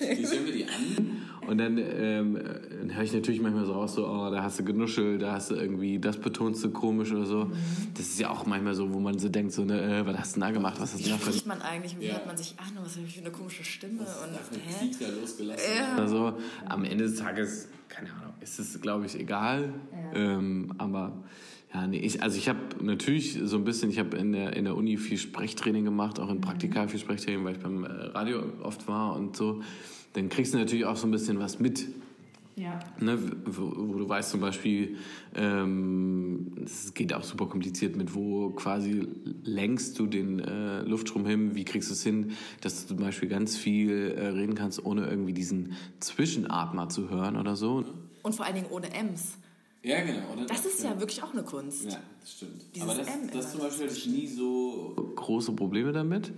Wie 0.00 0.26
hören 0.36 0.46
wir 0.46 0.52
die 0.52 0.64
an? 0.64 1.20
Und 1.46 1.58
dann, 1.58 1.78
ähm, 1.78 2.38
dann 2.80 2.94
höre 2.94 3.02
ich 3.04 3.12
natürlich 3.12 3.40
manchmal 3.40 3.64
so 3.66 3.72
raus, 3.72 3.94
so, 3.94 4.06
oh, 4.08 4.30
da 4.30 4.42
hast 4.42 4.58
du 4.58 4.64
genuschelt, 4.64 5.22
da 5.22 5.32
hast 5.32 5.50
du 5.50 5.54
irgendwie, 5.56 5.98
das 5.98 6.16
betonst 6.18 6.64
du 6.64 6.70
komisch 6.70 7.12
oder 7.12 7.26
so. 7.26 7.50
Das 7.94 8.06
ist 8.06 8.18
ja 8.20 8.30
auch 8.30 8.46
manchmal 8.46 8.74
so, 8.74 8.92
wo 8.92 9.00
man 9.00 9.18
so 9.18 9.28
denkt, 9.28 9.52
so, 9.52 9.64
ne, 9.64 9.80
äh, 10.00 10.06
was 10.06 10.16
hast 10.18 10.36
du 10.36 10.40
denn 10.40 10.48
da 10.48 10.54
gemacht, 10.54 10.74
was 10.80 10.92
hast 10.94 11.00
du 11.00 11.06
Wie 11.06 11.10
da 11.10 11.16
für 11.18 11.26
spricht 11.30 11.46
man 11.46 11.60
eigentlich? 11.62 11.98
Wie 12.00 12.06
Ja. 12.06 12.14
hört 12.14 12.26
man 12.26 12.36
sich 12.36 12.54
an? 12.58 12.72
Was 12.82 12.96
habe 12.96 13.06
ich 13.06 13.14
für 13.14 13.20
eine 13.20 13.30
komische 13.30 13.64
Stimme? 13.64 14.00
Und, 14.00 14.06
Da 14.06 14.38
hat 14.38 14.80
hä? 14.80 14.90
da 15.00 15.20
losgelassen. 15.20 15.64
Ja. 15.78 15.96
Also 15.96 16.38
am 16.68 16.84
Ende 16.84 17.04
des 17.04 17.16
Tages, 17.16 17.68
keine 17.88 18.10
Ahnung, 18.12 18.34
ist 18.40 18.58
es, 18.58 18.80
glaube 18.80 19.06
ich, 19.06 19.18
egal. 19.18 19.72
Ähm, 20.14 20.72
aber 20.78 21.12
ja, 21.72 21.86
nee, 21.88 21.98
ich, 21.98 22.22
also 22.22 22.38
ich 22.38 22.48
habe 22.48 22.58
natürlich 22.80 23.38
so 23.42 23.56
ein 23.56 23.64
bisschen, 23.64 23.90
ich 23.90 23.98
habe 23.98 24.16
in 24.16 24.32
der, 24.32 24.54
in 24.56 24.64
der 24.64 24.76
Uni 24.76 24.96
viel 24.96 25.18
Sprechtraining 25.18 25.84
gemacht, 25.84 26.20
auch 26.20 26.30
in 26.30 26.40
Praktika 26.40 26.86
viel 26.86 27.00
Sprechtraining, 27.00 27.44
weil 27.44 27.56
ich 27.56 27.60
beim 27.62 27.82
äh, 27.84 27.88
Radio 27.88 28.44
oft 28.62 28.86
war 28.86 29.16
und 29.16 29.36
so. 29.36 29.60
Dann 30.14 30.28
kriegst 30.28 30.54
du 30.54 30.58
natürlich 30.58 30.84
auch 30.86 30.96
so 30.96 31.06
ein 31.06 31.10
bisschen 31.10 31.38
was 31.38 31.60
mit. 31.60 31.86
Ja. 32.56 32.78
Ne, 33.00 33.18
wo, 33.46 33.72
wo 33.76 33.98
du 33.98 34.08
weißt 34.08 34.30
zum 34.30 34.40
Beispiel, 34.40 34.96
ähm, 35.34 36.52
es 36.64 36.94
geht 36.94 37.12
auch 37.12 37.24
super 37.24 37.46
kompliziert 37.46 37.96
mit, 37.96 38.14
wo 38.14 38.50
quasi 38.50 39.08
lenkst 39.42 39.98
du 39.98 40.06
den 40.06 40.38
äh, 40.38 40.82
Luftstrom 40.82 41.26
hin, 41.26 41.56
wie 41.56 41.64
kriegst 41.64 41.90
du 41.90 41.94
es 41.94 42.04
hin, 42.04 42.36
dass 42.60 42.82
du 42.82 42.94
zum 42.94 43.04
Beispiel 43.04 43.28
ganz 43.28 43.56
viel 43.56 44.14
äh, 44.16 44.28
reden 44.28 44.54
kannst, 44.54 44.84
ohne 44.84 45.06
irgendwie 45.08 45.32
diesen 45.32 45.72
Zwischenatmer 45.98 46.88
zu 46.88 47.10
hören 47.10 47.36
oder 47.36 47.56
so. 47.56 47.84
Und 48.22 48.34
vor 48.36 48.46
allen 48.46 48.54
Dingen 48.54 48.68
ohne 48.70 48.86
M's. 48.94 49.36
Ja, 49.82 50.00
genau. 50.02 50.32
Oder? 50.32 50.46
Das 50.46 50.64
ist 50.64 50.82
ja 50.82 50.98
wirklich 50.98 51.22
auch 51.22 51.32
eine 51.32 51.42
Kunst. 51.42 51.84
Ja, 51.90 51.98
das 52.20 52.32
stimmt. 52.32 52.64
Dieses 52.74 52.88
Aber 52.88 52.98
das, 52.98 53.08
M 53.08 53.30
das 53.32 53.50
zum 53.50 53.60
Beispiel 53.60 53.86
hatte 53.86 53.96
ich 53.96 54.06
nie 54.06 54.26
so. 54.26 54.94
Große 55.16 55.52
Probleme 55.52 55.92
damit. 55.92 56.32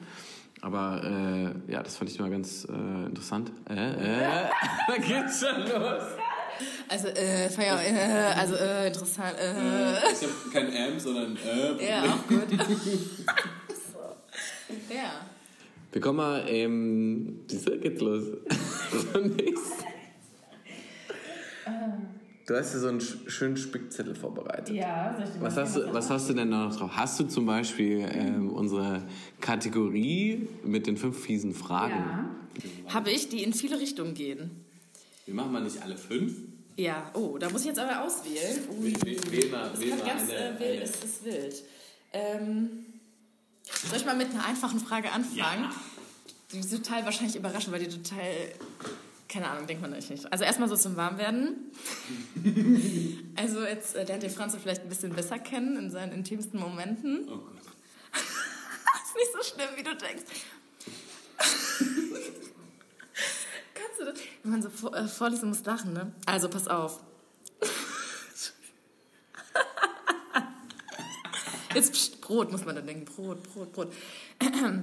Aber 0.63 1.03
äh, 1.05 1.73
ja, 1.73 1.83
das 1.83 1.97
fand 1.97 2.11
ich 2.11 2.19
mal 2.19 2.31
ganz 2.31 2.67
äh, 2.69 3.07
interessant. 3.07 3.53
Äh, 3.69 3.75
äh, 3.75 4.49
da 4.89 4.95
geht's 4.97 5.41
schon 5.41 5.63
los. 5.63 6.03
Also, 6.89 7.09
äh, 7.09 7.51
Feier, 7.51 7.79
äh, 7.83 8.39
also, 8.39 8.55
äh, 8.55 8.87
interessant, 8.87 9.37
äh. 9.39 10.13
Ich 10.13 10.23
habe 10.23 10.33
kein 10.53 10.73
M, 10.73 10.99
sondern 10.99 11.37
äh. 11.37 11.89
Ja, 11.89 12.05
auch 12.05 12.27
gut. 12.27 12.49
so. 12.59 13.99
Ja. 14.95 15.27
Wir 15.93 16.01
kommen 16.01 16.17
mal, 16.17 16.45
ähm, 16.49 17.41
du, 17.49 17.79
geht's 17.79 18.01
los. 18.01 18.25
Zunächst. 19.13 19.86
Du 22.47 22.55
hast 22.57 22.75
ja 22.75 22.79
so 22.81 22.89
einen 22.89 23.01
sch- 23.01 23.29
schönen 23.29 23.57
Spickzettel 23.57 24.15
vorbereitet. 24.15 24.75
Ja, 24.75 25.13
soll 25.17 25.25
ich 25.27 25.31
dir 25.33 25.39
mal 25.41 25.47
Was 25.47 25.57
hast, 25.57 25.77
du, 25.77 25.93
was 25.93 26.11
hast 26.11 26.29
du 26.29 26.35
denn 26.35 26.51
da 26.51 26.67
noch 26.67 26.77
drauf? 26.77 26.91
Hast 26.95 27.19
du 27.19 27.25
zum 27.25 27.45
Beispiel 27.45 28.09
ähm, 28.13 28.51
unsere 28.51 29.03
Kategorie 29.41 30.49
mit 30.65 30.87
den 30.87 30.97
fünf 30.97 31.19
fiesen 31.21 31.53
Fragen? 31.55 31.95
Ja. 32.87 32.95
Habe 32.95 33.11
ich, 33.11 33.29
die 33.29 33.43
in 33.43 33.53
viele 33.53 33.81
Richtungen 33.81 34.15
gehen. 34.15 34.65
Wir 35.25 35.35
machen 35.35 35.53
mal 35.53 35.63
nicht 35.63 35.83
alle 35.83 35.97
fünf. 35.97 36.35
Ja, 36.77 37.11
oh, 37.15 37.37
da 37.39 37.51
muss 37.51 37.63
ich 37.63 37.69
jetzt 37.69 37.79
aber 37.81 38.03
auswählen. 38.05 38.61
Ui. 38.81 38.95
Wähl, 39.31 39.51
mal, 39.51 39.71
Das 39.71 39.81
wähl 39.81 39.91
mal 39.97 40.07
ganz 40.07 40.23
eine, 40.31 40.33
äh, 40.57 40.61
wild, 40.61 40.71
eine. 40.71 40.83
es 40.83 40.91
ist 41.05 41.25
wild. 41.25 41.65
Ähm, 42.13 42.69
soll 43.89 43.99
ich 43.99 44.07
mal 44.07 44.15
mit 44.17 44.31
einer 44.31 44.47
einfachen 44.47 44.79
Frage 44.79 45.11
anfangen? 45.11 45.69
Die 46.53 46.59
ist 46.61 46.71
total 46.71 47.05
wahrscheinlich 47.05 47.35
überraschend, 47.35 47.73
weil 47.73 47.85
die 47.85 47.89
total, 47.89 48.21
keine 49.29 49.49
Ahnung, 49.49 49.67
denkt 49.67 49.83
man 49.83 49.93
eigentlich 49.93 50.11
nicht. 50.11 50.33
Also 50.33 50.45
erstmal 50.45 50.69
so 50.69 50.77
zum 50.77 50.97
Warmwerden. 50.97 51.73
also 53.37 53.65
jetzt 53.65 53.97
äh, 53.97 54.05
lernt 54.05 54.23
ihr 54.23 54.31
Franz 54.31 54.57
vielleicht 54.61 54.83
ein 54.83 54.89
bisschen 54.89 55.13
besser 55.13 55.39
kennen 55.39 55.77
in 55.77 55.91
seinen 55.91 56.13
intimsten 56.13 56.61
Momenten. 56.61 57.29
Oh 57.29 57.39
Gott. 57.39 57.63
ist 58.15 59.17
nicht 59.17 59.33
so 59.33 59.43
schlimm, 59.43 59.69
wie 59.77 59.83
du 59.83 59.97
denkst. 59.97 60.23
Kannst 63.75 64.01
du 64.01 64.05
das? 64.05 64.15
Wenn 64.43 64.53
man 64.53 64.63
so 64.63 64.71
vor, 64.71 64.97
äh, 64.97 65.09
vorliest, 65.09 65.43
musst 65.45 65.67
lachen, 65.67 65.93
ne? 65.93 66.13
Also, 66.25 66.49
pass 66.49 66.69
auf. 66.69 67.01
Jetzt 71.75 71.93
pst, 71.93 72.21
Brot 72.21 72.53
muss 72.53 72.65
man 72.65 72.77
dann 72.77 72.87
denken. 72.87 73.05
Brot, 73.05 73.43
Brot, 73.43 73.73
Brot. 73.73 73.93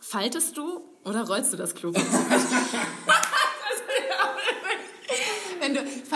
Faltest 0.00 0.56
du 0.56 0.82
oder 1.04 1.24
rollst 1.26 1.52
du 1.52 1.56
das 1.56 1.72
Klopapier? 1.74 2.06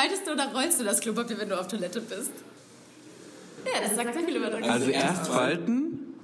Faltest 0.01 0.27
du 0.27 0.33
oder 0.33 0.53
rollst 0.53 0.81
du 0.81 0.85
das 0.85 1.01
Klopapier, 1.01 1.39
wenn 1.39 1.49
du 1.49 1.59
auf 1.59 1.69
Toilette 1.69 2.01
bist? 2.01 2.33
Ja, 3.65 3.81
das 3.83 3.95
sagt 3.97 4.15
sehr 4.15 4.25
viel 4.25 4.37
über 4.37 4.49
dein 4.49 4.65
Also 4.65 4.91
erst 4.91 5.29
falten 5.29 6.15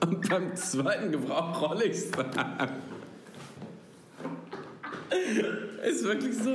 und 0.00 0.28
beim 0.28 0.56
zweiten 0.56 1.12
Gebrauch 1.12 1.62
rolle 1.62 1.84
ich 1.84 1.92
es 1.92 2.10
dann. 2.10 2.30
Ist 5.88 6.02
wirklich 6.02 6.36
so. 6.36 6.50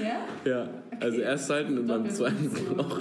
Ja? 0.00 0.26
Ja, 0.44 0.68
also 1.00 1.18
erst 1.18 1.48
falten 1.48 1.78
und 1.78 1.88
beim 1.88 2.08
zweiten. 2.10 2.54
Gebrauch. 2.54 3.00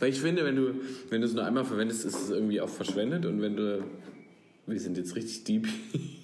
Weil 0.00 0.08
ich 0.08 0.20
finde, 0.20 0.44
wenn 0.44 0.56
du, 0.56 0.74
wenn 1.10 1.20
du 1.20 1.26
es 1.26 1.34
nur 1.34 1.44
einmal 1.44 1.64
verwendest, 1.64 2.04
ist 2.06 2.20
es 2.20 2.30
irgendwie 2.30 2.60
auch 2.60 2.68
verschwendet 2.68 3.26
und 3.26 3.40
wenn 3.40 3.56
du, 3.56 3.84
wir 4.66 4.80
sind 4.80 4.96
jetzt 4.96 5.14
richtig 5.14 5.44
deep 5.44 5.68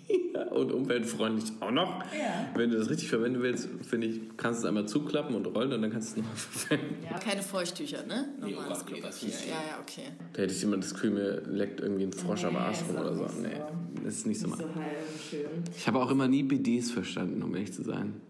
und 0.56 0.72
umweltfreundlich 0.72 1.52
auch 1.60 1.70
noch. 1.70 2.00
Ja. 2.12 2.48
Wenn 2.54 2.70
du 2.70 2.78
das 2.78 2.88
richtig 2.90 3.08
verwenden 3.08 3.42
willst, 3.42 3.68
finde 3.82 4.06
ich, 4.08 4.20
kannst 4.36 4.60
du 4.60 4.64
es 4.64 4.68
einmal 4.68 4.86
zuklappen 4.86 5.34
und 5.36 5.46
rollen 5.46 5.72
und 5.72 5.82
dann 5.82 5.90
kannst 5.92 6.16
du 6.16 6.20
es 6.20 6.26
nochmal 6.26 6.36
verwenden. 6.36 7.06
Keine 7.20 7.42
Feuchttücher, 7.42 8.04
ne? 8.06 8.28
Normales 8.40 8.82
okay, 8.82 9.00
das 9.00 9.18
Klopapier. 9.20 9.28
Ja, 9.48 9.54
ja, 9.54 9.80
okay. 9.80 10.02
Da 10.32 10.42
hätte 10.42 10.52
ich 10.54 10.62
immer 10.62 10.76
das 10.78 10.92
Gefühl, 10.94 11.10
mir 11.10 11.42
leckt 11.46 11.80
irgendwie 11.80 12.04
ein 12.04 12.12
Frosch 12.12 12.44
am 12.44 12.54
Nee, 12.54 12.58
Arsch 12.60 12.80
ist 12.80 12.88
rum 12.88 12.96
oder 12.96 13.14
so. 13.14 13.28
so. 13.28 13.40
Nee, 13.40 13.60
das 14.04 14.14
ist 14.14 14.26
nicht 14.26 14.40
so 14.40 14.46
Nicht 14.48 14.58
mein. 14.58 14.68
so 14.68 14.80
und 14.80 15.30
schön. 15.30 15.64
Ich 15.76 15.86
habe 15.86 16.00
auch 16.00 16.10
immer 16.10 16.28
nie 16.28 16.42
BDs 16.42 16.90
verstanden, 16.90 17.42
um 17.42 17.54
ehrlich 17.54 17.72
zu 17.72 17.82
sein. 17.82 18.20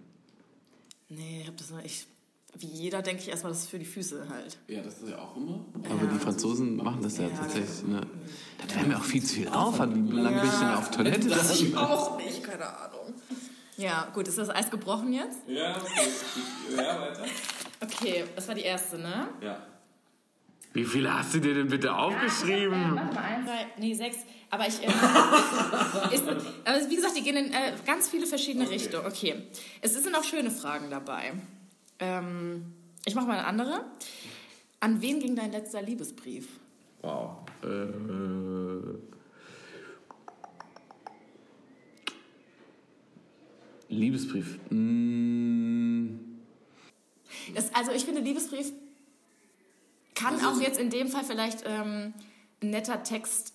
Nee, 1.09 1.41
ich 1.43 1.49
hab 1.49 1.57
das 1.57 1.71
noch. 1.71 1.85
Ich, 1.85 2.07
wie 2.59 2.67
jeder 2.67 3.03
denke 3.03 3.23
ich 3.23 3.29
erstmal, 3.29 3.53
das 3.53 3.63
ist 3.63 3.71
für 3.71 3.79
die 3.79 3.85
Füße 3.85 4.29
halt. 4.29 4.59
Ja, 4.69 4.83
das 4.83 5.03
ist 5.03 5.11
ja 5.11 5.19
auch 5.19 5.37
immer. 5.37 5.65
Aber 5.75 6.07
die 6.07 6.19
Franzosen 6.19 6.77
machen 6.77 7.03
das 7.03 7.19
ja, 7.19 7.29
tatsächlich. 7.29 7.87
Ne? 7.87 8.01
Das 8.65 8.77
wäre 8.77 8.87
mir 8.87 8.97
auch 8.97 9.05
viel 9.05 9.23
zu 9.23 9.35
viel 9.35 9.49
Aufwand. 9.49 10.11
Wie 10.11 10.17
lange 10.17 10.41
bin 10.41 10.49
ich 10.49 10.59
denn 10.59 10.69
auf 10.69 10.91
Toilette? 10.91 11.29
Das 11.29 11.61
ich 11.61 11.77
auch 11.77 12.17
nicht, 12.17 12.43
keine 12.43 12.67
Ahnung. 12.67 13.15
Ja, 13.77 14.09
gut, 14.15 14.27
ist 14.27 14.39
das 14.39 14.49
Eis 14.49 14.71
gebrochen 14.71 15.13
jetzt? 15.13 15.39
Ja, 15.47 15.77
okay. 15.77 16.09
Ja, 16.77 17.01
weiter. 17.01 17.25
Okay, 17.83 18.25
das 18.35 18.49
war 18.49 18.55
die 18.55 18.63
erste, 18.63 18.99
ne? 18.99 19.29
Ja. 19.43 19.59
Wie 20.73 20.85
viele 20.85 21.13
hast 21.13 21.35
du 21.35 21.41
dir 21.41 21.55
denn 21.55 21.69
bitte 21.69 21.95
aufgeschrieben? 21.95 22.95
Mach 22.95 23.13
mal 23.13 23.23
eins. 23.23 23.47
Drei, 23.47 23.67
nee, 23.79 23.95
sechs. 23.95 24.19
Aber 24.51 24.67
ich. 24.67 24.83
Äh, 24.83 24.87
ist, 26.15 26.25
aber 26.65 26.91
wie 26.91 26.97
gesagt, 26.97 27.17
die 27.17 27.23
gehen 27.23 27.37
in 27.37 27.53
äh, 27.53 27.73
ganz 27.87 28.09
viele 28.09 28.27
verschiedene 28.27 28.69
Richtungen. 28.69 29.07
Okay. 29.07 29.43
Es 29.81 29.95
sind 29.95 30.15
auch 30.15 30.25
schöne 30.25 30.51
Fragen 30.51 30.91
dabei. 30.91 31.33
Ähm, 31.99 32.73
ich 33.05 33.15
mache 33.15 33.27
mal 33.27 33.39
eine 33.39 33.47
andere. 33.47 33.85
An 34.81 35.01
wen 35.01 35.21
ging 35.21 35.37
dein 35.37 35.53
letzter 35.53 35.83
Liebesbrief? 35.83 36.49
Wow. 37.03 37.37
Äh, 37.63 38.99
Liebesbrief. 43.89 44.59
Mm, 44.71 46.19
Das, 47.55 47.73
also, 47.75 47.93
ich 47.93 48.05
finde, 48.05 48.21
Liebesbrief 48.23 48.73
kann 50.15 50.35
Also- 50.35 50.49
auch 50.49 50.61
jetzt 50.61 50.81
in 50.81 50.91
dem 50.91 51.09
Fall 51.09 51.23
vielleicht 51.25 51.63
ähm, 51.67 52.13
ein 52.63 52.71
netter 52.71 53.03
Text. 53.05 53.53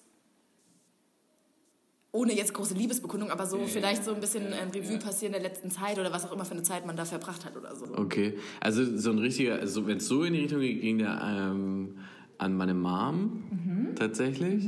Ohne 2.13 2.35
jetzt 2.35 2.53
große 2.53 2.73
Liebesbekundung, 2.73 3.31
aber 3.31 3.45
so 3.45 3.57
Ja, 3.57 3.67
vielleicht 3.67 4.03
so 4.03 4.13
ein 4.13 4.19
bisschen 4.19 4.51
ja, 4.51 4.57
ein 4.57 4.69
Revue 4.69 4.93
ja. 4.93 4.99
passieren 4.99 5.31
der 5.31 5.41
letzten 5.41 5.71
Zeit 5.71 5.97
oder 5.97 6.11
was 6.11 6.25
auch 6.25 6.33
immer 6.33 6.43
für 6.43 6.51
eine 6.51 6.63
Zeit 6.63 6.85
man 6.85 6.97
da 6.97 7.05
verbracht 7.05 7.45
hat 7.45 7.55
oder 7.55 7.73
so. 7.75 7.85
okay. 7.97 8.37
Also 8.59 8.97
so 8.97 9.11
ein 9.11 9.19
richtiger, 9.19 9.59
also 9.59 9.87
wenn 9.87 9.97
es 9.97 10.07
so 10.07 10.23
in 10.23 10.33
die 10.33 10.39
Richtung 10.41 10.59
geht, 10.59 10.81
ging 10.81 10.97
der 10.97 11.21
ähm, 11.23 11.95
an 12.37 12.57
meine 12.57 12.73
Mom 12.73 13.93
tatsächlich. 13.95 14.67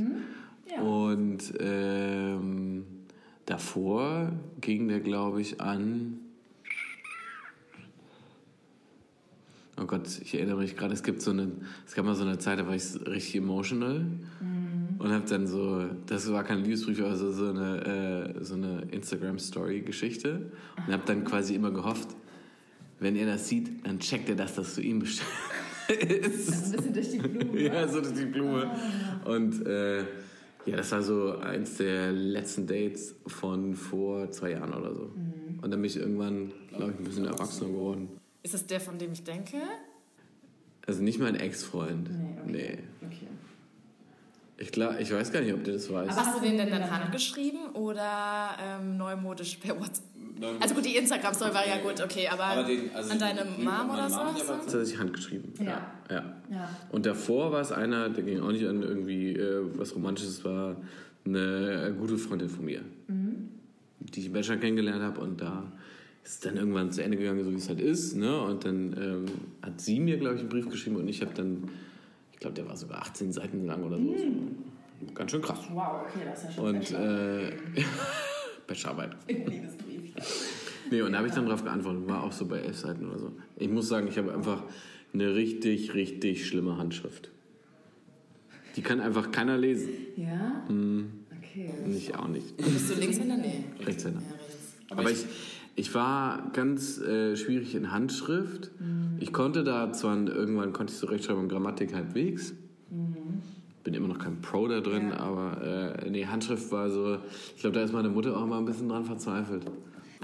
Ja. 0.70 0.80
Und 0.80 1.52
ähm, 1.60 2.86
davor 3.44 4.32
ging 4.62 4.88
der, 4.88 5.00
glaube 5.00 5.42
ich, 5.42 5.60
an. 5.60 6.20
Oh 9.78 9.84
Gott, 9.86 10.08
ich 10.22 10.34
erinnere 10.34 10.58
mich 10.58 10.76
gerade, 10.76 10.94
es 10.94 11.02
gibt 11.02 11.20
so 11.20 11.32
eine, 11.32 11.50
es 11.86 11.94
gab 11.94 12.04
mal 12.06 12.14
so 12.14 12.22
eine 12.22 12.38
Zeit, 12.38 12.60
da 12.60 12.66
war 12.66 12.76
ich 12.76 12.84
richtig 13.06 13.36
emotional 13.36 14.06
und 14.98 15.10
habe 15.10 15.24
dann 15.28 15.46
so, 15.46 15.84
das 16.06 16.30
war 16.30 16.44
kein 16.44 16.62
Liebesbrief, 16.64 17.00
aber 17.00 17.16
so, 17.16 17.32
so 17.32 17.48
eine, 17.48 18.34
äh, 18.38 18.44
so 18.44 18.54
eine 18.54 18.82
Instagram-Story-Geschichte 18.90 20.52
und 20.86 20.92
habe 20.92 21.02
dann 21.06 21.24
quasi 21.24 21.54
immer 21.54 21.70
gehofft, 21.70 22.08
wenn 23.00 23.16
er 23.16 23.26
das 23.26 23.48
sieht, 23.48 23.86
dann 23.86 23.98
checkt 23.98 24.28
er, 24.28 24.36
dass 24.36 24.54
das 24.54 24.74
zu 24.74 24.80
ihm 24.80 25.00
bestimmt 25.00 25.28
ist. 25.88 26.74
Ein 26.74 26.92
bisschen 26.92 26.92
durch 26.92 27.10
die 27.10 27.18
Blume. 27.18 27.60
Ja, 27.60 27.88
so 27.88 28.00
durch 28.00 28.14
die 28.14 28.26
Blume. 28.26 28.70
Und 29.24 29.66
äh, 29.66 30.00
ja, 30.66 30.76
das 30.76 30.92
war 30.92 31.02
so 31.02 31.36
eins 31.38 31.76
der 31.76 32.12
letzten 32.12 32.66
Dates 32.66 33.14
von 33.26 33.74
vor 33.74 34.30
zwei 34.30 34.52
Jahren 34.52 34.72
oder 34.72 34.94
so. 34.94 35.12
Und 35.60 35.70
dann 35.70 35.80
bin 35.80 35.84
ich 35.84 35.96
irgendwann, 35.96 36.52
glaube 36.68 36.92
ich, 36.92 36.98
ein 36.98 37.04
bisschen 37.04 37.26
erwachsener 37.26 37.70
geworden. 37.70 38.08
Ist 38.42 38.54
das 38.54 38.66
der, 38.66 38.80
von 38.80 38.98
dem 38.98 39.12
ich 39.12 39.24
denke? 39.24 39.56
Also 40.86 41.02
nicht 41.02 41.18
mein 41.18 41.34
Ex-Freund. 41.34 42.10
Nee, 42.10 42.38
okay. 42.42 42.52
Nee. 42.52 42.78
Okay. 43.06 43.26
Ich, 44.56 44.70
glaub, 44.70 44.98
ich 45.00 45.12
weiß 45.12 45.32
gar 45.32 45.40
nicht, 45.40 45.52
ob 45.52 45.64
der 45.64 45.74
das 45.74 45.92
weiß. 45.92 46.16
Hast 46.16 46.36
du 46.38 46.40
den 46.44 46.56
denn 46.56 46.70
dann 46.70 46.90
handgeschrieben 46.90 47.70
oder 47.74 48.50
ähm, 48.62 48.96
neumodisch 48.96 49.56
per 49.56 49.78
WhatsApp? 49.78 50.04
Also 50.60 50.74
gut, 50.74 50.84
die 50.84 50.96
Instagram-Story 50.96 51.54
war 51.54 51.66
ja 51.66 51.78
gut, 51.78 52.00
okay, 52.02 52.26
aber, 52.28 52.44
Aber 52.44 52.64
den- 52.64 52.92
also 52.94 53.12
an 53.12 53.18
deine 53.18 53.44
Mom 53.44 53.90
oder 53.90 54.08
so? 54.10 54.16
War 54.16 54.32
du? 54.34 54.40
Tatsächlich 54.42 54.98
handgeschrieben. 54.98 55.52
Ja. 55.60 55.86
ja. 56.10 56.24
Ja. 56.50 56.68
Und 56.90 57.06
davor 57.06 57.52
war 57.52 57.60
es 57.60 57.70
einer, 57.72 58.08
der 58.10 58.24
ging 58.24 58.40
auch 58.40 58.50
nicht 58.50 58.66
an 58.66 58.82
irgendwie 58.82 59.34
äh, 59.34 59.62
was 59.76 59.94
Romantisches, 59.94 60.44
war 60.44 60.76
eine 61.24 61.94
gute 61.98 62.18
Freundin 62.18 62.48
von 62.48 62.64
mir, 62.64 62.82
die 63.08 64.20
ich 64.20 64.26
im 64.26 64.32
Bachelor 64.32 64.56
kennengelernt 64.58 65.02
habe 65.02 65.20
und 65.20 65.40
da 65.40 65.72
ist 66.22 66.32
es 66.32 66.40
dann 66.40 66.56
irgendwann 66.56 66.90
zu 66.90 67.02
Ende 67.02 67.16
gegangen, 67.16 67.44
so 67.44 67.50
wie 67.50 67.56
es 67.56 67.68
halt 67.68 67.80
ist. 67.80 68.14
Ne? 68.16 68.40
Und 68.40 68.64
dann 68.64 68.94
ähm, 69.00 69.24
hat 69.62 69.80
sie 69.80 70.00
mir, 70.00 70.16
glaube 70.18 70.34
ich, 70.36 70.40
einen 70.40 70.48
Brief 70.48 70.68
geschrieben 70.68 70.96
und 70.96 71.06
ich 71.08 71.20
habe 71.22 71.32
dann, 71.34 71.70
glaube, 72.44 72.54
der 72.56 72.68
war 72.68 72.76
sogar 72.76 73.00
18 73.00 73.32
Seiten 73.32 73.64
lang 73.64 73.82
oder 73.84 73.98
so. 73.98 74.14
Ganz 75.14 75.30
schön 75.30 75.40
krass. 75.40 75.60
Wow, 75.72 76.02
okay, 76.02 76.24
das 76.24 76.40
ist 76.40 76.44
ja 76.44 76.52
schon 76.52 76.76
Und 76.76 76.90
äh, 76.92 77.52
Bachelorarbeit. 78.66 79.16
Liebesbrief. 79.28 80.12
Nee, 80.90 81.00
und 81.02 81.12
da 81.12 81.18
habe 81.18 81.28
ich 81.28 81.34
dann 81.34 81.46
darauf 81.46 81.64
geantwortet. 81.64 82.06
War 82.06 82.22
auch 82.22 82.32
so 82.32 82.46
bei 82.46 82.58
elf 82.58 82.76
Seiten 82.76 83.08
oder 83.08 83.18
so. 83.18 83.32
Ich 83.56 83.68
muss 83.68 83.88
sagen, 83.88 84.08
ich 84.08 84.18
habe 84.18 84.32
einfach 84.32 84.62
eine 85.14 85.34
richtig, 85.34 85.94
richtig 85.94 86.46
schlimme 86.46 86.76
Handschrift. 86.76 87.30
Die 88.76 88.82
kann 88.82 89.00
einfach 89.00 89.30
keiner 89.30 89.56
lesen. 89.56 89.88
Ja? 90.16 90.64
Hm. 90.68 91.24
Okay. 91.38 91.70
Ich 91.96 92.14
auch 92.14 92.28
nicht. 92.28 92.56
Bist 92.58 92.90
du 92.90 93.00
Linkshänder? 93.00 93.36
Nee. 93.38 93.64
Rechtshänder. 93.80 94.20
Ja, 94.20 94.36
rechts. 94.36 94.74
Aber 94.90 95.10
ich, 95.10 95.18
ich 95.22 95.26
war 95.94 96.50
ganz 96.52 96.98
äh, 96.98 97.36
schwierig 97.36 97.74
in 97.74 97.90
Handschrift. 97.90 98.70
Ich 99.18 99.32
konnte 99.32 99.64
da 99.64 99.92
zwar 99.92 100.16
irgendwann 100.16 100.72
konnte 100.72 100.92
ich 100.92 100.98
so 100.98 101.06
Rechtschreibung 101.06 101.44
und 101.44 101.48
Grammatik 101.48 101.94
halbwegs. 101.94 102.54
Bin 103.82 103.92
immer 103.94 104.08
noch 104.08 104.18
kein 104.18 104.40
Pro 104.40 104.66
da 104.66 104.80
drin, 104.80 105.12
aber 105.12 105.96
äh, 106.00 106.10
nee, 106.10 106.26
Handschrift 106.26 106.70
war 106.72 106.90
so. 106.90 107.18
Ich 107.54 107.60
glaube, 107.60 107.74
da 107.76 107.82
ist 107.84 107.92
meine 107.92 108.08
Mutter 108.08 108.36
auch 108.36 108.46
mal 108.46 108.58
ein 108.58 108.64
bisschen 108.64 108.88
dran 108.88 109.04
verzweifelt. 109.04 109.66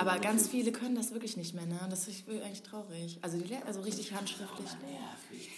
Aber 0.00 0.18
ganz 0.18 0.48
viele 0.48 0.72
können 0.72 0.94
das 0.94 1.12
wirklich 1.12 1.36
nicht 1.36 1.54
mehr, 1.54 1.66
ne? 1.66 1.78
Das 1.90 2.08
ist 2.08 2.24
eigentlich 2.26 2.62
traurig. 2.62 3.18
Also, 3.20 3.36
die, 3.36 3.54
also 3.66 3.80
richtig 3.82 4.14
handschriftlich. 4.14 4.70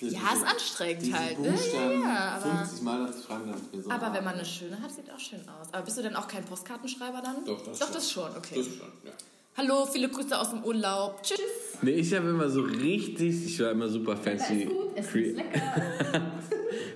Ja, 0.01 0.33
ist 0.33 0.45
anstrengend 0.45 1.17
halt. 1.17 1.39
Ne? 1.39 1.55
Ja, 1.73 1.93
ja, 1.93 2.41
aber, 2.43 2.57
50 2.57 2.83
Mal 2.83 3.07
das 3.07 3.25
schreiben, 3.25 3.53
dann 3.53 3.83
so 3.83 3.89
aber 3.91 4.13
wenn 4.13 4.25
man 4.25 4.35
eine 4.35 4.45
schöne 4.45 4.81
hat, 4.83 4.91
sieht 4.91 5.09
auch 5.13 5.21
schön 5.21 5.41
aus. 5.49 5.73
Aber 5.73 5.85
bist 5.85 5.97
du 5.97 6.03
denn 6.03 6.17
auch 6.17 6.27
kein 6.27 6.45
Postkartenschreiber 6.45 7.23
dann? 7.23 7.45
Doch, 7.45 7.65
das 7.65 7.79
Doch, 7.79 7.87
schon. 7.87 7.95
das 7.95 8.11
schon, 8.11 8.37
okay. 8.37 8.55
Das 8.57 8.67
schon, 8.67 8.93
ja. 9.05 9.13
Hallo, 9.57 9.87
viele 9.91 10.09
Grüße 10.09 10.39
aus 10.39 10.51
dem 10.51 10.65
Urlaub. 10.65 11.23
Tschüss. 11.23 11.39
Nee, 11.83 11.91
ich 11.93 12.15
habe 12.15 12.29
immer 12.31 12.49
so 12.49 12.63
richtig, 12.63 13.45
ich 13.45 13.61
war 13.61 13.71
immer 13.73 13.89
super 13.89 14.17
fancy. 14.17 14.63
ist 14.63 14.69
gut, 14.69 14.77
es 14.95 15.15
ist 15.15 15.37
lecker. 15.37 15.61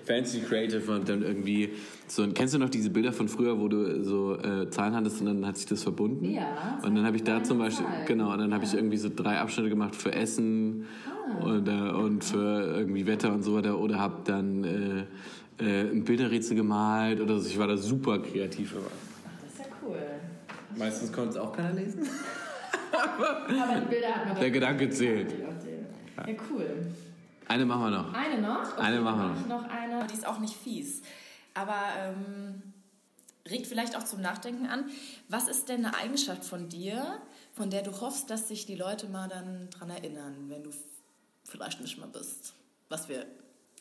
fancy 0.07 0.41
creative 0.41 0.91
und 0.91 1.09
dann 1.09 1.23
irgendwie 1.23 1.71
so 2.07 2.27
kennst 2.33 2.55
du 2.55 2.59
noch 2.59 2.71
diese 2.71 2.89
Bilder 2.91 3.13
von 3.13 3.29
früher 3.29 3.59
wo 3.61 3.67
du 3.69 4.03
so 4.05 4.39
äh, 4.39 4.71
Zahlen 4.71 4.95
hattest 4.95 5.21
und 5.21 5.27
dann 5.27 5.45
hat 5.47 5.57
sich 5.57 5.67
das 5.67 5.83
verbunden 5.83 6.31
Ja, 6.33 6.79
und 6.85 6.95
dann 6.95 7.05
habe 7.05 7.17
ich 7.17 7.25
da 7.25 7.43
zum 7.43 7.59
Beispiel 7.59 7.85
Zahlen. 7.85 8.07
genau 8.07 8.33
und 8.33 8.39
dann 8.39 8.55
habe 8.55 8.65
ich 8.65 8.73
irgendwie 8.73 8.97
so 8.97 9.11
drei 9.15 9.39
Abschnitte 9.39 9.69
gemacht 9.69 9.95
für 9.97 10.13
Essen 10.13 10.87
Ah. 11.29 11.45
und, 11.45 11.69
äh, 11.69 11.73
und 11.91 12.23
für 12.25 12.77
irgendwie 12.79 13.05
Wetter 13.07 13.33
und 13.35 13.43
so 13.43 13.55
weiter 13.57 13.79
oder 13.79 13.99
habe 13.99 14.23
dann 14.25 14.63
äh, 14.65 15.05
äh, 15.63 15.91
ein 15.91 16.05
Bilderrätsel 16.05 16.57
gemalt 16.57 17.21
oder 17.21 17.39
so 17.41 17.49
ich 17.49 17.59
war 17.59 17.67
da 17.67 17.77
super 17.77 18.21
kreativ 18.21 18.73
immer. 18.73 18.83
Das 19.43 19.53
ist 19.55 19.59
ja 19.59 19.65
cool. 19.85 19.99
meistens 20.79 21.13
konnte 21.13 21.31
es 21.31 21.37
auch 21.37 21.53
keiner 21.53 21.73
lesen 21.73 22.07
Aber 22.99 23.81
die 23.81 23.87
Bilder 23.87 24.15
hat 24.15 24.27
man 24.29 24.41
der 24.41 24.51
Gedanke 24.51 24.91
zählt 24.91 25.33
Ja, 25.39 26.35
cool. 26.51 26.87
eine 27.49 27.65
machen 27.67 27.83
wir 27.83 27.91
noch 27.91 28.13
Eine 28.15 28.41
noch? 28.41 28.73
Okay, 28.73 28.81
Eine 28.81 29.01
machen 29.01 29.35
wir 29.35 29.41
ich 29.41 29.47
Noch 29.47 29.65
eine. 29.69 30.07
Die 30.07 30.15
ist 30.15 30.27
auch 30.27 30.39
nicht 30.39 30.55
fies. 30.57 31.03
Aber 31.55 31.79
ähm, 31.99 32.63
regt 33.49 33.67
vielleicht 33.67 33.97
auch 33.97 34.03
zum 34.05 34.21
Nachdenken 34.21 34.67
an. 34.67 34.87
Was 35.29 35.49
ist 35.49 35.69
denn 35.69 35.85
eine 35.85 35.97
Eigenschaft 35.97 36.45
von 36.45 36.69
dir, 36.69 37.21
von 37.53 37.71
der 37.71 37.83
du 37.83 37.93
hoffst, 38.01 38.31
dass 38.31 38.49
sich 38.49 38.67
die 38.67 38.77
Leute 38.77 39.09
mal 39.09 39.29
dann 39.29 39.69
dran 39.71 39.91
erinnern, 39.91 40.35
wenn 40.49 40.65
du 40.65 40.71
vielleicht 41.45 41.81
nicht 41.81 41.99
mehr 41.99 42.09
bist? 42.09 42.55
Was 42.89 43.09
wir 43.09 43.27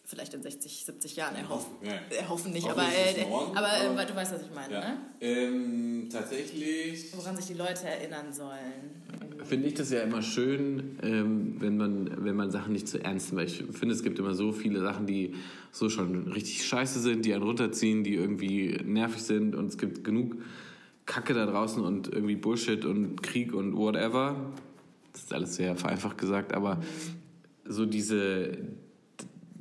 vielleicht 0.06 0.34
in 0.36 0.42
60, 0.44 0.86
70 0.86 1.16
Jahren 1.16 1.36
erhoffen. 1.36 1.74
Ja. 1.84 1.94
Erhoffen 2.18 2.54
nicht, 2.54 2.68
Hoffen 2.68 2.80
aber, 2.80 2.90
äh, 2.90 3.26
morgen, 3.28 3.58
aber, 3.58 3.68
äh, 3.68 3.88
aber- 3.88 4.06
du 4.06 4.16
weißt, 4.16 4.34
was 4.34 4.42
ich 4.44 4.54
meine, 4.54 4.74
Ja. 4.74 4.80
ne? 4.82 4.98
Ähm, 5.20 6.08
tatsächlich. 6.12 7.16
Woran 7.16 7.36
sich 7.36 7.48
die 7.48 7.54
Leute 7.56 7.86
erinnern 7.88 8.32
sollen. 8.32 9.04
Finde 9.44 9.68
ich 9.68 9.74
das 9.74 9.92
ja 9.92 10.02
immer 10.02 10.22
schön, 10.22 10.98
ähm, 11.04 11.56
wenn, 11.60 11.78
man, 11.78 12.24
wenn 12.24 12.36
man 12.36 12.52
Sachen 12.52 12.74
nicht 12.74 12.88
zu 12.88 13.04
ernst 13.04 13.28
nimmt. 13.34 13.40
Weil 13.42 13.48
ich 13.48 13.64
finde, 13.78 13.94
es 13.96 14.04
gibt 14.04 14.20
immer 14.20 14.34
so 14.36 14.52
viele 14.52 14.80
Sachen, 14.80 15.08
die 15.08 15.34
so 15.72 15.90
schon 15.90 16.32
richtig 16.32 16.66
scheiße 16.66 17.00
sind, 17.00 17.26
die 17.26 17.34
einen 17.34 17.44
runterziehen, 17.44 18.04
die 18.04 18.16
irgendwie 18.16 18.78
nervig 18.84 19.22
sind. 19.24 19.56
Und 19.56 19.68
es 19.68 19.78
gibt 19.78 20.04
genug 20.04 20.38
Kacke 21.06 21.34
da 21.34 21.46
draußen 21.46 21.84
und 21.84 22.12
irgendwie 22.14 22.36
Bullshit 22.36 22.86
und 22.86 23.22
Krieg 23.24 23.54
und 23.54 23.76
whatever. 23.76 24.54
Das 25.14 25.24
ist 25.24 25.34
alles 25.34 25.56
sehr 25.56 25.76
vereinfacht 25.76 26.18
gesagt, 26.18 26.54
aber 26.54 26.80
so 27.68 27.86
diese, 27.86 28.58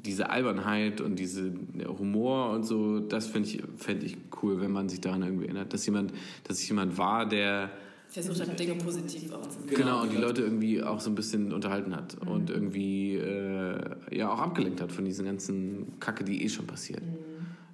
diese 0.05 0.31
Albernheit 0.31 1.01
und 1.01 1.19
diese 1.19 1.53
Humor 1.99 2.51
und 2.51 2.65
so, 2.65 3.01
das 3.01 3.27
finde 3.27 3.49
ich, 3.49 3.63
fänd 3.77 4.03
ich 4.03 4.17
cool, 4.43 4.61
wenn 4.61 4.71
man 4.71 4.89
sich 4.89 5.01
daran 5.01 5.23
irgendwie 5.23 5.47
erinnert. 5.47 5.73
Dass 5.73 5.87
jemand, 5.87 6.13
dass 6.45 6.59
sich 6.59 6.69
jemand 6.69 6.99
war, 6.99 7.27
der 7.27 7.71
Versucht 8.09 8.41
hat, 8.41 8.59
Dinge 8.59 8.75
positiv 8.77 9.33
aufzunehmen. 9.33 9.75
Genau, 9.75 10.03
und 10.03 10.13
die 10.13 10.19
Leute 10.19 10.43
irgendwie 10.43 10.83
auch 10.83 11.01
so 11.01 11.11
ein 11.11 11.15
bisschen 11.15 11.53
unterhalten 11.53 11.97
hat 11.97 12.17
und 12.27 12.51
irgendwie 12.51 13.17
äh, 13.17 13.81
ja 14.13 14.31
auch 14.31 14.39
abgelenkt 14.39 14.81
hat 14.81 14.93
von 14.93 15.05
diesen 15.05 15.25
ganzen 15.25 15.99
Kacke, 15.99 16.23
die 16.23 16.45
eh 16.45 16.49
schon 16.49 16.67
passiert. 16.67 17.03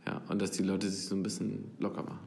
Ja, 0.06 0.22
und 0.28 0.40
dass 0.40 0.52
die 0.52 0.62
Leute 0.62 0.88
sich 0.88 1.06
so 1.06 1.14
ein 1.14 1.22
bisschen 1.22 1.70
locker 1.78 2.02
machen. 2.02 2.26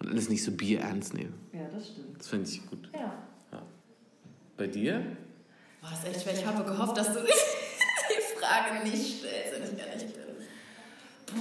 Und 0.00 0.08
alles 0.08 0.28
nicht 0.28 0.42
so 0.42 0.50
Bier 0.50 0.80
ernst 0.80 1.14
nehmen. 1.14 1.34
Ja, 1.52 1.68
das 1.72 1.88
stimmt. 1.88 2.18
Das 2.18 2.28
finde 2.28 2.48
ich 2.48 2.66
gut. 2.68 2.90
Ja. 2.92 3.12
Bei 4.56 4.66
dir? 4.66 5.04
Boah, 5.80 5.90
ist 5.92 6.06
echt 6.06 6.22
schwer. 6.22 6.34
Ich 6.34 6.46
habe 6.46 6.64
gehofft, 6.64 6.96
dass 6.96 7.12
du 7.12 7.20
die 7.20 7.32
Frage 8.44 8.88
nicht 8.88 9.18
stellst, 9.18 9.52
wenn 9.52 9.62
ich 9.62 9.86
ehrlich 9.86 10.14
bin. 10.14 10.22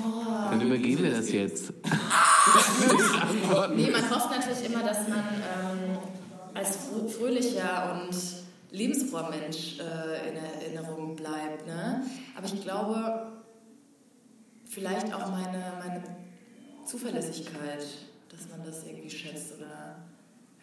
Boah. 0.02 0.48
Dann 0.52 0.62
übergeben 0.62 1.04
wir 1.04 1.12
das 1.12 1.32
jetzt. 1.32 1.74
Nee, 3.76 3.92
man 3.92 4.10
hofft 4.10 4.32
natürlich 4.32 4.66
immer, 4.66 4.84
dass 4.84 5.08
man 5.08 5.20
ähm, 5.20 5.98
als 6.54 6.78
frö- 6.90 7.10
fröhlicher 7.10 7.92
und 8.08 8.16
lebensfroher 8.72 9.30
Mensch 9.30 9.80
äh, 9.80 10.30
in 10.30 10.36
Erinnerung 10.38 11.16
bleibt. 11.16 11.68
Ne? 11.68 12.04
Aber 12.36 12.46
ich 12.46 12.62
glaube, 12.64 13.28
vielleicht 14.66 15.14
auch 15.14 15.30
meine, 15.30 15.74
meine 15.80 16.04
Zuverlässigkeit, 16.86 17.86
dass 18.30 18.50
man 18.50 18.66
das 18.66 18.84
irgendwie 18.86 19.10
schätzt 19.10 19.58
oder 19.58 19.98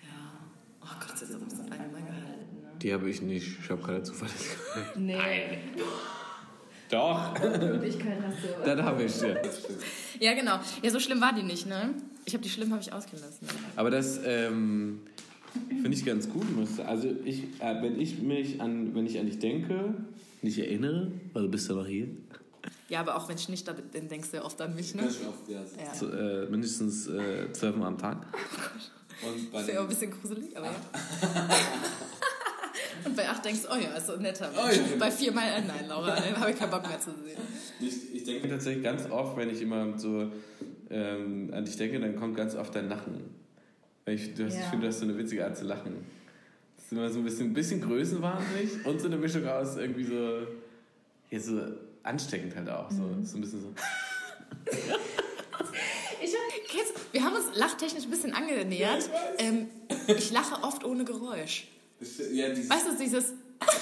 ja. 0.03 0.41
Oh 0.83 0.87
Gott, 0.99 1.13
das 1.13 1.23
ist 1.23 1.35
auch 1.37 1.51
so 1.51 1.63
allgemein 1.63 2.07
gehalten. 2.07 2.63
Ne? 2.63 2.73
Die 2.83 2.93
habe 2.93 3.09
ich 3.09 3.23
nicht. 3.23 3.59
Ich 3.63 3.71
habe 3.71 3.83
keine 3.83 4.03
Zuverlässigkeit. 4.03 4.97
Nee, 4.97 5.59
Doch, 6.91 7.35
Möglichkeit 7.41 8.19
hast 8.23 8.39
du. 8.43 8.65
dann 8.65 8.85
habe 8.85 9.05
ich 9.05 9.21
ja. 9.21 9.35
Ja, 10.19 10.35
genau. 10.35 10.59
Ja, 10.83 10.91
so 10.91 10.99
schlimm 11.01 11.21
war 11.21 11.33
die 11.33 11.43
nicht, 11.43 11.67
ne? 11.67 11.95
Ich 12.25 12.35
habe 12.35 12.43
die 12.43 12.51
schlimm 12.51 12.71
habe 12.73 12.81
ich 12.83 12.93
ausgelassen. 12.93 13.47
Aber 13.77 13.91
das 13.91 14.21
ähm, 14.25 15.01
finde 15.69 15.93
ich 15.93 16.05
ganz 16.05 16.29
gut. 16.29 16.47
Also 16.87 17.09
ich, 17.25 17.45
äh, 17.61 17.83
wenn 17.83 18.01
ich 18.01 18.19
mich 18.19 18.61
an, 18.61 18.95
wenn 18.95 19.07
ich 19.07 19.19
an 19.19 19.27
dich 19.27 19.39
denke, 19.39 19.95
nicht 20.43 20.59
erinnere, 20.59 21.13
weil 21.33 21.43
du 21.43 21.49
bist 21.49 21.69
ja 21.69 21.75
noch 21.75 21.87
hier, 21.87 22.09
Ja, 22.89 23.01
aber 23.01 23.17
auch 23.17 23.29
wenn 23.29 23.37
ich 23.37 23.49
nicht 23.49 23.69
da 23.69 23.73
bin, 23.73 23.85
dann 23.93 24.09
denkst 24.09 24.31
du 24.31 24.39
ja 24.39 24.45
oft 24.45 24.61
an 24.61 24.75
mich, 24.75 24.95
ne? 24.95 25.03
Schön 25.03 25.29
oft, 25.29 25.49
ja. 25.49 25.61
Ja. 25.61 25.95
so, 25.95 26.11
äh, 26.11 26.47
mindestens 26.51 27.07
äh, 27.09 27.53
zwölfmal 27.53 27.89
am 27.89 27.99
Tag. 27.99 28.27
Und 29.23 29.53
bei 29.53 29.59
Das 29.59 29.69
ist 29.69 29.75
ja 29.75 29.81
auch 29.81 29.85
ein 29.85 29.89
bisschen 29.89 30.11
gruselig, 30.11 30.57
aber 30.57 30.67
ja. 30.67 30.73
Und 33.05 33.17
bei 33.17 33.29
8 33.29 33.45
denkst 33.45 33.63
du, 33.63 33.69
oh 33.73 33.77
ja, 33.77 33.97
ist 33.97 34.07
so 34.07 34.15
ein 34.15 34.23
netter 34.23 34.51
Oh 34.57 34.65
Mensch. 34.67 34.77
ja. 34.77 34.83
Bei 34.99 35.11
4 35.11 35.33
mal, 35.33 35.43
äh, 35.49 35.61
nein, 35.67 35.87
Laura, 35.89 36.17
äh, 36.17 36.33
habe 36.35 36.51
ich 36.51 36.57
keinen 36.59 36.71
Bock 36.71 36.87
mehr 36.89 37.01
zu 37.01 37.11
sehen. 37.11 37.39
ich, 37.81 37.87
ich 37.87 38.15
Ich 38.17 38.25
denke, 38.25 38.49
tatsächlich 38.49 38.83
ganz 38.85 39.11
oft, 39.11 39.37
wenn 39.37 39.51
ich 39.51 39.61
immer 39.63 39.99
so 39.99 40.31
ähm, 40.91 41.51
an 41.53 41.65
dich 41.65 41.77
denke, 41.77 41.99
dann 42.01 42.17
kommt 42.17 42.37
ganz 42.37 42.55
oft 42.55 42.75
dein 42.75 42.89
Lachen. 42.89 43.23
Ich, 44.07 44.35
du 44.35 44.45
hast, 44.47 44.55
ich 44.55 44.61
Ja. 44.61 44.67
finde, 44.71 44.87
du 44.87 44.93
hast 44.93 44.99
so 45.01 45.05
eine 45.05 45.17
witzige 45.17 45.45
Art 45.45 45.57
zu 45.57 45.65
lachen. 45.65 46.05
Das 46.77 46.87
ist 46.87 46.93
immer 46.93 47.09
so 47.09 47.19
ein 47.21 47.25
bisschen, 47.25 47.47
ein 47.51 47.55
bisschen 47.55 47.81
größenwahnsinnig 47.81 48.85
und 48.87 49.01
so 49.01 49.07
eine 49.07 49.17
Mischung 49.17 49.47
aus 49.47 49.77
irgendwie 49.77 50.05
so, 50.05 50.39
ja, 51.31 51.39
so 51.41 51.61
ansteckend 52.03 52.57
halt 52.57 52.69
auch. 52.69 52.91
So, 52.91 53.03
so 53.23 53.37
ein 53.39 53.41
bisschen 53.41 53.61
so. 53.61 53.69
Ich 56.23 56.35
hab, 56.35 57.13
wir 57.13 57.25
haben 57.25 57.35
uns 57.37 57.57
lachtechnisch 57.57 58.05
ein 58.05 58.11
bisschen 58.11 58.35
angenähert. 58.35 59.09
Ähm, 59.39 59.69
ich 60.07 60.31
lache 60.31 60.63
oft 60.63 60.85
ohne 60.85 61.05
Geräusch. 61.05 61.67
Ja, 62.33 62.49
dieses, 62.51 62.71
Weißt 62.71 62.87
du, 62.89 62.97
dieses... 62.99 63.25
also 63.61 63.75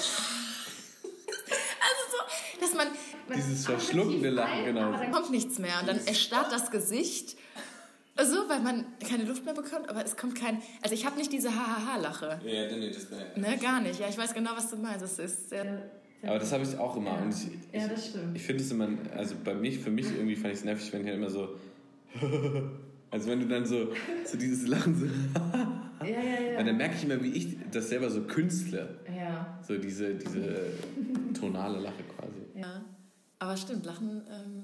so, 2.11 2.17
dass 2.61 2.73
man... 2.75 2.87
man 3.27 3.37
Dieses 3.37 3.65
verschluckende 3.65 4.29
Lachen, 4.29 4.65
genau. 4.65 4.91
dann 4.91 5.11
kommt 5.11 5.31
nichts 5.31 5.59
mehr 5.59 5.79
und 5.81 5.87
dann 5.87 6.05
erstarrt 6.05 6.51
das 6.51 6.71
Gesicht. 6.71 7.37
Also, 8.15 8.49
weil 8.49 8.59
man 8.59 8.85
keine 9.07 9.23
Luft 9.23 9.45
mehr 9.45 9.53
bekommt, 9.53 9.87
aber 9.89 10.03
es 10.03 10.17
kommt 10.17 10.35
kein... 10.35 10.61
Also 10.81 10.93
ich 10.93 11.05
habe 11.05 11.17
nicht 11.17 11.31
diese 11.31 11.55
Ha-Ha-Ha-Lache. 11.55 12.41
ja, 12.43 12.67
nee, 12.67 12.77
nee, 12.77 12.91
das. 12.91 13.07
Ne, 13.37 13.57
gar 13.57 13.79
nicht. 13.79 13.99
Ja, 13.99 14.09
ich 14.09 14.17
weiß 14.17 14.33
genau, 14.33 14.51
was 14.55 14.69
du 14.69 14.75
meinst. 14.75 15.01
Das 15.01 15.17
ist 15.19 15.49
sehr... 15.49 15.89
Aber 16.23 16.37
das 16.37 16.51
habe 16.51 16.63
ich 16.63 16.77
auch 16.77 16.97
immer. 16.97 17.17
Und 17.21 17.33
ich, 17.33 17.45
Ja, 17.71 17.85
ich, 17.85 17.91
das 17.91 18.07
stimmt. 18.07 18.35
ich 18.35 18.43
finde 18.43 18.61
es 18.61 18.71
immer, 18.71 18.89
also 19.15 19.35
bei 19.41 19.53
mich, 19.53 19.79
für 19.79 19.89
mich 19.89 20.07
irgendwie 20.07 20.35
fand 20.35 20.53
ich 20.53 20.59
es 20.59 20.65
nervig, 20.65 20.91
wenn 20.91 21.01
ich 21.01 21.07
halt 21.07 21.17
immer 21.17 21.29
so. 21.29 21.55
Also 23.11 23.27
wenn 23.27 23.39
du 23.39 23.47
dann 23.47 23.65
so, 23.65 23.87
so 24.23 24.37
dieses 24.37 24.67
Lachen 24.67 24.95
so. 24.95 25.07
Ja, 26.11 26.19
ja, 26.21 26.51
ja. 26.53 26.59
Und 26.59 26.65
dann 26.65 26.77
merke 26.77 26.95
ich 26.95 27.03
immer, 27.03 27.21
wie 27.23 27.31
ich 27.31 27.57
das 27.71 27.89
selber 27.89 28.09
so 28.09 28.21
künstle. 28.23 28.99
Ja. 29.15 29.59
So 29.67 29.77
diese, 29.77 30.15
diese 30.15 30.55
tonale 31.39 31.79
Lache 31.79 32.03
quasi. 32.17 32.41
Ja, 32.59 32.83
aber 33.39 33.55
stimmt, 33.57 33.85
Lachen 33.85 34.21
ähm, 34.29 34.63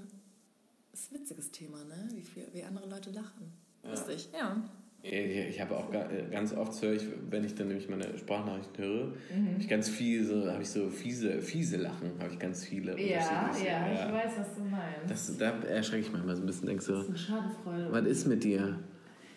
ist 0.94 1.12
ein 1.12 1.20
witziges 1.20 1.52
Thema, 1.52 1.78
ne? 1.86 2.08
Wie, 2.14 2.22
viel, 2.22 2.48
wie 2.54 2.64
andere 2.64 2.90
Leute 2.90 3.12
lachen. 3.12 3.52
Lustig, 3.84 4.30
ja. 4.38 4.64
Ich, 5.04 5.62
habe 5.62 5.78
auch 5.78 5.92
ga- 5.92 6.10
ganz 6.32 6.52
oft 6.52 6.82
höre 6.82 6.94
ich, 6.94 7.04
wenn 7.30 7.44
ich 7.46 7.54
dann 7.54 7.68
nämlich 7.68 7.88
meine 7.88 8.18
Sprachnachrichten 8.18 8.84
höre, 8.84 9.04
habe 9.10 9.60
ich 9.60 9.68
ganz 9.70 9.88
viel 9.88 10.26
so, 10.26 10.50
habe 10.52 10.64
ich 10.64 10.70
so 10.70 10.90
fiese, 10.90 11.44
fiese 11.44 11.78
Lachen, 11.78 12.14
habe 12.20 12.34
ich 12.34 12.40
ganz 12.40 12.64
viele. 12.66 12.94
Ja, 13.00 13.04
unterschiedliche. 13.20 13.68
ja, 13.68 14.08
ich 14.08 14.14
weiß, 14.14 14.32
was 14.40 14.56
du 14.56 14.62
meinst. 14.64 15.12
Das, 15.12 15.38
da 15.38 15.52
erschrecke 15.68 16.08
ich 16.08 16.12
manchmal 16.12 16.36
so 16.36 16.42
ein 16.42 16.48
bisschen, 16.48 16.66
denk 16.66 16.82
so, 16.82 16.94
Das 16.94 17.04
ist 17.04 17.10
eine 17.10 17.18
Schadenfreude. 17.20 17.92
was 17.92 18.06
ist 18.08 18.26
mit 18.28 18.44
dir? 18.44 18.80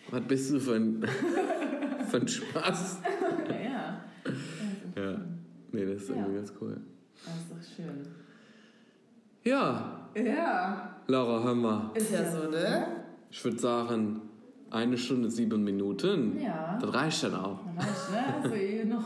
Was 0.09 0.21
bist 0.21 0.51
du 0.51 0.59
für 0.59 0.73
ein, 0.73 1.01
für 2.09 2.17
ein 2.17 2.27
Spaß? 2.27 2.97
Ja, 3.49 4.01
Ja, 5.01 5.17
nee, 5.71 5.85
das 5.85 6.03
ist 6.03 6.09
irgendwie 6.09 6.31
Ja. 6.31 6.37
ganz 6.37 6.53
cool. 6.61 6.77
das 7.25 7.35
ist 7.35 7.51
doch 7.51 7.75
schön. 7.75 8.05
Ja, 9.43 10.09
Ja. 10.15 10.95
Laura, 11.07 11.43
hör 11.43 11.55
mal. 11.55 11.91
Ist 11.95 12.11
ja 12.11 12.29
so, 12.29 12.49
ne? 12.49 12.87
Ich 13.31 13.43
würde 13.43 13.57
sagen, 13.59 14.21
eine 14.71 14.97
Stunde 14.97 15.29
sieben 15.29 15.63
Minuten. 15.63 16.39
Ja. 16.39 16.77
Das 16.79 16.93
reicht 16.93 17.23
dann 17.23 17.35
auch. 17.35 17.59
Weißt 17.75 18.09
du, 18.09 18.13
ne? 18.13 18.49
Du 18.49 18.55
eh 18.61 18.85
noch. 18.85 19.05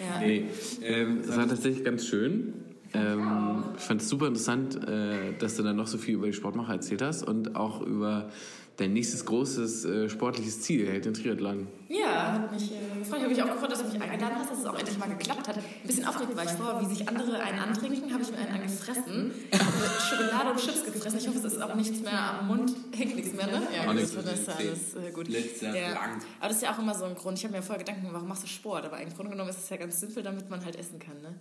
Ja. 0.00 0.20
Nee, 0.20 0.46
ähm, 0.82 1.20
es 1.20 1.36
war 1.36 1.46
tatsächlich 1.48 1.84
ganz 1.84 2.06
schön. 2.06 2.54
Ähm, 2.94 3.64
ich 3.76 3.82
fand 3.82 4.02
es 4.02 4.08
super 4.08 4.26
interessant, 4.28 4.76
äh, 4.88 5.32
dass 5.38 5.56
du 5.56 5.62
dann 5.62 5.76
noch 5.76 5.86
so 5.86 5.96
viel 5.98 6.14
über 6.14 6.26
die 6.26 6.32
Sportmacher 6.34 6.74
erzählt 6.74 7.02
hast 7.02 7.22
und 7.26 7.56
auch 7.56 7.80
über 7.82 8.28
dein 8.76 8.92
nächstes 8.92 9.24
großes 9.24 9.84
äh, 9.84 10.08
sportliches 10.08 10.62
Ziel, 10.62 10.88
hält 10.88 11.04
den 11.04 11.14
Triathlon. 11.14 11.68
Ja, 11.88 12.32
hat 12.32 12.52
mich 12.52 12.72
äh, 12.72 12.98
gefreut. 12.98 13.18
Ich 13.18 13.22
habe 13.22 13.28
mich 13.28 13.42
auch 13.42 13.52
gefreut, 13.52 13.72
dass 13.72 13.78
du 13.82 13.88
mich 13.88 14.00
eingeladen 14.00 14.36
hast, 14.38 14.50
dass 14.50 14.58
es 14.60 14.66
auch 14.66 14.78
endlich 14.78 14.98
mal 14.98 15.08
geklappt 15.08 15.48
hat. 15.48 15.58
Ein 15.58 15.64
bisschen 15.86 16.04
aufgeregt 16.06 16.36
war 16.36 16.44
ich 16.44 16.50
vor, 16.50 16.80
wie 16.80 16.94
sich 16.94 17.08
andere 17.08 17.40
einen 17.40 17.58
antrinken, 17.58 18.12
habe 18.12 18.22
ich 18.22 18.30
mir 18.30 18.38
einen 18.38 18.52
angefressen. 18.52 19.30
Ich 19.50 19.60
habe 19.60 20.00
Schokolade 20.00 20.50
und 20.50 20.58
Chips 20.58 20.84
gefressen. 20.84 21.18
Ich 21.18 21.28
hoffe, 21.28 21.38
es 21.38 21.44
ist 21.44 21.62
auch 21.62 21.74
nichts 21.74 22.00
mehr 22.00 22.38
am 22.40 22.48
Mund, 22.48 22.72
hängt 22.96 23.16
nichts 23.16 23.34
mehr, 23.34 23.46
ne? 23.46 23.62
Ja, 23.74 23.92
das 23.92 24.14
ist 24.14 24.48
alles 24.48 24.94
äh, 24.94 25.10
gut. 25.12 25.28
Letzter 25.28 25.74
ja. 25.74 25.90
Blank. 25.90 26.22
Aber 26.40 26.48
das 26.48 26.56
ist 26.56 26.62
ja 26.62 26.74
auch 26.74 26.78
immer 26.78 26.94
so 26.94 27.04
ein 27.04 27.14
Grund. 27.14 27.38
Ich 27.38 27.44
habe 27.44 27.54
mir 27.54 27.62
vorher 27.62 27.84
Gedanken 27.84 28.02
gemacht, 28.02 28.14
warum 28.14 28.28
machst 28.28 28.42
du 28.42 28.48
Sport? 28.48 28.86
Aber 28.86 29.00
im 29.00 29.12
Grunde 29.14 29.32
genommen 29.32 29.50
ist 29.50 29.58
es 29.58 29.68
ja 29.68 29.76
ganz 29.76 30.00
simpel, 30.00 30.22
damit 30.22 30.48
man 30.48 30.64
halt 30.64 30.76
essen 30.76 30.98
kann, 30.98 31.20
ne? 31.20 31.34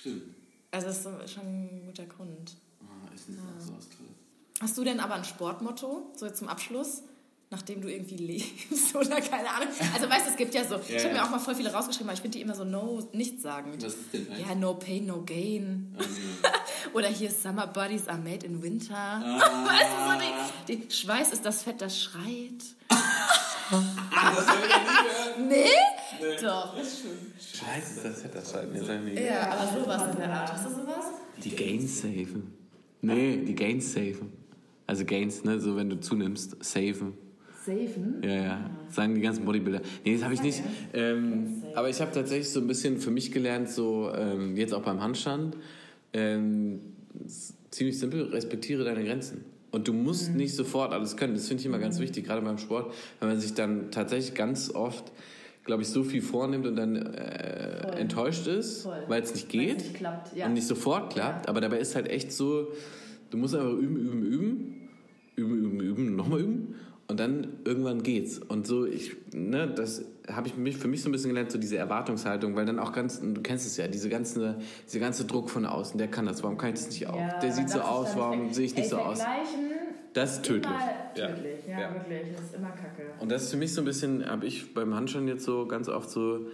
Stimmt. 0.00 0.22
Also 0.70 0.86
das 0.86 0.98
ist 0.98 1.34
schon 1.34 1.42
ein 1.42 1.82
guter 1.86 2.06
Grund. 2.06 2.56
Oh, 2.80 3.14
ist 3.14 3.28
nicht 3.28 3.40
auch 3.40 3.60
so 3.60 3.72
Tolles. 3.72 4.09
Hast 4.60 4.76
du 4.76 4.84
denn 4.84 5.00
aber 5.00 5.14
ein 5.14 5.24
Sportmotto, 5.24 6.12
so 6.14 6.26
jetzt 6.26 6.38
zum 6.38 6.48
Abschluss, 6.48 7.02
nachdem 7.48 7.80
du 7.80 7.88
irgendwie 7.90 8.16
lebst 8.16 8.94
oder 8.94 9.20
keine 9.20 9.48
Ahnung? 9.50 9.68
Also 9.94 10.08
weißt 10.08 10.26
du, 10.26 10.30
es 10.30 10.36
gibt 10.36 10.54
ja 10.54 10.64
so, 10.64 10.78
ich 10.86 11.02
habe 11.02 11.14
mir 11.14 11.24
auch 11.24 11.30
mal 11.30 11.38
voll 11.38 11.54
viele 11.54 11.72
rausgeschrieben, 11.72 12.08
aber 12.08 12.14
ich 12.14 12.20
finde 12.20 12.36
die 12.36 12.42
immer 12.42 12.54
so 12.54 12.64
no, 12.64 13.08
nichts 13.12 13.42
sagen. 13.42 13.72
Was 13.76 13.94
ist 13.94 14.12
denn? 14.12 14.26
Ja, 14.38 14.54
no 14.54 14.74
pain, 14.74 15.06
no 15.06 15.22
gain. 15.24 15.96
Ah, 15.98 16.02
nee. 16.42 16.90
Oder 16.92 17.08
hier 17.08 17.30
Summer 17.30 17.66
Bodies 17.66 18.06
are 18.06 18.18
made 18.18 18.44
in 18.44 18.62
winter. 18.62 18.94
Ah. 18.94 19.40
Weißt 19.66 19.90
du, 19.96 20.12
so 20.12 20.32
die, 20.68 20.76
die 20.86 20.94
Schweiß 20.94 21.32
ist 21.32 21.44
das 21.46 21.62
Fett, 21.62 21.80
das 21.80 21.98
schreit. 21.98 22.62
Das 22.88 22.98
ich 23.70 23.70
noch 23.72 23.80
nie 23.80 25.46
gehört. 25.46 25.48
Nee? 25.48 26.36
Doch, 26.42 26.76
ist 26.76 27.00
schön. 27.00 27.32
Scheiße, 27.38 28.02
das 28.02 28.24
hätte 28.24 28.34
das 28.38 28.52
halt 28.52 28.72
mir 28.72 29.14
die, 29.14 29.22
Ja, 29.22 29.52
aber 29.52 29.80
sowas 29.80 30.12
in 30.12 30.16
der 30.18 30.30
Art. 30.30 30.52
Hast 30.52 30.66
du 30.66 30.70
sowas? 30.70 31.04
die 31.42 31.50
Gains 31.56 32.02
safen. 32.02 32.52
Nee, 33.00 33.38
die 33.38 33.54
Gains 33.54 33.92
safen. 33.94 34.39
Also 34.90 35.04
Gains, 35.04 35.44
ne, 35.44 35.60
so 35.60 35.76
wenn 35.76 35.88
du 35.88 36.00
zunimmst, 36.00 36.56
safen. 36.64 37.12
Safen? 37.64 38.20
Ja, 38.24 38.34
ja. 38.34 38.70
Sagen 38.88 39.14
die 39.14 39.20
ganzen 39.20 39.44
Bodybuilder. 39.44 39.82
Nee, 40.04 40.14
das 40.14 40.24
habe 40.24 40.34
ich 40.34 40.42
nicht. 40.42 40.64
Ähm, 40.92 41.62
aber 41.76 41.88
ich 41.88 42.00
habe 42.00 42.10
tatsächlich 42.10 42.50
so 42.50 42.58
ein 42.58 42.66
bisschen 42.66 42.98
für 42.98 43.12
mich 43.12 43.30
gelernt, 43.30 43.70
so 43.70 44.10
ähm, 44.12 44.56
jetzt 44.56 44.74
auch 44.74 44.82
beim 44.82 45.00
Handstand, 45.00 45.56
ähm, 46.12 46.80
ziemlich 47.70 48.00
simpel, 48.00 48.22
respektiere 48.30 48.82
deine 48.82 49.04
Grenzen. 49.04 49.44
Und 49.70 49.86
du 49.86 49.92
musst 49.92 50.34
nicht 50.34 50.56
sofort 50.56 50.92
alles 50.92 51.16
können. 51.16 51.34
Das 51.34 51.46
finde 51.46 51.60
ich 51.60 51.66
immer 51.66 51.78
ganz 51.78 52.00
wichtig, 52.00 52.26
gerade 52.26 52.42
beim 52.42 52.58
Sport, 52.58 52.92
wenn 53.20 53.28
man 53.28 53.38
sich 53.38 53.54
dann 53.54 53.92
tatsächlich 53.92 54.34
ganz 54.34 54.74
oft, 54.74 55.12
glaube 55.64 55.82
ich, 55.82 55.88
so 55.88 56.02
viel 56.02 56.20
vornimmt 56.20 56.66
und 56.66 56.74
dann 56.74 56.96
äh, 56.96 57.96
enttäuscht 57.96 58.48
ist, 58.48 58.88
weil 59.06 59.22
es 59.22 59.34
nicht 59.34 59.48
geht 59.50 59.76
nicht 59.76 59.94
klappt, 59.94 60.36
ja. 60.36 60.46
und 60.46 60.54
nicht 60.54 60.66
sofort 60.66 61.12
klappt. 61.12 61.48
Aber 61.48 61.60
dabei 61.60 61.78
ist 61.78 61.94
halt 61.94 62.08
echt 62.08 62.32
so, 62.32 62.72
du 63.30 63.36
musst 63.36 63.54
einfach 63.54 63.70
üben, 63.70 63.96
üben, 63.96 64.22
üben, 64.24 64.79
üben, 65.40 65.58
üben, 65.64 65.80
üben, 65.80 66.16
nochmal 66.16 66.40
üben. 66.40 66.74
Und 67.08 67.18
dann 67.18 67.48
irgendwann 67.64 68.04
geht's. 68.04 68.38
Und 68.38 68.68
so, 68.68 68.86
ich, 68.86 69.16
ne, 69.32 69.66
das 69.66 70.04
habe 70.30 70.46
ich 70.46 70.56
mich, 70.56 70.76
für 70.76 70.86
mich 70.86 71.02
so 71.02 71.08
ein 71.08 71.12
bisschen 71.12 71.30
gelernt, 71.30 71.50
so 71.50 71.58
diese 71.58 71.76
Erwartungshaltung, 71.76 72.54
weil 72.54 72.66
dann 72.66 72.78
auch 72.78 72.92
ganz, 72.92 73.20
du 73.20 73.40
kennst 73.42 73.66
es 73.66 73.76
ja, 73.76 73.88
diese 73.88 74.08
ganze, 74.08 74.58
dieser 74.86 75.00
ganze 75.00 75.24
Druck 75.24 75.50
von 75.50 75.66
außen, 75.66 75.98
der 75.98 76.06
kann 76.06 76.26
das, 76.26 76.44
warum 76.44 76.56
kann 76.56 76.68
ich 76.68 76.76
das 76.76 76.88
nicht 76.88 77.08
auch? 77.08 77.32
Ja, 77.32 77.38
der 77.40 77.52
sieht 77.52 77.68
so 77.68 77.80
aus, 77.80 78.16
warum 78.16 78.52
sehe 78.52 78.64
ich 78.66 78.76
nicht 78.76 78.84
Ey, 78.84 78.90
so 78.90 78.98
aus? 78.98 79.26
Das 80.12 80.34
ist 80.34 80.44
tödlich. 80.44 80.70
Immer 80.70 81.12
Ja. 81.16 81.34
tödlich, 81.34 81.66
ja, 81.68 81.80
Ja. 81.80 81.94
wirklich. 81.94 82.32
Das 82.36 82.44
ist 82.44 82.54
immer 82.54 82.70
kacke. 82.70 83.02
Und 83.18 83.32
das 83.32 83.42
ist 83.44 83.50
für 83.50 83.56
mich 83.56 83.74
so 83.74 83.80
ein 83.80 83.84
bisschen, 83.84 84.24
habe 84.28 84.46
ich 84.46 84.72
beim 84.72 84.94
Handstand 84.94 85.28
jetzt 85.28 85.44
so 85.44 85.66
ganz 85.66 85.88
oft 85.88 86.10
so, 86.10 86.46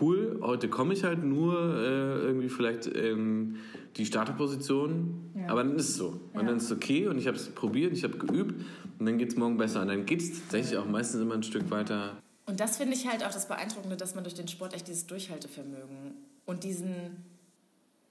cool, 0.00 0.38
heute 0.42 0.68
komme 0.68 0.94
ich 0.94 1.04
halt 1.04 1.22
nur 1.22 1.54
äh, 1.76 2.20
irgendwie 2.26 2.48
vielleicht 2.48 2.86
in 2.86 3.56
die 3.96 4.06
Starterposition, 4.06 5.30
Ja. 5.36 5.48
aber 5.48 5.64
dann 5.64 5.76
ist 5.76 5.90
es 5.90 5.96
so. 5.96 6.08
Und 6.32 6.40
Ja. 6.40 6.42
dann 6.44 6.56
ist 6.56 6.64
es 6.64 6.72
okay 6.72 7.08
und 7.08 7.18
ich 7.18 7.26
habe 7.26 7.36
es 7.36 7.48
probiert, 7.50 7.92
ich 7.92 8.04
habe 8.04 8.16
geübt 8.16 8.64
und 8.98 9.06
dann 9.06 9.18
geht 9.18 9.28
es 9.30 9.36
morgen 9.36 9.56
besser. 9.58 9.82
Und 9.82 9.88
dann 9.88 10.06
geht 10.06 10.20
es 10.22 10.40
tatsächlich 10.40 10.78
auch 10.78 10.86
meistens 10.86 11.20
immer 11.20 11.34
ein 11.34 11.42
Stück 11.42 11.70
weiter. 11.70 12.16
Und 12.46 12.58
das 12.60 12.76
finde 12.78 12.94
ich 12.94 13.06
halt 13.08 13.24
auch 13.24 13.30
das 13.32 13.46
Beeindruckende, 13.48 13.96
dass 13.96 14.14
man 14.14 14.24
durch 14.24 14.34
den 14.34 14.48
Sport 14.48 14.74
echt 14.74 14.88
dieses 14.88 15.06
Durchhaltevermögen 15.06 16.14
und 16.44 16.64
diesen 16.64 17.24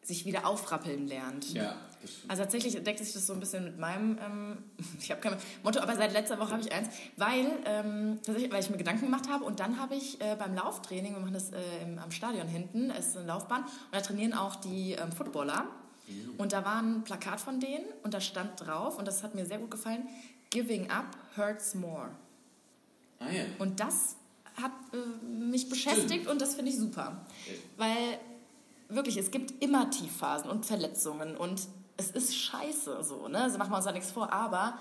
sich 0.03 0.25
wieder 0.25 0.47
aufrappeln 0.47 1.07
lernt. 1.07 1.53
Ja, 1.53 1.75
das 2.01 2.11
stimmt. 2.11 2.31
Also 2.31 2.43
tatsächlich 2.43 2.83
deckt 2.83 2.99
sich 2.99 3.13
das 3.13 3.27
so 3.27 3.33
ein 3.33 3.39
bisschen 3.39 3.63
mit 3.63 3.77
meinem, 3.77 4.17
ähm, 4.19 4.63
ich 4.99 5.11
habe 5.11 5.21
kein 5.21 5.37
Motto, 5.63 5.79
aber 5.79 5.95
seit 5.95 6.11
letzter 6.13 6.39
Woche 6.39 6.51
habe 6.51 6.61
ich 6.61 6.71
eins, 6.71 6.89
weil, 7.17 7.45
ähm, 7.65 8.19
tatsächlich, 8.23 8.51
weil 8.51 8.61
ich 8.61 8.69
mir 8.69 8.77
Gedanken 8.77 9.05
gemacht 9.05 9.29
habe 9.29 9.43
und 9.43 9.59
dann 9.59 9.79
habe 9.79 9.95
ich 9.95 10.19
äh, 10.21 10.35
beim 10.37 10.55
Lauftraining, 10.55 11.13
wir 11.13 11.19
machen 11.19 11.33
das 11.33 11.51
äh, 11.51 11.57
im, 11.83 11.99
am 11.99 12.11
Stadion 12.11 12.47
hinten, 12.47 12.89
es 12.89 13.09
ist 13.09 13.17
eine 13.17 13.27
Laufbahn 13.27 13.63
und 13.63 13.71
da 13.91 14.01
trainieren 14.01 14.33
auch 14.33 14.55
die 14.55 14.93
ähm, 14.93 15.11
Footballer 15.11 15.67
und 16.37 16.51
da 16.51 16.65
war 16.65 16.81
ein 16.81 17.03
Plakat 17.03 17.39
von 17.39 17.59
denen 17.59 17.85
und 18.03 18.13
da 18.13 18.19
stand 18.19 18.59
drauf 18.59 18.97
und 18.97 19.07
das 19.07 19.23
hat 19.23 19.35
mir 19.35 19.45
sehr 19.45 19.59
gut 19.59 19.71
gefallen, 19.71 20.07
Giving 20.49 20.89
up 20.89 21.15
hurts 21.37 21.75
more. 21.75 22.09
Ah 23.19 23.31
ja. 23.31 23.43
Und 23.59 23.79
das 23.79 24.17
hat 24.61 24.71
äh, 24.91 25.25
mich 25.25 25.69
beschäftigt 25.69 26.27
und 26.27 26.41
das 26.41 26.55
finde 26.55 26.71
ich 26.71 26.77
super. 26.77 27.25
Weil 27.77 28.19
wirklich, 28.93 29.17
es 29.17 29.31
gibt 29.31 29.63
immer 29.63 29.89
Tiefphasen 29.89 30.49
und 30.49 30.65
Verletzungen 30.65 31.35
und 31.35 31.67
es 31.97 32.11
ist 32.11 32.35
scheiße 32.35 33.03
so, 33.03 33.27
ne? 33.27 33.43
Also 33.43 33.57
machen 33.57 33.71
wir 33.71 33.77
uns 33.77 33.85
da 33.85 33.91
nichts 33.91 34.11
vor, 34.11 34.31
aber 34.31 34.77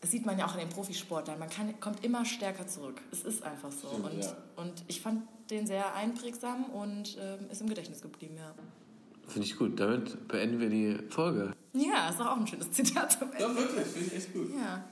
das 0.00 0.10
sieht 0.10 0.26
man 0.26 0.38
ja 0.38 0.46
auch 0.46 0.54
in 0.54 0.60
den 0.60 0.68
Profisportlern, 0.68 1.38
man 1.38 1.48
kann, 1.48 1.80
kommt 1.80 2.04
immer 2.04 2.24
stärker 2.24 2.66
zurück. 2.66 3.00
Es 3.10 3.22
ist 3.22 3.42
einfach 3.42 3.72
so. 3.72 3.88
Stimmt, 3.88 4.04
und, 4.04 4.22
ja. 4.22 4.36
und 4.56 4.84
ich 4.86 5.00
fand 5.00 5.22
den 5.50 5.66
sehr 5.66 5.94
einprägsam 5.94 6.64
und 6.66 7.16
ähm, 7.20 7.50
ist 7.50 7.60
im 7.60 7.68
Gedächtnis 7.68 8.02
geblieben, 8.02 8.36
ja. 8.36 8.54
Finde 9.26 9.46
ich 9.46 9.56
gut. 9.56 9.80
Damit 9.80 10.28
beenden 10.28 10.60
wir 10.60 10.68
die 10.68 10.98
Folge. 11.08 11.54
Ja, 11.72 12.10
ist 12.10 12.20
doch 12.20 12.26
auch 12.26 12.36
ein 12.36 12.46
schönes 12.46 12.70
Zitat 12.70 13.12
zum 13.12 13.32
Ende. 13.32 13.40
Ja, 13.40 13.56
wirklich, 13.56 13.86
finde 13.86 14.06
ich 14.08 14.14
echt 14.14 14.32
gut. 14.32 14.50
Ja. 14.54 14.84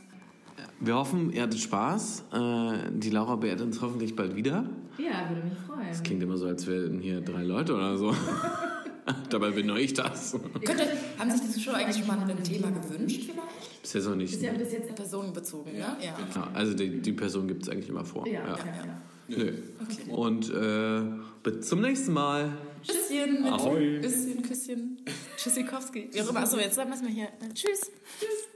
Wir 0.81 0.97
hoffen, 0.97 1.33
ihr 1.33 1.43
hattet 1.43 1.61
Spaß. 1.61 2.25
Äh, 2.33 2.73
die 2.93 3.11
Laura 3.11 3.37
beehrt 3.37 3.61
uns 3.61 3.81
hoffentlich 3.81 4.17
bald 4.17 4.35
wieder. 4.37 4.65
Ja, 4.99 5.29
würde 5.29 5.43
mich 5.49 5.59
freuen. 5.67 5.89
Das 5.89 6.03
klingt 6.03 6.23
immer 6.23 6.37
so, 6.37 6.47
als 6.47 6.67
wären 6.67 6.99
hier 7.01 7.21
drei 7.21 7.43
Leute 7.43 7.75
oder 7.75 7.97
so. 7.97 8.15
Dabei 9.31 9.51
bin 9.51 9.67
nur 9.67 9.79
ich 9.79 9.95
das. 9.95 10.33
Könnte, 10.65 10.87
haben 11.19 11.31
sich 11.31 11.41
die 11.41 11.51
Zuschauer 11.51 11.75
eigentlich 11.75 11.97
schon 12.05 12.07
mal 12.07 12.19
ein 12.31 12.43
Thema 12.45 12.71
gewünscht 12.71 13.23
vielleicht? 13.23 13.83
Bis 13.83 13.93
jetzt 13.95 14.07
noch 14.07 14.15
nicht. 14.15 14.33
Ist 14.35 14.43
ja 14.43 14.53
bis 14.53 14.73
jetzt. 14.73 14.95
Personenbezogen, 14.95 15.75
Ja. 15.77 15.95
ne? 15.95 16.05
Ja. 16.05 16.17
Ja, 16.35 16.51
also 16.55 16.75
die, 16.75 17.01
die 17.01 17.13
Person 17.13 17.49
gibt 17.49 17.63
es 17.65 17.69
eigentlich 17.69 17.89
immer 17.89 18.05
vor. 18.05 18.27
Ja, 18.29 18.33
ja, 18.47 18.57
ja. 18.57 19.03
Nö. 19.29 19.53
Und 20.15 20.51
äh, 20.51 21.03
bis 21.43 21.69
zum 21.69 21.81
nächsten 21.81 22.13
Mal. 22.13 22.51
Mit 23.11 23.53
Ahoi. 23.53 23.99
bisschen 24.01 24.43
Küsschen. 24.43 24.99
Tschüssikowski. 25.37 26.11
Wie 26.13 26.21
auch 26.23 26.31
immer. 26.31 26.41
Achso, 26.41 26.59
jetzt 26.59 26.77
müssen 26.89 27.07
wir 27.07 27.13
hier. 27.15 27.29
Tschüss. 27.55 27.91
Tschüss. 28.19 28.49